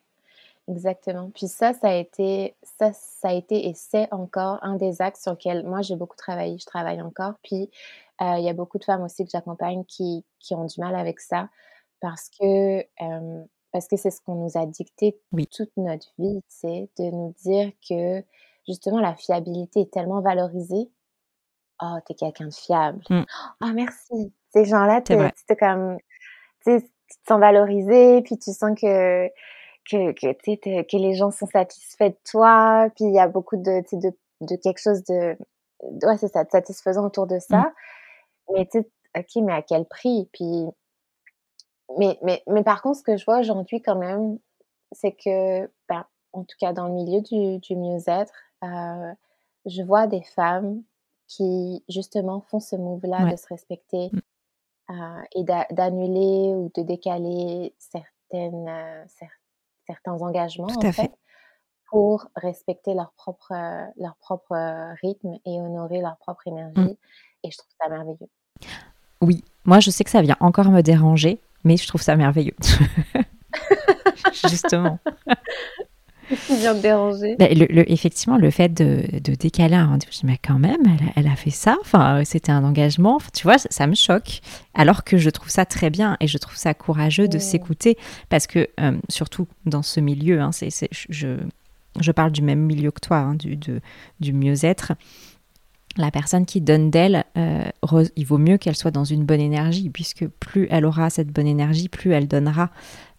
Exactement. 0.68 1.32
Puis 1.34 1.48
ça, 1.48 1.74
ça 1.74 1.90
a 1.90 1.96
été, 1.96 2.56
ça, 2.64 2.92
ça 2.94 3.30
a 3.30 3.34
été 3.34 3.68
et 3.68 3.74
c'est 3.74 4.08
encore 4.14 4.60
un 4.62 4.76
des 4.76 5.02
axes 5.02 5.24
sur 5.24 5.32
lesquels 5.32 5.66
moi 5.66 5.82
j'ai 5.82 5.96
beaucoup 5.96 6.16
travaillé. 6.16 6.58
Je 6.58 6.66
travaille 6.66 7.02
encore. 7.02 7.34
Puis 7.44 7.70
euh, 8.22 8.38
il 8.38 8.44
y 8.44 8.50
a 8.50 8.54
beaucoup 8.54 8.78
de 8.78 8.84
femmes 8.84 9.04
aussi 9.04 9.26
que 9.26 9.32
j'accompagne 9.32 9.84
qui, 9.86 10.24
qui, 10.40 10.54
ont 10.56 10.66
du 10.66 10.80
mal 10.80 10.96
avec 10.96 11.20
ça 11.20 11.50
parce 12.00 12.30
que 12.30 12.80
euh, 12.80 13.44
parce 13.72 13.88
que 13.88 13.98
c'est 13.98 14.12
ce 14.12 14.22
qu'on 14.22 14.36
nous 14.36 14.58
a 14.58 14.66
dicté 14.66 15.20
toute 15.52 15.72
notre 15.78 16.14
vie, 16.20 16.42
c'est 16.48 16.90
de 17.00 17.10
nous 17.12 17.34
dire 17.44 17.72
que 17.88 18.24
justement 18.68 19.00
la 19.00 19.16
fiabilité 19.16 19.82
est 19.82 19.92
tellement 19.92 20.22
valorisée. 20.22 20.90
Oh, 21.82 21.98
t'es 22.06 22.14
quelqu'un 22.14 22.48
de 22.48 22.54
fiable. 22.54 23.02
Mm. 23.10 23.24
Oh, 23.62 23.72
merci. 23.74 24.34
Ces 24.54 24.66
gens-là, 24.66 25.02
t'es 25.02 25.56
comme, 25.56 25.98
tu 27.12 27.18
te 27.18 27.28
sens 27.28 27.40
valorisé, 27.40 28.22
puis 28.22 28.38
tu 28.38 28.52
sens 28.52 28.72
que 28.80 29.28
que 29.90 30.12
que, 30.12 30.82
que 30.84 30.98
les 30.98 31.14
gens 31.14 31.32
sont 31.32 31.48
satisfaits 31.48 32.10
de 32.10 32.18
toi, 32.30 32.88
puis 32.96 33.06
il 33.06 33.14
y 33.14 33.20
a 33.20 33.28
beaucoup 33.28 33.58
de, 33.58 33.82
de, 33.94 34.16
de 34.42 34.56
quelque 34.56 34.80
chose 34.80 35.04
de, 35.04 35.38
ouais, 35.82 36.18
c'est 36.18 36.28
ça, 36.28 36.44
de 36.44 36.50
satisfaisant 36.50 37.06
autour 37.06 37.28
de 37.28 37.40
ça. 37.40 37.60
Mm. 37.60 37.74
Mais 38.54 38.66
tu 38.66 38.80
sais, 38.80 38.92
ok, 39.18 39.44
mais 39.44 39.54
à 39.54 39.62
quel 39.62 39.86
prix? 39.86 40.30
Puis, 40.34 40.66
mais, 41.98 42.18
mais, 42.22 42.44
mais 42.48 42.64
par 42.64 42.82
contre, 42.82 43.00
ce 43.00 43.04
que 43.04 43.18
je 43.18 43.26
vois 43.26 43.40
aujourd'hui 43.40 43.82
quand 43.82 43.98
même, 43.98 44.40
c'est 44.92 45.14
que, 45.14 45.66
ben, 45.90 46.06
en 46.34 46.44
tout 46.44 46.56
cas 46.60 46.74
dans 46.74 46.88
le 46.88 46.94
milieu 46.94 47.22
du, 47.22 47.60
du 47.60 47.76
mieux-être, 47.76 48.34
euh, 48.64 49.14
je 49.66 49.84
vois 49.84 50.08
des 50.08 50.24
femmes 50.36 50.84
qui 51.28 51.84
justement 51.88 52.42
font 52.42 52.60
ce 52.60 52.76
move-là 52.76 53.32
de 53.32 53.36
se 53.36 53.48
respecter 53.48 54.10
mm. 54.12 54.18
euh, 54.18 54.22
et 55.36 55.44
d'annuler 55.44 56.54
ou 56.56 56.72
de 56.76 56.82
décaler 56.82 57.74
certaines, 57.78 58.68
euh, 58.68 59.04
certains 59.88 60.14
engagements 60.14 60.68
en 60.68 60.92
fait, 60.92 61.12
pour 61.90 62.28
respecter 62.36 62.94
leur 62.94 63.12
propre, 63.14 63.54
leur 63.98 64.16
propre 64.18 64.56
rythme 65.02 65.38
et 65.46 65.60
honorer 65.60 66.02
leur 66.02 66.18
propre 66.18 66.44
mmh. 66.46 66.58
énergie. 66.58 66.98
Et 67.44 67.52
je 67.52 67.58
trouve 67.58 67.72
ça 67.82 67.90
merveilleux. 67.90 68.30
Oui, 69.22 69.44
moi 69.66 69.80
je 69.80 69.90
sais 69.92 70.04
que 70.04 70.10
ça 70.10 70.22
vient 70.22 70.38
encore 70.40 70.70
me 70.70 70.82
déranger, 70.82 71.42
mais 71.64 71.78
je 71.78 71.88
trouve 71.88 72.02
ça 72.02 72.16
merveilleux. 72.16 72.56
Justement. 74.50 75.00
Qui 76.48 76.56
vient 76.58 76.74
me 76.74 76.82
déranger 76.82 77.36
le, 77.40 77.92
Effectivement, 77.92 78.38
le 78.38 78.52
fait 78.52 78.70
de, 78.70 79.04
de 79.20 79.36
décaler 79.36 79.76
un 79.76 79.88
rendez-vous, 79.88 80.12
je 80.12 80.20
dis, 80.20 80.26
mais 80.26 80.40
quand 80.42 80.60
même, 80.60 80.82
elle, 81.16 81.28
a 81.28 81.36
fait 81.36 81.50
ça. 81.50 81.78
Enfin, 81.82 82.24
c'était 82.26 82.52
un 82.52 82.64
engagement. 82.64 83.20
tu 83.34 83.44
vois, 83.44 83.58
ça, 83.58 83.88
me 83.88 83.96
choque. 83.96 84.42
Alors 84.74 85.04
que 85.04 85.18
je 85.18 85.30
trouve 85.30 85.50
ça 85.50 85.66
très 85.66 85.90
bien 85.90 86.18
et 86.20 86.28
je 86.28 86.38
trouve 86.38 86.56
ça 86.56 86.74
courageux 86.74 87.28
de 87.28 87.38
s'écouter. 87.38 87.98
Parce 88.30 88.48
que, 88.48 88.70
euh, 88.80 88.98
surtout 89.10 89.48
dans 89.66 89.84
ce 89.84 90.00
milieu, 90.00 90.42
hein, 90.42 90.52
c'est, 90.52 90.70
je, 91.10 91.38
je 92.00 92.12
parle 92.12 92.32
du 92.32 92.42
même 92.42 92.62
milieu 92.62 92.92
que 92.92 93.02
toi, 93.02 93.18
hein, 93.18 93.36
du, 93.36 93.58
de, 93.58 93.82
du 94.20 94.34
mieux-être 94.34 94.94
la 95.98 96.12
personne 96.12 96.46
qui 96.46 96.62
donne 96.62 96.90
d'elle, 96.90 97.26
euh, 97.38 97.64
il 98.16 98.26
vaut 98.26 98.38
mieux 98.38 98.58
qu'elle 98.58 98.76
soit 98.76 98.92
dans 98.92 99.04
une 99.04 99.26
bonne 99.26 99.42
énergie, 99.42 99.90
puisque 99.90 100.28
plus 100.28 100.68
elle 100.70 100.86
aura 100.86 101.10
cette 101.10 101.30
bonne 101.30 101.48
énergie, 101.48 101.90
plus 101.90 102.12
elle 102.14 102.28
donnera. 102.28 102.70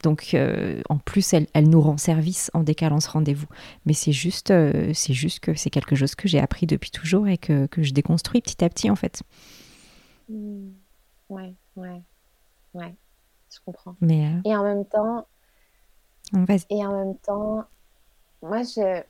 Donc, 0.03 0.31
euh, 0.35 0.83
en 0.89 0.99
plus, 0.99 1.33
elle, 1.33 1.69
nous 1.69 1.81
rend 1.81 1.97
service 1.97 2.51
en 2.55 2.63
décalant 2.63 3.01
ce 3.01 3.09
rendez-vous. 3.09 3.47
Mais 3.87 3.93
c'est 3.93 4.13
juste, 4.13 4.51
euh, 4.51 4.91
c'est 4.95 5.15
juste 5.15 5.41
que 5.41 5.55
c'est 5.55 5.71
quelque 5.71 5.95
chose 5.95 6.15
que 6.15 6.29
j'ai 6.29 6.41
appris 6.41 6.67
depuis 6.67 6.91
toujours 6.91 7.29
et 7.29 7.39
que, 7.39 7.69
je 7.77 7.93
déconstruis 7.93 8.41
petit 8.41 8.65
à 8.65 8.69
petit, 8.69 8.91
en 8.91 8.97
fait. 8.97 9.23
Mmh. 10.29 10.71
Ouais, 11.29 11.55
ouais, 11.77 12.03
ouais, 12.75 12.95
je 13.51 13.59
comprends. 13.65 13.97
Mais 14.01 14.29
et 14.45 14.55
en 14.55 14.65
même 14.65 14.85
temps, 14.85 15.27
et 16.71 16.85
en 16.85 16.93
même 16.93 17.17
temps, 17.19 17.65
moi, 18.43 18.63
je, 18.63 19.03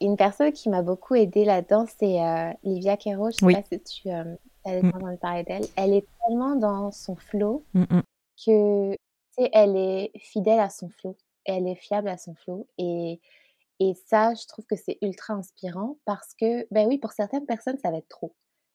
une 0.00 0.16
personne 0.16 0.52
qui 0.52 0.68
m'a 0.68 0.82
beaucoup 0.82 1.14
aidée 1.14 1.44
là-dedans, 1.44 1.86
c'est 1.98 2.22
euh, 2.22 2.52
Livia 2.62 2.96
Kero. 2.96 3.30
Je 3.30 3.36
sais 3.36 3.52
pas 3.52 3.62
si 3.62 3.80
tu 3.80 4.10
euh, 4.10 4.36
as 4.66 4.82
mmh. 4.82 4.92
entendu 4.94 5.16
parler 5.16 5.44
d'elle. 5.44 5.64
Elle 5.76 5.94
est 5.94 6.06
tellement 6.26 6.56
dans 6.56 6.90
son 6.90 7.16
flow 7.16 7.64
mmh, 7.72 7.80
mmh. 7.80 8.02
que, 8.44 8.96
sais, 9.38 9.50
elle 9.52 9.76
est 9.76 10.10
fidèle 10.18 10.60
à 10.60 10.70
son 10.70 10.88
flow. 10.88 11.16
Elle 11.44 11.66
est 11.68 11.76
fiable 11.76 12.08
à 12.08 12.16
son 12.16 12.34
flow. 12.34 12.66
Et, 12.78 13.20
et 13.80 13.94
ça, 14.06 14.34
je 14.34 14.46
trouve 14.46 14.66
que 14.66 14.76
c'est 14.76 14.98
ultra 15.02 15.34
inspirant 15.34 15.96
parce 16.04 16.34
que, 16.34 16.66
ben 16.70 16.88
oui, 16.88 16.98
pour 16.98 17.12
certaines 17.12 17.46
personnes, 17.46 17.78
ça 17.78 17.90
va 17.90 17.98
être 17.98 18.08
trop. 18.08 18.34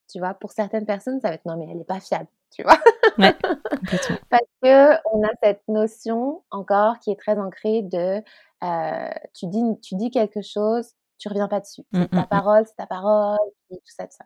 Tu 0.09 0.19
vois, 0.19 0.33
pour 0.33 0.51
certaines 0.51 0.85
personnes, 0.85 1.21
ça 1.21 1.29
va 1.29 1.35
être 1.35 1.45
non, 1.45 1.57
mais 1.57 1.67
elle 1.69 1.77
n'est 1.77 1.85
pas 1.85 1.99
fiable, 1.99 2.27
tu 2.51 2.63
vois? 2.63 2.77
Ouais, 3.17 3.33
Parce 4.29 4.43
que 4.61 4.95
on 5.13 5.23
a 5.23 5.31
cette 5.41 5.63
notion 5.67 6.43
encore 6.51 6.99
qui 6.99 7.11
est 7.11 7.19
très 7.19 7.39
ancrée 7.39 7.81
de 7.81 8.21
euh, 8.63 9.09
tu, 9.33 9.47
dis, 9.47 9.63
tu 9.81 9.95
dis 9.95 10.11
quelque 10.11 10.41
chose, 10.41 10.91
tu 11.17 11.29
reviens 11.29 11.47
pas 11.47 11.61
dessus. 11.61 11.83
Mmh, 11.91 12.05
ta 12.05 12.17
mmh, 12.17 12.19
mmh. 12.19 12.27
parole, 12.27 12.65
c'est 12.67 12.75
ta 12.75 12.87
parole, 12.87 13.37
et 13.69 13.77
tout 13.77 13.93
ça, 13.95 14.05
tout 14.05 14.15
ça. 14.17 14.25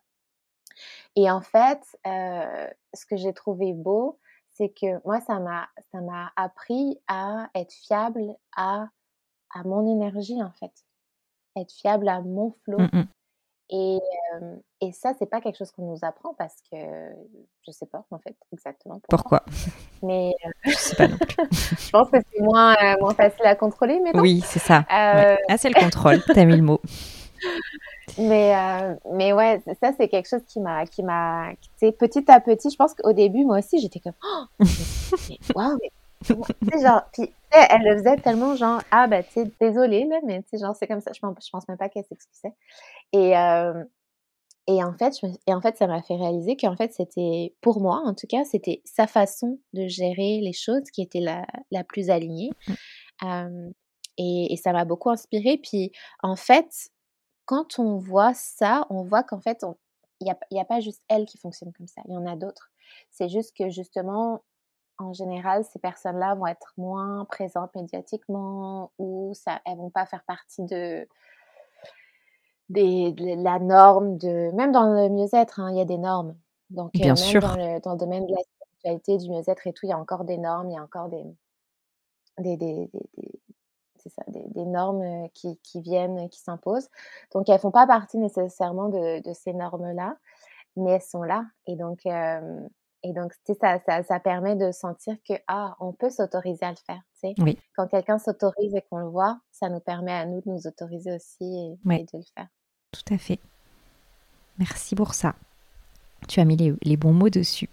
Et 1.15 1.29
en 1.31 1.41
fait, 1.41 1.81
euh, 2.05 2.67
ce 2.93 3.05
que 3.05 3.15
j'ai 3.15 3.33
trouvé 3.33 3.73
beau, 3.73 4.19
c'est 4.55 4.69
que 4.69 5.05
moi, 5.05 5.19
ça 5.21 5.39
m'a, 5.39 5.67
ça 5.91 6.01
m'a 6.01 6.31
appris 6.35 6.99
à 7.07 7.49
être 7.55 7.73
fiable 7.73 8.35
à, 8.55 8.87
à 9.53 9.63
mon 9.63 9.89
énergie, 9.91 10.41
en 10.41 10.51
fait. 10.51 10.71
Être 11.57 11.71
fiable 11.71 12.07
à 12.07 12.21
mon 12.21 12.53
flow. 12.63 12.79
Et, 13.69 13.97
et 14.79 14.91
ça, 14.91 15.13
c'est 15.17 15.25
pas 15.25 15.41
quelque 15.41 15.57
chose 15.57 15.71
qu'on 15.71 15.91
nous 15.91 15.99
apprend 16.03 16.35
parce 16.35 16.55
que 16.71 16.77
je 17.65 17.71
sais 17.71 17.87
pas 17.87 18.05
en 18.11 18.19
fait 18.19 18.35
exactement 18.53 19.01
pourquoi. 19.09 19.43
Mais 20.03 20.33
je 20.63 20.71
sais 20.71 20.95
pas 20.95 21.07
non 21.07 21.17
plus. 21.17 21.35
je 21.51 21.89
pense 21.89 22.09
que 22.11 22.17
c'est 22.31 22.41
moins, 22.41 22.75
moins 22.99 23.15
facile 23.15 23.45
à 23.45 23.55
contrôler 23.55 23.99
mais 24.03 24.11
Oui, 24.19 24.41
c'est 24.45 24.59
ça. 24.59 24.85
Ah, 24.87 25.57
c'est 25.57 25.69
le 25.69 25.79
contrôle. 25.79 26.21
T'as 26.33 26.45
mis 26.45 26.57
le 26.57 26.61
mot. 26.61 26.79
Mais 28.17 28.53
mais 29.13 29.33
ouais, 29.33 29.61
ça 29.81 29.91
c'est 29.97 30.07
quelque 30.07 30.29
chose 30.29 30.43
qui 30.47 30.59
m'a 30.59 30.85
qui 30.85 31.03
m'a 31.03 31.53
petit 31.79 32.25
à 32.31 32.39
petit. 32.39 32.69
Je 32.69 32.75
pense 32.75 32.93
qu'au 32.93 33.13
début 33.13 33.45
moi 33.45 33.59
aussi 33.59 33.79
j'étais 33.79 33.99
comme 33.99 34.13
oh, 34.23 34.65
waouh 35.55 35.77
genre, 36.81 37.03
puis 37.13 37.31
elle 37.51 37.81
le 37.83 37.97
faisait 37.97 38.17
tellement 38.17 38.55
genre, 38.55 38.81
ah 38.91 39.07
ben, 39.07 39.23
tu 39.23 39.31
sais, 39.31 39.51
désolée, 39.59 40.05
là, 40.05 40.19
mais 40.25 40.41
tu 40.43 40.49
sais, 40.49 40.57
genre, 40.57 40.75
c'est 40.75 40.87
comme 40.87 41.01
ça, 41.01 41.11
je, 41.13 41.19
je 41.19 41.49
pense 41.49 41.67
même 41.67 41.77
pas 41.77 41.89
qu'elle 41.89 42.05
s'excusait. 42.05 42.53
Et, 43.13 43.37
euh, 43.37 43.83
et, 44.67 44.83
en 44.83 44.93
fait, 44.93 45.13
et 45.47 45.53
en 45.53 45.61
fait, 45.61 45.77
ça 45.77 45.87
m'a 45.87 46.01
fait 46.01 46.15
réaliser 46.15 46.57
qu'en 46.57 46.75
fait, 46.75 46.93
c'était, 46.93 47.53
pour 47.61 47.79
moi, 47.81 48.01
en 48.05 48.13
tout 48.13 48.27
cas, 48.27 48.43
c'était 48.45 48.81
sa 48.85 49.07
façon 49.07 49.59
de 49.73 49.87
gérer 49.87 50.39
les 50.41 50.53
choses 50.53 50.89
qui 50.91 51.01
était 51.01 51.19
la, 51.19 51.45
la 51.71 51.83
plus 51.83 52.09
alignée. 52.09 52.49
Mmh. 53.21 53.69
et, 54.17 54.53
et, 54.53 54.57
ça 54.57 54.73
m'a 54.73 54.85
beaucoup 54.85 55.09
inspirée. 55.09 55.57
Puis, 55.61 55.91
en 56.23 56.35
fait, 56.35 56.89
quand 57.45 57.79
on 57.79 57.97
voit 57.97 58.33
ça, 58.33 58.85
on 58.89 59.03
voit 59.03 59.23
qu'en 59.23 59.39
fait, 59.39 59.65
il 60.19 60.25
n'y 60.25 60.31
a, 60.31 60.37
y 60.51 60.59
a 60.59 60.65
pas 60.65 60.79
juste 60.79 61.03
elle 61.07 61.25
qui 61.25 61.37
fonctionne 61.37 61.71
comme 61.73 61.87
ça, 61.87 62.01
il 62.05 62.13
y 62.13 62.17
en 62.17 62.25
a 62.25 62.35
d'autres. 62.35 62.71
C'est 63.11 63.29
juste 63.29 63.55
que 63.57 63.69
justement, 63.69 64.43
en 64.97 65.13
général, 65.13 65.63
ces 65.65 65.79
personnes-là 65.79 66.35
vont 66.35 66.47
être 66.47 66.73
moins 66.77 67.25
présentes 67.25 67.73
médiatiquement 67.75 68.91
ou 68.97 69.33
ça, 69.33 69.61
elles 69.65 69.77
vont 69.77 69.89
pas 69.89 70.05
faire 70.05 70.23
partie 70.23 70.63
de, 70.63 71.07
la 72.69 73.59
norme 73.59 74.17
de 74.17 74.51
même 74.51 74.71
dans 74.71 74.87
le 74.87 75.09
mieux-être, 75.09 75.59
hein, 75.59 75.71
il 75.71 75.77
y 75.77 75.81
a 75.81 75.85
des 75.85 75.97
normes. 75.97 76.35
Donc 76.69 76.91
euh, 76.95 76.99
même 76.99 77.15
Dans, 77.15 77.55
le, 77.55 77.79
dans 77.81 77.91
le 77.91 77.97
domaine 77.97 78.25
de 78.25 78.33
la 78.33 78.41
spiritualité, 78.41 79.17
du 79.17 79.29
mieux-être 79.29 79.67
et 79.67 79.73
tout, 79.73 79.85
il 79.85 79.89
y 79.89 79.93
a 79.93 79.99
encore 79.99 80.23
des 80.23 80.37
normes, 80.37 80.69
il 80.71 80.75
y 80.75 80.77
a 80.77 80.83
encore 80.83 81.09
des 81.09 81.23
des, 82.37 82.57
des, 82.57 82.89
c'est 84.05 84.13
ça, 84.13 84.23
des, 84.27 84.65
normes 84.65 85.01
euh, 85.01 85.27
qui, 85.33 85.57
qui, 85.63 85.81
viennent, 85.81 86.29
qui 86.29 86.39
s'imposent. 86.39 86.89
Donc 87.33 87.49
elles 87.49 87.59
font 87.59 87.71
pas 87.71 87.87
partie 87.87 88.17
nécessairement 88.17 88.89
de, 88.89 89.21
de 89.21 89.33
ces 89.33 89.53
normes-là, 89.53 90.17
mais 90.75 90.91
elles 90.91 91.01
sont 91.01 91.23
là. 91.23 91.45
Et 91.67 91.75
donc 91.75 92.05
euh, 92.05 92.59
et 93.07 93.13
donc, 93.13 93.33
ça, 93.61 93.79
ça, 93.85 94.01
ça, 94.01 94.19
permet 94.19 94.55
de 94.55 94.71
sentir 94.71 95.15
que, 95.29 95.35
ah, 95.47 95.75
on 95.79 95.93
peut 95.93 96.09
s'autoriser 96.09 96.65
à 96.65 96.71
le 96.71 96.77
faire. 96.87 97.01
Oui. 97.37 97.55
Quand 97.75 97.87
quelqu'un 97.87 98.17
s'autorise 98.17 98.73
et 98.73 98.81
qu'on 98.89 98.97
le 98.97 99.07
voit, 99.07 99.39
ça 99.51 99.69
nous 99.69 99.79
permet 99.79 100.11
à 100.11 100.25
nous 100.25 100.41
de 100.41 100.49
nous 100.49 100.65
autoriser 100.65 101.13
aussi 101.13 101.43
et, 101.43 101.77
de 101.85 102.17
le 102.17 102.23
faire. 102.35 102.47
Tout 102.91 103.13
à 103.13 103.19
fait. 103.19 103.39
Merci 104.57 104.95
pour 104.95 105.13
ça. 105.13 105.35
Tu 106.27 106.39
as 106.39 106.45
mis 106.45 106.55
les, 106.55 106.97
bons 106.97 107.13
mots 107.13 107.29
dessus. 107.29 107.69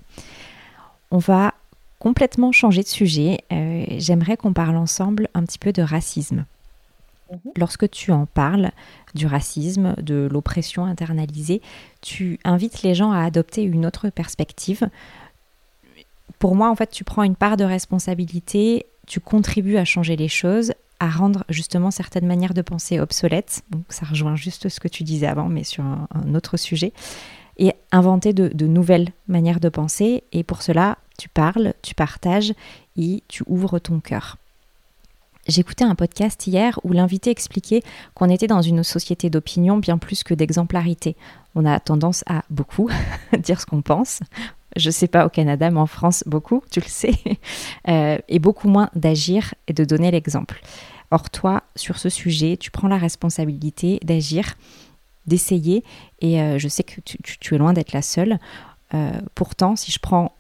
On 1.11 1.17
va 1.17 1.55
complètement 2.03 2.51
changer 2.51 2.83
de 2.83 2.89
sujet. 2.89 3.39
Euh, 3.53 3.85
j'aimerais 3.99 4.37
qu'on 4.37 4.53
parle 4.53 4.77
ensemble 4.77 5.29
un 5.35 5.45
petit 5.45 5.61
peu 5.61 5.73
de 5.73 5.83
racisme. 5.83 6.47
Mmh 7.31 7.37
Lorsque 7.57 7.89
tu 7.91 8.11
en 8.11 8.27
parles 8.27 8.73
du 9.15 9.29
racisme, 9.29 9.95
de 10.03 10.29
l'oppression 10.29 10.85
internalisée, 10.85 11.63
tu 12.01 12.41
invites 12.43 12.83
les 12.83 12.97
gens 12.97 13.13
à 13.13 13.23
adopter 13.23 13.63
une 13.63 13.87
autre 13.87 14.11
perspective. 14.11 14.89
Pour 16.41 16.57
moi, 16.57 16.71
en 16.71 16.75
fait, 16.75 16.91
tu 16.91 17.05
prends 17.05 17.23
une 17.23 17.37
part 17.37 17.57
de 17.57 17.63
responsabilité, 17.63 18.87
tu 19.07 19.21
contribues 19.21 19.77
à 19.77 19.85
changer 19.85 20.17
les 20.17 20.27
choses, 20.27 20.73
à 20.99 21.09
rendre 21.09 21.45
justement 21.51 21.93
certaines 21.93 22.27
manières 22.27 22.53
de 22.53 22.63
penser 22.63 22.99
obsolètes. 22.99 23.63
Donc 23.71 23.85
ça 23.91 24.07
rejoint 24.07 24.35
juste 24.35 24.69
ce 24.69 24.81
que 24.81 24.89
tu 24.89 25.05
disais 25.05 25.29
avant, 25.29 25.49
mais 25.49 25.63
sur 25.63 25.85
un, 25.85 26.35
autre 26.35 26.57
sujet. 26.57 26.93
Et 27.59 27.75
inventer 27.93 28.33
de, 28.33 28.49
de, 28.49 28.67
nouvelles 28.67 29.11
manières 29.29 29.61
de 29.61 29.69
penser. 29.69 30.25
Et 30.33 30.43
pour 30.43 30.63
cela, 30.63 30.99
tu 31.19 31.29
parles, 31.29 31.75
tu 31.83 31.95
partages 31.95 32.55
et 32.97 33.23
tu 33.29 33.43
ouvres 33.47 33.79
ton 33.79 34.01
cœur. 34.01 34.37
J'écoutais 35.49 35.85
un 35.85 35.97
podcast 35.97 36.47
hier 36.47 36.79
où 36.85 36.93
l'invité 36.93 37.31
expliquait 37.31 37.83
qu'on 38.15 38.29
était 38.29 38.47
dans 38.47 38.63
une 38.63 38.85
société 38.85 39.29
d'opinion 39.29 39.77
bien 39.77 39.99
plus 39.99 40.23
que 40.23 40.35
d'exemplarité. 40.35 41.17
On 41.57 41.65
a 41.65 41.81
tendance 41.81 42.23
à 42.27 42.45
beaucoup 42.49 42.89
dire 43.39 43.61
ce 43.61 43.67
qu'on 43.67 43.83
pense. 43.83 44.21
Je 44.77 44.91
sais 44.91 45.09
pas 45.09 45.27
au 45.27 45.29
Canada, 45.29 45.71
mais 45.71 45.81
en 45.81 45.87
France, 45.87 46.23
beaucoup, 46.27 46.63
tu 46.71 46.81
le 46.81 46.89
sais. 46.89 47.15
Euh, 47.89 48.17
et 48.29 48.39
beaucoup 48.39 48.69
moins 48.69 48.91
d'agir 48.95 49.55
et 49.67 49.73
de 49.73 49.85
donner 49.85 50.13
l'exemple. 50.13 50.63
Or, 51.11 51.31
toi, 51.31 51.65
sur 51.75 51.99
ce 51.99 52.09
sujet, 52.09 52.57
tu 52.57 52.71
prends 52.71 52.87
la 52.87 52.97
responsabilité 52.97 53.99
d'agir, 54.05 54.55
d'essayer. 55.27 55.83
Et 56.21 56.41
euh, 56.41 56.59
je 56.59 56.69
sais 56.69 56.85
que 56.85 57.01
tu, 57.01 57.55
es 57.55 57.59
loin 57.59 57.73
d'être 57.73 57.91
la 57.93 58.03
seule. 58.03 58.39
Euh, 58.95 59.11
pourtant, 59.35 59.75
si 59.75 59.91
je 59.91 59.99
prends 59.99 60.33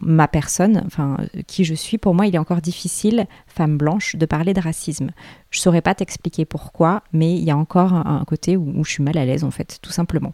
ma 0.00 0.26
personne, 0.26 0.82
enfin 0.86 1.18
qui 1.46 1.64
je 1.64 1.74
suis, 1.74 1.98
pour 1.98 2.14
moi 2.14 2.26
il 2.26 2.34
est 2.34 2.38
encore 2.38 2.62
difficile, 2.62 3.26
femme 3.46 3.76
blanche, 3.76 4.16
de 4.16 4.26
parler 4.26 4.54
de 4.54 4.60
racisme. 4.60 5.10
Je 5.50 5.60
saurais 5.60 5.82
pas 5.82 5.94
t'expliquer 5.94 6.44
pourquoi, 6.44 7.02
mais 7.12 7.34
il 7.34 7.44
y 7.44 7.50
a 7.50 7.56
encore 7.56 7.92
un, 7.92 8.24
côté 8.24 8.56
où, 8.56 8.84
je 8.84 8.90
suis 8.90 9.02
mal 9.02 9.18
à 9.18 9.24
l'aise 9.24 9.44
en 9.44 9.50
fait, 9.50 9.78
tout 9.82 9.92
simplement. 9.92 10.32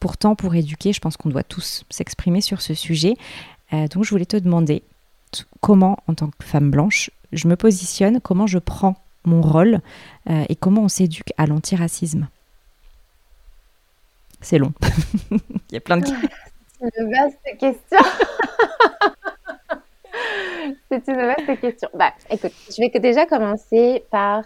Pourtant, 0.00 0.34
pour 0.34 0.54
éduquer, 0.54 0.92
je 0.92 1.00
pense 1.00 1.16
qu'on 1.16 1.28
doit 1.28 1.44
tous 1.44 1.84
s'exprimer 1.90 2.40
sur 2.40 2.60
ce 2.62 2.74
sujet. 2.74 3.14
Euh, 3.72 3.86
donc 3.86 4.04
je 4.04 4.10
voulais 4.10 4.26
te 4.26 4.36
demander 4.36 4.82
comment, 5.60 5.98
en 6.08 6.14
tant 6.14 6.28
que 6.28 6.44
femme 6.44 6.70
blanche, 6.70 7.10
je 7.32 7.46
me 7.46 7.56
positionne, 7.56 8.20
comment 8.20 8.46
je 8.46 8.58
prends 8.58 8.96
mon 9.24 9.42
rôle 9.42 9.80
euh, 10.28 10.44
et 10.48 10.56
comment 10.56 10.82
on 10.82 10.88
s'éduque 10.88 11.32
à 11.36 11.46
l'antiracisme? 11.46 12.28
C'est 14.40 14.58
long. 14.58 14.72
il 15.30 15.74
y 15.74 15.76
a 15.76 15.80
plein 15.80 15.98
de 15.98 16.06
c'est 16.06 16.14
une 16.80 17.10
vaste 17.10 17.38
question. 17.58 17.98
c'est 20.90 21.08
une 21.08 21.16
vaste 21.16 21.60
question. 21.60 21.88
Bah, 21.94 22.12
écoute, 22.30 22.52
je 22.68 22.80
vais 22.80 22.90
déjà 23.00 23.26
commencer 23.26 24.04
par 24.10 24.44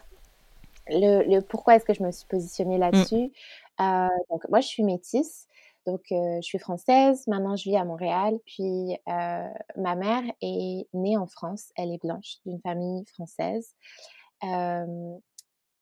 le, 0.88 1.40
pourquoi 1.40 1.76
est-ce 1.76 1.84
que 1.84 1.94
je 1.94 2.02
me 2.02 2.10
suis 2.10 2.26
positionnée 2.26 2.78
là-dessus. 2.78 3.32
Mm. 3.78 3.82
Euh, 3.82 4.08
donc, 4.30 4.48
moi, 4.48 4.60
je 4.60 4.68
suis 4.68 4.82
métisse. 4.82 5.46
Donc, 5.86 6.00
euh, 6.12 6.36
je 6.36 6.46
suis 6.46 6.58
française. 6.58 7.26
Maintenant, 7.26 7.56
je 7.56 7.64
vis 7.64 7.76
à 7.76 7.84
Montréal. 7.84 8.38
Puis, 8.46 8.96
euh, 9.08 9.48
ma 9.76 9.94
mère 9.94 10.22
est 10.40 10.86
née 10.94 11.16
en 11.16 11.26
France. 11.26 11.70
Elle 11.76 11.92
est 11.92 12.02
blanche, 12.02 12.36
d'une 12.46 12.60
famille 12.60 13.04
française 13.06 13.74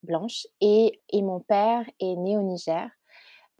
blanche. 0.02 0.46
Et, 0.60 1.00
et 1.10 1.22
mon 1.22 1.40
père 1.40 1.84
est 2.00 2.16
né 2.16 2.36
au 2.36 2.42
Niger. 2.42 2.88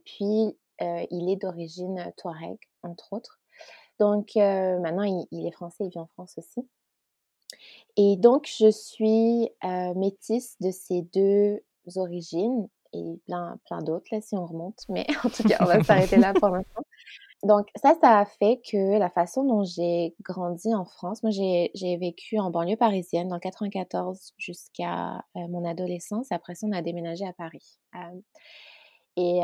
Puis, 0.05 0.57
il 0.79 1.29
est 1.29 1.35
d'origine 1.35 2.11
touareg 2.17 2.57
entre 2.83 3.13
autres. 3.13 3.39
Donc 3.99 4.35
maintenant, 4.35 5.03
il, 5.03 5.47
est 5.47 5.51
français, 5.51 5.85
il 5.85 5.89
vit 5.89 5.99
en 5.99 6.07
France 6.07 6.35
aussi. 6.37 6.67
Et 7.95 8.17
donc, 8.17 8.49
je 8.57 8.71
suis 8.71 9.49
métisse 9.95 10.55
de 10.61 10.71
ces 10.71 11.03
deux 11.13 11.61
origines 11.95 12.67
et 12.93 13.19
plein, 13.25 13.57
plein 13.65 13.81
d'autres, 13.81 14.05
là, 14.11 14.21
si 14.21 14.35
on 14.35 14.45
remonte. 14.45 14.79
Mais 14.89 15.05
en 15.23 15.29
tout 15.29 15.43
cas, 15.43 15.57
on 15.61 15.65
va 15.65 15.83
s'arrêter 15.83 16.17
là 16.17 16.33
pour 16.33 16.49
l'instant. 16.49 16.83
Donc, 17.43 17.67
ça, 17.75 17.93
ça 17.99 18.19
a 18.19 18.25
fait 18.25 18.61
que 18.71 18.97
la 18.97 19.09
façon 19.09 19.43
dont 19.43 19.63
j'ai 19.65 20.15
grandi 20.21 20.73
en 20.73 20.85
France, 20.85 21.23
moi, 21.23 21.31
j'ai 21.31 21.97
vécu 21.97 22.39
en 22.39 22.49
banlieue 22.49 22.77
parisienne 22.77 23.27
dans 23.27 23.39
94 23.39 24.33
jusqu'à 24.37 25.25
mon 25.35 25.65
adolescence. 25.65 26.31
Après 26.31 26.55
ça, 26.55 26.67
on 26.67 26.71
a 26.71 26.81
déménagé 26.81 27.25
à 27.25 27.33
Paris. 27.33 27.79
et, 29.17 29.41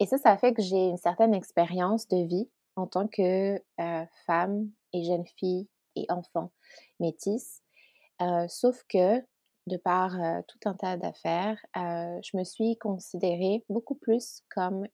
et 0.00 0.06
ça, 0.06 0.16
ça 0.16 0.36
fait 0.38 0.54
que 0.54 0.62
j'ai 0.62 0.88
une 0.88 0.96
certaine 0.96 1.34
expérience 1.34 2.08
de 2.08 2.26
vie 2.26 2.48
en 2.74 2.86
tant 2.86 3.06
que 3.06 3.56
euh, 3.80 4.06
femme 4.26 4.70
et 4.94 5.04
jeune 5.04 5.26
fille 5.36 5.68
et 5.94 6.06
enfant 6.08 6.50
métisse. 6.98 7.62
Euh, 8.22 8.48
sauf 8.48 8.82
que, 8.88 9.20
de 9.66 9.76
par 9.76 10.18
euh, 10.18 10.40
tout 10.48 10.58
un 10.64 10.74
tas 10.74 10.96
d'affaires, 10.96 11.58
je 11.74 12.36
me 12.36 12.44
suis 12.44 12.78
considérée 12.78 13.62
beaucoup 13.68 13.94
plus 13.94 14.42
comme 14.48 14.86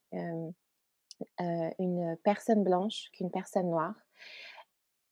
une 1.79 2.17
personne 2.25 2.65
blanche 2.65 3.09
qu'une 3.13 3.31
personne 3.31 3.71
noire. 3.71 3.95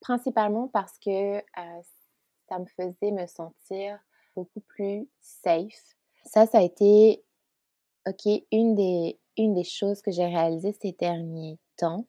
Principalement 0.01 0.69
parce 0.69 0.99
que 0.99 1.41
ça 2.49 2.59
me 2.59 2.67
faisait 2.67 3.13
me 3.13 3.27
sentir 3.27 3.99
beaucoup 4.35 4.61
plus 4.61 5.09
safe. 5.21 5.97
Ça, 6.25 6.47
ça 6.47 6.59
a 6.59 6.63
été, 6.63 7.25
OK, 8.07 8.27
une 8.51 8.75
des, 8.75 9.19
une 9.37 9.55
des 9.55 9.65
choses 9.65 10.03
que 10.03 10.11
j'ai 10.11 10.27
réalisées 10.27 10.77
ces 10.81 10.93
derniers 10.93 11.59
temps. 11.77 12.07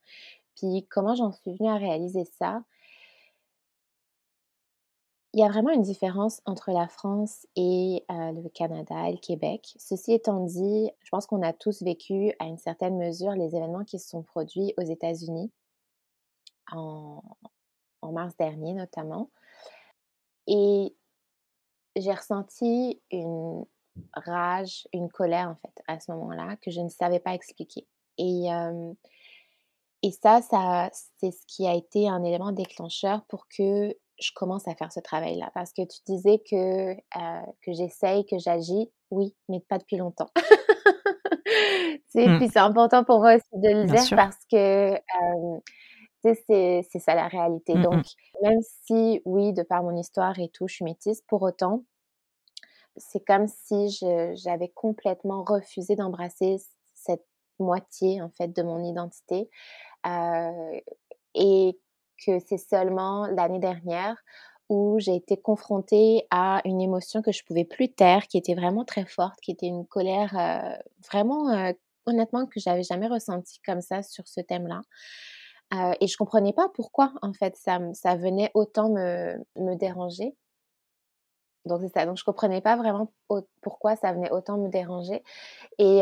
Puis 0.55 0.88
comment 0.89 1.15
j'en 1.15 1.32
suis 1.32 1.55
venue 1.55 1.69
à 1.69 1.78
réaliser 1.78 2.26
ça? 2.26 2.63
Il 5.34 5.41
y 5.41 5.43
a 5.43 5.49
vraiment 5.49 5.71
une 5.71 5.82
différence 5.82 6.41
entre 6.45 6.71
la 6.71 6.88
France 6.88 7.45
et 7.57 8.05
le 8.07 8.47
Canada 8.47 9.09
et 9.09 9.11
le 9.11 9.17
Québec. 9.17 9.76
Ceci 9.78 10.13
étant 10.13 10.45
dit, 10.45 10.89
je 11.03 11.09
pense 11.09 11.26
qu'on 11.26 11.41
a 11.41 11.51
tous 11.51 11.84
vécu 11.84 12.34
à 12.39 12.45
une 12.45 12.57
certaine 12.57 12.97
mesure 12.97 13.32
les 13.32 13.53
événements 13.53 13.84
qui 13.84 13.99
se 13.99 14.07
sont 14.07 14.23
produits 14.23 14.73
aux 14.78 14.84
États-Unis 14.84 15.51
en, 16.71 17.21
mars 18.01 18.38
dernier 18.38 18.73
notamment. 18.73 19.30
Et 20.47 20.95
j'ai 21.97 22.13
ressenti 22.13 23.01
une, 23.11 23.65
rage, 24.14 24.88
une 24.93 25.10
colère 25.10 25.50
en 25.50 25.56
fait 25.56 25.84
à 25.88 26.00
ce 26.00 26.12
moment-là 26.12 26.56
que 26.62 26.72
je 26.72 26.82
ne 26.82 26.89
savais 26.89 27.20
pas 27.20 27.34
expliquer. 27.34 27.88
Et, 28.18 28.48
et 30.04 30.12
ça, 30.12 30.41
ça 30.41 30.89
c'est 31.18 31.32
ce 31.32 31.46
qui 31.48 31.68
a 31.68 31.74
été 31.74 32.08
un 32.08 32.24
élément 32.24 32.52
déclencheur 32.52 33.26
pour 33.28 33.48
que 33.48 33.96
je 34.20 34.32
commence 34.34 34.68
à 34.68 34.76
faire 34.76 34.91
ce 34.91 35.00
travail-là. 35.00 35.52
Parce 35.54 35.74
que 35.74 35.82
tu 35.82 36.00
disais 36.06 36.39
que, 36.39 36.96
que 36.96 37.74
j'essaye, 37.74 38.26
que 38.26 38.38
j'agis, 38.38 38.89
oui, 39.12 39.36
mais 39.50 39.60
pas 39.60 39.78
depuis 39.78 39.98
longtemps. 39.98 40.30
mmh. 42.16 42.38
Puis 42.38 42.50
c'est 42.50 42.60
important 42.60 43.04
pour 43.04 43.20
moi 43.20 43.36
aussi 43.36 43.46
de 43.54 43.70
le 43.70 43.86
dire 43.86 44.16
parce 44.16 44.38
que 44.50 44.98
c'est 46.24 47.00
ça 47.00 47.16
la 47.16 47.28
réalité. 47.28 47.76
Mmh 47.76 47.82
Donc, 47.82 48.06
même 48.41 48.60
si, 48.86 49.22
oui, 49.26 49.54
de 49.54 49.64
par 49.64 49.84
mon 49.84 49.96
histoire 49.96 50.38
et 50.39 50.50
tout, 50.50 50.68
je 50.68 50.76
suis 50.76 50.86
métisse, 50.86 51.22
pour 51.28 51.41
autant, 51.41 51.84
c'est 52.98 53.24
comme 53.26 53.48
si 53.48 53.89
j'avais 54.36 54.70
complètement 54.70 55.43
refusé 55.43 55.96
d'embrasser 55.96 56.58
cette 56.93 57.26
moitié 57.60 58.22
en 58.22 58.30
fait 58.30 58.50
de 58.50 58.62
mon 58.64 58.84
identité 58.84 59.50
euh, 60.06 60.80
et 61.34 61.80
que 62.26 62.39
c'est 62.39 62.58
seulement 62.58 63.28
l'année 63.28 63.60
dernière 63.60 64.16
où 64.70 64.98
j'ai 65.00 65.16
été 65.16 65.38
confrontée 65.38 66.26
à 66.32 66.62
une 66.66 66.82
émotion 66.82 67.22
que 67.22 67.32
je 67.32 67.43
pouvais 67.43 67.66
plus 67.66 67.93
taire, 67.93 68.28
qui 68.28 68.38
était 68.38 68.56
vraiment 68.56 68.84
très 68.84 69.06
forte, 69.06 69.39
qui 69.41 69.52
était 69.52 69.68
une 69.68 69.86
colère 69.86 70.36
euh, 70.36 70.76
vraiment 71.08 71.50
euh, 71.52 71.72
honnêtement 72.08 72.48
que 72.48 72.60
j'avais 72.60 72.84
jamais 72.84 73.08
ressentie 73.08 73.60
comme 73.64 73.82
ça 73.82 74.02
sur 74.02 74.28
ce 74.28 74.41
thème-là. 74.41 74.82
et 76.00 76.08
je 76.08 76.18
comprenais 76.18 76.54
pas 76.54 76.70
pourquoi 76.74 77.14
en 77.22 77.34
fait 77.34 77.56
ça, 77.58 77.80
ça 77.93 78.16
venait 78.16 78.52
autant 78.54 78.89
me, 78.89 79.36
me 79.56 79.76
déranger. 79.76 80.36
Donc 81.66 81.82
c'est 81.82 81.89
ça. 81.89 82.05
Donc 82.05 82.18
je 82.18 82.24
comprenais 82.24 82.61
pas 82.61 82.76
vraiment 82.76 83.11
pourquoi 83.61 83.95
ça 83.95 84.11
venait 84.13 84.32
autant 84.32 84.57
me 84.57 84.70
déranger. 84.70 85.24
Et, 85.80 86.01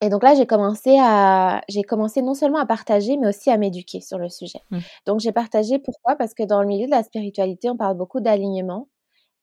et 0.00 0.08
donc 0.08 0.22
là, 0.22 0.34
j'ai 0.34 0.46
commencé 0.46 0.96
à, 1.00 1.62
j'ai 1.68 1.82
commencé 1.82 2.20
non 2.20 2.34
seulement 2.34 2.58
à 2.58 2.66
partager, 2.66 3.16
mais 3.16 3.28
aussi 3.28 3.50
à 3.50 3.56
m'éduquer 3.56 4.00
sur 4.00 4.18
le 4.18 4.28
sujet. 4.28 4.60
Mmh. 4.70 4.78
Donc 5.06 5.20
j'ai 5.20 5.32
partagé 5.32 5.78
pourquoi? 5.78 6.16
Parce 6.16 6.34
que 6.34 6.42
dans 6.42 6.60
le 6.60 6.66
milieu 6.66 6.86
de 6.86 6.90
la 6.90 7.02
spiritualité, 7.02 7.70
on 7.70 7.76
parle 7.76 7.96
beaucoup 7.96 8.20
d'alignement. 8.20 8.88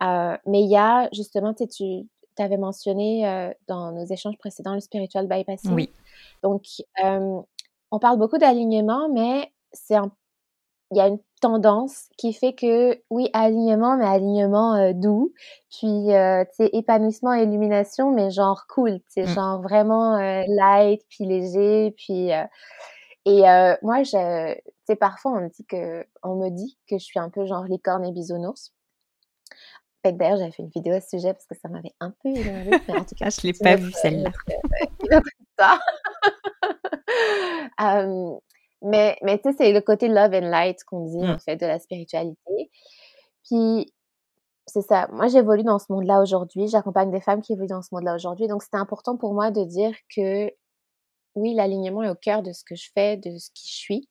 mais 0.02 0.62
il 0.62 0.70
y 0.70 0.78
a 0.78 1.10
justement, 1.14 1.54
tu 1.54 2.08
avais 2.38 2.58
mentionné 2.58 3.54
dans 3.68 3.92
nos 3.92 4.06
échanges 4.06 4.38
précédents 4.38 4.74
le 4.74 4.80
spiritual 4.80 5.28
bypassing. 5.28 5.74
Oui. 5.74 5.92
Donc 6.44 6.64
on 7.92 8.00
parle 8.00 8.18
beaucoup 8.18 8.38
d'alignement, 8.38 9.10
mais 9.10 9.52
c'est 9.74 9.96
un 9.96 10.12
il 10.92 10.98
y 10.98 11.02
a 11.02 11.08
une 11.08 11.20
tendance 11.42 12.08
qui 12.18 12.34
fait 12.34 12.54
que, 12.54 13.02
oui, 13.10 13.30
alignement, 13.34 13.98
mais 13.98 14.06
alignement 14.06 14.76
euh, 14.76 14.94
doux, 14.94 15.34
puis, 15.70 16.14
euh, 16.14 16.46
tu 16.46 16.66
sais, 16.66 16.70
épanouissement, 16.74 17.34
illumination, 17.34 18.12
mais 18.12 18.30
genre 18.30 18.68
cool, 18.68 19.00
tu 19.00 19.06
sais, 19.10 19.24
mmh. 19.24 19.28
genre 19.28 19.62
vraiment 19.62 20.18
euh, 20.18 20.44
light, 20.48 21.02
puis 21.10 21.26
léger, 21.26 21.94
puis... 21.98 22.30
et 23.26 23.42
moi, 23.82 24.04
je, 24.04 24.54
tu 24.54 24.62
sais, 24.88 24.96
parfois, 24.96 25.32
on 25.32 25.42
me 25.42 25.50
dit 25.50 25.66
que, 25.66 26.06
on 26.24 26.36
me 26.36 26.50
dit 26.50 26.78
que 26.88 26.98
je 26.98 27.04
suis 27.04 27.20
un 27.20 27.30
peu 27.30 27.46
genre 27.46 27.64
licorne 27.64 28.06
et 28.06 28.12
bisounours. 28.12 28.74
d'ailleurs, 30.04 30.38
j'avais 30.38 30.52
fait 30.52 30.64
une 30.64 30.70
vidéo 30.70 30.94
à 30.94 31.02
ce 31.02 31.18
sujet 31.18 31.34
parce 31.34 31.46
que 31.46 31.56
ça 31.56 31.70
m'avait 31.70 31.94
un 32.00 32.12
peu 32.12 32.30
énervé. 32.30 32.72
en 32.90 33.06
tout 33.06 33.16
cas, 33.16 33.30
je 33.30 33.48
ne 33.48 33.52
l'ai 33.52 33.58
pas 33.58 33.76
vue 33.78 33.92
celle-là. 33.94 34.32
mais 38.82 39.18
mais 39.22 39.38
tu 39.38 39.50
sais, 39.52 39.56
c'est 39.58 39.72
le 39.72 39.82
côté 39.82 40.08
love 40.08 40.34
and 40.34 40.50
light 40.50 40.84
qu'on 40.86 41.06
dit 41.06 41.26
en 41.26 41.36
mmh. 41.36 41.40
fait 41.40 41.56
de 41.58 41.66
la 41.66 41.80
spiritualité. 41.80 42.72
Puis 43.46 43.94
c'est 44.68 44.82
ça. 44.82 45.08
Moi, 45.12 45.28
j'évolue 45.28 45.64
dans 45.64 45.80
ce 45.80 45.92
monde-là 45.92 46.22
aujourd'hui. 46.22 46.68
J'accompagne 46.68 47.12
des 47.12 47.22
femmes 47.22 47.42
qui 47.42 47.54
évoluent 47.54 47.68
dans 47.68 47.82
ce 47.82 47.90
monde-là 47.94 48.16
aujourd'hui. 48.16 48.48
Donc, 48.48 48.64
c'était 48.64 48.78
important 48.78 49.18
pour 49.18 49.34
moi 49.34 49.52
de 49.52 49.64
dire 49.64 49.94
que 50.16 50.52
oui, 51.36 51.54
l'alignement 51.54 52.04
est 52.04 52.10
au 52.10 52.16
cœur 52.16 52.44
de 52.44 52.52
ce 52.52 52.64
que 52.64 52.76
je 52.76 52.90
fais, 52.94 53.18
de 53.18 53.38
ce 53.38 53.50
qui 53.54 53.68
je 53.68 53.74
suis. 53.74 54.10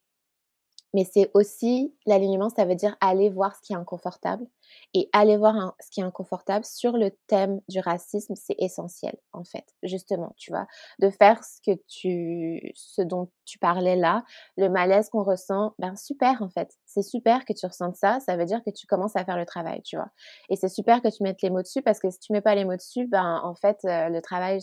Mais 0.95 1.05
c'est 1.05 1.30
aussi, 1.34 1.95
l'alignement, 2.07 2.49
ça 2.51 2.64
veut 2.64 2.74
dire 2.74 2.97
aller 3.01 3.30
voir 3.30 3.55
ce 3.57 3.62
qui 3.62 3.72
est 3.72 3.76
inconfortable. 3.76 4.47
Et 4.95 5.09
aller 5.12 5.36
voir 5.36 5.74
ce 5.80 5.91
qui 5.91 6.01
est 6.01 6.05
inconfortable 6.05 6.64
sur 6.64 6.93
le 6.93 7.11
thème 7.26 7.61
du 7.68 7.80
racisme, 7.80 8.34
c'est 8.36 8.55
essentiel, 8.59 9.16
en 9.32 9.43
fait, 9.45 9.64
justement, 9.82 10.32
tu 10.36 10.53
vois, 10.53 10.66
de 11.01 11.11
faire 11.11 11.43
ce 11.45 11.61
que 11.64 11.76
tu, 11.88 12.72
ce 12.74 13.03
dont 13.03 13.28
tu 13.45 13.59
parlais 13.59 13.97
là, 13.97 14.24
le 14.57 14.68
malaise 14.68 15.09
qu'on 15.11 15.24
ressent, 15.24 15.74
ben 15.78 15.97
super, 15.97 16.43
en 16.43 16.49
fait. 16.51 16.72
C'est 16.86 17.03
super 17.03 17.45
que 17.45 17.53
tu 17.53 17.66
ressentes 17.66 17.97
ça, 17.97 18.20
ça 18.20 18.36
veut 18.36 18.45
dire 18.45 18.62
que 18.64 18.70
tu 18.70 18.86
commences 18.86 19.16
à 19.16 19.24
faire 19.24 19.36
le 19.38 19.47
travail, 19.47 19.82
tu 19.82 19.97
vois. 19.97 20.11
Et 20.49 20.57
c'est 20.57 20.68
super 20.68 21.03
que 21.03 21.09
tu 21.09 21.22
mettes 21.22 21.43
les 21.43 21.51
mots 21.51 21.62
dessus 21.62 21.82
parce 21.82 21.99
que 22.01 22.11
si 22.11 22.18
tu 22.20 22.32
mets 22.32 22.41
pas 22.41 22.55
les 22.55 22.64
mots 22.64 22.76
dessus, 22.76 23.07
ben, 23.07 23.41
en 23.43 23.55
fait, 23.55 23.78
euh, 23.84 24.09
le 24.09 24.20
travail 24.22 24.61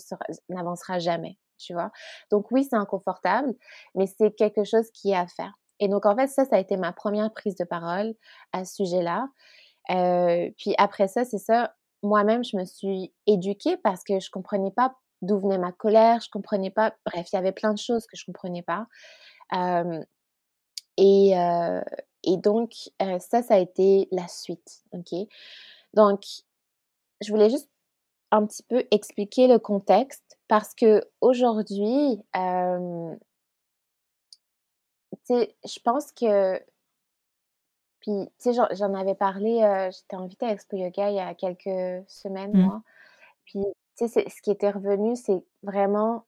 n'avancera 0.49 0.99
jamais, 0.99 1.38
tu 1.57 1.73
vois. 1.73 1.91
Donc 2.32 2.51
oui, 2.51 2.65
c'est 2.69 2.75
inconfortable, 2.78 3.53
mais 3.95 4.07
c'est 4.07 4.32
quelque 4.36 4.63
chose 4.63 4.89
qui 4.91 5.11
est 5.11 5.15
à 5.15 5.28
faire. 5.28 5.53
Et 5.80 5.88
donc, 5.88 6.05
en 6.05 6.15
fait, 6.15 6.28
ça, 6.28 6.45
ça 6.45 6.55
a 6.55 6.59
été 6.59 6.78
ma 6.78 6.93
première 6.93 7.32
prise 7.32 7.55
de 7.55 7.63
parole 7.63 8.15
à 8.53 8.65
ce 8.65 8.75
sujet-là. 8.75 9.28
Euh, 9.89 10.49
puis 10.57 10.73
après 10.78 11.07
ça, 11.07 11.23
c'est 11.23 11.38
ça, 11.38 11.73
moi-même, 12.03 12.43
je 12.43 12.57
me 12.57 12.65
suis 12.65 13.13
éduquée 13.25 13.78
parce 13.78 14.03
que 14.03 14.19
je 14.19 14.30
comprenais 14.30 14.71
pas 14.71 14.95
d'où 15.21 15.39
venait 15.39 15.57
ma 15.57 15.71
colère, 15.71 16.19
je 16.21 16.30
comprenais 16.30 16.69
pas, 16.69 16.93
bref, 17.05 17.28
il 17.32 17.36
y 17.36 17.39
avait 17.39 17.51
plein 17.51 17.73
de 17.73 17.80
choses 17.80 18.05
que 18.05 18.17
je 18.17 18.25
comprenais 18.25 18.61
pas. 18.61 18.86
Euh, 19.53 20.03
et, 20.97 21.38
euh, 21.38 21.82
et 22.23 22.38
donc, 22.38 22.71
ça, 23.19 23.41
ça 23.41 23.55
a 23.55 23.57
été 23.57 24.07
la 24.11 24.28
suite, 24.28 24.84
ok? 24.91 25.28
Donc, 25.93 26.21
je 27.21 27.32
voulais 27.32 27.49
juste 27.49 27.69
un 28.32 28.45
petit 28.45 28.63
peu 28.63 28.86
expliquer 28.91 29.47
le 29.47 29.57
contexte 29.57 30.38
parce 30.47 30.73
que 30.73 31.01
aujourd'hui, 31.21 32.21
je 35.30 35.80
pense 35.84 36.11
que. 36.11 36.59
Puis, 38.01 38.30
tu 38.39 38.53
sais, 38.53 38.53
j'en 38.53 38.93
avais 38.93 39.15
parlé, 39.15 39.63
euh, 39.63 39.91
j'étais 39.91 40.15
invitée 40.15 40.45
à 40.45 40.51
Expo 40.51 40.78
Yoga 40.78 41.09
il 41.09 41.15
y 41.15 41.19
a 41.19 41.34
quelques 41.34 42.07
semaines, 42.07 42.53
mmh. 42.53 42.61
moi. 42.61 42.82
Puis, 43.45 43.63
tu 43.97 44.07
sais, 44.07 44.25
ce 44.30 44.41
qui 44.41 44.51
était 44.51 44.69
revenu, 44.69 45.15
c'est 45.15 45.43
vraiment. 45.63 46.25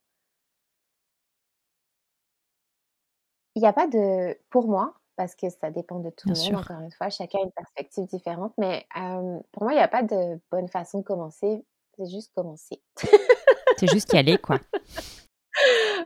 Il 3.54 3.62
n'y 3.62 3.68
a 3.68 3.72
pas 3.72 3.86
de. 3.86 4.36
Pour 4.50 4.68
moi, 4.68 4.94
parce 5.16 5.34
que 5.34 5.48
ça 5.50 5.70
dépend 5.70 6.00
de 6.00 6.10
tout 6.10 6.28
le 6.28 6.34
monde, 6.34 6.60
encore 6.62 6.80
une 6.80 6.92
fois, 6.92 7.10
chacun 7.10 7.38
a 7.38 7.42
une 7.42 7.52
perspective 7.52 8.06
différente, 8.06 8.52
mais 8.58 8.86
pour 9.52 9.62
moi, 9.62 9.72
il 9.72 9.76
n'y 9.76 9.82
a 9.82 9.88
pas 9.88 10.02
de 10.02 10.40
bonne 10.50 10.68
façon 10.68 11.00
de 11.00 11.04
commencer. 11.04 11.64
C'est 11.96 12.06
juste 12.06 12.32
commencer. 12.34 12.80
c'est 13.76 13.86
juste 13.88 14.12
y 14.12 14.16
aller, 14.16 14.38
quoi. 14.38 14.58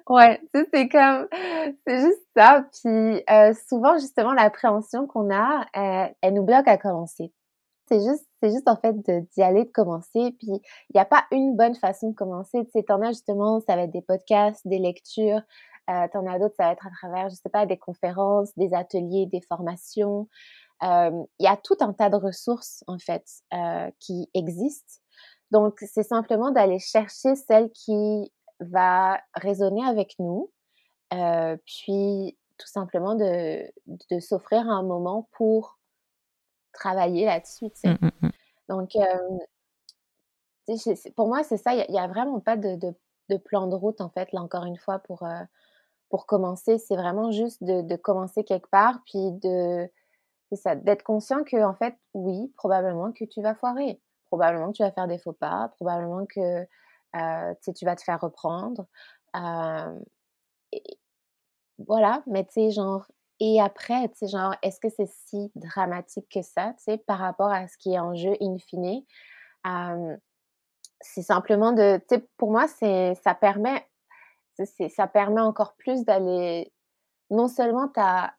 Ouais, 0.09 0.39
c'est 0.73 0.89
comme, 0.89 1.29
c'est 1.87 2.01
juste 2.01 2.23
ça. 2.37 2.67
Puis 2.73 3.23
euh, 3.31 3.55
souvent, 3.69 3.99
justement, 3.99 4.35
l'appréhension 4.35 5.07
qu'on 5.07 5.31
a, 5.35 5.67
euh, 5.77 6.13
elle 6.21 6.35
nous 6.35 6.45
bloque 6.45 6.69
à 6.69 6.77
commencer. 6.77 7.33
C'est 7.89 8.01
juste, 8.01 8.27
c'est 8.43 8.51
juste 8.51 8.69
en 8.69 8.77
fait 8.77 8.95
d'y 9.35 9.43
aller, 9.43 9.65
de 9.65 9.71
commencer. 9.71 10.37
Puis 10.39 10.49
il 10.49 10.95
n'y 10.95 11.01
a 11.01 11.07
pas 11.07 11.25
une 11.31 11.57
bonne 11.57 11.75
façon 11.75 12.11
de 12.11 12.15
commencer. 12.15 12.65
Tu 12.67 12.71
sais, 12.73 12.83
t'en 12.83 13.01
as 13.01 13.13
justement, 13.13 13.61
ça 13.61 13.77
va 13.77 13.83
être 13.83 13.93
des 13.93 14.03
podcasts, 14.03 14.67
des 14.67 14.79
lectures. 14.79 15.41
Euh, 15.91 16.07
t'en 16.13 16.27
as 16.27 16.39
d'autres, 16.39 16.55
ça 16.57 16.65
va 16.65 16.73
être 16.73 16.87
à 16.87 16.91
travers, 16.91 17.31
je 17.31 17.37
sais 17.37 17.51
pas, 17.51 17.67
des 17.67 17.79
conférences, 17.79 18.51
des 18.57 18.75
ateliers, 18.75 19.27
des 19.27 19.41
formations. 19.43 20.29
Il 20.83 21.27
y 21.41 21.47
a 21.47 21.57
tout 21.57 21.77
un 21.81 21.95
tas 21.95 22.11
de 22.11 22.17
ressources 22.17 22.85
en 22.89 22.99
fait 22.99 23.25
qui 24.01 24.29
existent. 24.35 25.01
Donc 25.51 25.79
c'est 25.79 26.03
simplement 26.03 26.51
d'aller 26.51 26.79
chercher 26.79 27.37
celles 27.37 27.71
qui 27.71 28.31
va 28.65 29.21
résonner 29.35 29.85
avec 29.85 30.17
nous, 30.19 30.51
euh, 31.13 31.57
puis 31.67 32.37
tout 32.59 32.67
simplement 32.69 33.15
de, 33.15 33.71
de 33.87 34.21
s'offrir 34.21 34.69
un 34.69 34.83
moment 34.83 35.29
pour 35.33 35.79
travailler 36.73 37.25
là-dessus. 37.25 37.67
Mmh, 37.85 37.91
mmh, 38.01 38.11
mmh. 38.23 38.31
Donc, 38.69 38.97
pour 41.17 41.29
moi, 41.29 41.43
c'est 41.43 41.57
ça, 41.57 41.75
il 41.75 41.91
n'y 41.91 41.99
a, 41.99 42.07
vraiment 42.07 42.41
pas 42.41 42.57
de, 42.57 42.77
de, 42.77 43.37
plan 43.37 43.67
de 43.67 43.75
route, 43.75 44.01
en 44.01 44.11
fait, 44.11 44.33
là 44.33 44.41
encore 44.41 44.65
une 44.65 44.79
fois, 44.79 44.99
pour, 45.01 45.23
euh, 45.25 45.43
pour 46.09 46.27
commencer. 46.27 46.79
C'est 46.79 46.97
vraiment 46.97 47.31
juste 47.31 47.63
de, 47.63 47.83
de, 47.83 47.97
commencer 47.97 48.45
quelque 48.45 48.69
part, 48.69 49.01
puis 49.07 49.33
de 49.33 49.89
d'être 50.83 51.03
conscient 51.03 51.43
que, 51.43 51.65
en 51.65 51.75
fait, 51.75 51.97
oui, 52.13 52.53
probablement 52.57 53.11
que 53.11 53.25
tu 53.25 53.43
vas 53.43 53.57
foirer, 53.57 54.01
probablement 54.27 54.71
que 54.71 54.77
tu 54.77 54.83
vas 54.85 54.93
faire 54.93 55.09
des 55.09 55.19
faux 55.19 55.33
pas, 55.33 55.73
probablement 55.77 56.27
que 56.27 56.65
tu 57.75 57.85
vas 57.85 57.97
te 57.97 58.03
faire 58.03 58.21
reprendre. 58.21 58.87
voilà, 61.79 62.23
mais 62.27 62.45
tu 62.45 62.53
sais, 62.53 62.71
genre, 62.71 63.07
et 63.41 63.61
après, 63.61 64.09
tu 64.11 64.19
sais, 64.19 64.29
genre, 64.29 64.55
est-ce 64.63 64.81
que 64.81 64.89
c'est 64.89 65.09
si 65.09 65.51
dramatique 65.57 66.29
que 66.33 66.43
ça, 66.43 66.73
tu 66.79 66.85
sais, 66.85 66.99
par 66.99 67.19
rapport 67.19 67.51
à 67.51 67.67
ce 67.67 67.77
qui 67.79 67.95
est 67.95 67.99
en 67.99 68.15
jeu 68.15 68.35
in 68.41 68.57
fine? 68.59 69.05
c'est 71.01 71.23
simplement 71.23 71.73
de, 71.73 71.99
tu 72.09 72.17
sais, 72.17 72.29
pour 72.39 72.51
moi, 72.51 72.67
c'est, 72.69 73.15
ça 73.17 73.35
permet, 73.35 73.87
ça 74.89 75.07
permet 75.07 75.41
encore 75.41 75.75
plus 75.75 76.05
d'aller, 76.05 76.73
non 77.31 77.49
seulement 77.49 77.89
tu 77.89 78.01
as 78.01 78.35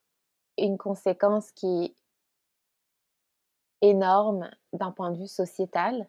une 0.58 0.78
conséquence 0.78 1.52
qui 1.52 1.86
est 1.86 1.96
énorme 3.82 4.50
d'un 4.74 4.92
point 4.92 5.12
de 5.12 5.18
vue 5.18 5.28
sociétal, 5.28 6.08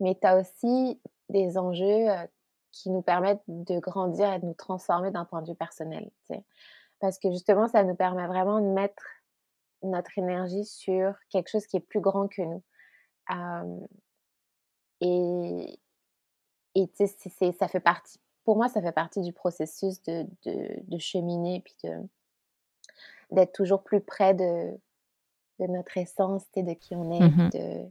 mais 0.00 0.16
tu 0.18 0.26
as 0.26 0.38
aussi 0.38 1.00
des 1.28 1.58
enjeux 1.58 2.06
qui 2.72 2.90
nous 2.90 3.02
permettent 3.02 3.42
de 3.48 3.78
grandir 3.78 4.32
et 4.32 4.38
de 4.38 4.46
nous 4.46 4.54
transformer 4.54 5.10
d'un 5.10 5.24
point 5.24 5.42
de 5.42 5.50
vue 5.50 5.56
personnel. 5.56 6.10
Parce 7.00 7.18
que 7.18 7.30
justement, 7.30 7.68
ça 7.68 7.84
nous 7.84 7.94
permet 7.94 8.26
vraiment 8.26 8.60
de 8.60 8.66
mettre 8.66 9.02
notre 9.82 10.18
énergie 10.18 10.64
sur 10.64 11.14
quelque 11.30 11.48
chose 11.48 11.66
qui 11.66 11.76
est 11.76 11.80
plus 11.80 12.00
grand 12.00 12.28
que 12.28 12.42
nous. 12.42 12.62
et 15.00 15.78
et 16.74 17.52
ça 17.52 17.68
fait 17.68 17.80
partie, 17.80 18.18
pour 18.44 18.56
moi, 18.56 18.68
ça 18.68 18.80
fait 18.80 18.92
partie 18.92 19.20
du 19.20 19.32
processus 19.32 20.02
de, 20.04 20.26
de, 20.44 20.80
de 20.82 20.98
cheminer, 20.98 21.60
puis 21.60 21.90
d'être 23.30 23.52
toujours 23.52 23.82
plus 23.82 24.00
près 24.00 24.34
de, 24.34 24.78
de 25.58 25.66
notre 25.66 25.96
essence, 25.96 26.44
de 26.56 26.72
qui 26.74 26.94
on 26.94 27.10
est, 27.12 27.50
de, 27.58 27.90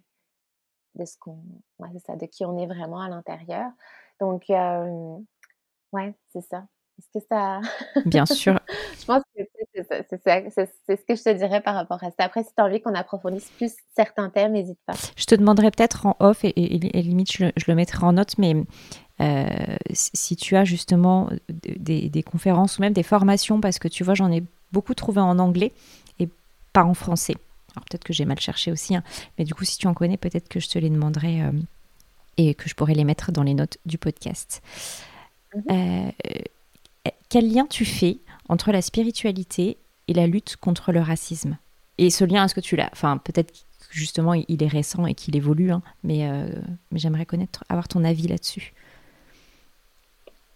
de 0.98 1.06
ce 1.06 1.18
qu'on, 1.18 1.40
ouais, 1.80 1.90
c'est 1.94 2.06
ça, 2.06 2.16
de 2.16 2.26
qui 2.26 2.46
on 2.46 2.58
est 2.58 2.68
vraiment 2.68 3.02
à 3.02 3.10
l'intérieur. 3.10 3.72
Donc, 4.20 4.46
ouais, 4.50 6.16
c'est 6.34 6.42
ça. 6.42 6.66
Est-ce 6.98 7.20
que 7.20 7.26
ça. 7.30 7.62
Bien 8.06 8.26
sûr. 8.26 8.60
je 9.00 9.06
pense 9.06 9.22
que 9.36 9.44
c'est, 9.76 10.96
ce 10.96 11.06
que 11.06 11.16
je 11.16 11.24
te 11.24 11.30
dirais 11.38 11.62
par 11.62 11.76
rapport 11.76 12.04
à 12.04 12.10
ça. 12.10 12.24
Après, 12.24 12.44
si 12.44 12.50
tu 12.50 12.62
as 12.62 12.66
envie 12.66 12.82
qu'on 12.82 12.96
approfondisse 12.96 13.50
plus 13.52 13.74
certains 13.96 14.30
thèmes, 14.30 14.54
n'hésite 14.54 14.80
pas. 14.86 14.94
Je 15.16 15.26
te 15.26 15.36
demanderai 15.36 15.70
peut-être 15.72 16.08
en 16.08 16.16
off, 16.20 16.44
et, 16.44 16.52
limite, 16.56 17.32
je 17.32 17.46
le, 17.68 17.76
mettrai 17.76 18.06
en 18.06 18.14
note, 18.14 18.38
mais 18.40 18.56
euh, 19.22 19.46
si 19.94 20.36
tu 20.36 20.56
as 20.56 20.64
justement 20.64 21.30
des, 21.50 22.10
des, 22.10 22.24
conférences 22.24 22.80
ou 22.80 22.82
même 22.82 22.94
des 22.94 23.04
formations, 23.04 23.62
parce 23.62 23.78
que 23.78 23.88
tu 23.88 24.04
vois, 24.04 24.16
j'en 24.16 24.32
ai 24.32 24.44
beaucoup 24.72 24.96
trouvé 24.96 25.22
en 25.22 25.38
anglais 25.38 25.74
et 26.20 26.28
pas 26.74 26.84
en 26.84 26.96
français. 26.96 27.36
Alors 27.78 27.86
peut-être 27.86 28.04
que 28.04 28.14
j'ai 28.14 28.26
mal 28.26 28.40
cherché 28.40 28.72
aussi, 28.72 28.96
hein. 28.96 29.04
mais 29.38 29.46
du 29.46 29.54
coup, 29.54 29.64
si 29.64 29.78
tu 29.78 29.86
en 29.86 29.94
connais, 29.94 30.18
peut-être 30.18 30.50
que 30.50 30.60
je 30.60 30.68
te 30.68 30.80
les 30.80 30.90
demanderai 30.90 31.44
euh, 31.44 31.52
et 32.38 32.56
que 32.56 32.68
je 32.68 32.74
pourrais 32.74 32.96
les 32.96 33.04
mettre 33.04 33.32
dans 33.32 33.44
les 33.44 33.54
notes 33.54 33.78
du 33.86 34.00
podcast. 34.00 34.64
Mhm. 35.54 35.64
Euh, 35.70 36.12
quel 37.30 37.54
lien 37.54 37.68
tu 37.68 37.86
fais 37.86 38.18
entre 38.50 38.72
la 38.72 38.82
spiritualité 38.82 39.78
et 40.08 40.14
la 40.16 40.26
lutte 40.26 40.56
contre 40.56 40.92
le 40.92 41.02
racisme? 41.02 41.60
Et 42.00 42.10
ce 42.10 42.26
lien, 42.26 42.46
est-ce 42.46 42.56
que 42.56 42.62
tu 42.62 42.76
l'as? 42.76 42.90
Enfin, 42.94 43.18
peut-être 43.18 43.54
justement 43.92 44.34
il 44.34 44.64
est 44.64 44.68
récent 44.68 45.06
et 45.06 45.14
qu'il 45.14 45.36
évolue, 45.36 45.72
hein, 45.72 45.84
mais, 46.04 46.28
euh, 46.28 46.50
mais 46.92 46.98
j'aimerais 46.98 47.28
connaître, 47.28 47.64
avoir 47.70 47.88
ton 47.88 48.04
avis 48.04 48.28
là-dessus. 48.28 48.74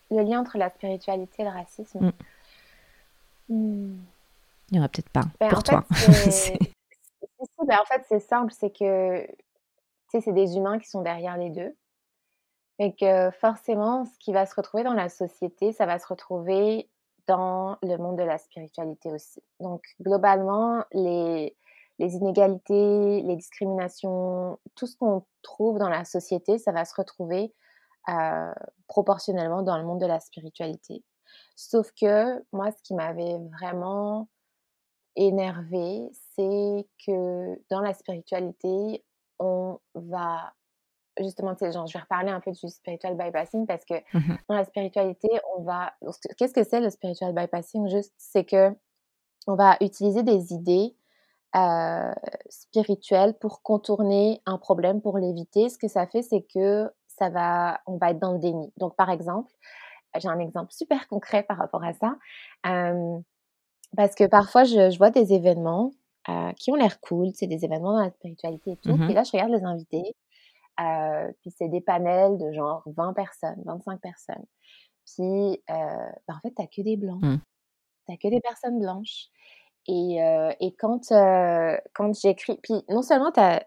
Le 0.09 0.23
lien 0.23 0.39
entre 0.39 0.57
la 0.57 0.71
spiritualité 0.71 1.43
et 1.43 1.45
le 1.45 1.51
racisme? 1.51 1.99
Mm. 1.99 3.53
Hmm. 3.53 3.97
Il 4.71 4.75
n'y 4.75 4.79
en 4.79 4.83
a 4.83 4.89
peut-être 4.89 5.09
pas 5.09 5.25
ben, 5.39 5.49
pour 5.49 5.61
toi. 5.61 5.85
Ben, 7.65 7.77
en 7.79 7.85
fait, 7.85 8.03
c'est 8.07 8.19
simple, 8.19 8.53
c'est 8.53 8.75
que 8.75 9.27
c'est 10.09 10.33
des 10.33 10.57
humains 10.57 10.79
qui 10.79 10.89
sont 10.89 11.01
derrière 11.01 11.37
les 11.37 11.49
deux. 11.49 11.75
Et 12.79 12.95
que 12.95 13.29
forcément, 13.31 14.05
ce 14.05 14.17
qui 14.19 14.33
va 14.33 14.45
se 14.45 14.55
retrouver 14.55 14.83
dans 14.83 14.93
la 14.93 15.09
société, 15.09 15.71
ça 15.71 15.85
va 15.85 15.99
se 15.99 16.07
retrouver 16.07 16.89
dans 17.27 17.77
le 17.83 17.97
monde 17.97 18.17
de 18.17 18.23
la 18.23 18.37
spiritualité 18.37 19.11
aussi. 19.11 19.41
Donc, 19.59 19.83
globalement, 20.01 20.83
les, 20.91 21.55
les 21.99 22.15
inégalités, 22.15 23.21
les 23.21 23.35
discriminations, 23.35 24.59
tout 24.75 24.87
ce 24.87 24.97
qu'on 24.97 25.23
trouve 25.43 25.77
dans 25.77 25.89
la 25.89 26.05
société, 26.05 26.57
ça 26.57 26.71
va 26.71 26.83
se 26.85 26.95
retrouver 26.95 27.53
euh, 28.09 28.53
proportionnellement 28.87 29.61
dans 29.61 29.77
le 29.77 29.83
monde 29.83 30.01
de 30.01 30.07
la 30.07 30.19
spiritualité. 30.19 31.03
Sauf 31.55 31.91
que 31.91 32.43
moi, 32.51 32.71
ce 32.71 32.81
qui 32.83 32.95
m'avait 32.95 33.37
vraiment 33.59 34.27
énervé, 35.15 36.09
c'est 36.35 36.87
que 37.05 37.59
dans 37.69 37.81
la 37.81 37.93
spiritualité, 37.93 39.03
on 39.39 39.79
va 39.95 40.53
justement, 41.19 41.55
genre, 41.59 41.87
je 41.87 41.93
vais 41.93 41.99
reparler 41.99 42.29
un 42.31 42.39
peu 42.39 42.51
du 42.51 42.69
spiritual 42.69 43.15
bypassing 43.17 43.65
parce 43.67 43.85
que 43.85 43.95
mmh 44.13 44.37
dans 44.47 44.55
la 44.55 44.63
spiritualité, 44.65 45.29
on 45.55 45.63
va. 45.63 45.93
Qu'est-ce 46.37 46.53
que 46.53 46.63
c'est 46.63 46.79
le 46.79 46.89
spiritual 46.89 47.33
bypassing 47.33 47.89
Juste, 47.89 48.13
c'est 48.17 48.45
que 48.45 48.75
on 49.47 49.55
va 49.55 49.77
utiliser 49.81 50.23
des 50.23 50.53
idées 50.53 50.95
euh, 51.55 52.13
spirituelles 52.49 53.33
pour 53.39 53.61
contourner 53.61 54.41
un 54.45 54.57
problème, 54.57 55.01
pour 55.01 55.17
l'éviter. 55.17 55.69
Ce 55.69 55.77
que 55.77 55.87
ça 55.87 56.07
fait, 56.07 56.21
c'est 56.21 56.45
que 56.53 56.89
ça 57.07 57.29
va, 57.29 57.81
on 57.87 57.97
va 57.97 58.11
être 58.11 58.19
dans 58.19 58.33
le 58.33 58.39
déni. 58.39 58.71
Donc, 58.77 58.95
par 58.95 59.09
exemple, 59.09 59.51
j'ai 60.17 60.27
un 60.27 60.39
exemple 60.39 60.71
super 60.71 61.07
concret 61.07 61.43
par 61.43 61.57
rapport 61.57 61.83
à 61.83 61.93
ça. 61.93 62.15
Parce 63.95 64.15
que 64.15 64.25
parfois, 64.25 64.63
je, 64.63 64.97
vois 64.97 65.11
des 65.11 65.33
événements 65.33 65.91
euh, 66.29 66.51
qui 66.53 66.71
ont 66.71 66.75
l'air 66.75 66.99
cool, 67.01 67.31
c'est 67.33 67.47
des 67.47 67.65
événements 67.65 67.93
dans 67.93 68.03
la 68.03 68.11
spiritualité 68.11 68.71
et 68.71 68.77
tout. 68.77 68.95
Mmh 68.95 69.09
et 69.09 69.13
là, 69.13 69.23
je 69.23 69.31
regarde 69.31 69.51
les 69.51 69.63
invités. 69.63 70.15
Euh, 70.79 71.31
puis 71.41 71.51
c'est 71.51 71.67
des 71.67 71.81
panels 71.81 72.37
de 72.37 72.51
genre 72.53 72.83
20 72.85 73.13
personnes, 73.13 73.61
25 73.65 73.99
personnes. 73.99 74.45
Puis, 75.05 75.23
euh, 75.23 76.11
ben, 76.27 76.35
en 76.35 76.39
fait, 76.41 76.53
t'as 76.55 76.67
que 76.67 76.81
des 76.81 76.95
blancs. 76.95 77.21
Mmh. 77.21 77.37
T'as 78.07 78.17
que 78.17 78.27
des 78.29 78.41
personnes 78.41 78.79
blanches. 78.79 79.27
Et, 79.87 80.19
et 80.59 80.75
quand, 80.75 81.09
quand 81.09 82.13
j'écris, 82.13 82.59
puis 82.61 82.83
non 82.87 83.01
seulement 83.01 83.31
t'as, 83.31 83.63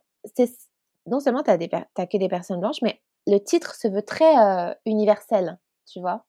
non 1.06 1.18
seulement 1.18 1.42
t'as, 1.42 1.56
des, 1.56 1.68
t'as 1.68 2.06
que 2.06 2.16
des 2.16 2.28
personnes 2.28 2.60
blanches, 2.60 2.82
mais 2.82 3.00
le 3.26 3.38
titre 3.38 3.74
se 3.74 3.88
veut 3.88 4.02
très 4.02 4.32
universel, 4.86 5.58
tu 5.86 6.00
vois 6.00 6.24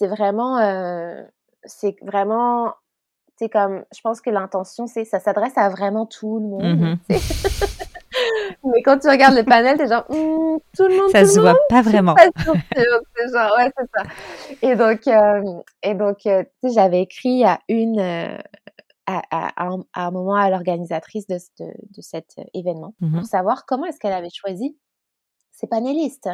c'est 0.00 0.06
vraiment, 0.06 0.56
euh, 0.58 1.22
c'est 1.64 1.94
vraiment, 2.00 2.72
c'est 3.40 3.48
comme, 3.48 3.84
je 3.94 4.00
pense 4.02 4.20
que 4.20 4.28
l'intention, 4.28 4.86
c'est, 4.86 5.06
ça 5.06 5.18
s'adresse 5.18 5.56
à 5.56 5.70
vraiment 5.70 6.04
tout 6.06 6.38
le 6.38 6.46
monde. 6.46 6.98
Mmh 8.62 8.70
Mais 8.74 8.82
quand 8.82 8.98
tu 8.98 9.08
regardes 9.08 9.36
le 9.36 9.44
panel, 9.44 9.78
t'es 9.78 9.86
genre, 9.86 10.04
mmh, 10.10 10.58
tout 10.76 10.88
le 10.88 10.96
monde. 10.96 11.10
Ça 11.12 11.24
se 11.24 11.38
voit 11.38 11.56
pas 11.68 11.80
vraiment. 11.80 12.14
c'est 12.76 13.32
genre, 13.32 13.56
ouais, 13.56 13.70
c'est 13.78 13.88
ça. 13.96 14.02
Et 14.60 14.74
donc, 14.74 15.06
euh, 15.06 15.60
et 15.82 15.94
donc, 15.94 16.26
euh, 16.26 16.42
tu 16.42 16.68
sais, 16.68 16.74
j'avais 16.74 17.02
écrit 17.02 17.44
à 17.44 17.60
une, 17.68 18.00
à, 19.06 19.22
à, 19.30 19.68
un, 19.94 20.10
moment 20.10 20.34
à 20.34 20.50
l'organisatrice 20.50 21.28
de, 21.28 21.38
de, 21.60 21.66
de, 21.66 22.02
cet 22.02 22.34
événement 22.52 22.94
mmh 23.00 23.18
pour 23.18 23.26
savoir 23.26 23.64
comment 23.64 23.86
est-ce 23.86 24.00
qu'elle 24.00 24.12
avait 24.12 24.28
choisi 24.28 24.76
ses 25.52 25.68
panélistes 25.68 26.28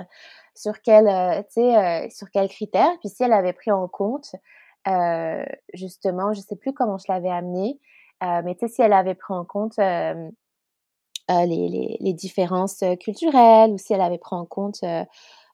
sur 0.57 0.81
quel, 0.81 1.07
euh, 1.07 1.43
euh, 1.59 2.09
sur 2.11 2.31
quels 2.31 2.49
critères. 2.49 2.99
Puis 3.01 3.11
si 3.11 3.23
elle 3.23 3.33
avait 3.33 3.53
pris 3.53 3.71
en 3.71 3.87
compte, 3.89 4.35
euh, 4.89 5.45
justement, 5.75 6.33
je 6.33 6.41
sais 6.41 6.57
plus 6.57 6.73
comment 6.73 6.99
je 6.99 7.07
l'avais 7.09 7.31
amené, 7.31 7.81
mais 8.23 8.55
tu 8.55 8.67
sais, 8.67 8.75
si 8.75 8.83
elle 8.83 8.93
avait 8.93 9.15
pris 9.15 9.35
en 9.35 9.45
compte 9.45 9.77
les, 9.79 10.31
les, 11.29 11.97
les, 12.01 12.13
différences 12.15 12.83
culturelles 13.01 13.73
ou 13.73 13.79
si 13.79 13.93
elle 13.93 14.01
avait 14.01 14.19
pris 14.19 14.37
en 14.37 14.47
compte 14.47 14.81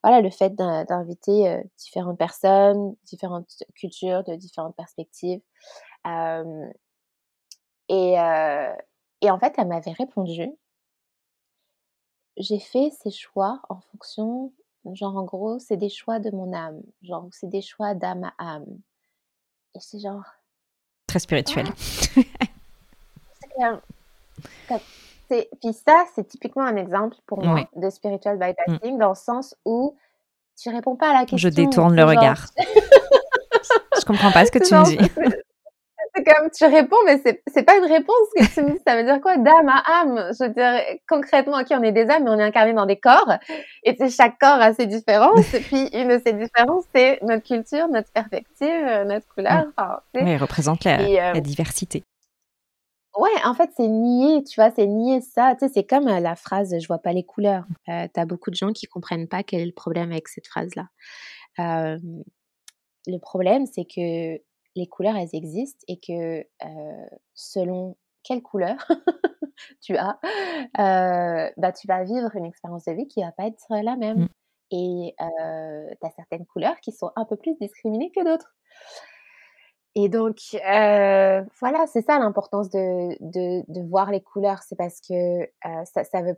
voilà, 0.04 0.20
le 0.20 0.30
fait 0.30 0.54
d'inviter 0.54 1.62
différentes 1.78 2.18
personnes, 2.18 2.94
différentes 3.04 3.62
cultures, 3.74 4.24
de 4.24 4.34
différentes 4.36 4.76
perspectives. 4.76 5.40
et, 7.88 8.14
et 9.20 9.30
en 9.30 9.38
fait, 9.38 9.54
elle 9.58 9.68
m'avait 9.68 9.92
répondu 9.92 10.52
j'ai 12.38 12.58
fait 12.58 12.90
ces 12.90 13.10
choix 13.10 13.60
en 13.68 13.80
fonction 13.80 14.52
Genre, 14.94 15.16
en 15.16 15.24
gros, 15.24 15.58
c'est 15.58 15.76
des 15.76 15.88
choix 15.88 16.18
de 16.18 16.30
mon 16.30 16.52
âme. 16.52 16.82
Genre, 17.02 17.28
c'est 17.30 17.48
des 17.48 17.62
choix 17.62 17.94
d'âme 17.94 18.24
à 18.38 18.54
âme. 18.54 18.80
Et 19.74 19.80
c'est 19.80 20.00
genre. 20.00 20.24
Très 21.06 21.18
spirituel. 21.18 21.66
Ah! 23.60 23.80
Puis 25.28 25.72
ça, 25.72 26.04
c'est 26.14 26.26
typiquement 26.26 26.64
un 26.64 26.76
exemple 26.76 27.16
pour 27.26 27.44
moi 27.44 27.68
de 27.76 27.90
spiritual 27.90 28.38
bypassing, 28.38 28.98
dans 28.98 29.10
le 29.10 29.14
sens 29.14 29.54
où 29.64 29.96
tu 30.60 30.70
réponds 30.70 30.96
pas 30.96 31.10
à 31.10 31.12
la 31.12 31.20
question. 31.20 31.36
Je 31.38 31.48
détourne 31.48 31.96
le 31.96 32.04
regard. 32.04 32.46
je 32.58 34.04
comprends 34.04 34.30
pas 34.30 34.44
ce 34.46 34.50
que 34.50 34.58
tu 34.58 34.74
me 34.74 34.84
dis 34.84 34.98
c'est 36.22 36.34
comme 36.34 36.50
tu 36.50 36.64
réponds, 36.64 36.96
mais 37.06 37.20
c'est, 37.24 37.42
c'est 37.52 37.62
pas 37.62 37.76
une 37.76 37.90
réponse 37.90 38.28
que 38.36 38.54
tu 38.54 38.62
me 38.62 38.72
dis. 38.72 38.80
Ça 38.86 38.96
veut 38.96 39.04
dire 39.04 39.20
quoi? 39.20 39.36
D'âme 39.36 39.68
à 39.68 40.00
âme 40.00 40.30
Je 40.38 40.44
veux 40.44 40.50
dire, 40.50 40.80
concrètement, 41.08 41.58
ok, 41.58 41.66
on 41.70 41.82
est 41.82 41.92
des 41.92 42.08
âmes, 42.08 42.24
mais 42.24 42.30
on 42.30 42.38
est 42.38 42.44
incarné 42.44 42.72
dans 42.72 42.86
des 42.86 42.98
corps. 42.98 43.32
Et 43.82 43.96
chaque 44.10 44.38
corps 44.38 44.60
a 44.60 44.72
ses 44.74 44.86
différences. 44.86 45.54
et 45.54 45.60
puis, 45.60 45.88
une 45.92 46.08
de 46.08 46.20
ces 46.24 46.32
différences, 46.32 46.84
c'est 46.94 47.20
notre 47.22 47.46
culture, 47.46 47.88
notre 47.88 48.10
perspective, 48.12 48.86
euh, 48.86 49.04
notre 49.04 49.26
couleur. 49.28 49.66
Enfin, 49.76 50.00
oui, 50.14 50.36
représente 50.36 50.84
la, 50.84 51.00
euh, 51.00 51.32
la 51.34 51.40
diversité. 51.40 52.04
Ouais, 53.16 53.30
en 53.44 53.52
fait, 53.52 53.70
c'est 53.76 53.88
nier, 53.88 54.42
tu 54.42 54.58
vois, 54.58 54.70
c'est 54.70 54.86
nier 54.86 55.20
ça. 55.20 55.54
Tu 55.58 55.66
sais, 55.66 55.72
c'est 55.74 55.84
comme 55.84 56.08
euh, 56.08 56.18
la 56.18 56.34
phrase 56.34 56.74
«je 56.80 56.86
vois 56.86 56.98
pas 56.98 57.12
les 57.12 57.24
couleurs 57.24 57.66
euh, 57.90 58.08
T'as 58.12 58.24
beaucoup 58.24 58.50
de 58.50 58.56
gens 58.56 58.72
qui 58.72 58.86
comprennent 58.86 59.28
pas 59.28 59.42
quel 59.42 59.60
est 59.60 59.66
le 59.66 59.72
problème 59.72 60.12
avec 60.12 60.28
cette 60.28 60.46
phrase-là. 60.46 60.88
Euh, 61.58 61.98
le 63.06 63.18
problème, 63.18 63.66
c'est 63.66 63.84
que 63.84 64.40
les 64.74 64.86
couleurs, 64.86 65.16
elles 65.16 65.34
existent 65.34 65.84
et 65.88 65.98
que 65.98 66.46
selon 67.34 67.96
quelle 68.22 68.42
couleur 68.42 68.76
tu 69.80 69.96
as, 69.96 70.18
bah, 71.56 71.72
tu 71.72 71.86
vas 71.86 72.04
vivre 72.04 72.34
une 72.36 72.44
expérience 72.44 72.84
de 72.84 72.92
vie 72.92 73.08
qui 73.08 73.22
va 73.22 73.32
pas 73.32 73.46
être 73.46 73.66
la 73.70 73.96
même. 73.96 74.20
Mmh. 74.20 74.28
Et 74.70 75.14
tu 75.18 76.06
as 76.06 76.10
certaines 76.16 76.46
couleurs 76.46 76.78
qui 76.80 76.92
sont 76.92 77.10
un 77.16 77.24
peu 77.24 77.36
plus 77.36 77.56
discriminées 77.60 78.10
que 78.10 78.24
d'autres. 78.24 78.54
Et 79.94 80.08
donc, 80.08 80.38
voilà, 80.52 81.86
c'est 81.86 82.02
ça 82.02 82.18
l'importance 82.18 82.70
de, 82.70 83.16
de, 83.20 83.64
de, 83.68 83.88
voir 83.88 84.10
les 84.10 84.22
couleurs. 84.22 84.62
C'est 84.62 84.76
parce 84.76 85.00
que 85.00 85.46
ça, 85.84 86.04
ça 86.04 86.22
veut, 86.22 86.36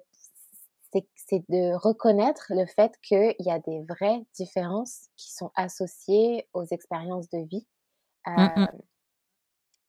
c'est 1.14 1.44
de 1.48 1.74
reconnaître 1.74 2.46
le 2.50 2.66
fait 2.66 2.92
qu'il 3.02 3.34
y 3.38 3.50
a 3.50 3.58
des 3.60 3.82
vraies 3.82 4.24
différences 4.34 5.08
qui 5.16 5.32
sont 5.32 5.50
associées 5.54 6.48
aux 6.52 6.64
expériences 6.64 7.28
de 7.30 7.38
vie 7.38 7.66
Mmh. 8.26 8.66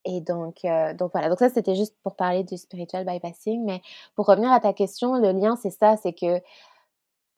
Et 0.05 0.21
donc, 0.21 0.61
donc 0.97 1.11
voilà. 1.11 1.29
Donc 1.29 1.39
ça, 1.39 1.49
c'était 1.49 1.75
juste 1.75 1.95
pour 2.03 2.15
parler 2.15 2.43
du 2.43 2.57
spiritual 2.57 3.05
bypassing. 3.05 3.65
Mais 3.65 3.81
pour 4.15 4.27
revenir 4.27 4.51
à 4.51 4.59
ta 4.59 4.73
question, 4.73 5.15
le 5.15 5.31
lien, 5.31 5.55
c'est 5.55 5.71
ça, 5.71 5.97
c'est 5.97 6.13
que 6.13 6.41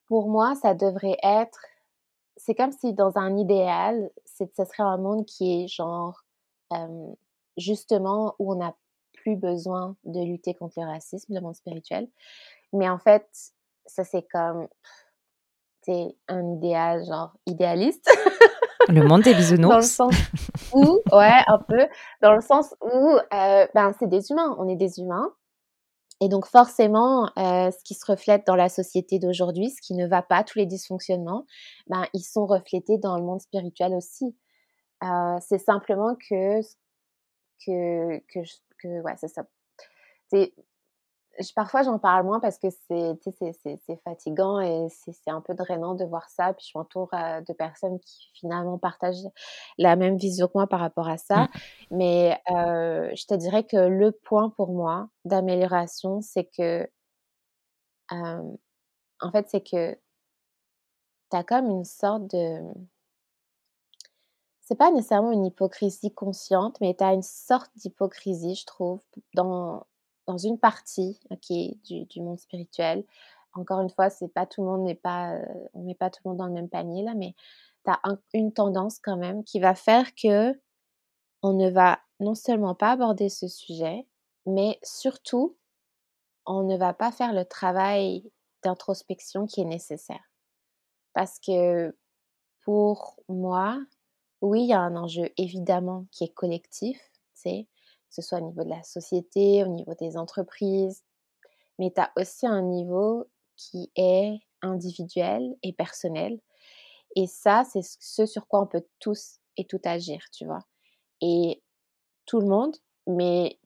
pour 0.08 0.30
moi, 0.30 0.56
ça 0.56 0.74
devrait 0.74 1.18
être. 1.24 1.60
C'est 2.36 2.56
comme 2.56 2.72
si 2.72 2.94
dans 2.94 3.18
un 3.18 3.38
idéal, 3.38 4.12
ce 4.26 4.46
serait 4.56 4.84
un 4.84 4.98
monde 4.98 5.26
qui 5.26 5.64
est 5.64 5.68
genre 5.68 6.24
justement 7.58 8.36
où 8.40 8.52
on 8.54 8.58
n'a 8.58 8.76
plus 9.14 9.36
besoin 9.36 9.96
de 10.04 10.22
lutter 10.22 10.54
contre 10.54 10.80
le 10.80 10.86
racisme, 10.86 11.34
le 11.34 11.42
monde 11.42 11.56
spirituel. 11.56 12.08
Mais 12.74 12.90
en 12.90 13.00
fait, 13.00 13.28
ça 13.86 14.04
c'est 14.04 14.24
comme 14.24 14.68
c'est 15.82 16.16
un 16.28 16.56
idéal 16.56 17.06
genre 17.06 17.34
idéaliste. 17.46 18.10
Le 18.90 19.04
monde 19.04 19.22
des 19.22 19.34
bisounours. 19.34 19.70
Dans 19.70 19.78
le 19.78 19.82
sens 19.82 20.16
où, 20.74 21.02
ouais, 21.12 21.42
un 21.48 21.60
peu, 21.60 21.88
dans 22.22 22.34
le 22.34 22.42
sens 22.42 22.74
où, 22.82 23.18
euh, 23.34 23.68
ben, 23.74 23.94
c'est 24.00 24.08
des 24.08 24.32
humains, 24.32 24.56
on 24.60 24.68
est 24.68 24.76
des 24.76 25.00
humains. 25.00 25.34
Et 26.20 26.30
donc 26.30 26.48
forcément, 26.48 27.30
euh, 27.38 27.70
ce 27.70 27.84
qui 27.84 27.94
se 27.94 28.06
reflète 28.10 28.48
dans 28.48 28.56
la 28.56 28.70
société 28.70 29.20
d'aujourd'hui, 29.20 29.70
ce 29.70 29.82
qui 29.82 29.94
ne 29.94 30.08
va 30.08 30.24
pas, 30.24 30.44
tous 30.44 30.58
les 30.58 30.66
dysfonctionnements, 30.66 31.46
ben, 31.88 32.06
ils 32.14 32.24
sont 32.24 32.46
reflétés 32.48 32.98
dans 32.98 33.18
le 33.18 33.24
monde 33.24 33.42
spirituel 33.42 33.94
aussi. 33.94 34.36
Euh, 35.04 35.38
c'est 35.42 35.60
simplement 35.60 36.16
que, 36.16 36.62
que, 37.64 38.18
que, 38.34 38.40
que 38.82 39.02
ouais, 39.04 39.14
c'est 39.18 39.28
ça. 39.28 39.44
C'est 40.30 40.54
parfois, 41.56 41.84
j'en 41.84 42.00
parle 42.00 42.26
moins 42.26 42.40
parce 42.40 42.58
que 42.58 42.68
c'est 42.70 44.02
fatigant 44.04 44.60
et 44.60 44.88
c'est 44.90 45.32
un 45.32 45.42
peu 45.42 45.54
drainant 45.54 45.96
de 45.96 46.06
voir 46.06 46.30
ça. 46.30 46.54
Puis 46.54 46.70
je 46.72 46.78
m'entoure 46.78 47.10
euh, 47.14 47.42
de 47.42 47.54
personnes 47.54 48.00
qui 48.00 48.30
finalement 48.34 48.78
partagent 48.78 49.28
la 49.78 49.96
même 49.96 50.18
vision 50.18 50.48
que 50.48 50.54
moi 50.56 50.68
par 50.68 50.80
rapport 50.80 51.08
à 51.08 51.18
ça. 51.18 51.44
Mmh. 51.44 51.50
Mais 51.92 52.42
euh, 52.52 53.12
je 53.16 53.26
te 53.26 53.34
dirais 53.34 53.64
que 53.64 53.78
le 53.78 54.12
point 54.12 54.50
pour 54.50 54.70
moi 54.70 55.10
d'amélioration, 55.26 56.22
c'est 56.22 56.46
que, 56.46 56.90
en 58.12 59.32
fait, 59.32 59.48
c'est 59.50 59.62
que 59.62 59.98
tu 61.30 61.38
as 61.38 61.44
comme 61.44 61.70
une 61.70 61.86
sorte 61.86 62.28
de... 62.28 62.62
C'est 64.62 64.76
pas 64.76 64.92
nécessairement 64.92 65.32
une 65.32 65.46
hypocrisie 65.46 66.14
consciente, 66.14 66.80
mais 66.82 66.94
tu 66.94 67.04
as 67.04 67.14
une 67.14 67.24
sorte 67.24 67.72
d'hypocrisie, 67.78 68.56
je 68.56 68.66
trouve, 68.66 69.00
dans 69.34 69.86
dans 70.28 70.38
une 70.38 70.60
partie 70.60 71.20
qui 71.42 71.80
est 71.90 72.06
du, 72.06 72.22
monde 72.22 72.40
spirituel. 72.40 73.06
Encore 73.54 73.80
une 73.80 73.90
fois, 73.90 74.10
c'est 74.10 74.28
pas 74.28 74.46
tout 74.46 74.62
le 74.62 74.68
monde 74.68 74.84
n'est 74.84 74.96
pas, 74.96 75.34
euh, 75.34 75.68
on 75.74 75.84
met 75.84 75.96
pas 75.96 76.10
tout 76.10 76.22
le 76.26 76.30
monde 76.30 76.38
dans 76.38 76.46
le 76.46 76.54
même 76.54 76.70
panier 76.70 77.04
là, 77.04 77.16
mais 77.16 77.34
tu 77.86 77.92
as 77.92 78.00
une 78.34 78.54
tendance 78.54 79.00
quand 79.00 79.18
même 79.18 79.44
qui 79.44 79.60
va 79.60 79.74
faire 79.74 80.14
que 80.14 80.54
on 81.42 81.54
ne 81.54 81.70
va 81.70 82.00
non 82.20 82.36
seulement 82.36 82.76
pas 82.76 82.92
aborder 82.92 83.30
ce 83.30 83.48
sujet, 83.48 84.06
mais 84.46 84.80
surtout, 84.84 85.56
on 86.46 86.64
ne 86.64 86.78
va 86.78 86.94
pas 86.94 87.12
faire 87.12 87.34
le 87.34 87.46
travail 87.46 88.30
d'introspection 88.64 89.46
qui 89.46 89.62
est 89.62 89.66
nécessaire. 89.66 90.32
Parce 91.14 91.40
que 91.40 91.96
pour 92.62 93.18
moi, 93.30 93.80
oui, 94.42 94.64
il 94.64 94.68
y 94.68 94.74
a 94.74 94.82
un 94.82 94.96
enjeu 94.96 95.30
évidemment 95.38 96.06
qui 96.12 96.26
est 96.26 96.34
collectif, 96.34 97.00
tu 97.14 97.20
sais, 97.34 97.68
ce 98.10 98.22
soit 98.22 98.40
au 98.40 98.46
niveau 98.46 98.64
de 98.64 98.70
la 98.70 98.84
société, 98.84 99.64
au 99.64 99.68
niveau 99.68 99.94
des 99.96 100.18
entreprises, 100.18 101.04
mais 101.80 101.92
tu 101.92 102.02
as 102.02 102.12
aussi 102.16 102.48
un 102.48 102.62
niveau 102.62 103.28
qui 103.56 103.92
est 103.96 104.40
individuel 104.62 105.56
et 105.64 105.74
personnel. 105.74 106.40
Et 107.16 107.28
ça, 107.28 107.64
c'est 107.72 107.84
ce 107.84 108.26
sur 108.26 108.48
quoi 108.48 108.62
on 108.62 108.68
peut 108.68 108.86
tous 109.00 109.40
et 109.58 109.66
tout 109.66 109.82
agir, 109.84 110.24
tu 110.32 110.46
vois. 110.46 110.64
Et 111.22 111.62
tout 112.26 112.40
le 112.40 112.48
monde, 112.48 112.76
mais 113.08 113.60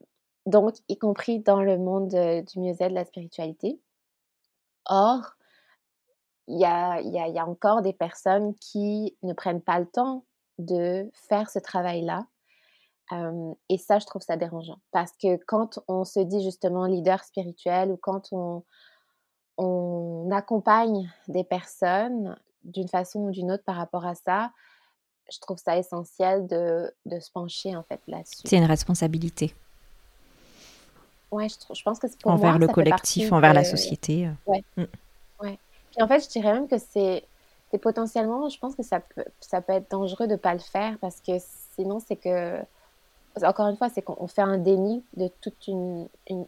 donc 0.46 0.76
y 0.88 0.98
compris 0.98 1.40
dans 1.40 1.62
le 1.62 1.78
monde 1.78 2.10
du 2.10 2.60
mieux-être, 2.60 2.90
de 2.90 2.96
la 2.96 3.06
spiritualité. 3.06 3.80
Or, 4.86 5.36
il 6.48 6.60
y 6.60 6.66
a, 6.66 7.46
encore 7.46 7.82
des 7.82 7.94
personnes 7.94 8.54
qui 8.56 9.16
ne 9.24 9.34
prennent 9.34 9.62
pas 9.62 9.80
le 9.80 9.86
temps 9.86 10.26
de 10.58 11.10
faire 11.14 11.50
ce 11.50 11.60
travail-là. 11.60 12.26
Et 13.70 13.78
ça, 13.78 14.00
je 14.00 14.06
trouve 14.06 14.22
ça 14.22 14.38
dérangeant. 14.38 14.80
Parce 14.92 15.12
que 15.22 15.38
quand 15.46 15.80
on 15.88 16.06
se 16.06 16.20
dit 16.20 16.44
justement 16.44 16.86
leader 16.86 17.24
spirituel 17.24 17.92
ou 17.92 17.98
quand 17.98 18.30
on, 18.32 18.64
on 19.58 20.30
accompagne 20.32 21.12
des 21.28 21.44
personnes 21.44 22.38
d'une 22.64 22.88
façon 22.88 23.20
ou 23.20 23.32
d'une 23.32 23.52
autre 23.52 23.64
par 23.64 23.76
rapport 23.76 24.06
à 24.06 24.16
ça, 24.16 24.52
je 25.32 25.40
trouve 25.40 25.58
ça 25.58 25.78
essentiel 25.78 26.48
de, 26.48 26.94
de 27.06 27.20
se 27.20 27.32
pencher 27.32 27.76
en 27.76 27.84
fait 27.84 28.02
là-dessus. 28.08 28.42
C'est 28.46 28.58
une 28.58 28.66
responsabilité. 28.66 29.54
Ouais, 31.32 31.48
je, 31.48 31.56
je 31.74 31.84
pense 31.84 32.00
que 32.00 32.08
c'est 32.08 32.20
pour 32.20 32.32
envers 32.32 32.58
moi, 32.58 32.60
le 32.60 32.68
collectif, 32.68 33.32
envers 33.32 33.54
la 33.54 33.64
société. 33.64 34.30
Ouais. 34.46 34.64
Mm. 34.76 34.84
ouais. 35.42 35.60
Puis 35.92 36.02
en 36.02 36.08
fait, 36.08 36.24
je 36.24 36.30
dirais 36.30 36.54
même 36.54 36.68
que 36.68 36.78
c'est 36.78 37.26
potentiellement, 37.82 38.50
je 38.50 38.60
pense 38.60 38.76
que 38.76 38.84
ça 38.84 39.00
peut, 39.00 39.24
ça 39.40 39.62
peut 39.62 39.74
être 39.74 39.90
dangereux 39.90 40.28
de 40.28 40.34
ne 40.34 40.38
pas 40.38 40.54
le 40.54 40.60
faire 40.60 40.98
parce 41.00 41.22
que 41.22 41.34
sinon, 41.76 42.00
c'est 42.00 42.18
que, 42.18 42.60
encore 43.44 43.68
une 43.68 43.78
fois, 43.78 43.90
c'est 43.90 44.02
qu'on 44.02 44.28
fait 44.28 44.42
un 44.42 44.58
déni 44.58 45.04
de 45.16 45.30
toute 45.42 45.68
une, 45.68 46.08
une 46.30 46.46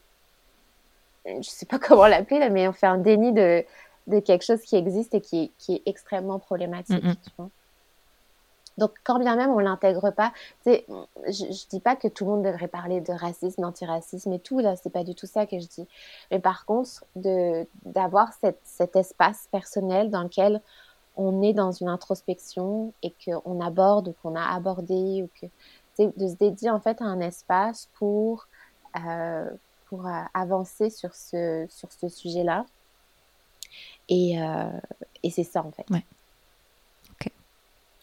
je 1.26 1.50
sais 1.50 1.66
pas 1.66 1.80
comment 1.86 2.08
l'appeler, 2.08 2.50
mais 2.50 2.68
on 2.68 2.74
fait 2.74 2.88
un 2.88 2.98
déni 2.98 3.32
de, 3.32 3.64
de 4.08 4.20
quelque 4.20 4.44
chose 4.44 4.62
qui 4.62 4.76
existe 4.76 5.14
et 5.14 5.22
qui 5.22 5.44
est, 5.44 5.52
qui 5.58 5.76
est 5.76 5.82
extrêmement 5.86 6.40
problématique. 6.40 7.04
Mm 7.04 7.12
-hmm. 7.12 7.16
tu 7.24 7.32
vois 7.38 7.50
donc, 8.78 8.92
quand 9.04 9.20
bien 9.20 9.36
même 9.36 9.52
on 9.52 9.60
l'intègre 9.60 10.12
pas, 10.12 10.34
je, 10.66 10.72
je 11.28 11.68
dis 11.70 11.80
pas 11.80 11.96
que 11.96 12.08
tout 12.08 12.26
le 12.26 12.32
monde 12.32 12.44
devrait 12.44 12.68
parler 12.68 13.02
de 13.02 13.14
racisme, 13.14 13.62
d'antiracisme 13.62 14.34
et 14.34 14.40
tout, 14.40 14.60
là, 14.60 14.76
c'est 14.76 14.90
pas 14.90 15.04
du 15.04 15.16
tout 15.16 15.28
ça 15.28 15.46
que 15.46 15.60
je 15.60 15.68
dis. 15.68 15.88
Mais 16.32 16.40
par 16.40 16.66
contre, 16.66 17.06
d'avoir 17.16 18.30
cet 18.64 18.96
espace 18.96 19.48
personnel 19.52 20.10
dans 20.10 20.24
lequel 20.24 20.62
on 21.16 21.44
est 21.44 21.54
dans 21.54 21.72
une 21.72 21.90
introspection 21.90 22.94
et 23.04 23.14
qu'on 23.24 23.62
aborde 23.62 24.08
ou 24.08 24.16
qu'on 24.24 24.36
a 24.36 24.56
abordé 24.56 25.22
ou 25.24 25.30
que, 25.40 25.46
de 26.00 26.28
se 26.28 26.36
dédier 26.36 26.70
en 26.70 26.80
fait 26.80 27.02
à 27.02 27.06
un 27.06 27.20
espace 27.20 27.89
pour, 27.94 28.48
euh, 28.98 29.50
pour 29.88 30.08
euh, 30.08 30.22
avancer 30.34 30.89
sur 30.89 31.14
ce, 31.16 31.66
sur 31.70 31.91
ce 31.91 32.10
sujet-là. 32.10 32.66
Et, 34.10 34.41
euh, 34.41 34.70
et 35.24 35.30
c'est 35.30 35.44
ça 35.44 35.64
en 35.64 35.72
fait. 35.72 35.86
Ouais. 35.89 36.04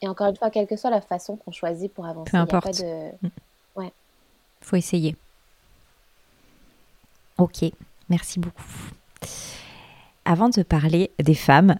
Et 0.03 0.07
encore 0.07 0.27
une 0.27 0.35
fois, 0.35 0.49
quelle 0.49 0.65
que 0.65 0.75
soit 0.75 0.89
la 0.89 1.01
façon 1.01 1.35
qu'on 1.35 1.51
choisit 1.51 1.93
pour 1.93 2.05
avancer, 2.07 2.31
peu 2.31 2.37
importe. 2.37 2.79
Il 2.79 2.85
de... 2.85 3.29
ouais. 3.75 3.93
Faut 4.61 4.75
essayer. 4.75 5.15
Ok, 7.37 7.63
merci 8.09 8.39
beaucoup. 8.39 8.63
Avant 10.25 10.49
de 10.49 10.63
parler 10.63 11.11
des 11.19 11.35
femmes, 11.35 11.75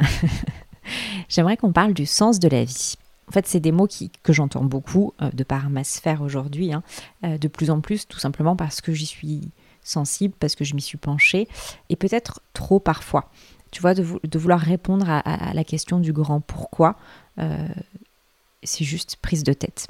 j'aimerais 1.29 1.57
qu'on 1.57 1.71
parle 1.71 1.93
du 1.93 2.05
sens 2.05 2.39
de 2.39 2.47
la 2.47 2.63
vie. 2.63 2.95
En 3.31 3.33
fait, 3.33 3.47
c'est 3.47 3.61
des 3.61 3.71
mots 3.71 3.87
qui, 3.87 4.11
que 4.23 4.33
j'entends 4.33 4.65
beaucoup 4.65 5.13
euh, 5.21 5.29
de 5.31 5.45
par 5.45 5.69
ma 5.69 5.85
sphère 5.85 6.21
aujourd'hui, 6.21 6.73
hein, 6.73 6.83
euh, 7.23 7.37
de 7.37 7.47
plus 7.47 7.69
en 7.69 7.79
plus, 7.79 8.05
tout 8.05 8.19
simplement 8.19 8.57
parce 8.57 8.81
que 8.81 8.91
j'y 8.91 9.05
suis 9.05 9.51
sensible, 9.83 10.33
parce 10.37 10.53
que 10.53 10.65
je 10.65 10.75
m'y 10.75 10.81
suis 10.81 10.97
penchée, 10.97 11.47
et 11.87 11.95
peut-être 11.95 12.41
trop 12.51 12.81
parfois. 12.81 13.31
Tu 13.71 13.81
vois, 13.81 13.93
de, 13.93 14.03
vouloir 14.37 14.59
répondre 14.59 15.09
à, 15.09 15.19
à, 15.19 15.53
la 15.53 15.63
question 15.63 15.99
du 16.01 16.11
grand 16.11 16.41
pourquoi, 16.41 16.97
euh, 17.39 17.69
c'est 18.63 18.83
juste 18.83 19.15
prise 19.21 19.45
de 19.45 19.53
tête. 19.53 19.87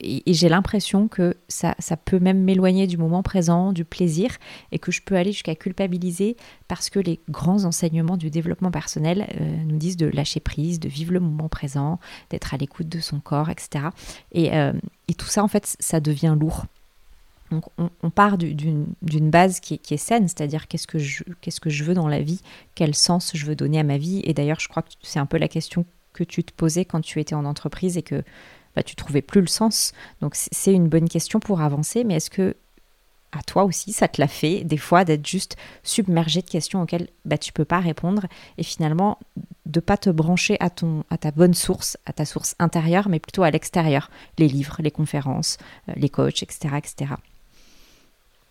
Et, 0.00 0.22
j'ai 0.26 0.48
l'impression 0.48 1.08
que 1.08 1.36
ça, 1.48 1.74
ça 1.78 1.96
peut 1.96 2.18
même 2.18 2.42
m'éloigner 2.42 2.86
du 2.86 2.96
moment 2.96 3.22
présent, 3.22 3.72
du 3.72 3.84
plaisir, 3.84 4.36
et 4.72 4.78
que 4.78 4.92
je 4.92 5.00
peux 5.02 5.16
aller 5.16 5.32
jusqu'à 5.32 5.54
culpabiliser 5.54 6.36
parce 6.68 6.90
que 6.90 6.98
les 6.98 7.20
grands 7.30 7.64
enseignements 7.64 8.16
du 8.16 8.30
développement 8.30 8.70
personnel 8.70 9.26
euh, 9.40 9.62
nous 9.64 9.76
disent 9.76 9.96
de 9.96 10.06
lâcher 10.06 10.40
prise, 10.40 10.80
de 10.80 10.88
vivre 10.88 11.12
le 11.12 11.20
moment 11.20 11.48
présent, 11.48 11.98
d'être 12.30 12.52
à 12.52 12.56
l'écoute 12.56 12.88
de 12.88 13.00
son 13.00 13.20
corps, 13.20 13.50
etc. 13.50 13.86
Et, 14.32 14.54
euh, 14.54 14.72
et, 15.08 15.14
tout 15.14 15.26
ça, 15.26 15.42
en 15.42 15.48
fait, 15.48 15.76
ça 15.80 16.00
devient 16.00 16.36
lourd. 16.38 16.66
Donc 17.50 17.64
on, 17.78 18.10
part 18.10 18.38
d'une 18.38 19.30
base 19.30 19.60
qui 19.60 19.74
est, 19.74 19.78
qui 19.78 19.94
est 19.94 19.98
saine, 19.98 20.26
c'est-à-dire 20.26 20.66
qu'est-ce 20.66 20.88
que, 20.88 20.98
je, 20.98 21.22
qu'est-ce 21.40 21.60
que 21.60 21.70
je 21.70 21.84
veux 21.84 21.94
dans 21.94 22.08
la 22.08 22.20
vie, 22.20 22.40
quel 22.74 22.94
sens 22.94 23.30
je 23.34 23.46
veux 23.46 23.54
donner 23.54 23.78
à 23.78 23.84
ma 23.84 23.98
vie. 23.98 24.20
Et 24.24 24.34
d'ailleurs, 24.34 24.58
je 24.58 24.68
crois 24.68 24.82
que 24.82 24.90
c'est 25.02 25.20
un 25.20 25.26
peu 25.26 25.38
la 25.38 25.46
question 25.46 25.86
que 26.12 26.24
tu 26.24 26.42
te 26.42 26.52
posais 26.52 26.84
quand 26.84 27.00
tu 27.00 27.20
étais 27.20 27.34
en 27.34 27.44
entreprise 27.44 27.96
et 27.96 28.02
que 28.02 28.24
bah, 28.76 28.82
tu 28.82 28.94
trouvais 28.94 29.22
plus 29.22 29.40
le 29.40 29.46
sens. 29.46 29.92
Donc 30.20 30.34
c'est 30.36 30.72
une 30.72 30.88
bonne 30.88 31.08
question 31.08 31.40
pour 31.40 31.60
avancer, 31.60 32.04
mais 32.04 32.16
est-ce 32.16 32.30
que 32.30 32.54
à 33.32 33.42
toi 33.42 33.64
aussi, 33.64 33.92
ça 33.92 34.08
te 34.08 34.20
l'a 34.20 34.28
fait 34.28 34.64
des 34.64 34.76
fois 34.76 35.04
d'être 35.04 35.26
juste 35.26 35.56
submergé 35.82 36.42
de 36.42 36.48
questions 36.48 36.82
auxquelles 36.82 37.08
bah, 37.24 37.38
tu 37.38 37.52
peux 37.52 37.64
pas 37.64 37.80
répondre 37.80 38.22
et 38.56 38.62
finalement 38.62 39.18
de 39.66 39.80
pas 39.80 39.96
te 39.96 40.10
brancher 40.10 40.56
à, 40.60 40.70
ton, 40.70 41.04
à 41.10 41.18
ta 41.18 41.32
bonne 41.32 41.54
source, 41.54 41.98
à 42.06 42.12
ta 42.12 42.24
source 42.24 42.54
intérieure, 42.58 43.08
mais 43.08 43.18
plutôt 43.18 43.42
à 43.42 43.50
l'extérieur, 43.50 44.10
les 44.38 44.48
livres, 44.48 44.76
les 44.78 44.92
conférences, 44.92 45.58
euh, 45.88 45.92
les 45.96 46.08
coachs, 46.08 46.42
etc. 46.42 46.76
etc. 46.78 47.14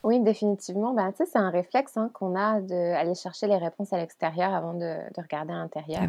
Oui, 0.04 0.20
définitivement. 0.20 0.94
Ben, 0.94 1.12
c'est 1.18 1.36
un 1.36 1.50
réflexe 1.50 1.98
hein, 1.98 2.12
qu'on 2.14 2.36
a 2.36 2.60
d'aller 2.62 3.16
chercher 3.16 3.48
les 3.48 3.58
réponses 3.58 3.92
à 3.92 3.98
l'extérieur 3.98 4.54
avant 4.54 4.74
de, 4.74 4.80
de 4.80 5.22
regarder 5.22 5.54
à 5.54 5.56
l'intérieur. 5.56 6.04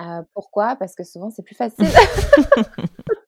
Euh, 0.00 0.22
pourquoi? 0.34 0.74
Parce 0.76 0.96
que 0.96 1.04
souvent, 1.04 1.30
c'est 1.30 1.42
plus 1.42 1.54
facile. 1.54 1.86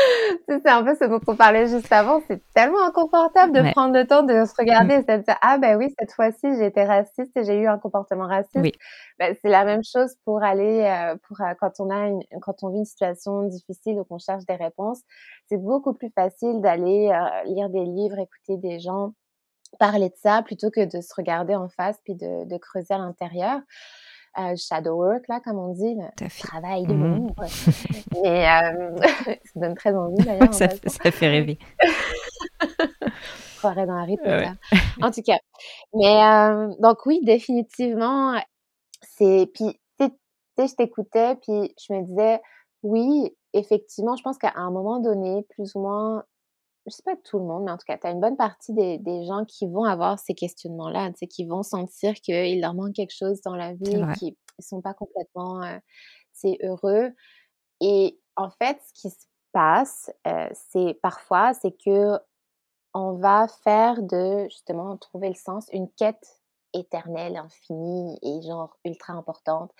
c'est 0.48 0.68
un 0.68 0.82
peu 0.82 0.94
ce 0.94 1.04
dont 1.04 1.20
on 1.26 1.36
parlait 1.36 1.66
juste 1.66 1.92
avant. 1.92 2.20
C'est 2.28 2.42
tellement 2.54 2.84
inconfortable 2.84 3.52
de 3.52 3.60
ouais. 3.60 3.72
prendre 3.72 3.94
le 3.94 4.06
temps 4.06 4.22
de 4.22 4.44
se 4.44 4.54
regarder 4.58 4.96
mmh. 4.96 5.00
et 5.00 5.02
de 5.02 5.20
se 5.20 5.24
dire 5.24 5.36
Ah, 5.42 5.58
ben 5.58 5.76
oui, 5.76 5.94
cette 5.98 6.12
fois-ci, 6.12 6.46
j'ai 6.58 6.66
été 6.66 6.84
raciste 6.84 7.36
et 7.36 7.44
j'ai 7.44 7.56
eu 7.56 7.66
un 7.66 7.78
comportement 7.78 8.26
raciste. 8.26 8.56
Oui. 8.56 8.72
Ben, 9.18 9.34
c'est 9.40 9.48
la 9.48 9.64
même 9.64 9.82
chose 9.84 10.14
pour 10.24 10.42
aller, 10.42 10.82
euh, 10.84 11.16
pour, 11.26 11.40
euh, 11.40 11.54
quand, 11.60 11.72
on 11.80 11.90
a 11.90 12.08
une, 12.08 12.22
quand 12.40 12.62
on 12.62 12.70
vit 12.70 12.78
une 12.78 12.84
situation 12.84 13.42
difficile 13.44 13.98
ou 13.98 14.04
qu'on 14.04 14.18
cherche 14.18 14.44
des 14.46 14.56
réponses. 14.56 15.00
C'est 15.48 15.58
beaucoup 15.58 15.94
plus 15.94 16.10
facile 16.10 16.60
d'aller 16.60 17.10
euh, 17.12 17.44
lire 17.44 17.68
des 17.70 17.84
livres, 17.84 18.18
écouter 18.18 18.56
des 18.56 18.80
gens 18.80 19.12
parler 19.78 20.08
de 20.08 20.16
ça 20.16 20.42
plutôt 20.42 20.70
que 20.70 20.84
de 20.84 21.00
se 21.00 21.14
regarder 21.14 21.54
en 21.54 21.68
face 21.68 21.96
puis 22.04 22.14
de, 22.14 22.44
de 22.44 22.56
creuser 22.56 22.94
à 22.94 22.98
l'intérieur. 22.98 23.60
Euh, 24.38 24.54
shadow 24.54 24.94
work, 24.94 25.26
là, 25.28 25.40
comme 25.40 25.58
on 25.58 25.72
dit, 25.72 25.96
le 25.96 26.46
travail 26.46 26.86
de 26.86 26.94
l'ombre. 26.94 27.34
Mmh. 28.12 28.26
Et 28.26 28.48
euh, 28.48 28.96
ça 29.44 29.60
donne 29.60 29.74
très 29.74 29.94
envie, 29.94 30.22
d'ailleurs. 30.24 30.52
ça, 30.52 30.68
ça, 30.68 31.10
fait 31.10 31.28
rêver. 31.28 31.58
Croirais 33.58 33.86
dans 33.86 33.96
Harry 33.96 34.16
Potter. 34.16 34.30
Ouais. 34.30 34.78
En 35.02 35.10
tout 35.10 35.22
cas. 35.22 35.38
Mais 35.94 36.22
euh, 36.22 36.68
donc, 36.80 37.06
oui, 37.06 37.20
définitivement, 37.22 38.40
c'est. 39.02 39.48
Puis, 39.54 39.80
tu 39.98 40.06
sais, 40.58 40.66
je 40.68 40.74
t'écoutais, 40.74 41.36
puis 41.36 41.74
je 41.80 41.92
me 41.92 42.04
disais, 42.04 42.40
oui, 42.82 43.34
effectivement, 43.52 44.16
je 44.16 44.22
pense 44.22 44.38
qu'à 44.38 44.52
un 44.56 44.70
moment 44.70 45.00
donné, 45.00 45.44
plus 45.50 45.74
ou 45.74 45.80
moins, 45.80 46.24
je 46.86 46.90
sais 46.92 47.02
pas 47.02 47.16
tout 47.16 47.38
le 47.38 47.44
monde, 47.44 47.64
mais 47.64 47.70
en 47.70 47.76
tout 47.76 47.84
cas, 47.86 47.98
tu 47.98 48.06
as 48.06 48.10
une 48.10 48.20
bonne 48.20 48.36
partie 48.36 48.72
des, 48.72 48.98
des, 48.98 49.24
gens 49.26 49.44
qui 49.44 49.66
vont 49.66 49.84
avoir 49.84 50.18
ces 50.18 50.34
questionnements-là, 50.34 51.12
qui 51.28 51.44
vont 51.44 51.62
sentir 51.62 52.14
qu'il 52.14 52.60
leur 52.60 52.74
manque 52.74 52.94
quelque 52.94 53.14
chose 53.14 53.40
dans 53.42 53.54
la 53.54 53.74
vie, 53.74 54.02
qui 54.18 54.36
ne 54.58 54.62
sont 54.62 54.80
pas 54.80 54.94
complètement 54.94 55.62
euh, 55.62 55.78
heureux. 56.62 57.12
Et 57.80 58.18
en 58.36 58.50
fait, 58.50 58.78
ce 58.86 59.00
qui 59.00 59.10
se 59.10 59.26
passe, 59.52 60.10
euh, 60.26 60.48
c'est 60.52 60.98
parfois, 61.02 61.52
c'est 61.54 61.72
que 61.72 62.18
on 62.94 63.12
va 63.12 63.46
faire 63.62 64.02
de, 64.02 64.44
justement, 64.44 64.96
trouver 64.96 65.28
le 65.28 65.34
sens, 65.34 65.68
une 65.72 65.88
quête 65.92 66.40
éternelle, 66.72 67.36
infinie 67.36 68.18
et 68.22 68.42
genre 68.42 68.76
ultra 68.84 69.12
importante. 69.12 69.72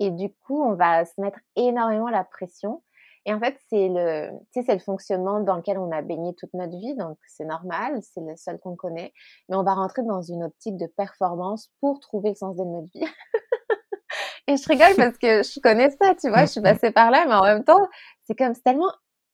Et 0.00 0.10
du 0.10 0.32
coup, 0.32 0.62
on 0.62 0.74
va 0.74 1.04
se 1.04 1.20
mettre 1.20 1.38
énormément 1.56 2.08
la 2.08 2.24
pression 2.24 2.82
et 3.28 3.34
en 3.34 3.40
fait, 3.40 3.58
c'est 3.68 3.88
le, 3.90 4.30
c'est 4.52 4.72
le 4.72 4.78
fonctionnement 4.78 5.40
dans 5.40 5.56
lequel 5.56 5.76
on 5.76 5.92
a 5.92 6.00
baigné 6.00 6.34
toute 6.34 6.54
notre 6.54 6.78
vie, 6.78 6.94
donc 6.94 7.18
c'est 7.26 7.44
normal, 7.44 8.00
c'est 8.00 8.22
le 8.22 8.34
seul 8.36 8.58
qu'on 8.58 8.74
connaît. 8.74 9.12
Mais 9.50 9.56
on 9.56 9.62
va 9.62 9.74
rentrer 9.74 10.02
dans 10.02 10.22
une 10.22 10.42
optique 10.44 10.78
de 10.78 10.86
performance 10.86 11.70
pour 11.82 12.00
trouver 12.00 12.30
le 12.30 12.34
sens 12.36 12.56
de 12.56 12.64
notre 12.64 12.90
vie. 12.90 13.04
Et 14.46 14.56
je 14.56 14.66
rigole 14.66 14.96
parce 14.96 15.18
que 15.18 15.42
je 15.42 15.60
connais 15.60 15.90
ça, 15.90 16.14
tu 16.14 16.30
vois, 16.30 16.46
je 16.46 16.52
suis 16.52 16.62
passée 16.62 16.90
par 16.90 17.10
là, 17.10 17.26
mais 17.28 17.34
en 17.34 17.42
même 17.42 17.64
temps, 17.64 17.86
c'est 18.24 18.34
comme 18.34 18.54
c'est 18.54 18.62
tellement 18.62 18.92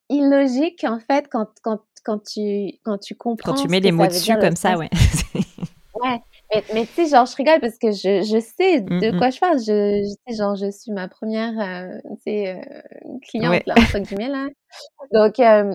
illogique 0.08 0.82
en 0.82 0.98
fait 0.98 1.28
quand, 1.30 1.46
quand, 1.62 1.78
quand 2.04 2.18
tu, 2.18 2.72
quand 2.84 2.98
tu 2.98 3.14
comprends. 3.14 3.52
Quand 3.52 3.62
tu 3.62 3.68
mets 3.68 3.78
les 3.78 3.92
mots 3.92 4.08
dessus 4.08 4.36
comme 4.40 4.56
ça, 4.56 4.76
ouais. 4.76 4.90
ouais. 6.02 6.20
Mais, 6.52 6.86
tu 6.86 6.92
sais, 6.94 7.06
genre, 7.06 7.26
je 7.26 7.34
rigole 7.36 7.60
parce 7.60 7.78
que 7.78 7.90
je, 7.90 8.22
je 8.22 8.38
sais 8.40 8.80
de 8.80 8.92
mmh, 8.92 9.14
mmh. 9.14 9.18
quoi 9.18 9.30
je 9.30 9.40
parle. 9.40 9.58
Je, 9.58 10.14
sais, 10.26 10.36
genre, 10.36 10.54
je 10.54 10.70
suis 10.70 10.92
ma 10.92 11.08
première, 11.08 11.58
euh, 11.58 11.98
euh 12.28 12.60
cliente, 13.22 13.66
là, 13.66 13.74
entre 13.76 13.98
guillemets, 13.98 14.28
là. 14.28 14.46
Donc, 15.12 15.40
euh, 15.40 15.74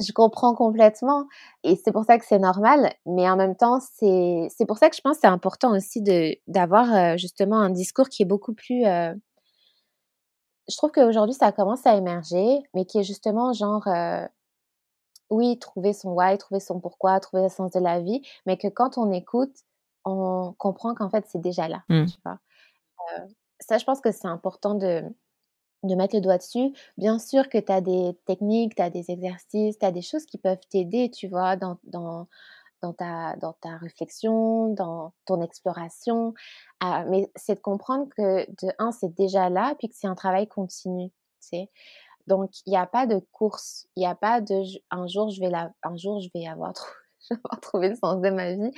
je 0.00 0.12
comprends 0.12 0.54
complètement 0.54 1.26
et 1.64 1.76
c'est 1.76 1.92
pour 1.92 2.04
ça 2.04 2.18
que 2.18 2.24
c'est 2.26 2.38
normal, 2.38 2.92
mais 3.06 3.28
en 3.28 3.36
même 3.36 3.56
temps, 3.56 3.78
c'est 3.80 4.48
c'est 4.50 4.66
pour 4.66 4.78
ça 4.78 4.90
que 4.90 4.96
je 4.96 5.00
pense 5.02 5.16
que 5.16 5.20
c'est 5.22 5.26
important 5.26 5.72
aussi 5.76 6.02
de 6.02 6.36
d'avoir 6.46 6.92
euh, 6.94 7.16
justement 7.16 7.58
un 7.58 7.70
discours 7.70 8.08
qui 8.08 8.22
est 8.22 8.26
beaucoup 8.26 8.54
plus 8.54 8.84
euh, 8.86 9.14
je 10.68 10.76
trouve 10.76 10.92
qu'aujourd'hui 10.92 11.34
ça 11.34 11.52
commence 11.52 11.86
à 11.86 11.96
émerger, 11.96 12.60
mais 12.74 12.84
qui 12.86 12.98
est 12.98 13.04
justement 13.04 13.52
genre 13.52 13.86
euh, 13.88 14.26
oui, 15.30 15.58
trouver 15.58 15.92
son 15.92 16.10
why, 16.12 16.36
trouver 16.38 16.60
son 16.60 16.80
pourquoi, 16.80 17.18
trouver 17.20 17.44
le 17.44 17.48
sens 17.48 17.70
de 17.72 17.80
la 17.80 18.00
vie, 18.00 18.22
mais 18.46 18.56
que 18.58 18.68
quand 18.68 18.98
on 18.98 19.10
écoute, 19.12 19.54
on 20.04 20.54
comprend 20.58 20.94
qu'en 20.94 21.10
fait 21.10 21.24
c'est 21.28 21.40
déjà 21.40 21.68
là, 21.68 21.82
mmh. 21.88 22.06
tu 22.06 22.16
vois? 22.24 22.38
ça, 23.60 23.78
je 23.78 23.84
pense 23.84 24.00
que 24.00 24.12
c'est 24.12 24.28
important 24.28 24.74
de 24.74 25.04
de 25.82 25.94
mettre 25.94 26.14
le 26.14 26.20
doigt 26.20 26.38
dessus. 26.38 26.72
Bien 26.96 27.18
sûr 27.18 27.48
que 27.48 27.58
tu 27.58 27.72
as 27.72 27.80
des 27.80 28.16
techniques, 28.26 28.74
tu 28.76 28.82
as 28.82 28.90
des 28.90 29.10
exercices, 29.10 29.78
tu 29.78 29.86
as 29.86 29.90
des 29.90 30.02
choses 30.02 30.26
qui 30.26 30.38
peuvent 30.38 30.60
t'aider, 30.70 31.10
tu 31.10 31.28
vois, 31.28 31.56
dans, 31.56 31.78
dans, 31.84 32.28
dans, 32.82 32.92
ta, 32.92 33.36
dans 33.36 33.52
ta 33.54 33.76
réflexion, 33.78 34.68
dans 34.74 35.12
ton 35.26 35.40
exploration. 35.42 36.34
Mais 36.82 37.30
c'est 37.36 37.56
de 37.56 37.60
comprendre 37.60 38.08
que, 38.16 38.46
de 38.62 38.72
un, 38.78 38.92
c'est 38.92 39.14
déjà 39.14 39.48
là, 39.50 39.74
puis 39.78 39.88
que 39.88 39.94
c'est 39.96 40.06
un 40.06 40.14
travail 40.14 40.46
continu, 40.46 41.10
tu 41.10 41.48
sais? 41.48 41.70
Donc, 42.28 42.50
il 42.66 42.70
n'y 42.70 42.76
a 42.76 42.86
pas 42.86 43.06
de 43.06 43.18
course, 43.32 43.88
il 43.96 44.00
n'y 44.00 44.06
a 44.06 44.14
pas 44.14 44.40
de 44.40 44.62
un 44.92 45.08
jour 45.08 45.30
je 45.30 45.40
vais 45.40 45.50
la, 45.50 45.72
un 45.82 45.96
jour 45.96 46.20
je 46.20 46.28
vais 46.32 46.46
avoir, 46.46 46.72
trouvé 47.62 47.88
le 47.88 47.96
sens 47.96 48.20
de 48.20 48.30
ma 48.30 48.52
vie. 48.52 48.70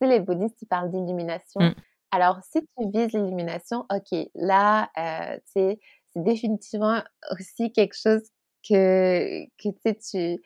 Tu 0.00 0.06
sais, 0.06 0.12
les 0.12 0.20
bouddhistes, 0.20 0.60
ils 0.62 0.66
parlent 0.66 0.90
d'illumination. 0.90 1.60
Mmh. 1.60 1.74
Alors, 2.10 2.38
si 2.42 2.60
tu 2.60 2.90
vises 2.90 3.12
l'illumination, 3.12 3.86
ok, 3.92 4.28
là, 4.34 4.90
euh, 4.98 5.36
tu 5.36 5.52
sais, 5.52 5.80
c'est 6.06 6.22
définitivement 6.22 7.02
aussi 7.32 7.72
quelque 7.72 7.94
chose 7.94 8.22
que, 8.68 9.44
que 9.62 9.90
tu, 9.92 10.42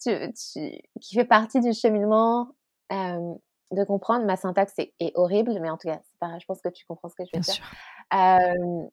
tu, 0.00 0.32
tu, 0.32 0.80
qui 1.00 1.14
fait 1.14 1.24
partie 1.24 1.60
du 1.60 1.72
cheminement 1.72 2.48
de 2.90 3.84
comprendre. 3.84 4.24
Ma 4.26 4.36
syntaxe 4.36 4.74
est, 4.78 5.12
horrible, 5.14 5.58
mais 5.60 5.70
en 5.70 5.76
tout 5.76 5.88
cas, 5.88 6.00
pas, 6.20 6.38
je 6.38 6.46
pense 6.46 6.60
que 6.60 6.68
tu 6.68 6.84
comprends 6.86 7.08
ce 7.08 7.14
que 7.14 7.24
je 7.24 7.30
veux 7.36 7.42
dire. 7.42 8.90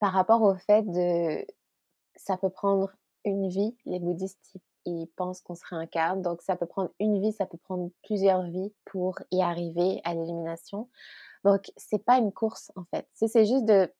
par 0.00 0.12
rapport 0.12 0.42
au 0.42 0.54
fait 0.54 0.82
de, 0.82 1.44
ça 2.16 2.36
peut 2.36 2.50
prendre 2.50 2.90
une 3.24 3.48
vie. 3.48 3.76
Les 3.86 3.98
bouddhistes, 3.98 4.38
ils, 4.54 4.60
pensent 5.16 5.40
qu'on 5.40 5.54
se 5.54 5.64
réincarne, 5.68 6.22
donc 6.22 6.42
ça 6.42 6.56
peut 6.56 6.66
prendre 6.66 6.90
une 7.00 7.20
vie, 7.20 7.32
ça 7.32 7.46
peut 7.46 7.58
prendre 7.58 7.90
plusieurs 8.02 8.42
vies 8.42 8.72
pour 8.84 9.18
y 9.30 9.42
arriver 9.42 10.00
à 10.04 10.14
l'élimination. 10.14 10.88
Donc, 11.44 11.70
c'est 11.76 12.04
pas 12.04 12.18
une 12.18 12.32
course 12.32 12.72
en 12.76 12.84
fait. 12.84 13.06
C'est 13.14 13.46
juste 13.46 13.64
de 13.64 13.90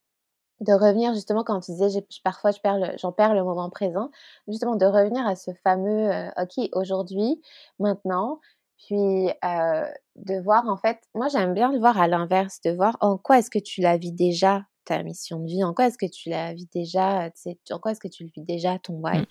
de 0.61 0.73
revenir 0.73 1.15
justement 1.15 1.45
quand 1.45 1.61
tu 1.61 1.71
disais 1.73 2.05
parfois 2.25 2.51
je 2.51 2.59
perds 2.61 2.99
j'en 2.99 3.13
perds 3.13 3.35
le 3.35 3.45
moment 3.45 3.71
présent 3.71 4.11
justement 4.49 4.75
de 4.75 4.87
revenir 4.87 5.25
à 5.25 5.37
ce 5.37 5.53
fameux 5.63 6.13
euh, 6.13 6.31
ok 6.37 6.69
aujourd'hui 6.73 7.41
maintenant 7.79 8.41
puis 8.77 9.29
euh, 9.45 9.87
de 10.17 10.43
voir 10.43 10.69
en 10.69 10.77
fait 10.77 10.99
moi 11.15 11.29
j'aime 11.29 11.55
bien 11.55 11.71
le 11.71 11.79
voir 11.79 12.01
à 12.01 12.09
l'inverse 12.09 12.61
de 12.63 12.73
voir 12.73 12.97
en 13.01 13.19
quoi 13.19 13.39
est-ce 13.39 13.51
que 13.51 13.61
tu 13.61 13.83
la 13.83 13.99
vis 13.99 14.11
déjà 14.11 14.65
ta 14.89 15.03
mission 15.03 15.39
de 15.39 15.47
vie? 15.47 15.63
En 15.63 15.75
quoi 15.75 15.87
est-ce 15.87 15.99
que 15.99 16.07
tu 16.07 16.31
la 16.31 16.55
vis 16.55 16.69
déjà 16.73 17.31
en 17.71 17.79
quoi 17.79 17.93
est-ce 17.93 18.01
que 18.01 18.09
tu 18.09 18.25
le 18.25 18.31
vis 18.35 18.43
déjà 18.43 18.79
ton 18.79 18.95
why? 18.95 19.19
Mmh. 19.19 19.27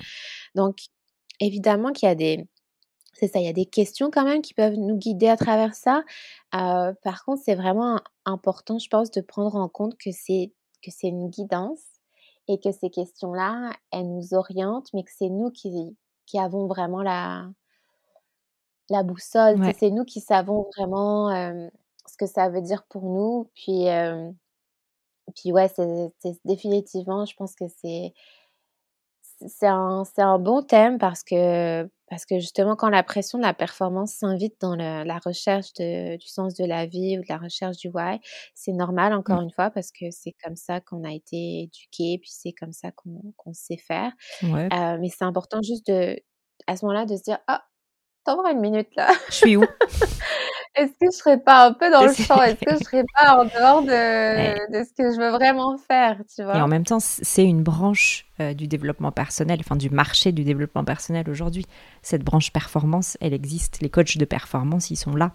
donc 0.55 0.77
évidemment 1.39 1.91
qu'il 1.91 2.07
y 2.07 2.11
a 2.11 2.15
des 2.15 2.47
c'est 3.13 3.27
ça, 3.27 3.39
il 3.39 3.45
y 3.45 3.49
a 3.49 3.53
des 3.53 3.65
questions 3.65 4.11
quand 4.11 4.25
même 4.25 4.43
qui 4.43 4.53
peuvent 4.53 4.75
nous 4.75 4.95
guider 4.95 5.27
à 5.27 5.37
travers 5.37 5.73
ça. 5.73 6.03
Euh, 6.53 6.93
par 7.01 7.25
contre, 7.25 7.41
c'est 7.43 7.55
vraiment 7.55 7.99
important, 8.25 8.77
je 8.77 8.87
pense, 8.89 9.09
de 9.09 9.21
prendre 9.21 9.55
en 9.55 9.67
compte 9.67 9.97
que 9.97 10.11
c'est 10.11 10.53
que 10.83 10.91
c'est 10.91 11.07
une 11.07 11.29
guidance 11.29 11.81
et 12.47 12.59
que 12.59 12.71
ces 12.71 12.91
questions-là, 12.91 13.71
elles 13.91 14.07
nous 14.07 14.35
orientent, 14.35 14.89
mais 14.93 15.03
que 15.03 15.09
c'est 15.17 15.29
nous 15.29 15.49
qui, 15.49 15.97
qui 16.27 16.37
avons 16.37 16.67
vraiment 16.67 17.01
la, 17.01 17.49
la 18.89 19.01
boussole. 19.01 19.59
C'est 19.79 19.89
nous 19.89 20.05
qui 20.05 20.21
savons 20.21 20.69
vraiment 20.77 21.31
ce 22.07 22.17
que 22.17 22.27
ça 22.27 22.49
veut 22.49 22.61
dire 22.61 22.83
pour 22.87 23.03
nous. 23.03 23.49
Puis, 23.55 23.87
puis 25.35 25.51
ouais, 25.51 25.69
c'est 25.69 26.11
définitivement, 26.45 27.25
je 27.25 27.35
pense 27.35 27.55
que 27.55 27.65
c'est 27.81 28.13
c'est 29.45 29.67
un, 29.67 30.03
un, 30.17 30.39
bon 30.39 30.63
thème 30.63 30.97
parce 30.97 31.23
que 31.23 31.87
parce 32.09 32.25
que 32.25 32.39
justement, 32.39 32.75
quand 32.75 32.89
la 32.89 33.03
pression 33.03 33.37
de 33.37 33.43
la 33.43 33.53
performance 33.53 34.13
s'invite 34.13 34.55
dans 34.61 34.75
la 34.75 35.19
recherche 35.19 35.73
du 35.73 36.27
sens 36.27 36.53
de 36.53 36.65
la 36.65 36.85
vie 36.85 37.17
ou 37.19 37.21
de 37.21 37.27
la 37.27 37.37
recherche 37.37 37.77
du 37.77 37.89
why, 37.89 38.19
c'est 38.55 38.71
normal, 38.71 39.11
mmh. 39.11 39.17
encore 39.17 39.41
une 39.41 39.51
fois, 39.51 39.69
parce 39.69 39.91
que 39.91 40.05
c'est 40.11 40.33
comme 40.43 40.55
ça 40.55 40.79
qu'on 40.79 41.03
a 41.03 41.11
été 41.11 41.63
éduqué, 41.63 42.17
puis 42.21 42.29
c'est 42.31 42.53
comme 42.53 42.71
ça 42.71 42.91
qu'on 42.91 43.53
sait 43.53 43.77
faire. 43.77 44.11
Euh, 44.43 44.97
mais 44.99 45.09
c'est 45.09 45.25
important 45.25 45.61
juste 45.61 45.87
de, 45.87 46.17
à 46.65 46.77
ce 46.77 46.85
moment-là, 46.85 47.05
de 47.05 47.17
se 47.17 47.23
dire, 47.23 47.39
ah, 47.47 47.65
t'en 48.23 48.45
une 48.49 48.61
minute 48.61 48.89
là. 48.95 49.09
Je 49.29 49.33
suis 49.33 49.57
où? 49.57 49.63
est-ce 50.77 50.91
que 50.91 51.11
je 51.11 51.17
serais 51.17 51.39
pas 51.39 51.67
un 51.67 51.73
peu 51.73 51.89
dans 51.91 52.03
le 52.03 52.13
champ? 52.13 52.41
Est-ce 52.41 52.59
que 52.63 52.77
je 52.77 52.83
serais 52.83 53.03
pas 53.15 53.37
en 53.37 53.45
dehors 53.45 53.81
de, 53.81 54.83
ce 54.83 54.93
que 54.93 55.13
je 55.13 55.19
veux 55.19 55.31
vraiment 55.31 55.77
faire 55.77 56.17
tu 56.33 56.43
vois? 56.43 56.57
Et 56.57 56.61
en 56.61 56.67
même 56.67 56.85
temps, 56.85 56.99
c'est 56.99 57.43
une 57.43 57.63
branche 57.63 58.25
euh, 58.39 58.53
du 58.53 58.67
développement 58.67 59.11
personnel, 59.11 59.59
enfin 59.59 59.75
du 59.75 59.89
marché 59.89 60.31
du 60.31 60.43
développement 60.43 60.83
personnel 60.83 61.29
aujourd'hui. 61.29 61.65
Cette 62.03 62.23
branche 62.23 62.51
performance, 62.51 63.17
elle 63.21 63.33
existe. 63.33 63.81
Les 63.81 63.89
coachs 63.89 64.17
de 64.17 64.25
performance, 64.25 64.91
ils 64.91 64.97
sont 64.97 65.15
là. 65.15 65.31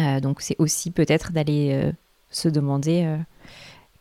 Euh, 0.00 0.20
donc 0.20 0.40
c'est 0.40 0.56
aussi 0.58 0.90
peut-être 0.90 1.32
d'aller 1.32 1.72
euh, 1.72 1.92
se 2.30 2.48
demander 2.48 3.08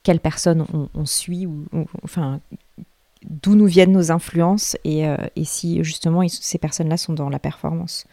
quelle 0.03 0.19
personne 0.19 0.65
on, 0.93 1.05
suit, 1.05 1.45
ou, 1.45 1.65
enfin 2.03 2.39
d'où 3.23 3.55
nous 3.55 3.65
viennent 3.65 3.91
nos 3.91 4.11
influences 4.11 4.77
et, 4.83 5.03
et 5.35 5.45
si 5.45 5.83
justement 5.83 6.27
ces 6.27 6.57
personnes-là 6.59 6.97
sont 6.97 7.13
dans 7.13 7.29
la 7.29 7.39
performance. 7.39 8.05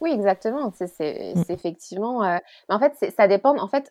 Oui, 0.00 0.12
exactement. 0.12 0.72
C'est 0.74 1.34
mmh. 1.34 1.42
effectivement. 1.48 2.24
Euh, 2.24 2.38
mais 2.68 2.74
en 2.74 2.78
fait, 2.78 3.12
ça 3.16 3.26
dépend. 3.26 3.56
En 3.58 3.68
fait, 3.68 3.90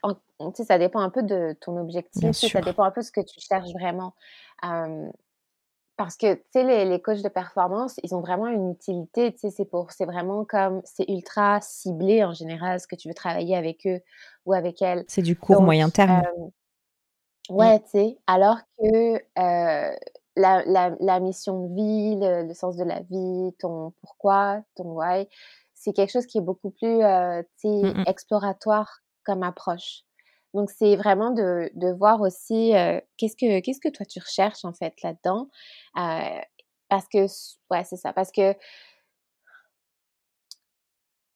ça 0.53 0.77
dépend 0.77 0.99
un 0.99 1.09
peu 1.09 1.23
de 1.23 1.55
ton 1.59 1.77
objectif. 1.77 2.31
Ça 2.31 2.61
dépend 2.61 2.83
un 2.83 2.91
peu 2.91 3.01
de 3.01 3.05
ce 3.05 3.11
que 3.11 3.21
tu 3.21 3.39
cherches 3.39 3.71
vraiment. 3.73 4.13
parce 5.97 6.15
que 6.15 6.35
tu 6.35 6.41
sais, 6.53 6.63
les, 6.63 6.85
les, 6.85 7.01
coachs 7.01 7.23
de 7.23 7.29
performance, 7.29 7.99
ils 8.03 8.15
ont 8.15 8.21
vraiment 8.21 8.47
une 8.47 8.71
utilité. 8.71 9.33
Tu 9.33 9.39
sais, 9.39 9.49
c'est 9.49 9.65
pour, 9.65 9.91
c'est 9.91 10.05
vraiment 10.05 10.45
comme, 10.45 10.81
c'est 10.85 11.09
ultra 11.09 11.59
ciblé 11.61 12.23
en 12.23 12.33
général 12.33 12.79
ce 12.79 12.87
que 12.87 12.95
tu 12.95 13.07
veux 13.07 13.15
travailler 13.15 13.55
avec 13.57 13.85
eux 13.85 13.99
ou 14.45 14.53
avec 14.53 14.81
elles. 14.81 15.03
C'est 15.07 15.23
du 15.23 15.35
court 15.35 15.61
moyen 15.61 15.89
terme. 15.89 16.23
Mmh. 17.49 17.53
ouais, 17.55 17.79
tu 17.81 17.89
sais. 17.89 18.17
Alors 18.27 18.59
que 18.79 19.15
euh, 19.15 19.95
la, 20.37 20.63
la, 20.65 20.95
la, 20.99 21.19
mission 21.19 21.67
de 21.67 21.75
vie, 21.75 22.15
le, 22.15 22.47
le, 22.47 22.53
sens 22.53 22.77
de 22.77 22.83
la 22.83 23.01
vie, 23.01 23.53
ton 23.59 23.91
pourquoi, 24.01 24.61
ton 24.75 24.93
why, 24.93 25.27
c'est 25.87 25.93
quelque 25.93 26.11
chose 26.11 26.25
qui 26.25 26.37
est 26.37 26.41
beaucoup 26.41 26.71
plus 26.71 27.01
euh, 27.01 27.41
mmh 27.63 28.03
exploratoire 28.07 28.99
comme 29.23 29.41
approche. 29.41 30.03
Donc, 30.53 30.69
c'est 30.69 30.97
vraiment 30.97 31.31
de, 31.31 31.71
de, 31.75 31.93
voir 31.93 32.19
aussi 32.19 32.75
euh, 32.75 32.99
qu'est-ce 33.17 33.37
que 33.37 33.61
qu'est-ce 33.61 33.79
que 33.79 33.89
toi 33.89 34.05
tu 34.05 34.19
recherches 34.19 34.65
en 34.65 34.73
fait 34.73 34.93
là-dedans. 35.01 35.47
Euh, 35.97 36.41
parce 36.89 37.07
que, 37.07 37.25
ouais, 37.71 37.83
c'est 37.85 37.95
ça. 37.95 38.11
Parce 38.11 38.31
que, 38.31 38.53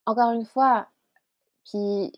encore 0.05 0.31
une 0.31 0.45
fois, 0.45 0.87
puis, 1.65 2.11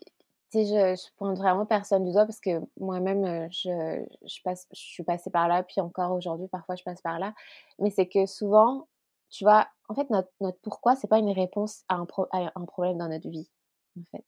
tu 0.50 0.64
sais, 0.64 0.66
je, 0.66 1.02
je 1.02 1.08
prends 1.16 1.34
vraiment 1.34 1.66
personne 1.66 2.04
du 2.04 2.12
doigt 2.12 2.26
parce 2.26 2.40
que 2.40 2.60
moi-même, 2.80 3.48
je, 3.52 4.04
je, 4.24 4.42
passe, 4.42 4.66
je 4.72 4.80
suis 4.80 5.04
passée 5.04 5.30
par 5.30 5.46
là, 5.48 5.62
puis 5.62 5.80
encore 5.80 6.12
aujourd'hui, 6.12 6.48
parfois, 6.48 6.74
je 6.74 6.82
passe 6.82 7.00
par 7.00 7.18
là. 7.20 7.32
Mais 7.78 7.90
c'est 7.90 8.08
que 8.08 8.26
souvent, 8.26 8.88
tu 9.34 9.44
vois, 9.44 9.66
en 9.88 9.94
fait, 9.94 10.08
notre, 10.10 10.28
notre 10.40 10.58
pourquoi, 10.62 10.94
c'est 10.94 11.08
pas 11.08 11.18
une 11.18 11.32
réponse 11.32 11.82
à 11.88 11.96
un, 11.96 12.06
un, 12.32 12.64
problème 12.66 12.98
dans 12.98 13.08
notre 13.08 13.28
vie, 13.28 13.50
en 13.98 14.04
fait. 14.12 14.24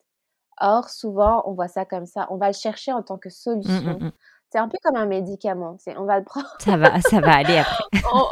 Or, 0.60 0.88
souvent, 0.88 1.44
on 1.46 1.54
voit 1.54 1.68
ça 1.68 1.84
comme 1.84 2.06
ça. 2.06 2.26
On 2.30 2.38
va 2.38 2.48
le 2.48 2.54
chercher 2.54 2.92
en 2.92 3.02
tant 3.02 3.16
que 3.16 3.28
mmh, 3.28 3.30
solution. 3.30 3.98
Mmh, 3.98 4.04
mmh. 4.06 4.12
C'est 4.50 4.58
un 4.58 4.68
peu 4.68 4.78
comme 4.82 4.96
un 4.96 5.06
médicament. 5.06 5.76
C'est, 5.78 5.96
on 5.96 6.06
va 6.06 6.18
le 6.18 6.24
prendre. 6.24 6.48
Ça 6.58 6.76
va, 6.76 7.00
ça 7.02 7.20
va 7.20 7.36
aller 7.36 7.58
après. 7.58 7.84
on, 8.12 8.24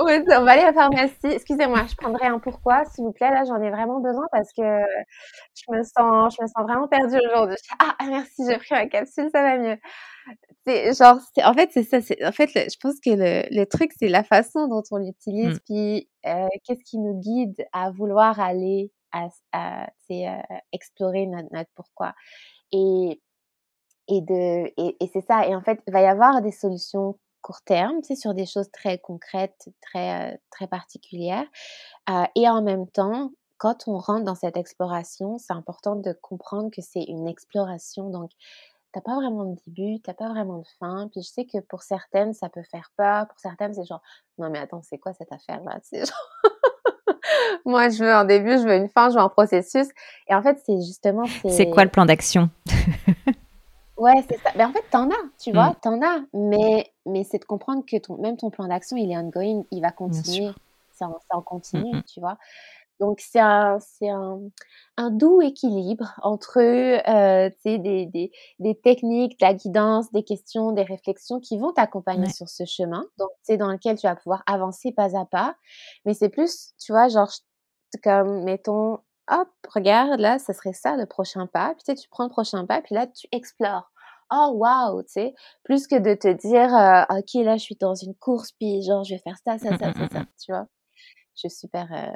on, 0.00 0.44
va 0.44 0.52
aller 0.52 0.62
à 0.62 0.66
la 0.66 0.72
pharmacie. 0.72 1.16
Excusez-moi, 1.24 1.84
je 1.86 1.96
prendrai 1.96 2.26
un 2.28 2.38
pourquoi, 2.38 2.84
s'il 2.86 3.04
vous 3.04 3.12
plaît. 3.12 3.30
Là, 3.30 3.44
j'en 3.44 3.60
ai 3.60 3.70
vraiment 3.70 4.00
besoin 4.00 4.26
parce 4.32 4.52
que 4.52 4.62
je 4.62 5.64
me 5.70 5.82
sens, 5.82 6.34
je 6.36 6.42
me 6.42 6.46
sens 6.46 6.62
vraiment 6.62 6.88
perdue 6.88 7.20
aujourd'hui. 7.26 7.56
Ah, 7.78 7.94
merci, 8.06 8.42
j'ai 8.48 8.56
pris 8.56 8.68
ma 8.70 8.86
capsule, 8.86 9.28
ça 9.32 9.42
va 9.42 9.58
mieux. 9.58 9.78
C'est 10.66 10.94
genre, 10.94 11.18
c'est, 11.34 11.44
en 11.44 11.54
fait, 11.54 11.70
c'est 11.72 11.82
ça. 11.82 12.00
C'est, 12.00 12.24
en 12.24 12.32
fait, 12.32 12.48
je 12.48 12.76
pense 12.80 13.00
que 13.00 13.10
le, 13.10 13.42
le 13.50 13.64
truc, 13.66 13.92
c'est 13.98 14.08
la 14.08 14.22
façon 14.22 14.68
dont 14.68 14.82
on 14.92 14.98
l'utilise, 14.98 15.58
puis 15.66 16.08
euh, 16.26 16.46
qu'est-ce 16.64 16.84
qui 16.84 16.98
nous 16.98 17.18
guide 17.20 17.66
à 17.72 17.90
vouloir 17.90 18.38
aller 18.38 18.92
à, 19.12 19.28
à 19.52 19.88
euh, 20.10 20.38
explorer 20.72 21.26
notre, 21.26 21.48
notre 21.52 21.70
pourquoi. 21.74 22.14
Et 22.72 23.20
et 24.08 24.20
de 24.20 24.66
et, 24.76 24.96
et 25.00 25.10
c'est 25.12 25.24
ça 25.26 25.46
et 25.46 25.54
en 25.54 25.62
fait 25.62 25.80
il 25.86 25.92
va 25.92 26.02
y 26.02 26.06
avoir 26.06 26.42
des 26.42 26.50
solutions 26.50 27.18
court 27.42 27.62
terme, 27.62 28.02
sais, 28.02 28.16
sur 28.16 28.34
des 28.34 28.46
choses 28.46 28.70
très 28.72 28.98
concrètes, 28.98 29.68
très, 29.80 30.38
très 30.50 30.68
particulières. 30.68 31.46
et 32.36 32.48
en 32.48 32.62
même 32.62 32.88
temps, 32.88 33.32
quand 33.58 33.86
on 33.86 33.98
rentre 33.98 34.24
dans 34.24 34.34
cette 34.34 34.56
exploration, 34.56 35.38
c'est 35.38 35.52
important 35.52 35.96
de 35.96 36.12
comprendre 36.12 36.70
que 36.70 36.82
c'est 36.82 37.04
une 37.04 37.28
exploration. 37.28 38.10
Donc, 38.10 38.30
t'as 38.92 39.00
pas 39.00 39.14
vraiment 39.16 39.44
de 39.44 39.56
début, 39.66 40.00
t'as 40.00 40.14
pas 40.14 40.28
vraiment 40.28 40.58
de 40.58 40.66
fin. 40.78 41.08
Puis 41.12 41.22
je 41.22 41.28
sais 41.28 41.44
que 41.44 41.58
pour 41.58 41.82
certaines, 41.82 42.34
ça 42.34 42.48
peut 42.48 42.62
faire 42.70 42.90
peur. 42.96 43.26
Pour 43.26 43.38
certaines, 43.38 43.74
c'est 43.74 43.84
genre, 43.84 44.02
non 44.38 44.50
mais 44.50 44.58
attends, 44.58 44.82
c'est 44.82 44.98
quoi 44.98 45.12
cette 45.14 45.32
affaire-là? 45.32 45.78
C'est 45.82 46.04
genre, 46.06 46.30
moi 47.64 47.88
je 47.88 48.04
veux 48.04 48.12
un 48.12 48.24
début, 48.24 48.58
je 48.58 48.64
veux 48.64 48.74
une 48.74 48.88
fin, 48.88 49.10
je 49.10 49.14
veux 49.14 49.20
un 49.20 49.28
processus. 49.28 49.88
Et 50.28 50.34
en 50.34 50.42
fait, 50.42 50.60
c'est 50.64 50.80
justement. 50.80 51.24
C'est 51.48 51.70
quoi 51.70 51.84
le 51.84 51.90
plan 51.90 52.06
d'action? 52.06 52.50
Ouais, 54.02 54.24
c'est 54.28 54.38
ça. 54.40 54.50
Mais 54.56 54.64
en 54.64 54.72
fait, 54.72 54.82
t'en 54.90 55.08
as, 55.10 55.24
tu 55.40 55.52
vois, 55.52 55.70
mmh. 55.70 55.76
t'en 55.80 56.02
as. 56.02 56.22
Mais, 56.34 56.90
mais 57.06 57.22
c'est 57.22 57.38
de 57.38 57.44
comprendre 57.44 57.84
que 57.86 57.98
ton, 57.98 58.16
même 58.16 58.36
ton 58.36 58.50
plan 58.50 58.66
d'action, 58.66 58.96
il 58.96 59.12
est 59.12 59.16
ongoing, 59.16 59.62
il 59.70 59.80
va 59.80 59.92
continuer. 59.92 60.50
C'est 60.90 61.04
en, 61.04 61.16
en, 61.30 61.40
continu, 61.40 61.94
mmh 61.94 62.02
tu 62.12 62.18
vois. 62.18 62.36
Donc, 63.02 63.18
c'est 63.18 63.40
un, 63.40 63.78
un, 64.02 64.40
un, 64.96 65.10
doux 65.10 65.42
équilibre 65.42 66.14
entre 66.22 66.58
euh, 66.60 67.50
des, 67.64 68.06
des, 68.06 68.30
des, 68.60 68.80
techniques, 68.80 69.40
de 69.40 69.44
la 69.44 69.54
guidance, 69.54 70.12
des 70.12 70.22
questions, 70.22 70.70
des 70.70 70.84
réflexions 70.84 71.40
qui 71.40 71.58
vont 71.58 71.72
t'accompagner 71.72 72.28
sur 72.28 72.48
ce 72.48 72.64
chemin, 72.64 73.04
donc 73.18 73.30
c'est 73.42 73.56
dans 73.56 73.72
lequel 73.72 73.98
tu 73.98 74.06
vas 74.06 74.14
pouvoir 74.14 74.44
avancer 74.46 74.92
pas 74.92 75.18
à 75.18 75.24
pas. 75.24 75.56
Mais 76.04 76.14
c'est 76.14 76.28
plus, 76.28 76.74
tu 76.78 76.92
vois, 76.92 77.08
genre, 77.08 77.28
comme, 78.04 78.44
mettons, 78.44 79.00
hop, 79.28 79.48
regarde, 79.68 80.20
là, 80.20 80.38
ce 80.38 80.52
serait 80.52 80.72
ça 80.72 80.96
le 80.96 81.06
prochain 81.06 81.48
pas. 81.48 81.74
Puis 81.74 81.82
tu, 81.84 81.86
sais, 81.86 81.94
tu 81.96 82.08
prends 82.08 82.24
le 82.24 82.30
prochain 82.30 82.64
pas, 82.66 82.82
puis 82.82 82.94
là, 82.94 83.08
tu 83.08 83.26
explores. 83.32 83.90
Oh, 84.30 84.52
waouh, 84.54 85.02
tu 85.02 85.08
sais, 85.14 85.34
plus 85.64 85.88
que 85.88 85.96
de 85.96 86.14
te 86.14 86.28
dire, 86.28 86.72
euh, 86.72 87.18
ok, 87.18 87.44
là, 87.44 87.56
je 87.56 87.64
suis 87.64 87.76
dans 87.80 87.96
une 87.96 88.14
course, 88.14 88.52
puis 88.52 88.80
genre, 88.84 89.02
je 89.02 89.14
vais 89.14 89.20
faire 89.20 89.38
ça, 89.44 89.58
ça, 89.58 89.76
ça, 89.76 89.92
ça, 89.92 90.08
ça, 90.08 90.24
tu 90.40 90.52
vois 90.52 90.68
je 91.34 91.48
suis 91.48 91.50
super, 91.50 91.88
euh, 91.92 92.12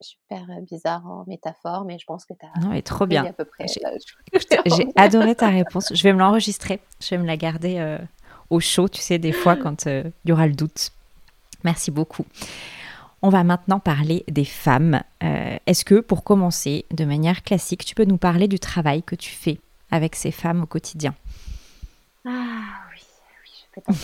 super 0.00 0.44
bizarre 0.62 1.06
en 1.06 1.24
métaphore, 1.26 1.84
mais 1.84 1.98
je 1.98 2.04
pense 2.04 2.24
que 2.24 2.34
tu 2.34 2.44
as. 2.44 2.60
Non, 2.60 2.70
mais 2.70 2.82
trop 2.82 3.06
bien. 3.06 3.24
À 3.24 3.32
peu 3.32 3.44
près. 3.44 3.66
J'ai 3.68 4.88
adoré 4.96 5.34
ta 5.34 5.48
réponse. 5.48 5.92
Je 5.94 6.02
vais 6.02 6.12
me 6.12 6.18
l'enregistrer. 6.18 6.80
Je 7.00 7.10
vais 7.10 7.18
me 7.18 7.26
la 7.26 7.36
garder 7.36 7.78
euh, 7.78 7.98
au 8.50 8.58
chaud, 8.58 8.88
tu 8.88 9.00
sais, 9.00 9.18
des 9.18 9.32
fois 9.32 9.56
quand 9.62 9.86
euh, 9.86 10.04
il 10.24 10.30
y 10.30 10.32
aura 10.32 10.46
le 10.46 10.54
doute. 10.54 10.90
Merci 11.62 11.90
beaucoup. 11.90 12.26
On 13.22 13.28
va 13.28 13.44
maintenant 13.44 13.80
parler 13.80 14.24
des 14.28 14.44
femmes. 14.44 15.02
Est-ce 15.20 15.84
que, 15.84 16.00
pour 16.00 16.22
commencer, 16.22 16.84
de 16.92 17.04
manière 17.04 17.42
classique, 17.42 17.84
tu 17.84 17.94
peux 17.94 18.04
nous 18.04 18.18
parler 18.18 18.46
du 18.46 18.60
travail 18.60 19.02
que 19.02 19.16
tu 19.16 19.30
fais 19.30 19.58
avec 19.90 20.14
ces 20.14 20.30
femmes 20.30 20.62
au 20.62 20.66
quotidien? 20.66 21.14
Ah 22.24 22.30
oui, 22.92 23.00
oui 23.42 23.50
je 23.56 23.74
peux 23.74 23.80
t'en 23.80 23.94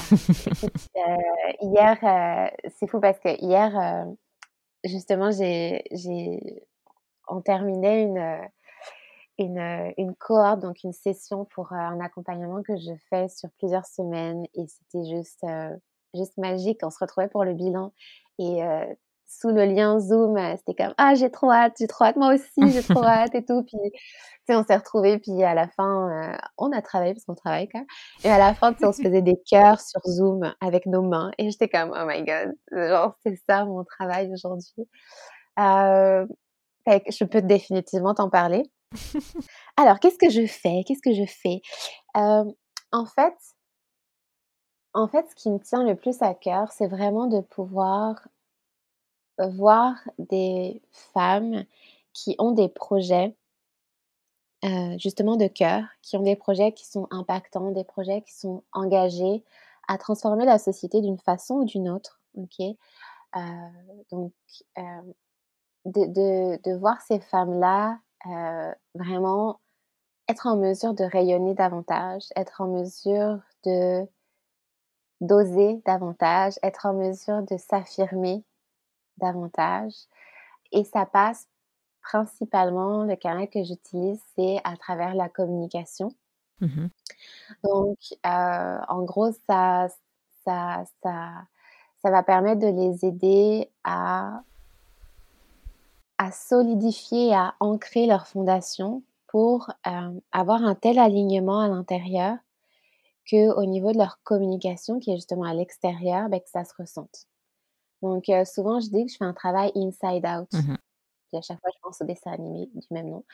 parler. 0.96 1.56
hier, 1.60 2.50
c'est 2.80 2.88
fou 2.88 2.98
parce 3.00 3.20
que 3.20 3.28
hier, 3.40 4.06
justement, 4.84 5.30
j'ai, 5.30 5.82
on 7.28 7.40
terminait 7.40 8.02
une, 8.02 8.18
euh, 8.18 8.46
une, 9.38 9.58
euh, 9.58 9.92
une 9.98 10.14
cohorte, 10.14 10.60
donc 10.60 10.82
une 10.84 10.92
session 10.92 11.44
pour 11.44 11.72
euh, 11.72 11.76
un 11.76 12.00
accompagnement 12.00 12.62
que 12.62 12.76
je 12.76 12.92
fais 13.10 13.28
sur 13.28 13.50
plusieurs 13.58 13.86
semaines 13.86 14.44
et 14.54 14.66
c'était 14.66 15.04
juste, 15.04 15.44
juste 16.14 16.36
magique. 16.38 16.80
On 16.82 16.90
se 16.90 16.98
retrouvait 17.00 17.28
pour 17.28 17.44
le 17.44 17.54
bilan 17.54 17.92
et 18.38 18.62
sous 19.40 19.48
le 19.48 19.64
lien 19.64 19.98
Zoom, 19.98 20.38
c'était 20.58 20.82
comme 20.84 20.94
ah 20.98 21.14
j'ai 21.14 21.30
trop 21.30 21.50
hâte, 21.50 21.74
j'ai 21.78 21.86
trop 21.86 22.04
hâte, 22.04 22.16
moi 22.16 22.34
aussi 22.34 22.70
j'ai 22.70 22.82
trop 22.94 23.04
hâte 23.04 23.34
et 23.34 23.44
tout. 23.44 23.62
Puis 23.64 23.76
on 24.48 24.64
s'est 24.64 24.76
retrouvés, 24.76 25.18
puis 25.18 25.42
à 25.42 25.54
la 25.54 25.68
fin, 25.68 26.36
on 26.58 26.72
a 26.72 26.82
travaillé 26.82 27.14
parce 27.14 27.24
qu'on 27.24 27.34
travaille 27.34 27.68
quand 27.68 27.78
même. 27.78 27.86
Et 28.24 28.30
à 28.30 28.38
la 28.38 28.54
fin, 28.54 28.74
on 28.82 28.92
se 28.92 29.02
faisait 29.02 29.22
des 29.22 29.40
cœurs 29.48 29.80
sur 29.80 30.00
Zoom 30.04 30.52
avec 30.60 30.86
nos 30.86 31.02
mains. 31.02 31.30
Et 31.38 31.50
j'étais 31.50 31.68
comme 31.68 31.92
oh 31.94 32.04
my 32.06 32.22
god, 32.24 32.52
genre 32.72 33.14
c'est 33.24 33.36
ça 33.48 33.64
mon 33.64 33.84
travail 33.84 34.30
aujourd'hui. 34.32 34.88
Euh, 35.58 36.26
je 36.86 37.24
peux 37.24 37.42
définitivement 37.42 38.14
t'en 38.14 38.30
parler. 38.30 38.64
Alors, 39.76 40.00
qu'est-ce 40.00 40.18
que 40.18 40.30
je 40.30 40.46
fais? 40.46 40.82
Qu'est-ce 40.86 41.02
que 41.02 41.14
je 41.14 41.24
fais? 41.26 41.60
En 42.14 43.06
fait, 43.06 43.34
en 44.94 45.08
fait, 45.08 45.26
ce 45.30 45.34
qui 45.34 45.50
me 45.50 45.58
tient 45.58 45.84
le 45.84 45.96
plus 45.96 46.20
à 46.20 46.34
cœur, 46.34 46.70
c'est 46.72 46.86
vraiment 46.86 47.26
de 47.26 47.40
pouvoir 47.40 48.28
voir 49.38 49.96
des 50.18 50.82
femmes 50.90 51.64
qui 52.12 52.34
ont 52.38 52.52
des 52.52 52.68
projets 52.68 53.34
euh, 54.64 54.96
justement 54.96 55.36
de 55.36 55.48
cœur, 55.48 55.82
qui 56.02 56.16
ont 56.16 56.22
des 56.22 56.36
projets 56.36 56.72
qui 56.72 56.86
sont 56.86 57.08
impactants, 57.10 57.72
des 57.72 57.82
projets 57.82 58.22
qui 58.22 58.32
sont 58.32 58.62
engagés 58.72 59.42
à 59.88 59.98
transformer 59.98 60.44
la 60.44 60.58
société 60.58 61.00
d'une 61.00 61.18
façon 61.18 61.54
ou 61.56 61.64
d'une 61.64 61.88
autre. 61.88 62.20
Ok, 62.36 62.60
euh, 62.60 63.40
donc 64.12 64.32
euh, 64.78 64.82
de, 65.84 66.60
de, 66.62 66.76
voir 66.76 67.00
ces 67.02 67.18
femmes-là 67.18 67.98
vraiment 68.94 69.58
être 70.28 70.46
en 70.46 70.56
mesure 70.56 70.94
de 70.94 71.02
rayonner 71.02 71.54
davantage, 71.54 72.22
être 72.36 72.60
en 72.60 72.68
mesure 72.68 73.40
de 73.64 74.06
d'oser 75.20 75.82
davantage, 75.86 76.54
être 76.62 76.86
en 76.86 76.94
mesure 76.94 77.42
de 77.42 77.56
s'affirmer 77.56 78.44
davantage. 79.22 79.94
Et 80.72 80.84
ça 80.84 81.06
passe 81.06 81.48
principalement, 82.02 83.04
le 83.04 83.16
canal 83.16 83.48
que 83.48 83.62
j'utilise, 83.62 84.20
c'est 84.34 84.60
à 84.64 84.76
travers 84.76 85.14
la 85.14 85.28
communication. 85.28 86.12
Mmh 86.60 86.88
Donc, 87.64 87.98
euh, 88.26 88.78
en 88.88 89.02
gros, 89.02 89.32
ça, 89.46 89.88
ça, 90.44 90.84
ça, 91.02 91.44
ça 92.02 92.10
va 92.10 92.22
permettre 92.22 92.60
de 92.60 92.66
les 92.66 93.04
aider 93.04 93.70
à, 93.84 94.42
à 96.18 96.32
solidifier, 96.32 97.34
à 97.34 97.54
ancrer 97.60 98.06
leur 98.06 98.26
fondation 98.26 99.02
pour 99.28 99.70
euh, 99.86 100.20
avoir 100.32 100.62
un 100.62 100.74
tel 100.74 100.98
alignement 100.98 101.60
à 101.60 101.68
l'intérieur 101.68 102.36
qu'au 103.30 103.64
niveau 103.64 103.92
de 103.92 103.98
leur 103.98 104.18
communication, 104.24 104.98
qui 104.98 105.12
est 105.12 105.16
justement 105.16 105.44
à 105.44 105.54
l'extérieur, 105.54 106.28
ben, 106.28 106.40
que 106.40 106.50
ça 106.50 106.64
se 106.64 106.74
ressente. 106.76 107.26
Donc, 108.02 108.28
euh, 108.28 108.44
souvent, 108.44 108.80
je 108.80 108.88
dis 108.88 109.06
que 109.06 109.12
je 109.12 109.16
fais 109.16 109.24
un 109.24 109.32
travail 109.32 109.72
inside 109.76 110.26
out. 110.26 110.52
Mmh 110.52 110.76
Puis 111.28 111.38
à 111.38 111.40
chaque 111.40 111.60
fois, 111.60 111.70
je 111.74 111.80
pense 111.82 112.00
au 112.00 112.04
dessin 112.04 112.32
animé 112.32 112.68
du 112.74 112.86
même 112.90 113.08
nom. 113.08 113.24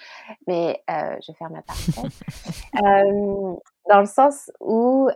Mais 0.46 0.82
euh, 0.90 1.16
je 1.26 1.32
ferme 1.32 1.54
la 1.54 1.62
parenthèse. 1.62 2.20
euh, 2.84 3.56
dans 3.88 4.00
le 4.00 4.06
sens 4.06 4.50
où, 4.60 5.08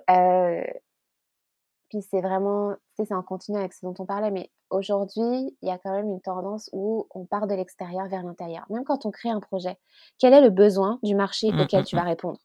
puis 1.93 2.01
c'est 2.01 2.23
vraiment, 2.23 2.73
tu 2.73 2.79
sais, 2.97 3.05
c'est 3.09 3.15
en 3.15 3.23
continu 3.23 3.59
avec 3.59 3.75
ce 3.75 3.85
dont 3.85 3.93
on 3.99 4.07
parlait, 4.07 4.31
mais 4.31 4.51
aujourd'hui, 4.71 5.55
il 5.61 5.69
y 5.69 5.71
a 5.71 5.77
quand 5.77 5.93
même 5.93 6.09
une 6.09 6.23
tendance 6.23 6.71
où 6.73 7.07
on 7.11 7.27
part 7.27 7.47
de 7.47 7.55
l'extérieur 7.55 8.09
vers 8.09 8.23
l'intérieur. 8.23 8.65
Même 8.71 8.85
quand 8.85 9.05
on 9.05 9.11
crée 9.11 9.29
un 9.29 9.41
projet, 9.41 9.77
quel 10.19 10.33
est 10.33 10.41
le 10.41 10.49
besoin 10.49 10.99
du 11.03 11.15
marché 11.15 11.53
mmh, 11.53 11.61
auquel 11.61 11.83
mmh, 11.83 11.85
tu 11.85 11.97
vas 11.97 12.03
répondre? 12.03 12.39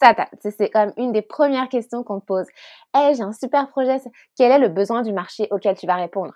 Ça, 0.00 0.14
c'est 0.40 0.70
quand 0.70 0.86
même 0.86 0.94
une 0.96 1.12
des 1.12 1.22
premières 1.22 1.68
questions 1.68 2.02
qu'on 2.02 2.20
te 2.20 2.26
pose. 2.26 2.46
Hey, 2.94 3.14
j'ai 3.14 3.22
un 3.22 3.32
super 3.32 3.68
projet. 3.68 3.98
Quel 4.36 4.52
est 4.52 4.58
le 4.58 4.68
besoin 4.68 5.02
du 5.02 5.12
marché 5.12 5.48
auquel 5.50 5.76
tu 5.76 5.86
vas 5.86 5.96
répondre 5.96 6.32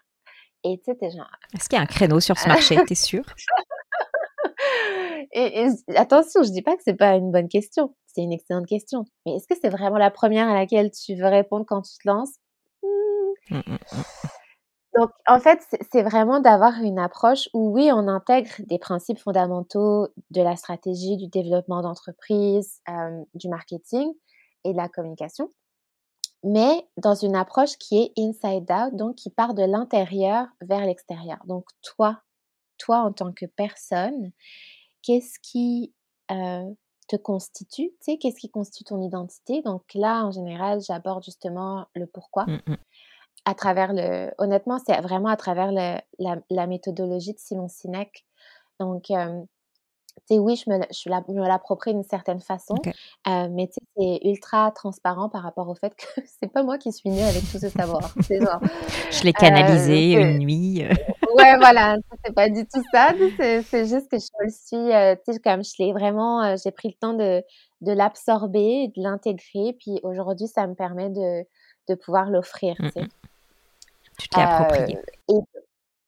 Et 0.64 0.78
tu 0.78 0.84
sais, 0.84 0.96
t'es 0.96 1.10
genre. 1.10 1.30
Est-ce 1.54 1.68
qu'il 1.68 1.76
y 1.76 1.80
a 1.80 1.82
un 1.82 1.86
créneau 1.86 2.20
sur 2.20 2.38
ce 2.38 2.48
marché? 2.48 2.78
T'es 2.86 2.94
sûr 2.94 3.24
et, 5.32 5.66
attention, 5.96 6.42
je 6.42 6.50
dis 6.50 6.62
pas 6.62 6.76
que 6.76 6.82
c'est 6.84 6.94
pas 6.94 7.16
une 7.16 7.32
bonne 7.32 7.48
question. 7.48 7.94
C'est 8.06 8.22
une 8.22 8.32
excellente 8.32 8.66
question. 8.66 9.04
Mais 9.26 9.36
est-ce 9.36 9.46
que 9.46 9.54
c'est 9.60 9.70
vraiment 9.70 9.98
la 9.98 10.10
première 10.10 10.48
à 10.48 10.54
laquelle 10.54 10.90
tu 10.90 11.14
veux 11.14 11.28
répondre 11.28 11.64
quand 11.66 11.82
tu 11.82 11.92
te 12.02 12.08
lances? 12.08 12.34
Mmh. 12.82 13.56
Mmh, 13.56 13.62
mmh, 13.66 13.78
donc, 15.00 15.12
en 15.26 15.40
fait, 15.40 15.60
c'est 15.90 16.02
vraiment 16.02 16.40
d'avoir 16.40 16.74
une 16.82 16.98
approche 16.98 17.48
où, 17.54 17.70
oui, 17.70 17.90
on 17.90 18.06
intègre 18.06 18.50
des 18.58 18.78
principes 18.78 19.18
fondamentaux 19.18 20.08
de 20.30 20.42
la 20.42 20.56
stratégie, 20.56 21.16
du 21.16 21.26
développement 21.26 21.80
d'entreprise, 21.80 22.82
euh, 22.86 23.24
du 23.32 23.48
marketing 23.48 24.12
et 24.64 24.72
de 24.72 24.76
la 24.76 24.90
communication, 24.90 25.48
mais 26.44 26.86
dans 26.98 27.14
une 27.14 27.34
approche 27.34 27.78
qui 27.78 27.96
est 27.96 28.12
inside 28.18 28.70
out, 28.70 28.94
donc 28.94 29.14
qui 29.16 29.30
part 29.30 29.54
de 29.54 29.62
l'intérieur 29.62 30.48
vers 30.60 30.84
l'extérieur. 30.84 31.38
Donc, 31.46 31.64
toi, 31.80 32.20
toi 32.76 32.98
en 32.98 33.12
tant 33.14 33.32
que 33.32 33.46
personne, 33.46 34.32
qu'est-ce 35.00 35.38
qui 35.40 35.94
euh, 36.30 36.70
te 37.08 37.16
constitue, 37.16 37.88
tu 37.88 37.96
sais, 38.02 38.18
qu'est-ce 38.18 38.38
qui 38.38 38.50
constitue 38.50 38.84
ton 38.84 39.00
identité? 39.00 39.62
Donc 39.62 39.82
là, 39.94 40.26
en 40.26 40.30
général, 40.30 40.82
j'aborde 40.86 41.24
justement 41.24 41.86
le 41.94 42.06
pourquoi. 42.06 42.44
Mmh 42.44 42.76
à 43.44 43.54
travers 43.54 43.92
le. 43.92 44.30
Honnêtement, 44.38 44.78
c'est 44.84 45.00
vraiment 45.00 45.28
à 45.28 45.36
travers 45.36 45.72
le, 45.72 45.98
la, 46.50 46.66
méthodologie 46.66 47.32
de 47.32 47.38
Simon 47.38 47.68
Sinek. 47.68 48.24
Donc, 48.78 49.04
tu 49.06 49.14
sais, 50.34 50.38
oui, 50.38 50.56
je 50.56 50.70
me, 50.70 50.80
je 50.90 51.42
l'approprie 51.48 51.92
d'une 51.92 52.04
certaine 52.04 52.40
façon, 52.40 52.74
mais 53.26 53.68
tu 53.68 53.74
sais, 53.74 53.80
c'est 53.96 54.28
ultra 54.28 54.70
transparent 54.72 55.28
par 55.28 55.42
rapport 55.42 55.68
au 55.68 55.74
fait 55.74 55.94
que 55.94 56.20
c'est 56.40 56.52
pas 56.52 56.62
moi 56.62 56.78
qui 56.78 56.92
suis 56.92 57.10
née 57.10 57.24
avec 57.24 57.42
tout 57.50 57.58
ce 57.58 57.68
savoir. 57.68 58.14
Genre, 58.28 58.60
je 59.10 59.24
l'ai 59.24 59.32
canalisé 59.32 60.12
une 60.12 60.38
nuit. 60.38 60.84
ouais, 61.34 61.56
voilà, 61.58 61.96
c'est 62.24 62.34
pas 62.34 62.48
du 62.48 62.66
tout 62.66 62.82
ça. 62.92 63.10
C'est 63.38 63.86
juste 63.86 64.10
que 64.10 64.18
je 64.18 64.28
le 64.40 64.50
suis, 64.50 65.16
tu 65.24 65.32
sais, 65.32 65.40
comme 65.40 65.64
je 65.64 65.72
l'ai 65.78 65.92
vraiment, 65.92 66.56
j'ai 66.56 66.70
pris 66.70 66.88
le 66.88 66.94
temps 66.94 67.14
de, 67.14 67.42
de 67.80 67.92
l'absorber, 67.92 68.88
de 68.96 69.02
l'intégrer, 69.02 69.74
puis 69.78 70.00
aujourd'hui, 70.02 70.48
ça 70.48 70.66
me 70.66 70.74
permet 70.74 71.08
de 71.10 71.44
de 71.90 71.94
pouvoir 71.94 72.30
l'offrir, 72.30 72.76
Mmh 72.78 72.90
tu 72.90 73.00
sais. 73.00 73.08
Tu 74.20 74.28
te 74.28 74.38
l'es 74.38 74.44
approprié. 74.44 74.98
et 75.28 75.34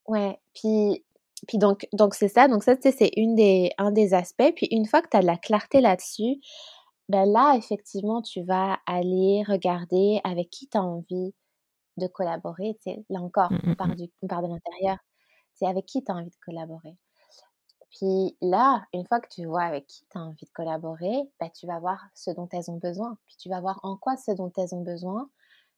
ouais, 0.07 0.39
puis 0.53 1.03
puis 1.47 1.57
donc 1.57 1.87
donc 1.93 2.15
c'est 2.15 2.27
ça, 2.27 2.47
donc 2.47 2.63
ça, 2.63 2.75
c'est 2.79 3.11
une 3.17 3.35
des 3.35 3.71
un 3.77 3.91
des 3.91 4.13
aspects. 4.13 4.53
Puis 4.55 4.67
une 4.71 4.85
fois 4.85 5.01
que 5.01 5.09
tu 5.09 5.17
as 5.17 5.21
de 5.21 5.25
la 5.25 5.37
clarté 5.37 5.81
là-dessus, 5.81 6.39
ben 7.09 7.25
là, 7.25 7.55
effectivement, 7.57 8.21
tu 8.21 8.43
vas 8.43 8.79
aller 8.85 9.43
regarder 9.47 10.21
avec 10.23 10.49
qui 10.49 10.67
tu 10.69 10.77
as 10.77 10.83
envie 10.83 11.33
de 11.97 12.07
collaborer. 12.07 12.77
Là 13.09 13.19
encore, 13.21 13.51
Mmh, 13.51 13.59
on 13.65 13.69
mmh, 13.71 13.75
part 13.75 13.87
mmh. 13.89 13.95
du 13.95 14.11
on 14.21 14.27
part 14.27 14.41
de 14.41 14.47
l'intérieur. 14.47 14.97
C'est 15.53 15.67
avec 15.67 15.85
qui 15.85 16.03
tu 16.03 16.11
as 16.11 16.15
envie 16.15 16.29
de 16.29 16.35
collaborer. 16.45 16.97
Puis 17.91 18.35
là, 18.41 18.83
une 18.93 19.05
fois 19.05 19.19
que 19.19 19.27
tu 19.29 19.45
vois 19.45 19.63
avec 19.63 19.85
qui 19.85 20.03
tu 20.09 20.17
as 20.17 20.21
envie 20.21 20.45
de 20.45 20.51
collaborer, 20.51 21.29
bah, 21.39 21.49
tu 21.49 21.67
vas 21.67 21.79
voir 21.79 22.03
ce 22.15 22.31
dont 22.31 22.49
elles 22.51 22.71
ont 22.71 22.77
besoin. 22.77 23.17
Puis 23.27 23.35
tu 23.37 23.49
vas 23.49 23.61
voir 23.61 23.79
en 23.83 23.97
quoi 23.97 24.17
ce 24.17 24.31
dont 24.31 24.51
elles 24.57 24.73
ont 24.73 24.81
besoin 24.81 25.29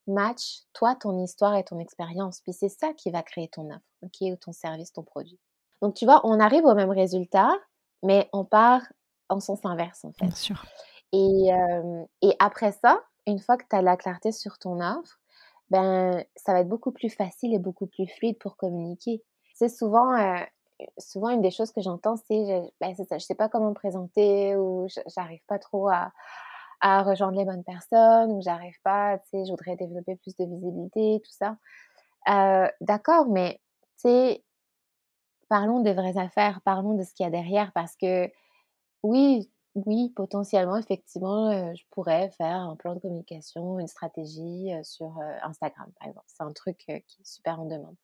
match 0.08 0.62
toi, 0.74 0.96
ton 0.96 1.24
histoire 1.24 1.56
et 1.56 1.64
ton 1.64 1.80
expérience. 1.80 2.42
Puis 2.42 2.54
c'est 2.54 2.70
ça 2.70 2.94
qui 2.94 3.12
va 3.12 3.24
créer 3.24 3.48
ton 3.48 3.70
offre, 3.70 3.86
OK, 4.04 4.22
ou 4.22 4.36
ton 4.36 4.52
service, 4.52 4.92
ton 4.94 5.04
produit. 5.04 5.40
Donc 5.82 5.96
tu 5.96 6.06
vois, 6.06 6.22
on 6.24 6.40
arrive 6.40 6.66
au 6.66 6.76
même 6.76 6.92
résultat, 6.92 7.52
mais 8.04 8.30
on 8.34 8.46
part 8.46 8.82
en 9.30 9.40
sens 9.40 9.60
inverse 9.66 10.06
en 10.06 10.12
fait. 10.14 10.26
Bien 10.26 10.36
sûr. 10.36 10.66
Et, 11.12 11.54
euh, 11.54 12.04
et 12.22 12.36
après 12.40 12.72
ça, 12.72 13.02
une 13.28 13.40
fois 13.40 13.58
que 13.58 13.66
tu 13.70 13.76
as 13.76 13.82
la 13.82 13.98
clarté 13.98 14.32
sur 14.32 14.58
ton 14.58 14.80
offre, 14.82 15.20
ben 15.70 16.24
ça 16.36 16.54
va 16.54 16.60
être 16.60 16.70
beaucoup 16.70 16.92
plus 16.92 17.10
facile 17.10 17.54
et 17.54 17.60
beaucoup 17.60 17.88
plus 17.88 18.08
fluide 18.08 18.38
pour 18.38 18.56
communiquer. 18.56 19.24
C'est 19.56 19.70
souvent, 19.70 20.14
euh, 20.14 20.38
souvent 20.98 21.30
une 21.30 21.42
des 21.42 21.52
choses 21.52 21.72
que 21.72 21.82
j'entends, 21.82 22.18
c'est 22.18 22.46
je, 22.46 22.70
ben, 22.80 22.94
c'est 22.96 23.06
ça, 23.06 23.18
je 23.18 23.26
sais 23.26 23.36
pas 23.36 23.50
comment 23.50 23.70
me 23.70 23.76
présenter 23.76 24.56
ou 24.56 24.88
j'arrive 25.16 25.42
pas 25.48 25.58
trop 25.58 25.90
à, 25.90 26.12
à 26.82 27.04
rejoindre 27.04 27.38
les 27.38 27.46
bonnes 27.46 27.64
personnes 27.64 28.32
ou 28.32 28.42
j'arrive 28.42 28.78
pas, 28.84 29.18
tu 29.20 29.30
sais, 29.32 29.46
je 29.46 29.52
voudrais 29.52 29.76
développer 29.76 30.16
plus 30.18 30.36
de 30.38 30.46
visibilité, 30.46 31.22
tout 31.24 31.32
ça. 31.32 31.58
Euh, 32.30 32.68
D'accord, 32.82 33.28
mais 33.30 33.62
tu 33.98 34.10
sais, 34.10 34.44
parlons 35.50 35.80
des 35.82 35.94
vraies 35.94 36.18
affaires, 36.18 36.62
parlons 36.64 36.94
de 36.96 37.04
ce 37.04 37.14
qu'il 37.14 37.24
y 37.26 37.28
a 37.28 37.32
derrière 37.32 37.72
parce 37.74 37.96
que 37.96 38.30
oui, 39.04 39.52
oui, 39.76 40.12
potentiellement, 40.16 40.78
effectivement, 40.78 41.50
euh, 41.52 41.74
je 41.76 41.84
pourrais 41.92 42.32
faire 42.32 42.58
un 42.58 42.76
plan 42.76 42.96
de 42.96 43.00
communication, 43.00 43.80
une 43.80 43.88
stratégie 43.88 44.74
euh, 44.74 44.84
sur 44.84 45.20
Instagram, 45.44 45.92
par 46.00 46.10
exemple. 46.10 46.28
C'est 46.28 46.44
un 46.44 46.54
truc 46.54 46.78
qui 46.80 46.92
est 46.94 47.06
super 47.26 47.62
en 47.62 47.66
demande. 47.66 47.96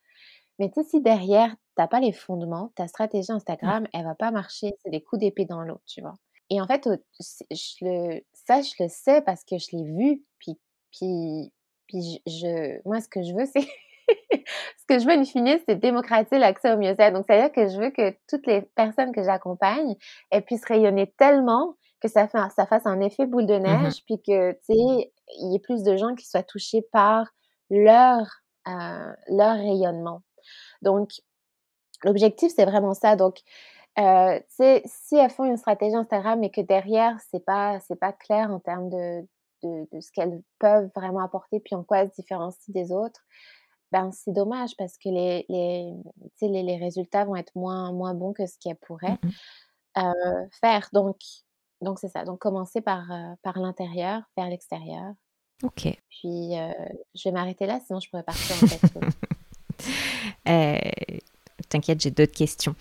Mais 0.60 0.70
tu 0.72 0.84
sais, 0.84 0.90
si 0.90 1.02
derrière, 1.02 1.56
t'as 1.76 1.88
pas 1.88 2.00
les 2.00 2.14
fondements, 2.14 2.72
ta 2.76 2.88
stratégie. 2.88 3.32
Instagram, 3.32 3.88
elle 3.94 4.06
va 4.06 4.16
pas 4.16 4.32
marcher. 4.32 4.72
C'est 4.84 4.92
des 4.92 5.02
coups 5.04 5.20
d'épée 5.22 5.46
dans 5.46 5.62
l'eau, 5.64 5.82
tu 5.88 6.02
vois. 6.02 6.16
Et 6.52 6.62
en 6.62 6.68
fait, 6.68 6.88
je 7.52 7.86
le, 7.86 8.22
ça, 8.34 8.62
je 8.62 8.74
le 8.84 8.90
sais 8.90 9.22
parce 9.24 9.44
que 9.46 9.58
je 9.58 9.76
l'ai 9.76 9.86
vu. 9.86 10.24
Puis, 10.40 10.60
puis, 10.92 11.54
puis 11.88 12.22
je, 12.28 12.32
je- 12.32 12.82
moi, 12.88 13.02
ce 13.02 13.10
que 13.10 13.24
je 13.24 13.34
veux, 13.36 13.46
c'est 13.56 13.68
ce 14.78 14.86
que 14.88 15.00
je 15.00 15.06
veux, 15.06 15.14
in 15.14 15.24
fine, 15.26 15.60
c'est 15.68 15.76
démocratiser 15.76 16.40
l'accès 16.40 16.74
au 16.74 16.78
mieux-être. 16.78 17.14
Donc, 17.14 17.26
c'est-à-dire 17.28 17.52
que 17.52 17.70
je 17.70 17.78
veux 17.80 17.92
que 17.92 18.16
toutes 18.28 18.46
les 18.48 18.62
personnes 18.62 19.14
que 19.14 19.24
j'accompagne, 19.24 19.96
elles 20.32 20.44
puissent 20.44 20.66
rayonner 20.66 21.14
tellement 21.18 21.76
que 22.02 22.08
ça, 22.10 22.28
fait, 22.28 22.38
un- 22.38 22.50
ça 22.50 22.66
fasse 22.66 22.86
un 22.86 23.00
effet 23.02 23.26
boule 23.28 23.46
de 23.46 23.56
Mmh 23.56 23.84
neige, 23.84 24.04
puis 24.06 24.22
que, 24.22 24.52
tu 24.54 24.60
sais, 24.64 25.12
il 25.40 25.52
y 25.54 25.56
ait 25.56 25.60
plus 25.60 25.84
de 25.84 25.96
gens 25.98 26.16
qui 26.16 26.28
soient 26.28 26.44
touchés 26.44 26.84
par 26.92 27.28
leur, 27.70 28.28
euh, 28.68 29.14
leur 29.30 29.56
rayonnement. 29.56 30.22
Donc, 30.84 31.12
l'objectif, 32.04 32.52
c'est 32.56 32.66
vraiment 32.66 32.94
ça. 32.94 33.16
Donc, 33.16 33.40
euh, 34.00 34.40
si 34.50 35.16
elles 35.16 35.30
font 35.30 35.46
une 35.46 35.58
stratégie 35.58 35.96
Instagram 35.96 36.44
et 36.44 36.52
que 36.52 36.62
derrière, 36.62 37.18
c'est 37.30 37.44
pas, 37.44 37.80
c'est 37.82 38.00
pas 38.00 38.14
clair 38.14 38.52
en 38.52 38.60
termes 38.60 38.90
de, 38.90 39.22
de, 39.64 39.88
de 39.92 40.00
ce 40.00 40.12
qu'elles 40.12 40.42
peuvent 40.60 40.90
vraiment 40.96 41.24
apporter, 41.24 41.60
puis 41.60 41.76
en 41.76 41.84
quoi 41.84 42.00
elles 42.00 42.10
se 42.12 42.22
différencient 42.22 42.74
des 42.74 42.92
autres, 42.92 43.22
ben 43.92 44.12
c'est 44.12 44.32
dommage 44.32 44.76
parce 44.78 44.98
que 44.98 45.10
les, 45.10 45.46
les, 45.50 45.94
les, 46.42 46.64
les 46.64 46.78
résultats 46.78 47.26
vont 47.26 47.36
être 47.36 47.52
moins, 47.56 47.92
moins 47.92 48.14
bons 48.14 48.34
que 48.34 48.46
ce 48.46 48.58
qu'elles 48.60 48.78
pourraient 48.78 49.20
Mmh 49.24 49.30
euh, 49.98 50.46
faire. 50.60 50.90
Donc, 50.94 51.18
donc 51.82 52.00
c'est 52.00 52.10
ça. 52.10 52.24
Donc, 52.24 52.40
commencer 52.40 52.82
par, 52.82 53.12
euh, 53.12 53.34
par 53.44 53.60
l'intérieur, 53.60 54.22
vers 54.38 54.50
l'extérieur. 54.50 55.14
Ok. 55.64 55.88
Puis, 56.10 56.58
euh, 56.58 56.72
je 57.14 57.30
vais 57.30 57.32
m'arrêter 57.32 57.66
là, 57.66 57.80
sinon 57.86 58.00
je 58.00 58.10
pourrais 58.10 58.24
partir 58.24 58.56
en. 58.56 59.02
Euh, 60.48 60.78
T'inquiète, 61.72 62.02
j'ai 62.02 62.12
d'autres 62.12 62.34
questions. 62.34 62.76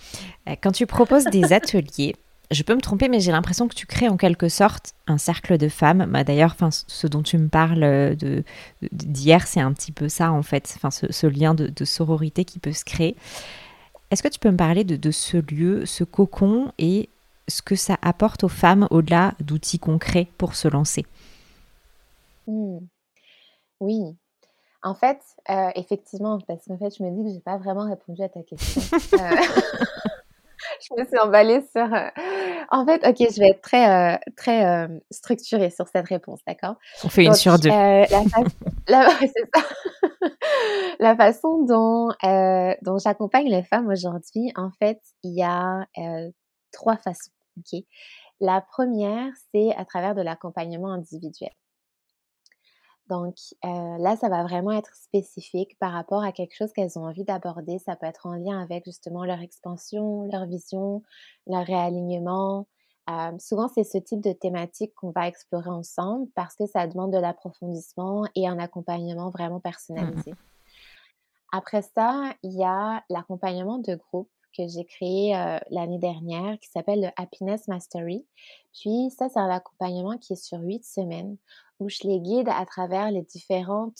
Euh, 0.48 0.56
Quand 0.62 0.72
tu 0.72 0.86
proposes 0.86 1.28
des 1.28 1.52
ateliers, 1.52 2.16
je 2.50 2.62
peux 2.64 2.74
me 2.74 2.80
tromper, 2.80 3.08
mais 3.08 3.20
j'ai 3.20 3.32
l'impression 3.32 3.68
que 3.68 3.74
tu 3.74 3.86
crées 3.86 4.08
en 4.08 4.16
quelque 4.16 4.48
sorte 4.48 4.92
un 5.06 5.18
cercle 5.18 5.56
de 5.56 5.68
femmes. 5.68 6.06
Bah, 6.10 6.24
D'ailleurs, 6.24 6.56
ce 6.88 7.06
dont 7.06 7.22
tu 7.22 7.38
me 7.38 7.48
parles 7.48 7.84
euh, 7.84 8.42
d'hier, 8.92 9.46
c'est 9.46 9.60
un 9.60 9.72
petit 9.72 9.92
peu 9.92 10.08
ça 10.08 10.32
en 10.32 10.42
fait, 10.42 10.72
enfin, 10.76 10.90
ce, 10.90 11.10
ce 11.12 11.26
lien 11.28 11.54
de, 11.54 11.68
de 11.68 11.84
sororité 11.84 12.44
qui 12.44 12.58
peut 12.58 12.72
se 12.72 12.84
créer. 12.84 13.16
Est-ce 14.10 14.22
que 14.22 14.28
tu 14.28 14.40
peux 14.40 14.50
me 14.50 14.56
parler 14.56 14.84
de, 14.84 14.96
de 14.96 15.10
ce 15.12 15.36
lieu, 15.52 15.86
ce 15.86 16.04
cocon 16.04 16.72
et 16.78 17.08
ce 17.48 17.62
que 17.62 17.76
ça 17.76 17.96
apporte 18.02 18.44
aux 18.44 18.48
femmes 18.48 18.88
au-delà 18.90 19.34
d'outils 19.40 19.78
concrets 19.78 20.28
pour 20.38 20.56
se 20.56 20.68
lancer? 20.68 21.06
Hmm. 22.46 22.88
Oui. 23.80 24.16
En 24.82 24.94
fait, 24.94 25.20
euh, 25.50 25.70
effectivement, 25.74 26.38
parce 26.46 26.64
qu'en 26.66 26.78
fait, 26.78 26.94
je 26.96 27.02
me 27.02 27.10
dis 27.10 27.24
que 27.24 27.34
j'ai 27.34 27.40
pas 27.40 27.58
vraiment 27.58 27.84
répondu 27.88 28.22
à 28.22 28.28
ta 28.28 28.42
question. 28.42 28.80
Euh, 29.20 29.36
je 30.80 31.00
me 31.00 31.06
suis 31.06 31.18
emballée 31.18 31.62
sur. 31.74 31.92
euh, 31.92 32.08
En 32.70 32.86
fait, 32.86 33.06
ok, 33.06 33.16
je 33.18 33.40
vais 33.40 33.48
être 33.50 33.60
très, 33.60 34.14
euh, 34.14 34.18
très 34.36 34.64
euh, 34.66 34.88
structurée 35.10 35.70
sur 35.70 35.86
cette 35.88 36.06
réponse, 36.08 36.40
d'accord? 36.46 36.76
On 37.04 37.08
fait 37.08 37.24
une 37.26 37.34
sur 37.34 37.58
deux. 37.58 37.68
la, 37.68 38.06
fa- 40.98 41.16
façon 41.16 41.64
dont, 41.64 42.10
euh, 42.24 42.74
dont 42.82 42.98
j'accompagne 42.98 43.48
les 43.48 43.62
femmes 43.62 43.88
aujourd'hui, 43.88 44.52
en 44.56 44.70
fait, 44.78 45.00
il 45.22 45.34
y 45.36 45.42
a 45.42 45.86
euh, 45.98 46.30
trois 46.72 46.96
façons. 46.96 47.32
ok? 47.58 47.80
La 48.40 48.60
première, 48.62 49.30
c'est 49.52 49.74
à 49.76 49.84
travers 49.84 50.14
de 50.14 50.22
l'accompagnement 50.22 50.92
individuel. 50.92 51.50
Donc 53.10 53.34
euh, 53.64 53.98
là, 53.98 54.16
ça 54.16 54.28
va 54.28 54.44
vraiment 54.44 54.70
être 54.70 54.94
spécifique 54.94 55.76
par 55.80 55.92
rapport 55.92 56.22
à 56.22 56.30
quelque 56.30 56.54
chose 56.54 56.72
qu'elles 56.72 56.96
ont 56.96 57.06
envie 57.06 57.24
d'aborder. 57.24 57.78
Ça 57.80 57.96
peut 57.96 58.06
être 58.06 58.26
en 58.26 58.34
lien 58.34 58.62
avec 58.62 58.84
justement 58.84 59.24
leur 59.24 59.40
expansion, 59.40 60.28
leur 60.30 60.46
vision, 60.46 61.02
leur 61.48 61.66
réalignement. 61.66 62.68
Euh, 63.10 63.32
souvent, 63.40 63.66
c'est 63.66 63.82
ce 63.82 63.98
type 63.98 64.20
de 64.20 64.32
thématique 64.32 64.94
qu'on 64.94 65.10
va 65.10 65.26
explorer 65.26 65.70
ensemble 65.70 66.28
parce 66.36 66.54
que 66.54 66.66
ça 66.66 66.86
demande 66.86 67.12
de 67.12 67.18
l'approfondissement 67.18 68.26
et 68.36 68.46
un 68.46 68.60
accompagnement 68.60 69.30
vraiment 69.30 69.56
Mhm. 69.56 69.62
personnalisé. 69.62 70.34
Après 71.50 71.82
ça, 71.82 72.32
il 72.44 72.56
y 72.56 72.62
a 72.62 73.02
l'accompagnement 73.10 73.78
de 73.78 73.96
groupe 73.96 74.30
que 74.56 74.66
j'ai 74.68 74.84
créé 74.84 75.32
l'année 75.70 75.98
dernière 75.98 76.58
qui 76.60 76.68
s'appelle 76.68 77.00
le 77.00 77.08
Happiness 77.16 77.68
Mastery. 77.68 78.26
Puis 78.72 79.10
ça, 79.16 79.28
c'est 79.28 79.38
un 79.38 79.50
accompagnement 79.50 80.16
qui 80.18 80.34
est 80.34 80.42
sur 80.44 80.60
huit 80.60 80.84
semaines 80.84 81.36
où 81.78 81.88
je 81.88 82.00
les 82.04 82.20
guide 82.20 82.48
à 82.48 82.66
travers 82.66 83.10
les 83.10 83.22
différentes 83.22 83.98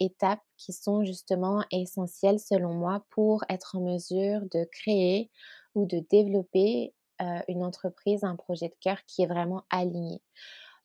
étapes 0.00 0.42
qui 0.56 0.72
sont 0.72 1.04
justement 1.04 1.64
essentielles 1.70 2.38
selon 2.38 2.74
moi 2.74 3.04
pour 3.10 3.42
être 3.48 3.76
en 3.76 3.80
mesure 3.80 4.42
de 4.52 4.64
créer 4.70 5.30
ou 5.74 5.86
de 5.86 6.04
développer 6.10 6.94
une 7.48 7.64
entreprise, 7.64 8.24
un 8.24 8.36
projet 8.36 8.68
de 8.68 8.76
cœur 8.80 8.98
qui 9.06 9.22
est 9.22 9.26
vraiment 9.26 9.62
aligné. 9.70 10.20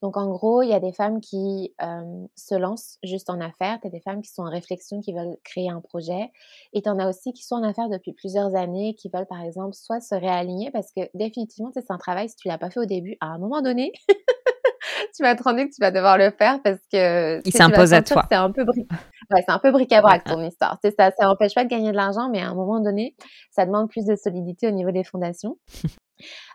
Donc, 0.01 0.17
en 0.17 0.27
gros, 0.29 0.63
il 0.63 0.69
y 0.69 0.73
a 0.73 0.79
des 0.79 0.93
femmes 0.93 1.21
qui 1.21 1.73
euh, 1.81 2.25
se 2.35 2.55
lancent 2.55 2.97
juste 3.03 3.29
en 3.29 3.39
affaires, 3.39 3.79
tu 3.81 3.87
as 3.87 3.91
des 3.91 3.99
femmes 4.01 4.21
qui 4.21 4.31
sont 4.31 4.41
en 4.43 4.49
réflexion, 4.49 4.99
qui 5.01 5.13
veulent 5.13 5.37
créer 5.43 5.69
un 5.69 5.79
projet, 5.79 6.31
et 6.73 6.81
tu 6.81 6.89
en 6.89 6.97
as 6.99 7.07
aussi 7.07 7.33
qui 7.33 7.43
sont 7.43 7.55
en 7.55 7.63
affaires 7.63 7.89
depuis 7.89 8.13
plusieurs 8.13 8.55
années, 8.55 8.95
qui 8.95 9.09
veulent, 9.13 9.27
par 9.27 9.41
exemple, 9.43 9.73
soit 9.75 9.99
se 10.01 10.15
réaligner, 10.15 10.71
parce 10.71 10.91
que 10.91 11.01
définitivement, 11.13 11.71
c'est 11.73 11.91
un 11.91 11.97
travail, 11.97 12.29
si 12.29 12.35
tu 12.35 12.47
l'as 12.47 12.57
pas 12.57 12.69
fait 12.71 12.79
au 12.79 12.85
début, 12.85 13.15
à 13.21 13.27
un 13.27 13.37
moment 13.37 13.61
donné, 13.61 13.91
tu 15.15 15.23
vas 15.23 15.35
te 15.35 15.43
rendre 15.43 15.59
que 15.63 15.69
tu 15.69 15.79
vas 15.81 15.91
devoir 15.91 16.17
le 16.17 16.31
faire 16.31 16.61
parce 16.63 16.79
que 16.91 17.39
Il 17.45 17.51
s'impose 17.51 17.93
à 17.93 18.01
toi. 18.01 18.23
C'est 18.29 18.35
un 18.37 18.51
peu 18.51 18.63
bri- 18.63 18.87
ouais, 19.31 19.43
c'est 19.45 19.51
un 19.51 19.59
peu 19.59 19.71
bric-à-brac 19.71 20.23
ton 20.23 20.41
histoire. 20.41 20.79
Ça, 20.83 21.11
ça 21.11 21.29
empêche 21.29 21.53
pas 21.53 21.63
de 21.63 21.69
gagner 21.69 21.91
de 21.91 21.95
l'argent, 21.95 22.29
mais 22.29 22.39
à 22.41 22.49
un 22.49 22.55
moment 22.55 22.79
donné, 22.79 23.15
ça 23.51 23.65
demande 23.65 23.89
plus 23.89 24.05
de 24.05 24.15
solidité 24.15 24.67
au 24.67 24.71
niveau 24.71 24.91
des 24.91 25.03
fondations. 25.03 25.57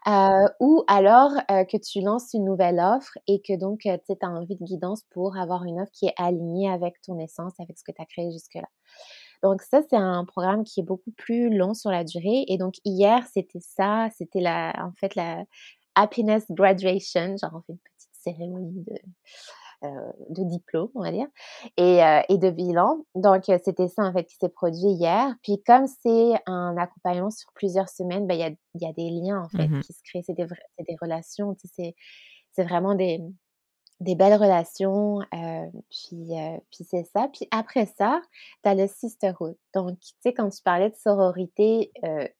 Euh, 0.06 0.48
ou 0.60 0.84
alors 0.86 1.32
euh, 1.51 1.64
que 1.64 1.76
tu 1.76 2.01
lances 2.01 2.32
une 2.34 2.44
nouvelle 2.44 2.78
offre 2.78 3.18
et 3.26 3.40
que 3.40 3.59
donc 3.59 3.86
euh, 3.86 3.97
tu 4.06 4.14
as 4.20 4.28
envie 4.28 4.56
de 4.56 4.64
guidance 4.64 5.02
pour 5.10 5.36
avoir 5.36 5.64
une 5.64 5.80
offre 5.80 5.93
qui 5.93 6.06
est 6.06 6.14
alignée 6.16 6.70
avec 6.70 7.01
ton 7.02 7.18
essence, 7.18 7.52
avec 7.59 7.78
ce 7.78 7.84
que 7.84 7.93
tu 7.93 8.02
as 8.02 8.06
créé 8.06 8.30
jusque-là. 8.30 8.68
Donc 9.43 9.62
ça, 9.62 9.80
c'est 9.88 9.97
un 9.97 10.24
programme 10.24 10.64
qui 10.64 10.80
est 10.80 10.84
beaucoup 10.84 11.10
plus 11.12 11.51
long 11.51 11.74
sur 11.74 11.90
la 11.90 12.05
durée. 12.05 12.44
Et 12.48 12.56
donc 12.59 12.74
hier, 12.84 13.24
c'était 13.32 13.60
ça, 13.60 14.09
c'était 14.16 14.40
la, 14.40 14.72
en 14.78 14.93
fait 14.98 15.14
la 15.14 15.44
happiness 15.94 16.44
graduation, 16.51 17.36
genre 17.36 17.52
on 17.55 17.60
fait 17.60 17.72
une 17.72 17.78
petite 17.78 18.10
cérémonie 18.12 18.84
de, 18.84 18.94
de 19.82 20.44
diplôme, 20.44 20.89
on 20.94 21.03
va 21.03 21.12
dire, 21.12 21.27
et, 21.77 22.03
euh, 22.03 22.20
et 22.28 22.39
de 22.39 22.51
bilan. 22.51 23.05
Donc, 23.15 23.48
euh, 23.48 23.59
c'était 23.65 23.89
ça, 23.89 24.03
en 24.05 24.12
fait, 24.12 24.24
qui 24.24 24.36
s'est 24.36 24.48
produit 24.48 24.90
hier. 24.93 25.35
Puis, 25.43 25.62
comme 25.65 25.86
c'est 25.86 26.35
un 26.47 26.77
accompagnement 26.77 27.31
sur 27.31 27.51
plusieurs 27.55 27.89
semaines, 27.89 28.27
ben, 28.27 28.35
il 28.35 28.40
y, 28.40 28.44
a, 28.44 28.51
y 28.86 28.90
a 28.90 28.93
des 28.93 29.11
liens, 29.11 29.43
en 29.43 29.48
fait, 29.48 29.69
Mhm. 29.69 29.81
qui 29.82 29.93
se 29.93 30.03
créent. 30.03 30.23
C'est 30.27 30.35
des, 30.35 30.47
des 30.47 30.97
relations, 31.01 31.55
tu 31.55 31.69
sais, 31.69 31.94
c'est, 32.53 32.65
vraiment 32.65 32.94
des, 32.94 33.20
des 34.01 34.15
belles 34.15 34.35
relations, 34.40 35.20
euh, 35.20 35.66
puis, 35.90 36.32
puis 36.70 36.85
c'est 36.85 37.05
ça. 37.05 37.28
Puis 37.32 37.47
après 37.51 37.86
ça, 37.98 38.20
tu 38.62 38.69
as 38.70 38.74
le 38.74 38.86
sisterhood. 38.89 39.57
Donc, 39.74 39.98
tu 40.01 40.12
sais, 40.20 40.32
quand 40.35 40.48
tu 40.51 40.62
parlais 40.62 40.90
de 40.90 40.97
sororité, 40.97 41.93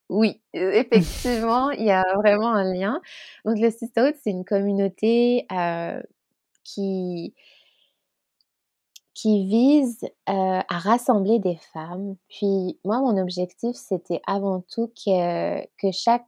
oui, 0.09 0.43
effectivement, 0.55 1.71
il 1.71 1.85
y 1.85 1.91
a 1.91 2.03
vraiment 2.17 2.49
un 2.53 2.65
lien. 2.75 3.01
Donc, 3.45 3.59
le 3.59 3.71
sisterhood, 3.71 4.15
c'est 4.23 4.31
une 4.31 4.45
communauté 4.45 5.47
qui, 6.67 7.35
qui 9.15 9.47
vise 9.47 10.09
à 10.27 10.65
rassembler 10.69 11.39
des 11.39 11.57
femmes. 11.73 12.17
Puis 12.29 12.79
moi, 12.85 12.99
mon 13.01 13.17
objectif, 13.17 13.77
c'était 13.77 14.21
avant 14.27 14.63
tout 14.63 14.89
que, 14.89 15.65
que 15.77 15.93
chaque 15.93 16.27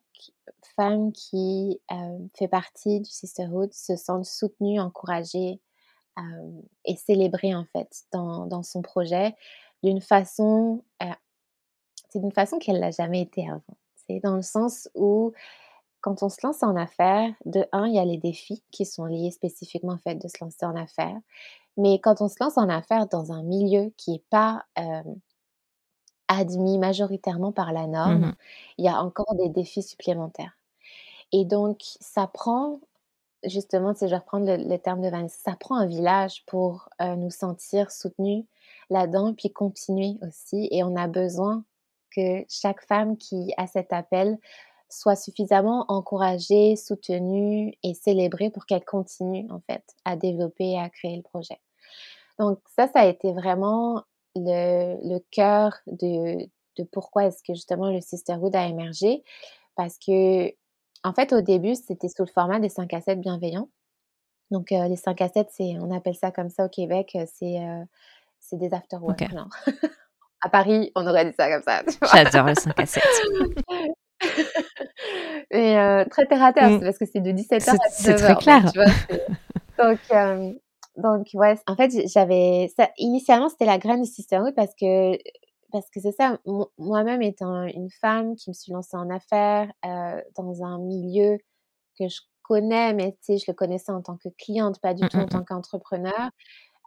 femme 0.77 1.13
qui 1.13 1.81
fait 2.37 2.49
partie 2.49 3.01
du 3.01 3.11
Sisterhood 3.11 3.73
se 3.73 3.97
sente 3.97 4.25
soutenue, 4.25 4.81
encouragée 4.81 5.61
et 6.85 6.97
célébrée 6.97 7.55
en 7.55 7.65
fait 7.73 8.05
dans, 8.13 8.47
dans 8.47 8.63
son 8.63 8.83
projet 8.83 9.37
d'une 9.83 10.01
façon, 10.01 10.83
c'est 12.09 12.19
d'une 12.19 12.33
façon 12.33 12.59
qu'elle 12.59 12.81
l'a 12.81 12.91
jamais 12.91 13.23
été 13.23 13.49
avant. 13.49 13.63
C'est 13.95 14.21
dans 14.21 14.35
le 14.35 14.43
sens 14.43 14.89
où 14.95 15.33
quand 16.01 16.23
on 16.23 16.29
se 16.29 16.39
lance 16.45 16.63
en 16.63 16.77
affaires, 16.77 17.33
de 17.45 17.67
un, 17.73 17.87
il 17.87 17.95
y 17.95 17.99
a 17.99 18.05
les 18.05 18.19
défis 18.19 18.63
qui 18.71 18.87
sont 18.87 19.05
liés 19.05 19.31
spécifiquement 19.31 19.95
au 19.95 19.99
fait 19.99 20.15
de 20.15 20.29
se 20.29 20.43
lancer 20.43 20.65
en 20.65 20.77
affaires. 20.77 21.19
Mais 21.77 22.01
quand 22.01 22.21
on 22.21 22.29
se 22.29 22.37
lance 22.41 22.59
en 22.59 22.69
affaires 22.69 23.07
dans 23.07 23.33
un 23.33 23.43
milieu 23.43 23.93
qui 23.97 24.13
n'est 24.13 24.25
pas 24.31 24.65
admis 26.29 26.79
majoritairement 26.79 27.53
par 27.53 27.73
la 27.73 27.87
norme, 27.87 28.27
mmh 28.27 28.35
il 28.79 28.85
y 28.85 28.89
a 28.89 29.03
encore 29.03 29.35
des 29.35 29.49
défis 29.49 29.83
supplémentaires. 29.83 30.57
Et 31.33 31.45
donc, 31.45 31.81
ça 32.01 32.29
prend, 32.29 32.79
justement, 33.43 33.93
si 33.93 34.07
je 34.07 34.11
vais 34.11 34.19
reprendre 34.19 34.47
le, 34.47 34.79
terme 34.79 35.01
de 35.01 35.09
Vanessa, 35.09 35.51
ça 35.51 35.57
prend 35.57 35.75
un 35.75 35.87
village 35.87 36.45
pour 36.47 36.89
nous 37.01 37.31
sentir 37.31 37.91
soutenus 37.91 38.45
là-dedans, 38.89 39.35
puis 39.35 39.53
continuer 39.53 40.17
aussi. 40.23 40.69
Et 40.71 40.85
on 40.85 40.95
a 40.95 41.09
besoin 41.09 41.65
que 42.15 42.45
chaque 42.49 42.85
femme 42.87 43.17
qui 43.17 43.53
a 43.57 43.67
cet 43.67 43.93
appel 43.93 44.39
soit 44.91 45.17
suffisamment 45.17 45.85
encouragée, 45.89 46.77
soutenue 46.77 47.75
et 47.83 47.95
célébrée 47.95 48.51
pour 48.51 48.67
qu'elle 48.67 48.85
continue, 48.85 49.47
en 49.51 49.61
fait, 49.61 49.85
à 50.05 50.17
développer 50.17 50.73
et 50.73 50.79
à 50.79 50.89
créer 50.89 51.17
le 51.17 51.23
projet. 51.23 51.61
Donc 52.39 52.61
ça, 52.77 52.89
ça 52.89 53.01
a 53.01 53.07
été 53.07 53.33
vraiment 53.33 54.05
le, 54.37 54.97
le 55.03 55.19
cœur 55.31 55.75
de, 55.87 56.49
de 56.79 56.85
pourquoi 56.85 57.27
est-ce 57.27 57.43
que 57.43 57.55
justement 57.55 57.91
le 57.91 58.01
Sisterhood 58.01 58.55
a 58.57 58.67
émergé. 58.67 59.23
Parce 59.77 59.99
que, 59.99 60.49
en 61.05 61.13
fait, 61.13 61.33
au 61.33 61.41
début, 61.41 61.75
c'était 61.75 62.09
sous 62.09 62.25
le 62.25 62.33
format 62.33 62.59
des 62.61 62.69
5 62.69 62.93
à 62.95 63.01
7 63.01 63.21
bienveillants. 63.21 63.69
Donc, 64.51 64.73
euh, 64.73 64.89
les 64.89 64.97
5 64.97 65.21
à 65.21 65.29
7, 65.29 65.49
c'est, 65.51 65.77
on 65.81 65.95
appelle 65.95 66.17
ça 66.17 66.31
comme 66.31 66.49
ça 66.49 66.65
au 66.65 66.69
Québec, 66.69 67.13
euh, 67.15 67.27
c'est, 67.35 67.61
euh, 67.61 68.57
des 68.57 68.73
after-work. 68.73 69.23
à 70.41 70.49
Paris, 70.49 70.91
on 70.95 71.07
aurait 71.07 71.27
dit 71.27 71.35
ça 71.39 71.51
comme 71.51 71.63
ça. 71.63 71.83
J'adore 72.13 72.47
les 72.47 72.55
5 72.55 72.81
à 72.81 72.87
7. 72.87 73.03
Et 75.51 75.77
très 76.11 76.27
terre 76.27 76.43
à 76.43 76.53
terre, 76.53 76.71
mmh. 76.71 76.81
parce 76.81 76.99
que 76.99 77.07
c'est 77.07 77.21
de 77.21 77.31
17h 77.31 77.71
à 77.71 77.75
19h. 77.75 77.79
C'est 77.91 78.15
très 78.15 78.37
clair. 78.37 78.63
Donc, 78.65 78.73
tu 78.73 80.13
vois, 80.13 80.37
donc 80.37 80.59
donc, 80.99 81.29
ouais, 81.35 81.57
en 81.69 81.77
fait, 81.77 81.93
j'avais. 82.09 82.73
Initialement, 82.99 83.49
c'était 83.49 83.67
la 83.67 83.79
graine 83.79 84.03
du 84.03 84.11
sisterhood 84.11 84.55
parce 84.55 84.75
que 84.75 85.17
parce 85.71 85.89
que 85.91 86.01
c'est 86.01 86.13
ça, 86.13 86.39
moi-même 86.79 87.23
étant 87.23 87.63
une 87.63 87.91
femme 87.91 88.37
qui 88.37 88.51
me 88.51 88.55
suis 88.55 88.73
lancée 88.73 88.97
en 88.97 89.11
affaires 89.11 89.71
euh, 89.85 90.21
dans 90.37 90.65
un 90.65 90.79
milieu 90.79 91.39
que 91.99 92.09
je 92.09 92.21
connais, 92.43 92.95
mais 92.95 93.13
tu 93.13 93.19
sais, 93.35 93.39
je 93.39 93.45
le 93.49 93.55
connaissais 93.55 93.93
en 93.93 94.01
tant 94.01 94.17
que 94.17 94.31
cliente, 94.39 94.81
pas 94.81 94.95
du 94.95 95.05
mmh, 95.05 95.09
tout 95.09 95.17
en 95.19 95.25
mmh, 95.25 95.29
tant 95.29 95.39
mmh. 95.41 95.45
qu'entrepreneur. 95.45 96.31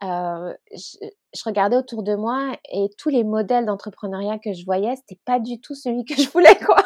Euh, 0.03 0.53
je, 0.71 0.97
je, 1.35 1.43
regardais 1.45 1.77
autour 1.77 2.01
de 2.01 2.15
moi 2.15 2.57
et 2.71 2.89
tous 2.97 3.09
les 3.09 3.23
modèles 3.23 3.65
d'entrepreneuriat 3.65 4.39
que 4.39 4.51
je 4.51 4.65
voyais, 4.65 4.95
c'était 4.95 5.21
pas 5.25 5.39
du 5.39 5.61
tout 5.61 5.75
celui 5.75 6.03
que 6.03 6.15
je 6.15 6.27
voulais, 6.29 6.57
quoi 6.65 6.83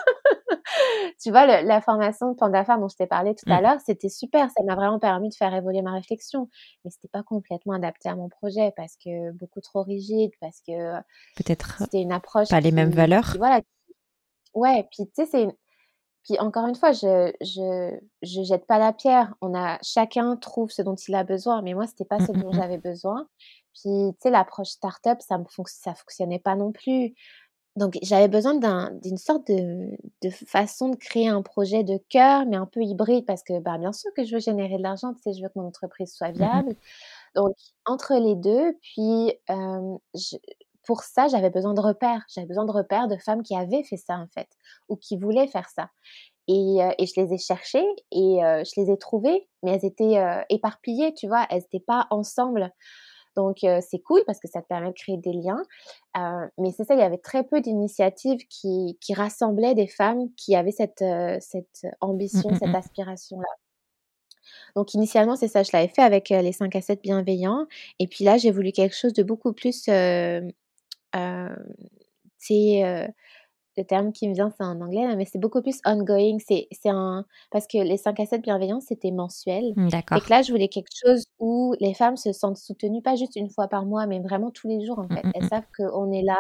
tu 1.22 1.32
vois, 1.32 1.62
la 1.62 1.82
formation 1.82 2.32
de 2.32 2.36
Panda 2.36 2.64
dont 2.64 2.88
je 2.88 2.96
t'ai 2.96 3.08
parlé 3.08 3.36
tout 3.36 3.52
à 3.52 3.60
mmh. 3.60 3.64
l'heure, 3.64 3.78
c'était 3.86 4.10
super. 4.10 4.50
Ça 4.52 4.64
m'a 4.64 4.76
vraiment 4.76 5.00
permis 5.00 5.30
de 5.30 5.36
faire 5.36 5.54
évoluer 5.54 5.82
ma 5.82 5.94
réflexion. 5.94 6.50
Mais 6.84 6.92
c'était 6.92 7.08
pas 7.08 7.24
complètement 7.24 7.74
adapté 7.74 8.10
à 8.10 8.16
mon 8.16 8.30
projet 8.30 8.72
parce 8.76 8.96
que 8.98 9.32
beaucoup 9.32 9.62
trop 9.62 9.84
rigide, 9.84 10.32
parce 10.40 10.62
que 10.62 10.96
peut-être 11.36 11.78
c'était 11.80 12.02
une 12.02 12.12
approche. 12.12 12.50
Pas 12.50 12.60
les 12.60 12.72
mêmes 12.72 12.92
valeurs. 12.92 13.34
voilà. 13.38 13.62
Ouais, 14.54 14.88
puis 14.92 15.06
tu 15.08 15.12
sais, 15.16 15.26
c'est. 15.26 15.48
Puis 16.24 16.40
encore 16.40 16.66
une 16.66 16.76
fois, 16.76 16.92
je, 16.92 17.32
je, 17.42 18.00
je 18.24 18.42
jette 18.42 18.66
pas 18.66 18.80
la 18.80 18.94
pierre. 18.94 19.36
On 19.42 19.54
a 19.54 19.78
chacun 19.84 20.36
trouve 20.38 20.72
ce 20.72 20.82
dont 20.82 20.96
il 20.96 21.14
a 21.14 21.24
besoin, 21.24 21.62
mais 21.62 21.76
moi 21.76 21.86
c'était 21.86 22.06
pas 22.06 22.20
ce 22.20 22.32
mmh, 22.32 22.42
dont 22.42 22.50
mmh, 22.50 22.56
j'avais 22.56 22.78
besoin. 22.80 23.28
Puis 23.76 23.92
tu 24.14 24.16
sais, 24.22 24.30
l'approche 24.32 24.70
startup, 24.70 25.22
ça 25.22 25.38
me 25.38 25.44
ça 25.68 25.94
fonctionnait 25.94 26.40
pas 26.40 26.56
non 26.56 26.72
plus 26.72 27.14
donc 27.76 27.98
j'avais 28.02 28.30
besoin 28.30 28.56
d'une 28.56 29.18
sorte 29.18 29.48
de, 29.48 29.90
de, 30.22 30.30
façon 30.30 30.90
de 30.90 30.96
créer 30.96 31.28
un 31.28 31.42
projet 31.42 31.84
de 31.84 31.98
cœur, 32.10 32.46
mais 32.46 32.56
un 32.56 32.66
peu 32.66 32.82
hybride, 32.82 33.26
parce 33.26 33.44
que 33.44 33.60
bah, 33.60 33.78
bien 33.78 33.92
sûr 33.92 34.12
que 34.16 34.24
je 34.24 34.34
veux 34.34 34.40
générer 34.40 34.78
de 34.78 34.84
l'argent, 34.84 35.14
tu 35.14 35.22
sais, 35.22 35.34
je 35.34 35.44
veux 35.44 35.50
que 35.50 35.60
mon 35.60 35.68
entreprise 35.68 36.14
soit 36.14 36.30
mmh 36.30 36.38
viable. 36.38 36.76
Donc 37.36 37.56
entre 37.86 38.16
les 38.16 38.36
deux, 38.36 38.78
puis 38.82 39.34
je, 39.50 40.38
pour 40.84 41.02
ça, 41.04 41.28
j'avais 41.28 41.50
besoin 41.50 41.74
de 41.74 41.82
repères. 41.82 42.24
J'avais 42.34 42.48
besoin 42.48 42.66
de 42.66 42.72
repères 42.72 43.08
de 43.10 43.18
femmes 43.18 43.44
qui 43.44 43.56
avaient 43.56 43.84
fait 43.84 43.98
ça 43.98 44.16
en 44.16 44.28
fait, 44.34 44.48
ou 44.88 44.96
qui 44.96 45.18
voulaient 45.18 45.48
faire 45.48 45.70
ça. 45.70 45.90
Et, 46.48 46.78
et 46.98 47.06
je 47.08 47.20
les 47.20 47.34
ai 47.34 47.38
cherchées 47.38 47.86
et 48.12 48.38
je 48.40 48.82
les 48.82 48.92
ai 48.92 48.98
trouvées, 48.98 49.50
mais 49.64 49.72
elles 49.72 49.86
étaient 49.86 50.18
éparpillées, 50.50 51.14
tu 51.14 51.28
vois, 51.28 51.46
elles 51.50 51.64
n'étaient 51.64 51.84
pas 51.86 52.08
ensemble. 52.10 52.72
Donc, 53.36 53.58
c'est 53.62 54.00
cool 54.00 54.22
parce 54.26 54.40
que 54.40 54.48
ça 54.48 54.62
te 54.62 54.68
permet 54.68 54.90
de 54.90 54.94
créer 54.94 55.18
des 55.18 55.34
liens. 55.34 55.62
mais 56.58 56.72
c'est 56.72 56.84
ça, 56.86 56.94
il 56.94 57.00
y 57.00 57.04
avait 57.04 57.18
très 57.18 57.44
peu 57.44 57.62
d'initiatives 57.62 58.46
qui, 58.50 58.98
qui, 59.02 59.14
rassemblaient 59.14 59.76
des 59.76 59.88
femmes 59.88 60.30
qui 60.36 60.56
avaient 60.56 60.72
cette, 60.72 61.04
cette 61.42 61.84
mmh, 61.84 61.90
ambition, 62.02 62.50
mmh, 62.50 62.56
cette 62.56 62.70
mmh. 62.70 62.76
aspiration-là. 62.76 63.48
Donc, 64.76 64.94
initialement, 64.94 65.36
c'est 65.36 65.48
ça, 65.48 65.64
je 65.64 65.72
l'avais 65.74 65.88
fait 65.88 66.02
avec 66.02 66.30
les 66.30 66.52
5 66.52 66.76
à 66.76 66.82
7 66.82 67.02
bienveillants. 67.02 67.66
Et 68.00 68.08
puis 68.08 68.24
là, 68.24 68.38
j'ai 68.38 68.52
voulu 68.52 68.72
quelque 68.72 68.96
chose 68.96 69.14
de 69.14 69.24
beaucoup 69.24 69.54
plus. 69.54 69.90
c'est 72.38 73.14
le 73.78 73.84
terme 73.84 74.12
qui 74.12 74.28
me 74.28 74.34
vient, 74.34 74.52
c'est 74.58 74.64
en 74.64 74.80
anglais, 74.82 75.16
mais 75.16 75.26
c'est 75.26 75.40
beaucoup 75.40 75.62
plus 75.62 75.80
ongoing. 75.86 76.38
C'est, 76.40 76.68
un... 76.86 77.26
Parce 77.52 77.68
que 77.68 77.78
les 77.78 77.98
5 77.98 78.20
à 78.20 78.26
7 78.26 78.42
bienveillants, 78.42 78.82
c'était 78.82 79.12
mensuel. 79.12 79.74
Mmh, 79.76 79.90
d'accord. 79.90 80.18
Et 80.18 80.22
que 80.22 80.30
là, 80.30 80.42
je 80.42 80.52
voulais 80.52 80.68
quelque 80.68 80.92
chose 80.94 81.26
où 81.40 81.76
les 81.80 81.94
femmes 81.94 82.18
se 82.18 82.32
sentent 82.32 82.58
soutenues, 82.58 83.02
pas 83.02 83.16
juste 83.16 83.36
une 83.36 83.50
fois 83.50 83.68
par 83.68 83.86
mois, 83.86 84.08
mais 84.08 84.20
vraiment 84.20 84.52
tous 84.52 84.68
les 84.68 84.86
jours, 84.86 85.00
en 85.00 85.04
mmh, 85.04 85.16
fait. 85.16 85.24
Elles 85.34 85.44
mmh, 85.44 85.50
savent 85.50 85.68
qu'on 85.78 86.12
est 86.12 86.24
là 86.24 86.40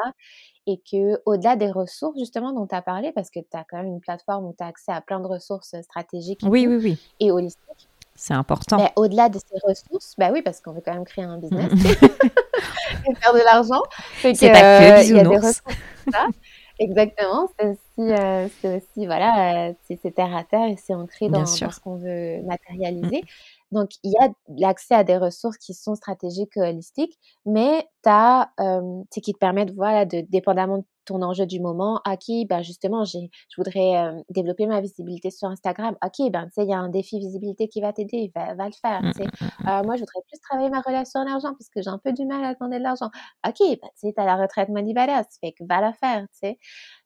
et 0.67 0.81
que 0.91 1.21
au-delà 1.25 1.55
des 1.55 1.69
ressources, 1.69 2.17
justement, 2.17 2.51
dont 2.51 2.67
tu 2.67 2.75
as 2.75 2.81
parlé, 2.81 3.11
parce 3.11 3.29
que 3.29 3.39
tu 3.39 3.57
as 3.57 3.63
quand 3.69 3.77
même 3.77 3.87
une 3.87 3.99
plateforme 3.99 4.45
où 4.45 4.55
tu 4.57 4.63
as 4.63 4.67
accès 4.67 4.91
à 4.91 5.01
plein 5.01 5.19
de 5.19 5.27
ressources 5.27 5.75
stratégiques 5.81 6.43
et, 6.43 6.47
oui, 6.47 6.67
oui, 6.67 6.77
oui. 6.81 6.99
et 7.19 7.31
holistiques. 7.31 7.87
C'est 8.15 8.33
important. 8.33 8.77
Ben, 8.77 8.89
au-delà 8.95 9.27
de 9.27 9.37
ces 9.37 9.59
ressources, 9.67 10.15
bah 10.17 10.29
oui, 10.31 10.41
parce 10.41 10.61
qu'on 10.61 10.71
veut 10.71 10.81
quand 10.83 10.93
même 10.93 11.03
créer 11.03 11.25
un 11.25 11.37
business 11.37 11.69
et 11.83 13.15
faire 13.15 13.33
de 13.33 13.43
l'argent. 13.43 13.81
C'est 14.21 14.51
pas 14.51 15.03
que 15.03 15.03
Il 15.03 15.17
y 15.17 15.19
a 15.19 15.23
des 15.23 15.37
ressources. 15.37 15.61
Exactement, 16.77 17.47
c'est 17.57 17.69
aussi, 17.69 18.11
euh, 18.11 18.47
aussi, 18.63 19.05
voilà, 19.05 19.69
euh, 19.69 19.73
c'est 19.87 20.13
terre 20.13 20.35
à 20.35 20.43
terre 20.43 20.67
et 20.67 20.75
c'est 20.75 20.93
ancré 20.93 21.29
dans, 21.29 21.39
dans 21.39 21.45
ce 21.45 21.79
qu'on 21.79 21.95
veut 21.95 22.41
matérialiser. 22.43 23.21
Mmh. 23.21 23.75
Donc, 23.75 23.91
il 24.03 24.11
y 24.11 24.17
a 24.23 24.29
l'accès 24.49 24.93
à 24.93 25.03
des 25.05 25.17
ressources 25.17 25.57
qui 25.57 25.73
sont 25.73 25.95
stratégiques, 25.95 26.57
holistiques, 26.57 27.17
mais 27.45 27.87
tu 28.03 28.09
as, 28.09 28.51
euh, 28.59 29.03
qui 29.09 29.33
te 29.33 29.37
permettent, 29.37 29.73
voilà, 29.73 30.05
de, 30.05 30.21
dépendamment 30.29 30.79
de 30.79 30.85
ton 31.05 31.21
enjeu 31.21 31.45
du 31.45 31.59
moment. 31.59 32.01
À 32.05 32.17
qui, 32.17 32.45
ben 32.45 32.61
justement, 32.61 33.03
j'ai, 33.05 33.29
je 33.49 33.61
voudrais 33.61 33.97
euh, 33.97 34.21
développer 34.29 34.65
ma 34.67 34.81
visibilité 34.81 35.31
sur 35.31 35.47
Instagram. 35.47 35.95
Ok, 36.03 36.31
ben 36.31 36.45
tu 36.45 36.51
sais, 36.55 36.63
il 36.63 36.69
y 36.69 36.73
a 36.73 36.79
un 36.79 36.89
défi 36.89 37.19
visibilité 37.19 37.67
qui 37.67 37.81
va 37.81 37.93
t'aider, 37.93 38.31
va, 38.35 38.55
va 38.55 38.65
le 38.65 38.73
faire. 38.73 39.01
Mmh, 39.01 39.07
mmh, 39.07 39.23
mmh, 39.23 39.67
euh, 39.67 39.83
moi, 39.83 39.95
je 39.95 40.01
voudrais 40.01 40.21
plus 40.27 40.39
travailler 40.41 40.69
ma 40.69 40.81
relation 40.81 41.21
à 41.21 41.25
l'argent 41.25 41.53
parce 41.53 41.69
que 41.69 41.81
j'ai 41.81 41.89
un 41.89 41.99
peu 41.99 42.11
du 42.13 42.25
mal 42.25 42.43
à 42.43 42.53
demander 42.53 42.77
de 42.79 42.83
l'argent. 42.83 43.09
Ok, 43.47 43.59
ben 43.59 43.77
tu 43.81 44.07
sais, 44.07 44.13
t'as 44.15 44.25
la 44.25 44.35
retraite 44.35 44.69
money 44.69 44.93
badass, 44.93 45.27
fait 45.39 45.53
que 45.53 45.63
va 45.67 45.81
la 45.81 45.93
faire, 45.93 46.21
tu 46.23 46.39
sais. 46.39 46.59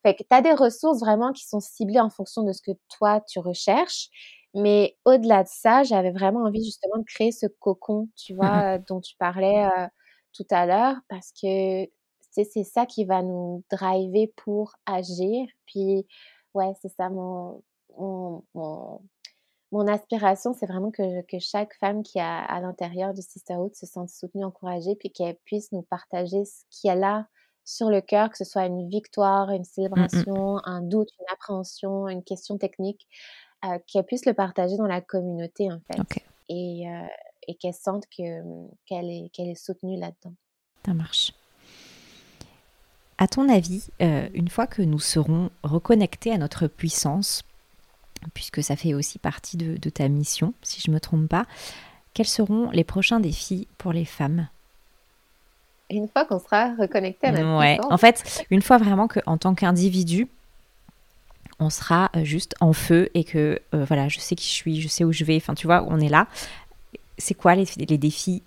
Fait 0.03 0.15
que 0.15 0.23
t'as 0.30 0.41
des 0.41 0.53
ressources 0.53 0.99
vraiment 0.99 1.31
qui 1.34 1.45
sont 1.45 1.59
ciblées 1.59 1.99
en 1.99 2.09
fonction 2.09 2.43
de 2.43 2.53
ce 2.53 2.61
que 2.61 2.71
toi 2.97 3.21
tu 3.27 3.39
recherches. 3.39 4.09
Mais 4.55 4.97
au-delà 5.05 5.43
de 5.43 5.49
ça, 5.51 5.84
j'avais 5.84 6.11
vraiment 6.11 6.41
envie 6.43 6.63
justement 6.63 6.97
de 6.97 7.03
créer 7.03 7.31
ce 7.31 7.45
cocon, 7.59 8.09
tu 8.15 8.34
vois, 8.34 8.80
dont 8.80 8.99
tu 8.99 9.15
parlais 9.17 9.65
euh, 9.65 9.88
tout 10.34 10.45
à 10.49 10.65
l'heure, 10.65 10.95
parce 11.07 11.31
que 11.39 11.85
c'est 12.44 12.64
ça 12.64 12.86
qui 12.86 13.06
va 13.06 13.22
nous 13.22 13.64
driver 13.72 14.32
pour 14.36 14.74
agir. 14.86 15.48
Puis, 15.66 16.07
ouais, 16.53 16.74
c'est 16.82 16.94
ça 16.95 17.10
mon, 17.10 17.64
mon, 17.98 19.02
mon, 19.72 19.88
aspiration, 19.88 20.53
c'est 20.53 20.66
vraiment 20.66 20.91
que, 20.91 21.22
que 21.24 21.40
chaque 21.40 21.74
femme 21.76 22.03
qui 22.03 22.18
est 22.18 22.22
à, 22.22 22.60
l'intérieur 22.61 23.14
du 23.14 23.22
Sisterhood 23.22 23.76
se 23.76 23.86
sente 23.86 24.10
soutenue, 24.10 24.45
encouragée, 24.45 24.95
puis 24.95 25.11
qu'elle 25.11 25.38
puisse 25.45 25.72
nous 25.72 25.84
partager 25.84 26.45
ce 26.45 26.64
qu'elle 26.82 27.03
a 27.03 27.28
sur 27.66 27.90
le 27.90 28.02
cœur, 28.02 28.30
que 28.30 28.38
ce 28.38 28.45
soit 28.45 28.66
une 28.66 28.90
victoire, 28.90 29.52
une 29.52 29.61
mmh 29.61 29.66
célébration, 29.66 30.57
un 30.66 30.82
doute, 30.82 31.10
une 31.20 31.32
appréhension, 31.32 32.07
une 32.07 32.24
question 32.24 32.57
technique, 32.57 33.07
euh, 33.66 33.78
qu'elle 33.88 34.06
puisse 34.06 34.26
le 34.26 34.34
partager 34.34 34.78
dans 34.78 34.88
la 34.88 35.02
communauté, 35.02 35.72
en 35.72 35.80
fait. 35.82 36.24
Et, 36.48 36.90
euh, 36.90 37.07
et 37.48 37.56
qu'elle 37.56 37.74
sente 37.74 38.06
que, 38.07 38.41
qu'elle 38.86 39.10
est, 39.10 39.30
qu'elle 39.34 39.49
est 39.49 39.56
soutenue 39.56 39.99
là-dedans. 39.99 40.34
Ça 40.86 40.94
marche. 40.94 41.34
À 43.21 43.27
ton 43.27 43.49
avis, 43.49 43.83
euh, 44.01 44.29
une 44.33 44.47
fois 44.47 44.65
que 44.65 44.81
nous 44.81 44.97
serons 44.97 45.49
reconnectés 45.61 46.31
à 46.31 46.37
notre 46.37 46.67
puissance, 46.67 47.43
puisque 48.33 48.63
ça 48.63 48.77
fait 48.77 48.93
aussi 48.93 49.19
partie 49.19 49.57
de, 49.57 49.89
ta 49.89 50.07
mission, 50.07 50.53
si 50.63 50.79
je 50.79 50.89
ne 50.89 50.95
me 50.95 51.01
trompe 51.01 51.27
pas, 51.27 51.45
quels 52.13 52.27
seront 52.27 52.71
les 52.71 52.85
prochains 52.85 53.19
défis 53.19 53.67
pour 53.77 53.91
les 53.91 54.05
femmes? 54.05 54.47
Une 55.89 56.07
fois 56.07 56.23
qu'on 56.23 56.39
sera 56.39 56.73
reconnecté 56.75 57.27
à 57.27 57.31
notre 57.33 57.59
ouais. 57.59 57.75
puissance 57.75 57.91
En 57.91 57.97
fait, 57.97 58.45
une 58.51 58.61
fois 58.61 58.77
vraiment 58.77 59.09
qu'en 59.09 59.37
tant 59.37 59.53
qu'individu, 59.53 60.29
on 61.59 61.69
sera 61.69 62.11
euh, 62.15 62.23
juste 62.23 62.55
en 62.61 62.71
feu 62.71 63.09
et 63.15 63.25
que 63.25 63.59
euh, 63.73 63.83
voilà, 63.83 64.07
je 64.07 64.19
sais 64.19 64.35
qui 64.35 64.47
je 64.47 64.53
suis, 64.53 64.81
je 64.81 64.87
sais 64.87 65.03
où 65.03 65.11
je 65.11 65.25
vais, 65.25 65.35
enfin 65.35 65.55
tu 65.55 65.67
vois, 65.67 65.83
on 65.89 65.99
est 65.99 66.07
là. 66.07 66.27
C'est 67.17 67.33
quoi 67.33 67.55
les, 67.55 67.65
les 67.75 67.97
défis 67.97 68.43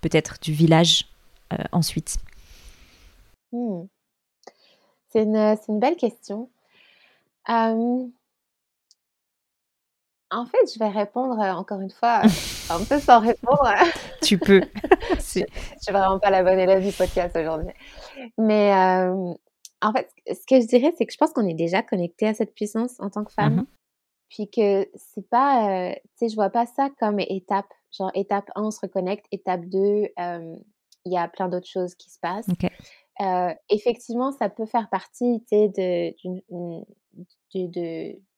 peut-être 0.00 0.38
du 0.40 0.54
village 0.54 1.08
ensuite? 1.72 2.16
Hmm. 3.52 3.84
C'est 5.14 5.22
une, 5.22 5.78
belle 5.78 5.94
question. 5.94 6.50
en 7.46 8.10
fait, 10.46 10.74
je 10.74 10.78
vais 10.80 10.88
répondre 10.88 11.38
encore 11.38 11.80
une 11.80 11.92
fois 11.92 12.22
un 12.70 12.84
peu 12.84 12.98
sans 12.98 13.20
répondre. 13.20 13.70
Tu 14.22 14.38
peux. 14.38 14.60
je 15.10 15.14
ne 15.14 15.18
suis 15.20 15.92
vraiment 15.92 16.18
pas 16.18 16.30
la 16.30 16.42
bonne 16.42 16.58
élève 16.58 16.84
du 16.84 16.90
podcast 16.90 17.36
aujourd'hui. 17.36 17.72
Mais 18.38 18.72
en 19.80 19.92
fait, 19.92 20.10
ce 20.26 20.44
que 20.48 20.60
je 20.60 20.66
dirais, 20.66 20.92
c'est 20.98 21.06
que 21.06 21.12
je 21.12 21.18
pense 21.18 21.30
qu'on 21.30 21.46
est 21.46 21.54
déjà 21.54 21.80
connecté 21.82 22.26
à 22.26 22.34
cette 22.34 22.52
puissance 22.52 22.98
en 22.98 23.08
tant 23.08 23.22
que 23.22 23.32
femme. 23.32 23.54
Mmh 23.54 23.66
Puis 24.30 24.50
que 24.50 24.88
c'est 24.96 25.28
pas, 25.30 25.94
tu 25.94 26.00
sais, 26.16 26.28
je 26.28 26.34
vois 26.34 26.50
pas 26.50 26.66
ça 26.66 26.88
comme 26.98 27.20
étape. 27.20 27.72
Genre, 27.96 28.10
étape 28.14 28.50
1, 28.56 28.64
on 28.64 28.72
se 28.72 28.80
reconnecte. 28.80 29.26
Étape 29.30 29.66
2, 29.66 30.08
il 30.16 31.12
y 31.12 31.16
a 31.16 31.28
plein 31.28 31.48
d'autres 31.48 31.68
choses 31.68 31.94
qui 31.94 32.10
se 32.10 32.18
passent. 32.18 32.48
Euh, 33.20 33.54
effectivement, 33.68 34.32
ça 34.32 34.48
peut 34.48 34.66
faire 34.66 34.88
partie 34.90 35.42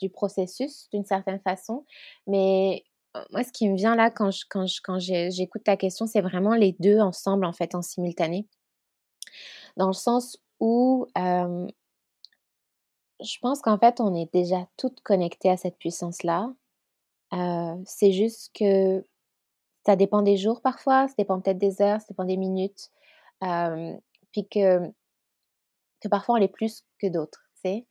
du 0.01 0.11
processus 0.11 0.89
d'une 0.91 1.05
certaine 1.05 1.41
façon, 1.41 1.85
mais 2.27 2.85
euh, 3.17 3.25
moi, 3.31 3.43
ce 3.43 3.53
qui 3.53 3.69
me 3.69 3.77
vient 3.77 3.97
là 3.97 4.11
quand, 4.11 4.31
quand, 4.51 4.67
quand 4.85 4.99
j'écoute 4.99 5.65
ta 5.65 5.77
question, 5.77 6.07
c'est 6.07 6.21
vraiment 6.21 6.55
les 6.55 6.77
deux 6.79 7.01
ensemble, 7.01 7.47
en 7.47 7.53
fait, 7.53 7.75
en 7.75 7.83
simultané. 7.83 8.47
Dans 9.77 9.89
le 9.89 9.93
sens 9.95 10.39
où 10.61 11.07
je 13.21 13.39
pense 13.41 13.61
qu'en 13.61 13.79
fait, 13.79 14.01
on 14.01 14.15
est 14.15 14.33
déjà 14.33 14.67
toutes 14.77 15.01
connectées 15.01 15.51
à 15.51 15.57
cette 15.57 15.79
puissance-là. 15.79 16.53
Euh, 17.33 17.75
c'est 17.85 18.13
juste 18.13 18.51
que 18.55 19.05
ça 19.85 19.97
dépend 19.97 20.23
des 20.23 20.37
jours 20.37 20.61
parfois, 20.61 21.09
ça 21.09 21.15
dépend 21.19 21.41
peut-être 21.41 21.59
des 21.59 21.81
heures, 21.83 22.01
ça 22.01 22.07
dépend 22.09 22.25
des 22.25 22.37
minutes 22.37 22.91
que, 24.45 24.81
parfois 26.11 26.37
on 26.37 26.39
l'est 26.39 26.49
plus 26.49 26.85
que 27.01 27.09
d'autres, 27.09 27.43
tu 27.57 27.71
sais. 27.71 27.87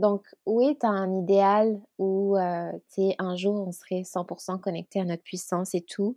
Donc, 0.00 0.26
oui, 0.46 0.76
tu 0.80 0.86
as 0.86 0.90
un 0.90 1.14
idéal 1.14 1.78
où, 1.98 2.36
euh, 2.36 2.72
tu 2.94 3.02
sais, 3.02 3.16
un 3.18 3.36
jour, 3.36 3.68
on 3.68 3.70
serait 3.70 4.02
100% 4.02 4.58
connecté 4.58 4.98
à 5.00 5.04
notre 5.04 5.22
puissance 5.22 5.74
et 5.74 5.82
tout. 5.82 6.16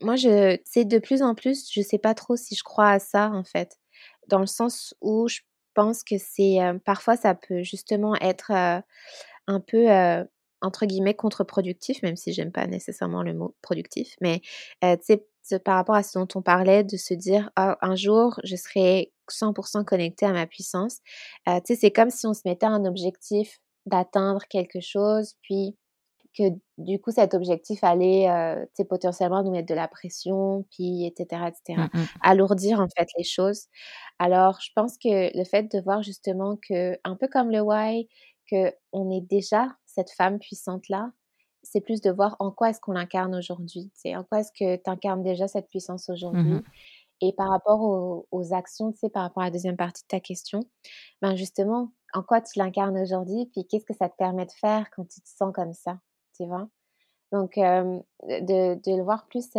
moi, 0.00 0.16
je, 0.16 0.58
sais, 0.64 0.84
de 0.84 0.98
plus 0.98 1.22
en 1.22 1.34
plus, 1.34 1.70
je 1.72 1.80
sais 1.80 1.98
pas 1.98 2.14
trop 2.14 2.36
si 2.36 2.54
je 2.54 2.62
crois 2.62 2.90
à 2.90 2.98
ça, 2.98 3.30
en 3.30 3.42
fait. 3.42 3.78
Dans 4.28 4.38
le 4.38 4.46
sens 4.46 4.94
où 5.00 5.28
je 5.28 5.40
pense 5.74 6.04
que 6.04 6.18
c'est, 6.18 6.58
parfois, 6.84 7.16
ça 7.16 7.34
peut 7.34 7.62
justement 7.62 8.14
être 8.16 8.52
un 9.46 9.60
peu, 9.66 9.88
entre 10.60 10.86
guillemets, 10.86 11.14
contre-productif, 11.14 12.02
même 12.02 12.16
si 12.16 12.32
j'aime 12.32 12.52
pas 12.52 12.66
nécessairement 12.66 13.22
le 13.22 13.32
mot 13.32 13.56
productif. 13.62 14.14
Mais, 14.20 14.40
tu 14.82 14.98
sais, 15.02 15.26
par 15.56 15.76
rapport 15.76 15.94
à 15.94 16.02
ce 16.02 16.18
dont 16.18 16.28
on 16.34 16.42
parlait, 16.42 16.84
de 16.84 16.96
se 16.96 17.14
dire 17.14 17.50
«Ah, 17.56 17.76
un 17.82 17.96
jour, 17.96 18.40
je 18.44 18.56
serai 18.56 19.12
100% 19.30 19.84
connecté 19.84 20.26
à 20.26 20.32
ma 20.32 20.46
puissance. 20.46 20.98
Euh, 21.48 21.60
tu 21.64 21.74
sais, 21.74 21.80
c'est 21.80 21.90
comme 21.90 22.10
si 22.10 22.26
on 22.26 22.34
se 22.34 22.42
mettait 22.44 22.66
un 22.66 22.84
objectif 22.84 23.60
d'atteindre 23.86 24.42
quelque 24.48 24.80
chose, 24.80 25.34
puis 25.42 25.76
que 26.36 26.44
du 26.78 27.00
coup, 27.00 27.10
cet 27.10 27.34
objectif 27.34 27.82
allait 27.82 28.28
euh, 28.30 28.62
tu 28.66 28.70
sais, 28.82 28.84
potentiellement 28.84 29.42
nous 29.42 29.50
mettre 29.50 29.68
de 29.68 29.74
la 29.74 29.88
pression, 29.88 30.64
puis 30.70 31.06
etc., 31.06 31.42
etc. 31.48 31.88
Mmh 31.92 32.04
Alourdir 32.22 32.80
en 32.80 32.88
fait 32.96 33.08
les 33.18 33.24
choses. 33.24 33.66
Alors, 34.18 34.60
je 34.60 34.70
pense 34.74 34.96
que 34.98 35.36
le 35.36 35.44
fait 35.44 35.64
de 35.72 35.80
voir 35.82 36.02
justement 36.02 36.56
que, 36.68 36.98
un 37.04 37.16
peu 37.16 37.28
comme 37.28 37.50
le 37.50 37.60
why, 37.60 38.08
que 38.50 38.72
on 38.92 39.10
est 39.10 39.20
déjà 39.22 39.68
cette 39.86 40.10
femme 40.12 40.38
puissante-là, 40.38 41.10
c'est 41.70 41.80
plus 41.82 42.00
de 42.00 42.10
voir 42.10 42.36
en 42.38 42.50
quoi 42.50 42.70
est-ce 42.70 42.80
qu'on 42.80 42.92
l'incarne 42.92 43.34
aujourd'hui. 43.34 43.90
En 44.06 44.24
quoi 44.24 44.40
est-ce 44.40 44.52
que 44.52 44.76
tu 44.76 44.90
incarnes 44.90 45.22
déjà 45.22 45.48
cette 45.48 45.68
puissance 45.68 46.08
aujourd'hui. 46.08 46.54
Mmh 46.54 46.62
Et 47.20 47.32
par 47.34 47.50
rapport 47.50 48.26
aux, 48.30 48.54
actions, 48.54 48.92
tu 48.92 48.98
sais, 49.00 49.10
par 49.10 49.22
rapport 49.22 49.42
à 49.42 49.46
la 49.46 49.50
deuxième 49.50 49.76
partie 49.76 50.02
de 50.02 50.08
ta 50.08 50.20
question, 50.20 50.60
ben 51.20 51.36
justement, 51.36 51.92
en 52.14 52.22
quoi 52.22 52.40
tu 52.40 52.58
l'incarnes 52.58 52.96
aujourd'hui, 52.96 53.46
puis 53.52 53.66
qu'est-ce 53.66 53.84
que 53.84 53.94
ça 53.94 54.08
te 54.08 54.16
permet 54.16 54.46
de 54.46 54.52
faire 54.52 54.88
quand 54.90 55.04
tu 55.04 55.20
te 55.20 55.28
sens 55.28 55.52
comme 55.52 55.74
ça, 55.74 55.98
tu 56.36 56.46
vois? 56.46 56.68
Donc, 57.32 57.56
de, 57.56 58.96
le 58.96 59.02
voir 59.02 59.26
plus, 59.26 59.50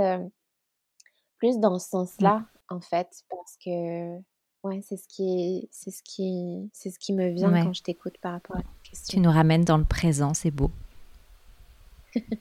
plus 1.38 1.60
dans 1.60 1.78
ce 1.78 1.86
mmh. 1.86 1.92
sens-là, 1.92 2.46
en 2.70 2.82
fait, 2.82 3.24
parce 3.30 3.56
que, 3.64 4.18
ouais, 4.64 4.82
c'est 4.82 4.98
ce 4.98 5.08
qui, 5.08 5.70
c'est 5.72 5.92
ce 5.92 6.02
qui, 6.02 6.72
c'est 6.74 6.90
ce 6.90 6.98
qui 6.98 7.14
me 7.14 7.30
vient 7.30 7.52
quand 7.52 7.74
je 7.74 7.84
t'écoute 7.84 8.18
par 8.20 8.32
rapport 8.32 8.56
à 8.56 8.60
la 8.60 8.66
question. 8.84 9.16
Tu 9.16 9.20
nous 9.20 9.32
ramènes 9.32 9.64
dans 9.64 9.78
le 9.78 9.86
présent, 9.86 10.34
c'est 10.34 10.50
beau. 10.50 10.72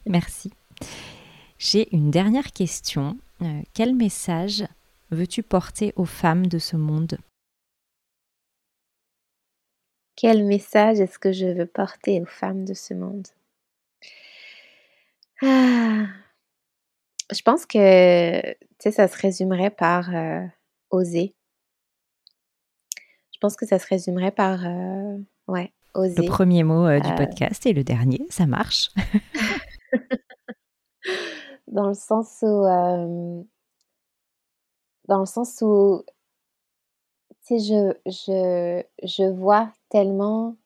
Merci. 0.06 0.52
J'ai 1.58 1.94
une 1.94 2.10
dernière 2.10 2.52
question. 2.52 3.18
Euh, 3.42 3.62
quel 3.74 3.94
message 3.94 4.64
veux-tu 5.10 5.42
porter 5.42 5.92
aux 5.96 6.04
femmes 6.04 6.46
de 6.46 6.58
ce 6.58 6.76
monde? 6.76 7.18
Quel 10.16 10.44
message 10.44 11.00
est-ce 11.00 11.18
que 11.18 11.32
je 11.32 11.46
veux 11.46 11.66
porter 11.66 12.20
aux 12.20 12.26
femmes 12.26 12.64
de 12.64 12.74
ce 12.74 12.94
monde? 12.94 13.26
Ah, 15.42 16.06
Je 17.30 17.42
pense 17.42 17.66
que 17.66 18.42
ça 18.80 19.06
se 19.08 19.16
résumerait 19.16 19.70
par 19.70 20.14
euh, 20.14 20.44
oser. 20.90 21.34
Je 23.32 23.38
pense 23.40 23.54
que 23.54 23.66
ça 23.66 23.78
se 23.78 23.86
résumerait 23.86 24.32
par 24.32 24.66
euh, 24.66 25.16
ouais, 25.46 25.72
oser. 25.94 26.22
Le 26.22 26.26
premier 26.26 26.64
mot 26.64 26.88
du 26.98 27.14
podcast 27.14 27.64
et 27.66 27.72
le 27.72 27.84
dernier, 27.84 28.26
ça 28.30 28.46
marche. 28.46 28.90
dans 31.68 31.88
le 31.88 31.94
sens 31.94 32.38
où, 32.42 32.64
dans 35.08 35.20
le 35.20 35.26
sens 35.26 35.60
où, 35.62 36.04
tu 37.46 37.58
sais, 37.58 37.60
je, 37.60 37.94
je, 38.06 38.82
je 39.06 39.24
vois 39.24 39.72
tellement 39.88 40.56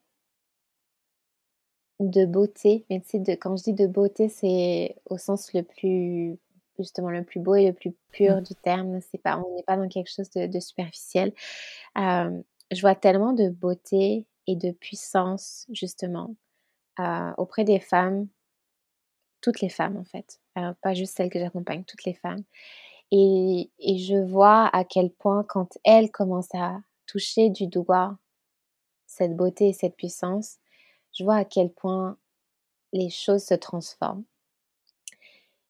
de 2.01 2.25
beauté, 2.27 2.85
mais 2.91 3.01
tu 3.01 3.11
sais, 3.11 3.19
de, 3.21 3.33
quand 3.33 3.57
je 3.57 3.65
dis 3.65 3.73
de 3.73 3.87
beauté, 3.87 4.29
c'est 4.29 4.97
au 5.09 5.19
sens 5.19 5.53
le 5.53 5.63
plus, 5.63 6.39
justement, 6.79 7.11
le 7.11 7.25
plus 7.25 7.41
beau 7.41 7.55
et 7.55 7.67
le 7.67 7.73
plus 7.73 7.95
pur 8.11 8.37
mmh. 8.37 8.41
du 8.43 8.55
terme. 8.57 9.01
C'est 9.01 9.19
pas, 9.19 9.39
on 9.39 9.55
n'est 9.55 9.63
pas 9.63 9.77
dans 9.77 9.89
quelque 9.89 10.11
chose 10.11 10.31
de, 10.31 10.61
superficiel. 10.61 11.33
je 11.97 12.81
vois 12.81 12.95
tellement 12.95 13.33
de 13.33 13.49
beauté 13.49 14.27
et 14.47 14.57
de 14.57 14.73
puissance, 14.73 15.67
justement, 15.71 16.35
auprès 17.37 17.65
des 17.65 17.81
femmes 17.81 18.29
toutes 19.43 19.61
les 19.61 19.69
femmes 19.69 19.99
en 19.99 20.05
fait, 20.05 20.41
euh, 20.57 20.73
pas 20.81 20.95
juste 20.95 21.17
celles 21.17 21.31
que 21.31 21.39
j'accompagne, 21.39 21.85
toutes 21.85 22.05
les 22.05 22.15
femmes. 22.15 22.43
Et, 23.11 23.71
et, 23.79 23.99
je 23.99 24.17
vois 24.17 24.75
à 24.75 24.85
quel 24.85 25.11
point 25.11 25.45
quand 25.45 25.77
elles 25.85 26.11
commencent 26.11 26.55
à 26.55 26.81
toucher 27.07 27.51
du 27.51 27.67
doigt 27.67 28.17
cette 29.07 29.37
beauté 29.37 29.69
et 29.69 29.73
cette 29.75 29.97
puissance, 29.97 30.57
je 31.13 31.25
vois 31.25 31.37
à 31.37 31.45
quel 31.45 31.71
point 31.71 32.17
les 32.95 33.11
choses 33.11 33.45
se 33.45 33.55
transforment. 33.55 34.25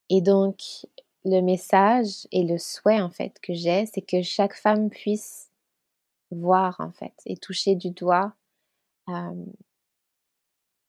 Et 0.09 0.20
donc, 0.20 0.86
le 1.24 1.40
message 1.40 2.27
et 2.32 2.44
le 2.44 2.59
souhait 2.59 3.01
en 3.01 3.11
fait 3.11 3.39
que 3.40 3.55
j'ai, 3.55 3.86
c'est 3.86 4.03
que 4.03 4.23
chaque 4.23 4.55
femme 4.55 4.90
puisse 4.90 5.51
voir 6.31 6.77
en 6.81 6.93
fait 6.93 7.15
et 7.27 7.36
toucher 7.36 7.74
du 7.74 7.90
doigt 7.90 8.35
euh, 9.09 9.44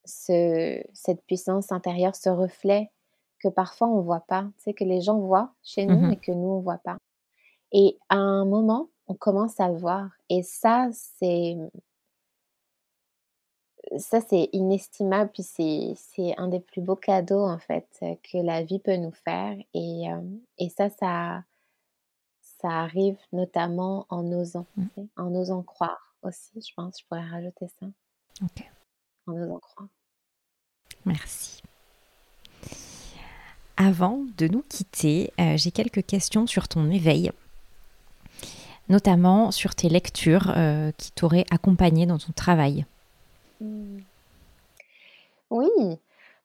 ce, 0.06 0.84
cette 0.94 1.22
puissance 1.24 1.72
intérieure, 1.72 2.16
ce 2.16 2.30
reflet 2.30 2.92
que 3.40 3.50
parfois 3.50 3.88
on 3.88 3.98
ne 3.98 4.04
voit 4.04 4.26
pas, 4.28 4.48
tu 4.64 4.74
que 4.74 4.84
les 4.84 5.02
gens 5.02 5.20
voient 5.20 5.54
chez 5.64 5.86
nous 5.86 6.00
mmh 6.00 6.12
et 6.12 6.18
que 6.18 6.32
nous 6.32 6.50
on 6.50 6.58
ne 6.58 6.64
voit 6.64 6.78
pas. 6.78 6.98
Et 7.72 7.98
à 8.10 8.16
un 8.16 8.46
moment, 8.46 8.90
on 9.08 9.16
commence 9.16 9.60
à 9.60 9.68
le 9.70 9.78
voir. 9.78 10.10
Et 10.30 10.44
ça, 10.44 10.90
c'est 10.92 11.58
ça 13.98 14.22
c'est 14.22 14.50
inestimable 14.54 15.32
puis 15.34 15.44
c'est 15.44 16.38
un 16.38 16.48
des 16.48 16.60
plus 16.60 16.82
beaux 16.82 16.96
cadeaux 16.96 17.44
en 17.44 17.60
fait 17.60 17.88
que 18.00 18.38
la 18.38 18.64
vie 18.64 18.80
peut 18.80 18.96
nous 18.96 19.12
faire 19.12 19.58
et, 19.74 20.12
euh, 20.12 20.22
et 20.58 20.70
ça 20.70 20.90
ça 20.90 21.44
ça 22.42 22.70
arrive 22.70 23.18
notamment 23.32 24.06
en 24.10 24.32
osant 24.32 24.66
mmh. 24.78 24.88
en 25.18 25.36
osant 25.36 25.64
croire 25.64 26.16
aussi 26.24 26.62
je 26.62 26.74
pense 26.74 27.00
je 27.00 27.06
pourrais 27.06 27.28
rajouter 27.28 27.68
ça 27.80 27.88
en 29.28 29.34
osant 29.34 29.60
croire 29.60 29.90
Merci. 31.06 31.62
avant 33.76 34.24
de 34.38 34.48
nous 34.48 34.64
quitter, 34.70 35.34
euh, 35.40 35.58
j'ai 35.58 35.72
quelques 35.72 36.06
questions 36.06 36.48
sur 36.48 36.68
ton 36.68 36.90
éveil, 36.90 37.32
notamment 38.88 39.52
sur 39.52 39.76
tes 39.76 39.90
lectures 39.90 40.54
euh, 40.56 40.92
qui 40.98 41.12
t'auraient 41.12 41.46
accompagné 41.52 42.06
dans 42.06 42.18
ton 42.18 42.32
travail. 42.32 42.86
Hmm. 43.60 44.00
Oui, 45.50 46.00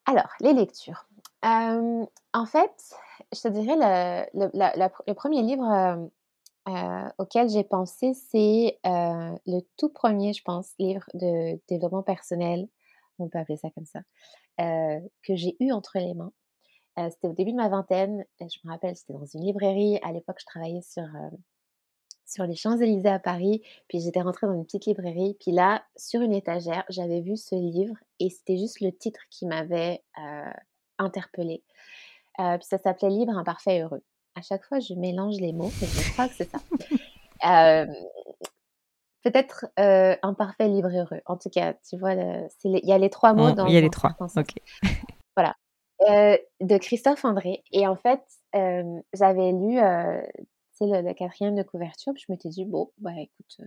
alors 0.07 0.31
les 0.41 0.53
lectures. 0.53 1.07
en 1.43 2.47
fait, 2.47 2.95
je 3.33 3.41
te 3.41 3.49
dirais 3.49 3.77
le, 4.35 5.15
premier 5.15 5.43
livre 5.43 6.09
auquel 7.19 7.49
j'ai 7.49 7.65
pensé, 7.65 8.15
c'est 8.15 8.79
le 8.85 9.61
tout 9.77 9.89
premier, 9.89 10.33
je 10.33 10.43
pense, 10.43 10.73
livre 10.79 11.05
de 11.15 11.61
développement 11.69 12.03
personnel, 12.03 12.69
on 13.19 13.29
peut 13.29 13.39
appeler 13.39 13.57
ça 13.57 13.71
comme 13.71 13.87
ça, 13.87 14.01
que 14.59 15.37
j'ai 15.37 15.57
eu 15.61 15.73
entre 15.73 15.99
les 15.99 16.15
mains. 16.15 16.33
c'était 16.97 17.29
au 17.29 17.33
début 17.33 17.53
de 17.53 17.57
ma 17.57 17.69
vingtaine, 17.69 18.25
je 18.41 18.59
me 18.65 18.71
rappelle, 18.71 18.97
c'était 18.97 19.13
dans 19.13 19.27
une 19.27 19.45
librairie. 19.45 19.99
À 20.03 20.13
l'époque, 20.13 20.39
je 20.41 20.47
travaillais 20.47 20.83
sur, 20.83 21.07
sur 22.27 22.45
les 22.45 22.57
Champs-Élysées 22.57 23.09
à 23.09 23.19
Paris, 23.19 23.63
puis 23.89 24.01
j'étais 24.01 24.21
rentrée 24.21 24.47
dans 24.47 24.55
une 24.55 24.65
petite 24.65 24.87
librairie, 24.87 25.37
puis 25.41 25.53
là, 25.53 25.83
sur 25.97 26.21
une 26.21 26.35
étagère, 26.35 26.85
j'avais 26.89 27.21
vu 27.21 27.37
ce 27.37 27.55
livre 27.55 27.97
et 28.21 28.31
c'était 28.31 28.57
juste 28.57 28.81
le 28.81 28.93
titre 28.93 29.21
qui 29.31 29.47
m'avait 29.47 30.03
interpellée. 30.99 31.63
puis 32.37 32.67
ça 32.69 32.79
s'appelait 32.79 33.11
Libre, 33.11 33.37
imparfait, 33.37 33.81
heureux. 33.81 34.03
À 34.39 34.43
chaque 34.43 34.65
fois, 34.65 34.79
je 34.79 34.95
mélange 34.95 35.39
les 35.41 35.53
mots, 35.53 35.73
mais 35.81 35.89
je 35.89 36.13
crois 36.13 36.29
que 36.29 36.35
c'est 36.35 36.49
ça. 36.49 36.59
Peut-être 39.25 39.67
euh, 39.81 40.15
imparfait, 40.23 40.69
libre 40.69 40.97
heureux. 40.97 41.21
En 41.27 41.37
tout 41.37 41.51
cas, 41.51 41.75
tu 41.89 41.99
vois, 41.99 42.13
il 42.13 42.81
y 42.85 42.93
a 42.93 42.99
les 42.99 43.11
trois 43.11 43.35
mots 43.35 43.51
dans. 43.51 43.67
Il 43.67 43.75
y 43.75 43.77
a 43.77 43.81
les 43.81 43.91
trois. 43.91 44.15
Ok. 44.21 44.55
voilà. 45.37 45.57
de 46.09 46.79
Christophe 46.79 47.25
André. 47.25 47.65
Et 47.73 47.89
en 47.89 47.97
fait, 47.97 48.23
j'avais 49.13 49.51
lu 49.51 49.81
le, 49.81 50.23
le, 50.81 51.15
quatrième 51.15 51.57
de 51.57 51.65
couverture, 51.65 52.13
puis 52.15 52.23
je 52.25 52.33
m'étais 52.33 52.49
dit, 52.49 52.65
bon, 52.65 52.93
bah 52.99 53.11
écoute, 53.19 53.61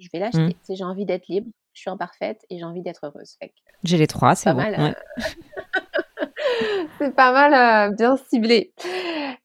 je 0.00 0.08
vais 0.10 0.20
l'acheter. 0.20 0.56
Mmh. 0.70 0.74
J'ai 0.74 0.84
envie 0.84 1.04
d'être 1.04 1.28
libre, 1.28 1.48
je 1.74 1.82
suis 1.82 1.90
imparfaite 1.90 2.46
et 2.48 2.58
j'ai 2.58 2.64
envie 2.64 2.80
d'être 2.80 3.04
heureuse. 3.04 3.36
J'ai 3.84 3.98
les 3.98 4.06
trois, 4.06 4.34
c'est 4.34 4.52
bon. 4.52 4.56
Mal, 4.56 4.96
c'est 6.98 7.14
pas 7.14 7.30
mal 7.32 7.94
bien 7.94 8.16
ciblé. 8.16 8.72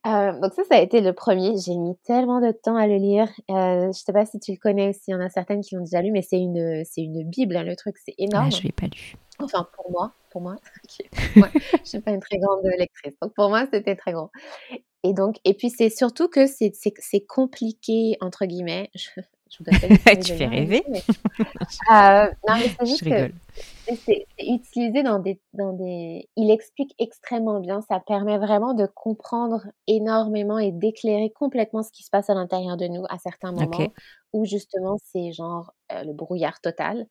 Euh, 0.06 0.32
donc 0.40 0.52
ça, 0.54 0.64
ça 0.64 0.76
a 0.76 0.80
été 0.80 1.00
le 1.00 1.12
premier. 1.12 1.56
J'ai 1.58 1.76
mis 1.76 1.96
tellement 2.04 2.40
de 2.40 2.50
temps 2.50 2.76
à 2.76 2.86
le 2.86 2.96
lire. 2.96 3.28
Euh, 3.50 3.92
je 3.92 3.98
sais 3.98 4.12
pas 4.12 4.26
si 4.26 4.40
tu 4.40 4.52
le 4.52 4.58
connais 4.58 4.88
aussi. 4.88 5.02
Il 5.08 5.12
y 5.12 5.14
en 5.14 5.20
a 5.20 5.28
certaines 5.28 5.60
qui 5.60 5.76
l'ont 5.76 5.84
déjà 5.84 6.02
lu, 6.02 6.10
mais 6.10 6.22
c'est 6.22 6.38
une, 6.38 6.84
c'est 6.84 7.02
une 7.02 7.22
bible. 7.28 7.56
Hein, 7.56 7.62
le 7.62 7.76
truc, 7.76 7.96
c'est 7.98 8.14
énorme. 8.18 8.50
je 8.50 8.62
l'ai 8.62 8.72
pas 8.72 8.86
lu. 8.86 9.14
Enfin, 9.38 9.66
pour 9.74 9.90
moi, 9.90 10.12
pour 10.30 10.40
moi, 10.40 10.56
ouais, 11.36 11.50
je 11.84 11.88
suis 11.88 12.00
pas 12.00 12.10
une 12.10 12.20
très 12.20 12.38
grande 12.38 12.64
lectrice. 12.78 13.14
Donc 13.20 13.34
pour 13.34 13.48
moi, 13.48 13.66
c'était 13.72 13.96
très 13.96 14.12
grand. 14.12 14.30
Et 15.04 15.14
donc, 15.14 15.36
et 15.44 15.54
puis 15.54 15.70
c'est 15.70 15.90
surtout 15.90 16.28
que 16.28 16.46
c'est, 16.46 16.72
c'est, 16.74 16.94
c'est 16.98 17.24
compliqué 17.26 18.16
entre 18.20 18.44
guillemets. 18.44 18.90
tu 19.60 20.34
fais 20.34 20.46
rêver. 20.46 20.84
Euh, 20.88 22.26
non, 22.48 22.54
mais 22.56 22.68
c'est 22.78 22.86
juste 22.86 23.04
que 23.04 23.30
c'est 24.06 24.26
utilisé 24.38 25.02
dans 25.02 25.18
des, 25.18 25.40
dans 25.52 25.72
des. 25.72 26.28
Il 26.36 26.50
explique 26.50 26.94
extrêmement 26.98 27.60
bien. 27.60 27.80
Ça 27.82 28.00
permet 28.00 28.38
vraiment 28.38 28.74
de 28.74 28.86
comprendre 28.86 29.66
énormément 29.86 30.58
et 30.58 30.72
d'éclairer 30.72 31.30
complètement 31.30 31.82
ce 31.82 31.90
qui 31.92 32.02
se 32.02 32.10
passe 32.10 32.30
à 32.30 32.34
l'intérieur 32.34 32.76
de 32.76 32.86
nous 32.86 33.04
à 33.10 33.18
certains 33.18 33.52
moments 33.52 33.92
où 34.32 34.44
justement 34.44 34.96
c'est 35.04 35.32
genre 35.32 35.74
euh, 35.92 36.04
le 36.04 36.12
brouillard 36.12 36.60
total. 36.60 37.06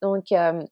Donc, 0.00 0.32
euh, 0.32 0.62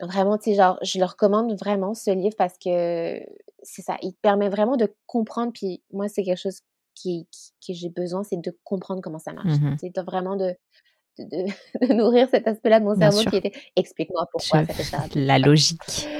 vraiment, 0.00 0.38
tu 0.38 0.50
sais, 0.50 0.56
genre, 0.56 0.78
je 0.82 0.98
le 0.98 1.04
recommande 1.04 1.56
vraiment 1.58 1.94
ce 1.94 2.10
livre 2.10 2.36
parce 2.36 2.58
que 2.58 3.20
c'est 3.62 3.82
ça. 3.82 3.96
Il 4.02 4.14
permet 4.14 4.48
vraiment 4.48 4.76
de 4.76 4.92
comprendre. 5.06 5.52
Puis 5.52 5.82
moi, 5.92 6.08
c'est 6.08 6.22
quelque 6.22 6.40
chose 6.40 6.60
qui, 6.96 7.28
que 7.64 7.72
j'ai 7.72 7.90
besoin, 7.90 8.24
c'est 8.24 8.40
de 8.40 8.58
comprendre 8.64 9.00
comment 9.02 9.20
ça 9.20 9.32
marche. 9.32 9.60
Mmh 9.60 9.76
c'est 9.80 10.00
vraiment 10.00 10.34
de, 10.34 10.56
de, 11.18 11.92
nourrir 11.92 12.28
cet 12.30 12.48
aspect-là 12.48 12.80
de 12.80 12.84
mon 12.84 12.96
cerveau 12.96 13.22
qui 13.30 13.36
était 13.36 13.52
explique-moi 13.76 14.26
pourquoi 14.32 14.66
ça 14.66 14.74
fait 14.74 14.82
ça. 14.82 15.04
La 15.14 15.38
logique. 15.38 16.08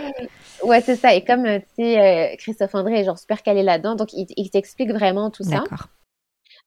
Ouais, 0.62 0.80
c'est 0.80 0.96
ça. 0.96 1.14
Et 1.14 1.22
comme 1.22 1.44
euh, 1.44 1.58
tu 1.58 1.84
sais, 1.84 2.00
euh, 2.32 2.36
Christophe 2.38 2.74
André 2.74 3.00
est 3.00 3.04
genre 3.04 3.18
super 3.18 3.42
calé 3.42 3.62
là-dedans, 3.62 3.94
donc 3.94 4.14
il, 4.14 4.26
il 4.36 4.48
t'explique 4.50 4.90
vraiment 4.90 5.30
tout 5.30 5.42
ça. 5.42 5.60
D'accord. 5.60 5.88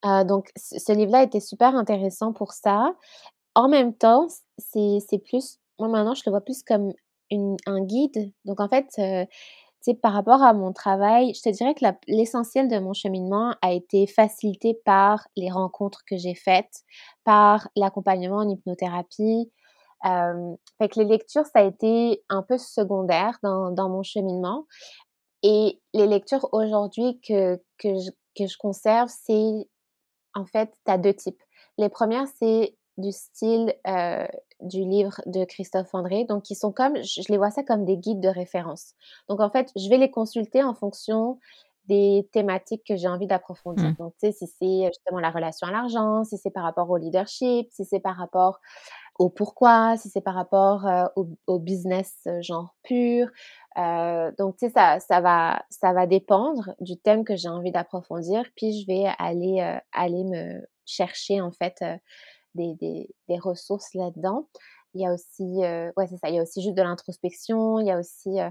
Euh, 0.05 0.23
donc 0.23 0.51
ce 0.55 0.93
livre-là 0.93 1.23
était 1.23 1.39
super 1.39 1.75
intéressant 1.75 2.31
pour 2.31 2.53
ça. 2.53 2.93
En 3.55 3.67
même 3.67 3.95
temps, 3.95 4.27
c'est 4.59 5.17
plus, 5.27 5.57
moi 5.79 5.89
maintenant 5.89 6.13
je 6.13 6.21
le 6.27 6.29
vois 6.29 6.41
plus 6.41 6.61
comme 6.61 6.93
une, 7.31 7.57
un 7.65 7.83
guide. 7.83 8.31
Donc 8.45 8.59
en 8.59 8.69
fait, 8.69 8.87
par 10.01 10.13
rapport 10.13 10.43
à 10.43 10.53
mon 10.53 10.73
travail, 10.73 11.33
je 11.33 11.41
te 11.41 11.49
dirais 11.49 11.73
que 11.73 11.85
l'essentiel 12.07 12.67
de 12.67 12.79
mon 12.79 12.93
cheminement 12.93 13.55
a 13.61 13.71
été 13.71 14.07
facilité 14.07 14.79
par 14.85 15.27
les 15.35 15.49
rencontres 15.49 16.03
que 16.07 16.17
j'ai 16.17 16.35
faites, 16.35 16.83
par 17.23 17.69
l'accompagnement 17.75 18.37
en 18.37 18.49
hypnothérapie. 18.49 19.51
Euh, 20.05 20.55
fait 20.77 20.89
que 20.89 20.99
les 20.99 21.05
lectures, 21.05 21.45
ça 21.45 21.59
a 21.59 21.63
été 21.63 22.23
un 22.29 22.43
peu 22.43 22.57
secondaire 22.57 23.37
dans, 23.43 23.71
dans 23.71 23.89
mon 23.89 24.03
cheminement. 24.03 24.65
Et 25.43 25.81
les 25.93 26.07
lectures 26.07 26.49
aujourd'hui 26.51 27.19
que, 27.21 27.55
que, 27.77 27.97
je, 27.99 28.11
que 28.37 28.47
je 28.47 28.57
conserve, 28.57 29.09
c'est 29.09 29.67
en 30.35 30.45
fait, 30.45 30.71
tu 30.85 30.91
as 30.91 30.97
deux 30.97 31.13
types. 31.13 31.41
Les 31.77 31.89
premières, 31.89 32.27
c'est 32.39 32.75
du 32.97 33.11
style 33.11 33.73
euh, 33.87 34.27
du 34.61 34.83
livre 34.83 35.21
de 35.25 35.45
Christophe 35.45 35.93
André. 35.93 36.25
Donc, 36.25 36.49
ils 36.49 36.55
sont 36.55 36.71
comme, 36.71 36.95
je, 37.03 37.21
les 37.29 37.37
vois 37.37 37.51
ça 37.51 37.63
comme 37.63 37.85
des 37.85 37.97
guides 37.97 38.19
de 38.19 38.29
référence. 38.29 38.93
Donc, 39.27 39.39
en 39.39 39.49
fait, 39.49 39.71
je 39.75 39.89
vais 39.89 39.97
les 39.97 40.11
consulter 40.11 40.63
en 40.63 40.73
fonction 40.73 41.39
des 41.87 42.29
thématiques 42.31 42.83
que 42.87 42.95
j'ai 42.95 43.07
envie 43.07 43.25
d'approfondir. 43.25 43.89
Mmh. 43.89 43.95
Donc, 43.97 44.13
tu 44.21 44.27
sais, 44.27 44.31
si 44.31 44.47
c'est 44.47 44.91
justement 44.93 45.19
la 45.19 45.31
relation 45.31 45.67
à 45.67 45.71
l'argent, 45.71 46.23
si 46.23 46.37
c'est 46.37 46.51
par 46.51 46.63
rapport 46.63 46.89
au 46.89 46.97
leadership, 46.97 47.67
si 47.71 47.83
c'est 47.83 47.99
par 47.99 48.15
rapport 48.15 48.59
au 49.19 49.29
pourquoi, 49.29 49.97
si 49.97 50.09
c'est 50.09 50.21
par 50.21 50.33
rapport 50.35 50.87
euh, 50.87 51.05
au, 51.47 51.59
business 51.59 52.15
euh, 52.27 52.41
genre 52.41 52.75
pur. 52.83 53.27
Euh, 53.77 54.31
donc, 54.37 54.57
tu 54.57 54.67
sais, 54.67 54.71
ça, 54.71 54.99
ça, 54.99 55.19
va, 55.19 55.63
ça 55.69 55.91
va 55.91 56.07
dépendre 56.07 56.71
du 56.79 56.97
thème 56.97 57.25
que 57.25 57.35
j'ai 57.35 57.49
envie 57.49 57.71
d'approfondir. 57.71 58.43
Puis, 58.55 58.79
je 58.79 58.87
vais 58.87 59.05
aller, 59.17 59.79
aller 59.91 60.23
me 60.23 60.61
chercher, 60.85 61.41
en 61.41 61.51
fait, 61.51 61.83
des, 62.55 62.75
des, 62.75 63.09
des 63.27 63.39
ressources 63.39 63.93
là-dedans. 63.93 64.47
Il 64.93 65.01
y 65.01 65.05
a 65.05 65.13
aussi, 65.13 65.63
euh, 65.63 65.91
ouais, 65.97 66.07
c'est 66.07 66.17
ça, 66.17 66.29
il 66.29 66.35
y 66.35 66.39
a 66.39 66.41
aussi 66.41 66.61
juste 66.61 66.75
de 66.75 66.81
l'introspection, 66.81 67.79
il 67.79 67.87
y 67.87 67.91
a 67.91 67.99
aussi 67.99 68.41
euh, 68.41 68.49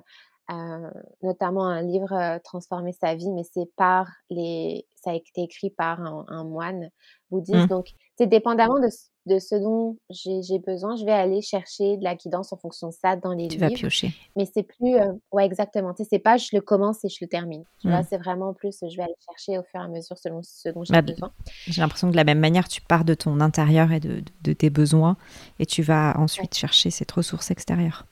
euh, 0.51 0.91
notamment 1.23 1.67
un 1.67 1.83
livre 1.83 2.39
Transformer 2.45 2.93
sa 2.93 3.15
vie, 3.15 3.33
mais 3.33 3.43
c'est 3.43 3.69
par 3.77 4.09
les, 4.31 4.87
ça 4.95 5.11
a 5.11 5.15
été 5.15 5.43
écrit 5.43 5.71
par 5.71 6.01
un, 6.01 6.25
un 6.29 6.45
moine 6.45 6.91
bouddhiste. 7.31 7.65
Mmh. 7.65 7.67
Donc, 7.67 7.89
c'est 8.19 8.27
dépendamment 8.27 8.81
de, 8.81 8.89
de 9.27 9.39
ce 9.39 9.55
dont 9.55 9.97
j'ai 10.11 10.59
besoin, 10.59 10.97
je 10.97 11.05
vais 11.05 11.13
aller 11.13 11.41
chercher 11.41 11.97
de 11.97 12.03
la 12.03 12.17
guidance 12.17 12.53
en 12.53 12.57
fonction 12.57 12.89
de 12.89 12.93
ça 12.93 13.15
dans 13.15 13.31
les 13.31 13.45
livres. 13.45 13.55
Tu 13.55 13.59
vas 13.61 13.71
piocher. 13.71 14.13
Mais 14.37 14.45
c'est 14.45 14.65
plus, 14.65 14.97
euh, 14.97 15.13
ouais, 15.31 15.47
exactement. 15.47 15.95
Tu 15.95 16.03
sais, 16.03 16.09
c'est 16.13 16.19
pas 16.19 16.37
je 16.37 16.49
le 16.53 16.61
commence 16.61 17.05
et 17.05 17.09
je 17.09 17.19
le 17.21 17.29
termine. 17.29 17.63
Tu 17.81 17.87
mmh. 17.87 18.03
c'est 18.11 18.19
vraiment 18.19 18.55
plus, 18.55 18.77
je 18.83 18.97
vais 18.97 19.05
aller 19.05 19.15
chercher 19.25 19.57
au 19.59 19.63
fur 19.63 19.81
et 19.81 19.85
à 19.85 19.89
mesure 19.89 20.19
selon 20.19 20.41
ce 20.43 20.69
dont 20.71 20.83
j'ai 20.83 20.93
bah, 20.93 21.03
besoin. 21.03 21.31
J'ai 21.69 21.81
l'impression 21.81 22.09
que 22.09 22.13
de 22.13 22.17
la 22.17 22.25
même 22.25 22.41
manière, 22.41 22.67
tu 22.67 22.81
pars 22.81 23.05
de 23.05 23.15
ton 23.15 23.41
intérieur 23.41 23.93
et 23.93 24.01
de, 24.01 24.21
de, 24.43 24.53
tes 24.53 24.69
besoins 24.69 25.17
et 25.61 25.67
tu 25.67 25.83
vas 25.83 26.19
ensuite 26.19 26.57
chercher 26.57 26.91
cette 26.91 27.13
ressource 27.13 27.53
extérieure. 27.53 28.05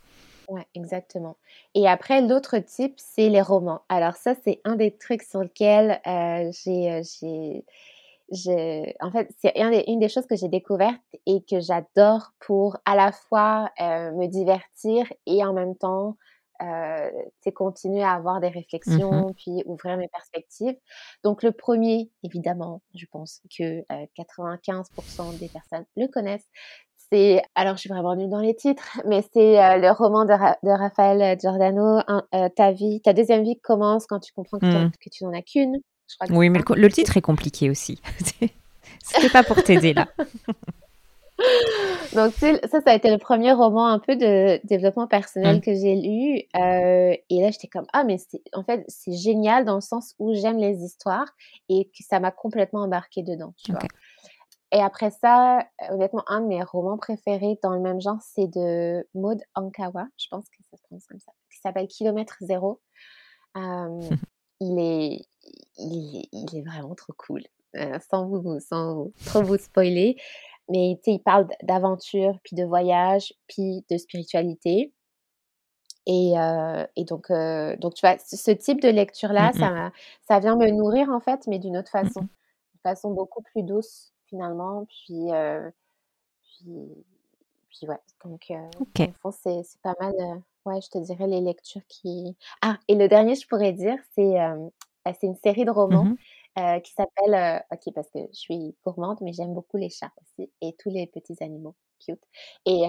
Ouais, 0.48 0.66
exactement. 0.76 1.36
Et 1.74 1.88
après, 1.88 2.20
l'autre 2.20 2.58
type, 2.58 2.94
c'est 2.98 3.28
les 3.28 3.42
romans. 3.42 3.80
Alors 3.88 4.14
ça, 4.14 4.34
c'est 4.44 4.60
un 4.64 4.76
des 4.76 4.92
trucs 4.92 5.24
sur 5.24 5.40
lesquels 5.40 6.00
euh, 6.06 6.52
j'ai 6.52 7.64
euh, 8.32 8.84
en 9.00 9.10
fait, 9.10 9.28
c'est 9.38 9.52
une 9.56 10.00
des 10.00 10.08
choses 10.08 10.26
que 10.26 10.36
j'ai 10.36 10.48
découvertes 10.48 11.00
et 11.26 11.42
que 11.48 11.60
j'adore 11.60 12.32
pour 12.40 12.76
à 12.84 12.96
la 12.96 13.12
fois 13.12 13.70
euh, 13.80 14.12
me 14.12 14.26
divertir 14.26 15.06
et 15.26 15.44
en 15.44 15.52
même 15.52 15.76
temps 15.76 16.16
euh, 16.62 17.10
continuer 17.54 18.02
à 18.02 18.12
avoir 18.12 18.40
des 18.40 18.48
mmh 18.48 18.52
réflexions, 18.54 19.32
puis 19.36 19.62
ouvrir 19.66 19.96
mes 19.96 20.08
perspectives. 20.08 20.76
Donc 21.22 21.42
le 21.42 21.52
premier, 21.52 22.10
évidemment, 22.22 22.82
je 22.94 23.06
pense 23.10 23.40
que 23.56 23.82
95% 24.18 24.84
euh, 25.34 25.38
des 25.38 25.48
personnes 25.48 25.86
le 25.96 26.06
connaissent. 26.08 26.48
C'est, 26.96 27.40
alors 27.54 27.76
je 27.76 27.80
suis 27.80 27.88
vraiment 27.88 28.16
nulle 28.16 28.30
dans 28.30 28.40
les 28.40 28.56
titres, 28.56 29.00
mais 29.06 29.22
c'est 29.32 29.62
euh, 29.62 29.76
le 29.76 29.90
roman 29.92 30.24
de, 30.24 30.32
de 30.32 30.70
Raphaël 30.70 31.38
Giordano, 31.38 32.00
Ta 32.56 32.72
vie, 32.72 33.00
ta 33.00 33.12
deuxième 33.12 33.44
vie 33.44 33.60
commence 33.60 34.06
quand 34.06 34.18
tu 34.18 34.32
comprends 34.32 34.58
que, 34.58 34.66
mmh. 34.66 34.90
que 34.90 35.10
tu 35.10 35.24
n'en 35.24 35.32
as 35.32 35.42
qu'une 35.42 35.76
oui, 36.30 36.50
mais 36.50 36.60
le, 36.74 36.88
titre 36.90 37.16
est 37.16 37.22
compliqué 37.22 37.70
aussi. 37.70 38.00
C'était 39.02 39.28
pas 39.28 39.42
pour 39.42 39.62
t'aider 39.62 39.94
là. 39.94 40.08
Donc 42.14 42.32
ça, 42.32 42.80
ça 42.80 42.90
a 42.90 42.94
été 42.94 43.10
le 43.10 43.18
premier 43.18 43.52
roman 43.52 43.86
un 43.86 43.98
peu 43.98 44.16
de 44.16 44.58
développement 44.66 45.06
personnel 45.06 45.56
mmh. 45.56 45.60
que 45.60 45.74
j'ai 45.74 45.94
lu. 45.94 46.42
Euh, 46.56 47.14
et 47.28 47.42
là, 47.42 47.50
j'étais 47.50 47.68
comme 47.68 47.86
ah 47.92 48.04
mais 48.04 48.16
en 48.54 48.64
fait 48.64 48.84
c'est 48.88 49.12
génial 49.12 49.64
dans 49.64 49.74
le 49.74 49.80
sens 49.80 50.14
où 50.18 50.34
j'aime 50.34 50.58
les 50.58 50.82
histoires 50.82 51.28
et 51.68 51.84
que 51.86 52.02
ça 52.08 52.20
m'a 52.20 52.30
complètement 52.30 52.82
embarqué 52.82 53.22
dedans. 53.22 53.52
Tu 53.62 53.72
vois. 53.72 53.80
Et 54.72 54.80
après 54.80 55.10
ça, 55.10 55.60
honnêtement, 55.90 56.24
un 56.26 56.40
de 56.40 56.46
mes 56.46 56.62
romans 56.62 56.98
préférés 56.98 57.58
dans 57.62 57.70
le 57.70 57.80
même 57.80 58.00
genre, 58.00 58.18
c'est 58.20 58.48
de 58.48 59.06
Maud 59.14 59.40
Ankawa, 59.54 60.08
je 60.16 60.26
pense 60.30 60.44
que 60.48 60.56
ça 60.70 60.76
se 60.76 60.82
prononce 60.82 61.06
comme 61.06 61.20
ça, 61.20 61.32
qui 61.52 61.60
s'appelle 61.60 61.86
Kilomètre 61.86 62.36
Zéro. 62.40 62.80
Euh, 63.56 64.00
il 64.60 64.78
est, 64.78 65.26
il 65.78 66.56
est, 66.56 66.62
vraiment 66.62 66.94
trop 66.94 67.12
cool. 67.16 67.42
sans, 68.10 68.26
vous, 68.26 68.60
sans 68.60 69.10
trop 69.26 69.42
vous 69.42 69.58
spoiler. 69.58 70.16
Mais 70.68 70.98
il 71.06 71.20
parle 71.20 71.46
d'aventure, 71.62 72.38
puis 72.42 72.56
de 72.56 72.64
voyage, 72.64 73.32
puis 73.46 73.84
de 73.90 73.98
spiritualité. 73.98 74.92
Et, 76.06 76.32
et 76.96 77.04
donc, 77.04 77.30
donc, 77.80 77.94
tu 77.94 78.06
vois, 78.06 78.16
ce 78.18 78.50
type 78.50 78.80
de 78.80 78.88
lecture-là, 78.88 79.50
mmh 79.50 79.58
ça, 79.58 79.92
ça 80.22 80.38
vient 80.40 80.56
me 80.56 80.68
nourrir, 80.70 81.10
en 81.10 81.20
fait, 81.20 81.46
mais 81.46 81.58
d'une 81.58 81.76
autre 81.76 81.90
mmh 81.94 82.04
façon. 82.04 82.20
D'une 82.20 82.80
façon 82.82 83.10
beaucoup 83.10 83.42
plus 83.42 83.62
douce, 83.62 84.12
finalement. 84.26 84.86
Puis, 84.86 85.28
puis, 86.42 87.04
puis 87.68 87.88
ouais. 87.88 88.00
Donc, 88.24 88.52
okay. 88.80 89.12
c'est 89.32 89.80
pas 89.82 89.94
mal, 90.00 90.42
ouais, 90.66 90.80
je 90.80 90.88
te 90.88 90.98
dirais 90.98 91.26
les 91.26 91.40
lectures 91.40 91.86
qui. 91.88 92.36
Ah, 92.62 92.78
et 92.88 92.94
le 92.94 93.08
dernier, 93.08 93.34
je 93.34 93.46
pourrais 93.46 93.72
dire, 93.72 93.98
c'est 94.14 94.34
bah, 95.04 95.12
c'est 95.18 95.26
une 95.26 95.36
série 95.36 95.64
de 95.64 95.70
romans. 95.70 96.04
Mmh 96.04 96.16
qui 96.82 96.94
s'appelle, 96.94 97.62
ok, 97.70 97.92
parce 97.94 98.08
que 98.08 98.18
je 98.32 98.38
suis 98.38 98.74
gourmande, 98.82 99.18
mais 99.20 99.34
j'aime 99.34 99.52
beaucoup 99.52 99.76
les 99.76 99.90
chats 99.90 100.10
aussi 100.22 100.50
et 100.62 100.74
tous 100.78 100.88
les 100.88 101.06
petits 101.06 101.36
animaux 101.42 101.74
cute. 102.00 102.22
Et, 102.64 102.80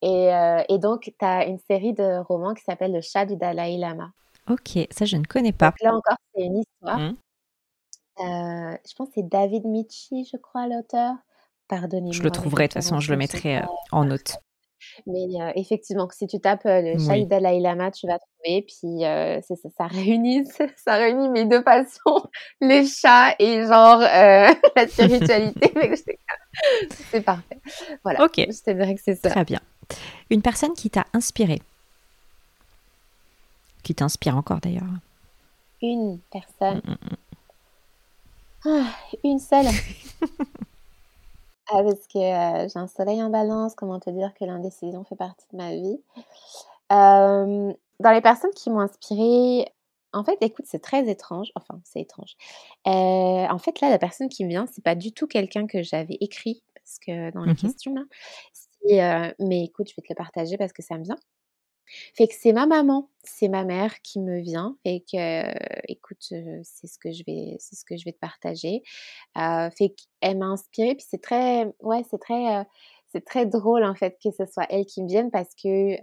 et, 0.00 0.64
et, 0.70 0.78
donc, 0.78 1.02
tu 1.02 1.24
as 1.26 1.44
une 1.44 1.58
série 1.58 1.92
de 1.92 2.22
romans 2.22 2.54
qui 2.54 2.64
s'appelle 2.64 2.94
Le 2.94 3.02
chat 3.02 3.26
du 3.26 3.36
Dalai 3.36 3.76
Lama. 3.76 4.12
Ok, 4.48 4.78
ça 4.90 5.04
je 5.04 5.18
ne 5.18 5.24
connais 5.24 5.52
pas. 5.52 5.74
là 5.82 5.94
encore, 5.94 6.16
c'est 6.34 6.42
une 6.42 6.62
histoire. 6.62 6.98
Mmh. 6.98 7.16
je 8.18 8.94
pense 8.96 9.08
que 9.08 9.14
c'est 9.16 9.28
David 9.28 9.66
Michi, 9.66 10.24
je 10.32 10.38
crois, 10.38 10.66
l'auteur. 10.66 11.16
Pardonnez-moi. 11.68 12.12
Je 12.12 12.22
le 12.22 12.30
trouverai, 12.30 12.64
de 12.64 12.72
toute 12.72 12.82
façon, 12.82 12.98
je 12.98 13.10
le 13.10 13.18
mettrai 13.18 13.60
en 13.92 14.06
note. 14.06 14.38
Mais 15.06 15.26
effectivement, 15.56 16.08
si 16.10 16.26
tu 16.26 16.40
tapes 16.40 16.64
le 16.64 16.98
chat 16.98 17.16
du 17.16 17.26
Dalai 17.26 17.60
Lama, 17.60 17.90
tu 17.90 18.06
vas 18.06 18.18
trouver. 18.18 18.62
Puis 18.62 19.02
ça, 19.02 19.68
ça, 19.76 19.86
réunit, 19.86 20.44
ça 20.76 20.94
réunit 20.94 21.28
mes 21.28 21.44
deux 21.44 21.62
passions, 21.62 22.22
les 22.60 22.86
chats 22.86 23.34
et 23.38 23.62
genre 23.62 23.98
la 24.76 24.88
spiritualité. 24.88 25.72
c'est 27.10 27.20
parfait. 27.22 27.58
Voilà. 28.04 28.24
Ok. 28.24 28.36
Je 28.36 28.62
te 28.62 28.70
dirais 28.70 28.94
que 28.94 29.00
c'est 29.02 29.16
ça. 29.16 29.30
Très 29.30 29.44
bien. 29.44 29.60
Une 30.30 30.42
personne 30.42 30.74
qui 30.74 30.90
t'a 30.90 31.06
inspiré, 31.14 31.62
qui 33.82 33.94
t'inspire 33.94 34.36
encore 34.36 34.60
d'ailleurs. 34.60 34.84
Une 35.80 36.18
personne. 36.30 36.82
Mmh, 36.84 36.90
mmh, 36.90 37.10
mmh. 37.10 37.16
Ah, 38.66 38.90
une 39.24 39.38
seule. 39.38 39.66
Ah, 41.70 41.82
parce 41.82 42.06
que 42.06 42.18
j'ai 42.18 42.78
un 42.78 42.86
soleil 42.88 43.22
en 43.22 43.28
balance, 43.30 43.74
comment 43.74 44.00
te 44.00 44.08
dire 44.10 44.32
que 44.34 44.44
l'indécision 44.44 45.04
fait 45.04 45.16
partie 45.16 45.46
de 45.52 45.56
ma 45.58 45.70
vie? 45.74 46.00
dans 48.00 48.10
les 48.12 48.20
personnes 48.20 48.52
qui 48.54 48.70
m'ont 48.70 48.80
inspirée, 48.80 49.66
en 50.12 50.24
fait, 50.24 50.38
écoute, 50.42 50.66
c'est 50.68 50.80
très 50.82 51.08
étrange. 51.10 51.50
Enfin, 51.54 51.80
c'est 51.84 52.00
étrange. 52.00 52.36
en 52.86 53.58
fait, 53.58 53.80
là, 53.80 53.90
la 53.90 53.98
personne 53.98 54.28
qui 54.28 54.44
me 54.44 54.50
vient, 54.50 54.66
c'est 54.66 54.84
pas 54.84 54.94
du 54.94 55.12
tout 55.12 55.26
quelqu'un 55.26 55.66
que 55.66 55.82
j'avais 55.82 56.16
écrit, 56.20 56.62
parce 56.74 56.98
que 56.98 57.30
dans 57.32 57.44
les 57.44 57.54
mmh 57.54 57.56
questions, 57.56 57.94
là, 57.94 58.02
mais 59.38 59.64
écoute, 59.64 59.88
je 59.90 59.94
vais 59.96 60.02
te 60.02 60.08
le 60.12 60.16
partager 60.16 60.56
parce 60.56 60.72
que 60.72 60.82
ça 60.82 60.96
me 60.98 61.04
vient. 61.04 61.18
Fait 62.14 62.28
que 62.28 62.34
c'est 62.38 62.52
ma 62.52 62.66
maman, 62.66 63.08
c'est 63.22 63.48
ma 63.48 63.64
mère 63.64 64.00
qui 64.02 64.20
me 64.20 64.38
vient. 64.40 64.76
et 64.84 65.00
que, 65.00 65.52
écoute, 65.90 66.32
c'est 66.62 66.86
ce 66.86 66.98
que 66.98 67.12
je 67.12 67.22
vais, 67.26 67.56
c'est 67.58 67.76
ce 67.76 67.84
que 67.84 67.96
je 67.96 68.04
vais 68.04 68.12
te 68.12 68.18
partager. 68.18 68.82
Euh, 69.36 69.70
fait 69.70 69.94
qu'elle 70.20 70.38
m'a 70.38 70.46
inspirée, 70.46 70.94
puis 70.94 71.06
c'est 71.08 71.22
très, 71.22 71.66
ouais, 71.80 72.02
c'est 72.10 72.18
très, 72.20 72.66
c'est 73.08 73.24
très 73.24 73.46
drôle 73.46 73.84
en 73.84 73.94
fait 73.94 74.18
que 74.22 74.30
ce 74.30 74.44
soit 74.46 74.66
elle 74.70 74.84
qui 74.86 75.02
me 75.02 75.08
vienne 75.08 75.30
parce 75.30 75.54
que 75.54 75.96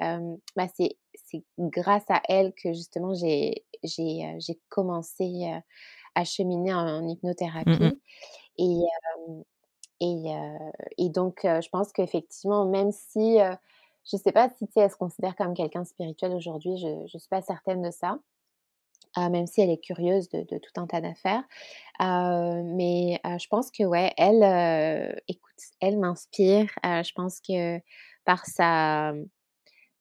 bah, 0.55 0.67
c'est, 0.75 0.97
c'est 1.13 1.43
grâce 1.59 2.09
à 2.09 2.21
elle 2.27 2.53
que 2.53 2.73
justement 2.73 3.13
j'ai, 3.13 3.65
j'ai, 3.83 4.35
j'ai 4.39 4.59
commencé 4.69 5.51
à 6.15 6.23
cheminer 6.23 6.73
en, 6.73 7.07
hypnothérapie. 7.07 7.69
Mmh 7.69 7.93
et, 8.57 8.85
et, 9.99 10.33
et 10.97 11.09
donc, 11.09 11.41
je 11.43 11.69
pense 11.69 11.91
qu'effectivement, 11.91 12.65
même 12.65 12.91
si 12.91 13.37
je 14.09 14.17
ne 14.17 14.21
sais 14.21 14.31
pas 14.31 14.49
si 14.49 14.67
elle 14.75 14.91
se 14.91 14.95
considère 14.95 15.35
comme 15.35 15.53
quelqu'un 15.53 15.85
spirituel 15.85 16.33
aujourd'hui, 16.33 16.77
je 16.77 16.87
ne 16.87 17.07
suis 17.07 17.29
pas 17.29 17.41
certaine 17.41 17.81
de 17.81 17.91
ça. 17.91 18.19
Euh, 19.17 19.29
même 19.29 19.47
si 19.47 19.61
elle 19.61 19.69
est 19.69 19.81
curieuse 19.81 20.27
de, 20.29 20.43
tout 20.43 20.81
un 20.81 20.87
tas 20.87 20.99
d'affaires. 20.99 21.43
Euh, 22.01 22.61
mais 22.65 23.21
euh, 23.25 23.37
je 23.37 23.47
pense 23.47 23.71
que, 23.71 23.83
ouais, 23.83 24.13
elle, 24.17 25.21
écoute, 25.29 25.53
elle 25.79 25.97
m'inspire. 25.97 26.69
je 26.83 27.11
pense 27.13 27.39
que 27.39 27.79
par 28.25 28.45
sa, 28.45 29.13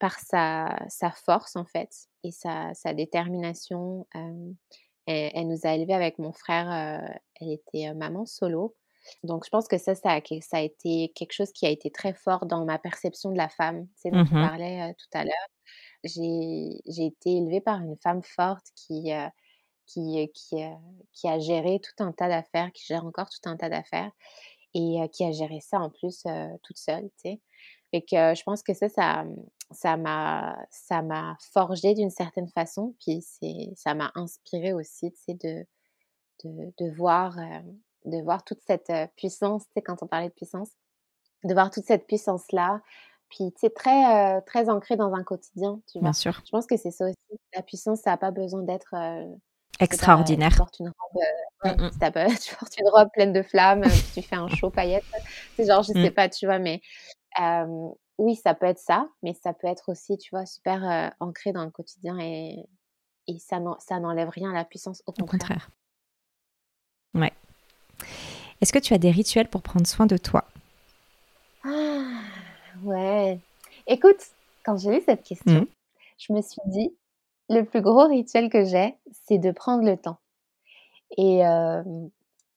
par 0.00 0.18
sa, 0.18 0.76
sa 0.88 1.12
force, 1.12 1.54
en 1.54 1.64
fait, 1.64 1.90
et 2.24 2.32
sa, 2.32 2.74
sa 2.74 2.92
détermination, 2.92 4.08
elle, 4.14 4.56
elle, 5.06 5.46
nous 5.46 5.60
a 5.64 5.74
élevés 5.74 5.94
avec 5.94 6.18
mon 6.18 6.32
frère. 6.32 6.68
elle 7.40 7.50
était 7.52 7.94
maman 7.94 8.26
solo. 8.26 8.74
Donc, 9.22 9.44
je 9.44 9.50
pense 9.50 9.68
que 9.68 9.78
ça, 9.78 9.94
ça 9.94 10.12
a, 10.12 10.20
ça 10.40 10.58
a, 10.58 10.60
été 10.60 11.12
quelque 11.14 11.32
chose 11.32 11.52
qui 11.52 11.66
a 11.66 11.70
été 11.70 11.90
très 11.90 12.14
fort 12.14 12.46
dans 12.46 12.64
ma 12.64 12.78
perception 12.78 13.30
de 13.30 13.36
la 13.36 13.48
femme, 13.48 13.86
sais, 13.96 14.10
dont 14.10 14.24
tu 14.24 14.34
mmh 14.34 14.48
parlais 14.48 14.94
tout 14.94 15.18
à 15.18 15.24
l'heure. 15.24 15.48
J'ai 16.04 17.06
été 17.06 17.36
élevée 17.36 17.60
par 17.60 17.80
une 17.80 17.96
femme 18.02 18.22
forte 18.22 18.66
qui, 18.74 19.10
qui, 19.86 20.30
qui, 20.34 20.56
qui, 21.12 21.28
a 21.28 21.38
géré 21.38 21.80
tout 21.80 22.04
un 22.04 22.12
tas 22.12 22.28
d'affaires, 22.28 22.72
qui 22.72 22.84
gère 22.86 23.04
encore 23.04 23.28
tout 23.28 23.48
un 23.48 23.56
tas 23.56 23.68
d'affaires 23.68 24.12
et 24.74 24.96
qui 25.12 25.24
a 25.24 25.32
géré 25.32 25.60
ça 25.60 25.78
en 25.78 25.90
plus 25.90 26.24
toute 26.62 26.78
seule, 26.78 27.04
tu 27.22 27.30
sais. 27.30 27.40
Et 27.92 28.02
que 28.02 28.34
je 28.34 28.42
pense 28.42 28.62
que 28.62 28.74
ça, 28.74 28.88
ça, 28.88 29.24
ça 29.70 29.96
m'a, 29.96 30.58
ça 30.70 31.00
m'a 31.02 31.36
forgé 31.52 31.94
d'une 31.94 32.10
certaine 32.10 32.48
façon, 32.48 32.94
puis 33.00 33.22
c'est, 33.22 33.72
ça 33.76 33.94
m'a 33.94 34.10
inspiré 34.16 34.72
aussi, 34.72 35.12
tu 35.12 35.22
sais, 35.22 35.34
de, 35.34 35.64
de, 36.44 36.72
de 36.78 36.96
voir 36.96 37.38
de 38.04 38.22
voir 38.22 38.44
toute 38.44 38.60
cette 38.66 38.92
puissance, 39.16 39.64
tu 39.66 39.72
sais, 39.74 39.82
quand 39.82 40.02
on 40.02 40.06
parlait 40.06 40.28
de 40.28 40.34
puissance, 40.34 40.70
de 41.44 41.52
voir 41.54 41.70
toute 41.70 41.84
cette 41.84 42.06
puissance-là, 42.06 42.80
puis 43.30 43.52
tu 43.52 43.60
sais, 43.60 43.70
très, 43.70 44.40
très 44.42 44.68
ancrée 44.68 44.96
dans 44.96 45.12
un 45.14 45.24
quotidien, 45.24 45.80
tu 45.90 45.98
vois. 45.98 46.06
Bien 46.06 46.12
sûr. 46.12 46.40
Je 46.44 46.50
pense 46.50 46.66
que 46.66 46.76
c'est 46.76 46.90
ça 46.90 47.06
aussi. 47.06 47.40
La 47.54 47.62
puissance, 47.62 48.00
ça 48.00 48.10
n'a 48.10 48.16
pas 48.16 48.30
besoin 48.30 48.62
d'être 48.62 48.94
extraordinaire. 49.80 50.50
tu 50.50 50.58
portes 50.58 50.78
une 50.78 50.92
robe, 50.98 51.22
tu 52.40 52.54
portes 52.56 52.78
une 52.78 52.88
robe 52.88 53.08
pleine 53.12 53.32
de 53.32 53.42
flammes, 53.42 53.82
tu 54.14 54.22
fais 54.22 54.36
un 54.36 54.48
show 54.48 54.70
paillette. 54.70 55.04
C'est 55.56 55.66
genre, 55.66 55.82
je 55.82 55.92
sais 55.92 56.10
mmh. 56.10 56.14
pas, 56.14 56.28
tu 56.28 56.46
vois, 56.46 56.58
mais 56.58 56.80
oui, 58.18 58.36
ça 58.36 58.54
peut 58.54 58.66
être 58.66 58.78
ça, 58.78 59.08
mais 59.22 59.34
ça 59.34 59.52
peut 59.52 59.66
être 59.66 59.90
aussi, 59.90 60.16
tu 60.18 60.30
vois, 60.30 60.46
super 60.46 61.12
ancré 61.20 61.52
dans 61.52 61.64
le 61.64 61.70
quotidien 61.70 62.18
et, 62.18 62.64
et 63.26 63.38
ça 63.38 63.58
n'enlève 63.98 64.28
rien 64.28 64.50
à 64.50 64.54
la 64.54 64.64
puissance, 64.64 65.02
au 65.06 65.12
contraire. 65.12 65.24
Au 65.24 65.30
contraire. 65.30 65.70
Ouais. 67.14 67.32
Est-ce 68.60 68.72
que 68.72 68.78
tu 68.78 68.94
as 68.94 68.98
des 68.98 69.10
rituels 69.10 69.48
pour 69.48 69.62
prendre 69.62 69.86
soin 69.86 70.06
de 70.06 70.16
toi? 70.16 70.44
Ah, 71.64 72.20
ouais. 72.82 73.38
Écoute, 73.86 74.20
quand 74.64 74.76
j'ai 74.78 74.90
lu 74.90 75.02
cette 75.04 75.22
question, 75.22 75.62
mmh. 75.62 75.66
je 76.18 76.32
me 76.32 76.40
suis 76.40 76.62
dit, 76.66 76.94
le 77.50 77.62
plus 77.62 77.82
gros 77.82 78.06
rituel 78.06 78.48
que 78.48 78.64
j'ai, 78.64 78.94
c'est 79.26 79.38
de 79.38 79.50
prendre 79.50 79.84
le 79.84 79.96
temps. 79.96 80.18
Et, 81.16 81.40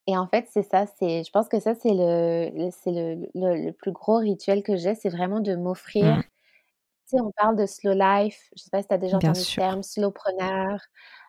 et 0.07 0.18
en 0.18 0.27
fait, 0.27 0.47
c'est 0.49 0.64
ça, 0.64 0.85
c'est, 0.97 1.23
je 1.23 1.31
pense 1.31 1.49
que 1.49 1.59
ça, 1.59 1.76
c'est 1.76 1.93
le, 1.93 2.49
le, 2.55 3.65
le, 3.65 3.72
plus 3.72 3.91
gros 3.91 4.18
rituel 4.18 4.64
que 4.64 4.77
j'ai, 4.77 4.95
c'est 4.95 5.09
vraiment 5.09 5.41
de 5.41 5.55
m'offrir. 5.55 6.18
Mmh. 6.18 6.23
Tu 6.23 7.18
sais, 7.18 7.22
on 7.22 7.31
parle 7.31 7.55
de 7.55 7.65
slow 7.65 7.93
life, 7.93 8.49
je 8.55 8.64
sais 8.64 8.69
pas 8.69 8.81
si 8.81 8.88
tu 8.88 8.93
as 8.93 8.97
déjà 8.97 9.18
entendu 9.18 9.39
le 9.39 9.55
terme, 9.55 9.84
slowpreneur. 9.84 10.80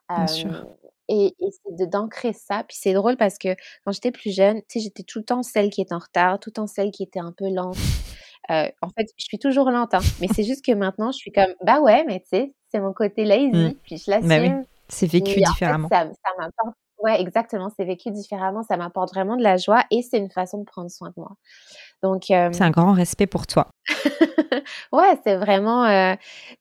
Bien 0.08 0.26
sûr. 0.26 0.66
Et, 1.08 1.34
c'est 1.40 1.88
d'ancrer 1.88 2.32
ça. 2.32 2.64
Puis 2.68 2.76
c'est 2.80 2.92
drôle 2.92 3.16
parce 3.16 3.38
que 3.38 3.54
quand 3.84 3.92
j'étais 3.92 4.10
plus 4.10 4.34
jeune, 4.34 4.60
tu 4.68 4.78
sais, 4.78 4.80
j'étais 4.80 5.02
tout 5.02 5.18
le 5.18 5.24
temps 5.24 5.42
celle 5.42 5.70
qui 5.70 5.80
était 5.80 5.94
en 5.94 5.98
retard, 5.98 6.38
tout 6.38 6.50
le 6.50 6.54
temps 6.54 6.66
celle 6.66 6.90
qui 6.90 7.02
était 7.02 7.20
un 7.20 7.32
peu 7.32 7.48
lente. 7.50 7.76
en 8.48 8.88
fait, 8.96 9.06
je 9.16 9.24
suis 9.24 9.38
toujours 9.38 9.70
lente, 9.70 9.94
hein, 9.94 10.00
mais 10.20 10.28
c'est 10.34 10.44
juste 10.44 10.64
que 10.64 10.72
maintenant, 10.72 11.12
je 11.12 11.18
suis 11.18 11.32
comme, 11.32 11.54
bah 11.64 11.80
ouais, 11.80 12.04
mais 12.06 12.20
tu 12.20 12.28
sais, 12.30 12.54
c'est 12.70 12.80
mon 12.80 12.92
côté 12.92 13.24
lazy, 13.24 13.50
mmh. 13.52 13.74
puis 13.82 13.98
je 13.98 14.10
bah 14.10 14.20
l'assume. 14.20 14.64
C'est 14.88 15.06
vécu 15.06 15.40
différemment. 15.40 15.88
ça, 15.88 16.04
ça 16.04 16.30
m'apporte, 16.38 16.76
ouais, 17.02 17.20
exactement, 17.20 17.70
c'est 17.76 17.84
vécu 17.84 18.10
différemment, 18.10 18.62
ça 18.62 18.76
m'apporte 18.76 19.12
vraiment 19.12 19.36
de 19.36 19.42
la 19.42 19.56
joie 19.58 19.84
et 19.90 20.02
c'est 20.02 20.18
une 20.18 20.30
façon 20.30 20.58
de 20.58 20.64
prendre 20.64 20.90
soin 20.90 21.08
de 21.08 21.14
moi. 21.16 21.32
Donc, 22.02 22.24
c'est 22.26 22.62
un 22.62 22.70
grand 22.70 22.92
respect 22.92 23.26
pour 23.26 23.46
toi. 23.46 23.68
ouais, 24.92 25.18
c'est 25.24 25.36
vraiment, 25.36 25.84
euh, 25.84 26.14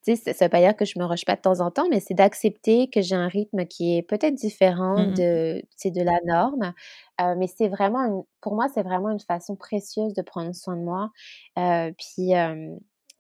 tu 0.04 0.16
sais, 0.16 0.34
ça 0.34 0.46
veut 0.46 0.50
pas 0.50 0.60
dire 0.60 0.76
que 0.76 0.86
je 0.86 0.98
me 0.98 1.06
rush 1.06 1.26
pas 1.26 1.36
de 1.36 1.42
temps 1.42 1.60
en 1.60 1.72
temps, 1.72 1.88
mais 1.90 2.00
c'est 2.00 2.14
d'accepter 2.14 2.90
que 2.90 3.02
j'ai 3.02 3.16
un 3.16 3.28
rythme 3.28 3.66
qui 3.66 3.98
est 3.98 4.02
peut-être 4.02 4.36
différent 4.36 4.98
mmh 4.98 5.14
de, 5.14 5.62
de 5.86 6.02
la 6.02 6.20
norme. 6.26 6.74
Euh, 7.22 7.36
mais 7.38 7.48
c'est 7.48 7.68
vraiment, 7.68 8.00
une, 8.06 8.24
pour 8.42 8.56
moi, 8.56 8.68
c'est 8.74 8.84
vraiment 8.84 9.10
une 9.10 9.20
façon 9.20 9.56
précieuse 9.56 10.14
de 10.14 10.22
prendre 10.22 10.54
soin 10.56 10.76
de 10.76 10.84
moi. 10.84 11.10
Euh, 11.58 11.92
puis, 11.98 12.32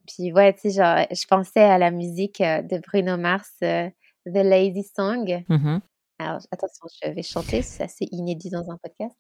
puis 0.07 0.31
ouais, 0.31 0.53
tu 0.53 0.71
sais, 0.71 1.07
je 1.11 1.27
pensais 1.27 1.63
à 1.63 1.77
la 1.77 1.91
musique 1.91 2.39
de 2.41 2.79
Bruno 2.79 3.17
Mars, 3.17 3.51
The 3.59 3.91
Lazy 4.25 4.83
Song. 4.83 5.43
Mmh 5.49 5.79
alors, 6.19 6.41
attention, 6.51 6.87
je 7.03 7.11
vais 7.11 7.21
chanter, 7.21 7.61
c'est 7.61 7.83
assez 7.83 8.07
inédit 8.11 8.49
dans 8.49 8.71
un 8.71 8.77
podcast. 8.77 9.15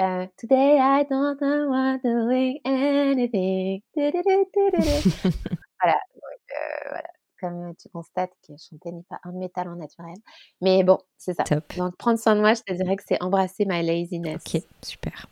Euh, 0.00 0.26
Today 0.36 0.76
I 0.78 1.06
don't 1.08 1.40
want 1.40 2.00
doing 2.04 2.58
anything. 2.64 3.80
voilà, 3.96 4.10
donc, 6.14 6.42
euh, 6.50 6.88
voilà. 6.90 7.08
comme 7.40 7.74
tu 7.76 7.88
constates 7.88 8.32
que 8.46 8.52
chanter 8.58 8.92
n'est 8.92 9.04
pas 9.08 9.18
un 9.24 9.32
métal 9.32 9.68
en 9.68 9.76
naturel. 9.76 10.16
Mais 10.60 10.84
bon, 10.84 10.98
c'est 11.16 11.32
ça. 11.32 11.44
Donc, 11.78 11.96
prendre 11.96 12.18
soin 12.18 12.36
de 12.36 12.40
moi, 12.40 12.52
je 12.52 12.60
te 12.60 12.74
dirais 12.74 12.96
que 12.96 13.02
c'est 13.06 13.22
embrasser 13.22 13.64
ma 13.64 13.80
laziness. 13.80 14.42
Ok, 14.46 14.62
super. 14.82 15.26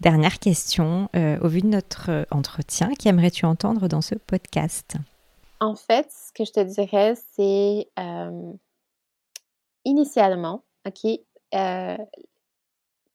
Dernière 0.00 0.40
question, 0.40 1.08
euh, 1.14 1.38
au 1.40 1.46
vu 1.46 1.60
de 1.60 1.68
notre 1.68 2.26
entretien, 2.32 2.90
qu'aimerais-tu 2.98 3.46
entendre 3.46 3.86
dans 3.86 4.02
ce 4.02 4.16
podcast? 4.16 4.96
En 5.60 5.76
fait, 5.76 6.10
ce 6.10 6.32
que 6.32 6.44
je 6.44 6.52
te 6.52 6.60
dirais, 6.60 7.14
c'est 7.34 7.88
initialement, 9.86 10.64
ok, 10.86 11.06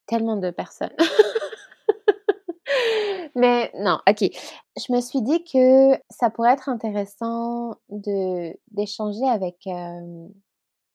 tellement 0.07 0.37
de 0.37 0.49
personnes. 0.49 0.95
Mais 3.35 3.71
non, 3.75 3.99
ok. 4.09 4.29
Je 4.77 4.93
me 4.93 5.01
suis 5.01 5.21
dit 5.21 5.43
que 5.43 5.93
ça 6.09 6.29
pourrait 6.29 6.53
être 6.53 6.69
intéressant 6.69 7.75
de 7.89 8.57
d'échanger 8.71 9.27
avec 9.27 9.67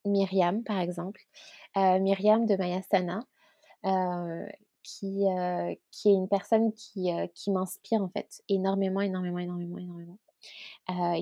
Myriam, 0.04 0.62
par 0.64 0.80
exemple. 0.80 1.20
Myriam 1.76 2.46
de 2.46 2.56
Mayasana, 2.56 3.20
qui, 4.82 5.24
qui 5.90 6.08
est 6.08 6.14
une 6.14 6.28
personne 6.28 6.72
qui, 6.72 7.10
qui 7.34 7.50
m'inspire 7.50 8.02
en 8.02 8.08
fait 8.08 8.42
énormément, 8.48 9.00
énormément, 9.00 9.38
énormément, 9.38 9.78
énormément. 9.78 10.18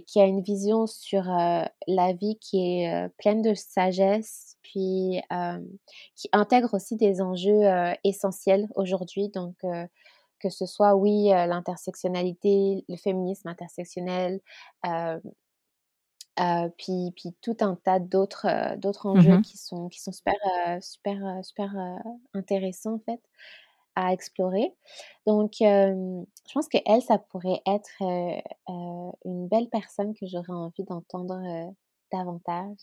Qui 0.06 0.20
a 0.20 0.24
une 0.24 0.42
vision 0.42 0.86
sur 0.86 1.24
la 1.24 2.12
vie 2.12 2.38
qui 2.40 2.58
est 2.82 3.08
pleine 3.18 3.42
de 3.42 3.54
sagesse, 3.54 4.56
puis 4.62 5.20
qui 6.16 6.28
intègre 6.32 6.74
aussi 6.74 6.96
des 6.96 7.20
enjeux 7.22 7.62
essentiels 8.04 8.68
aujourd'hui. 8.74 9.28
Donc, 9.30 9.56
que 10.40 10.50
ce 10.50 10.66
soit, 10.66 10.94
oui, 10.94 11.28
l'intersectionnalité, 11.28 12.84
le 12.88 12.96
féminisme 12.96 13.48
intersectionnel, 13.48 14.40
puis, 16.76 17.12
puis 17.14 17.34
tout 17.40 17.56
un 17.60 17.76
tas 17.76 18.00
d'autres 18.00 18.76
d'autres 18.76 19.08
mmh 19.14 19.18
enjeux 19.18 19.38
qui 19.40 19.56
sont 19.56 19.88
qui 19.88 20.00
sont 20.00 20.12
super 20.12 20.34
super 20.82 21.44
super 21.44 21.72
intéressants 22.34 22.94
en 22.94 22.98
fait 22.98 23.20
à 23.96 24.12
explorer. 24.12 24.72
Donc, 25.26 25.52
je 25.60 26.24
pense 26.52 26.68
que 26.68 26.78
elle, 26.86 27.02
ça 27.02 27.18
pourrait 27.18 27.62
être 27.66 28.02
une 29.24 29.48
belle 29.48 29.68
personne 29.70 30.14
que 30.14 30.26
j'aurais 30.26 30.52
envie 30.52 30.84
d'entendre 30.84 31.72
davantage. 32.12 32.78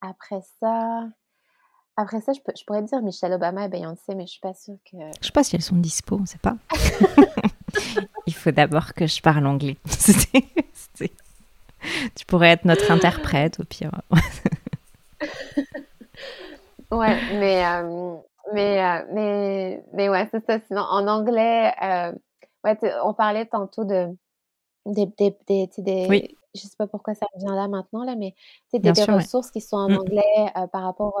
après 0.00 0.40
ça, 0.60 1.08
après 1.96 2.20
ça, 2.20 2.32
je, 2.32 2.40
je, 2.58 2.64
pourrais 2.64 2.82
dire 2.82 3.02
Michelle 3.02 3.32
Obama 3.32 3.66
et 3.66 3.68
Beyoncé, 3.68 4.14
mais 4.14 4.26
je 4.26 4.32
suis 4.32 4.40
pas 4.40 4.54
sûre 4.54 4.76
que. 4.90 4.96
Je 5.20 5.26
sais 5.26 5.32
pas 5.32 5.44
si 5.44 5.56
elles 5.56 5.62
sont 5.62 5.76
dispo, 5.76 6.18
on 6.20 6.26
sait 6.26 6.38
pas. 6.38 6.56
Il 8.26 8.34
faut 8.34 8.50
d'abord 8.50 8.94
que 8.94 9.06
je 9.06 9.20
parle 9.20 9.46
anglais. 9.46 9.76
tu 12.14 12.26
pourrais 12.26 12.50
être 12.50 12.64
notre 12.64 12.90
interprète 12.90 13.60
au 13.60 13.64
pire. 13.64 13.90
ouais, 16.90 17.18
mais, 17.38 17.62
mais, 18.52 18.82
euh, 18.82 19.06
mais, 19.12 19.84
mais 19.92 20.08
ouais, 20.08 20.28
c'est 20.30 20.44
ça. 20.44 20.58
Sinon, 20.66 20.82
en 20.82 21.06
anglais, 21.06 21.72
euh, 21.82 22.12
ouais, 22.64 22.78
on 23.04 23.14
parlait 23.14 23.46
tantôt 23.46 23.84
de 23.84 24.08
des, 24.86 25.06
des, 25.18 25.36
des, 25.46 25.68
des 25.78 26.06
oui. 26.08 26.36
je 26.54 26.60
sais 26.60 26.76
pas 26.78 26.86
pourquoi 26.86 27.14
ça 27.14 27.26
vient 27.36 27.54
là 27.54 27.68
maintenant 27.68 28.02
là, 28.02 28.16
mais 28.16 28.34
des, 28.72 28.78
des 28.78 29.04
ressources 29.04 29.50
qui 29.50 29.60
sont 29.60 29.76
en 29.76 29.90
mm. 29.90 29.98
anglais 29.98 30.52
par 30.72 30.82
rapport 30.82 31.20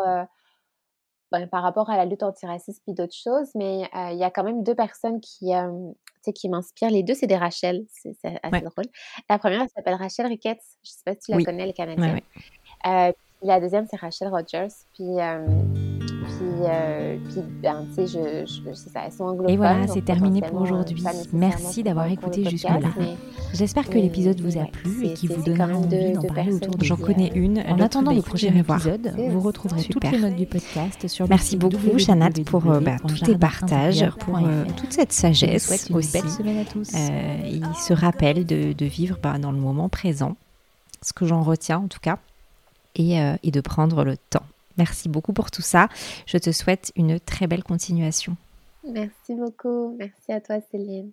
ben, 1.30 1.46
par 1.46 1.62
rapport 1.62 1.90
à 1.90 1.96
la 1.96 2.06
lutte 2.06 2.22
antiracisme 2.22 2.82
et 2.88 2.94
d'autres 2.94 3.14
choses, 3.14 3.50
mais 3.54 3.88
il 3.94 4.16
y 4.16 4.24
a 4.24 4.30
quand 4.30 4.42
même 4.42 4.64
deux 4.64 4.74
personnes 4.74 5.20
qui, 5.20 5.52
qui 6.34 6.48
m'inspirent. 6.48 6.90
Les 6.90 7.02
deux, 7.02 7.14
c'est 7.14 7.26
des 7.26 7.36
Rachel. 7.36 7.84
C'est 7.90 8.16
assez 8.42 8.64
drôle. 8.64 8.86
La 9.28 9.38
première, 9.38 9.60
elle 9.60 9.68
s'appelle 9.68 9.94
Rachel 9.94 10.26
Ricketts. 10.26 10.62
Je 10.82 10.90
ne 10.90 10.92
sais 10.92 11.02
pas 11.04 11.12
si 11.12 11.30
tu 11.30 11.38
la 11.38 11.44
connais, 11.44 11.66
les 11.66 11.74
Canadienne. 11.74 12.20
la 13.42 13.60
deuxième, 13.60 13.86
c'est 13.86 14.00
Rachel 14.00 14.28
Rogers. 14.28 14.74
Puis 14.94 15.18
puis, 15.99 15.99
euh, 16.64 17.16
puis 17.28 17.40
ben, 17.62 17.86
tu 17.88 18.06
sais, 18.06 18.06
je, 18.06 18.46
je, 18.46 18.74
ça, 18.74 19.02
elles 19.06 19.12
sont 19.12 19.24
anglophones. 19.24 19.54
Et 19.54 19.56
voilà, 19.56 19.86
c'est 19.86 20.04
terminé 20.04 20.40
pour 20.42 20.60
aujourd'hui. 20.60 21.02
Merci 21.32 21.82
d'avoir 21.82 22.06
écouté 22.06 22.48
jusque-là. 22.48 22.78
J'espère 23.52 23.88
que 23.88 23.98
l'épisode 23.98 24.40
vous 24.40 24.58
a 24.58 24.64
plu 24.64 25.06
et 25.06 25.14
qu'il 25.14 25.32
vous 25.32 25.42
donne 25.42 25.60
envie 25.60 26.12
d'en 26.12 26.22
parler 26.22 26.52
autour 26.52 26.76
de 26.76 26.84
J'en 26.84 26.96
connais 26.96 27.30
une. 27.34 27.60
En 27.68 27.80
attendant 27.80 28.12
le 28.12 28.22
prochain 28.22 28.54
épisode, 28.54 29.12
vous 29.16 29.40
retrouverez 29.40 29.84
toutes 29.84 30.10
les 30.10 30.18
notes 30.18 30.36
du 30.36 30.46
podcast 30.46 31.08
sur 31.08 31.28
Merci 31.28 31.56
beaucoup, 31.56 31.98
Chanat, 31.98 32.30
pour 32.46 32.62
bah, 32.62 32.96
tous 33.06 33.20
tes 33.20 33.36
partages, 33.36 34.08
pour 34.20 34.38
euh, 34.38 34.64
toute 34.76 34.92
cette 34.92 35.12
sagesse 35.12 35.90
aussi. 35.90 36.18
Euh, 36.94 37.36
il 37.44 37.66
se 37.76 37.92
rappelle 37.92 38.46
de, 38.46 38.84
vivre 38.84 39.18
bah, 39.22 39.38
dans 39.38 39.52
le 39.52 39.58
moment 39.58 39.88
présent, 39.88 40.36
ce 41.02 41.12
que 41.12 41.26
j'en 41.26 41.42
retiens 41.42 41.78
en 41.78 41.88
tout 41.88 42.00
cas, 42.00 42.18
et 42.96 43.50
de 43.50 43.60
prendre 43.60 44.04
le 44.04 44.16
temps. 44.16 44.44
Merci 44.80 45.10
beaucoup 45.10 45.34
pour 45.34 45.50
tout 45.50 45.60
ça. 45.60 45.88
Je 46.24 46.38
te 46.38 46.52
souhaite 46.52 46.90
une 46.96 47.20
très 47.20 47.46
belle 47.46 47.62
continuation. 47.62 48.34
Merci 48.82 49.34
beaucoup. 49.34 49.94
Merci 49.98 50.32
à 50.32 50.40
toi, 50.40 50.56
Céline. 50.70 51.12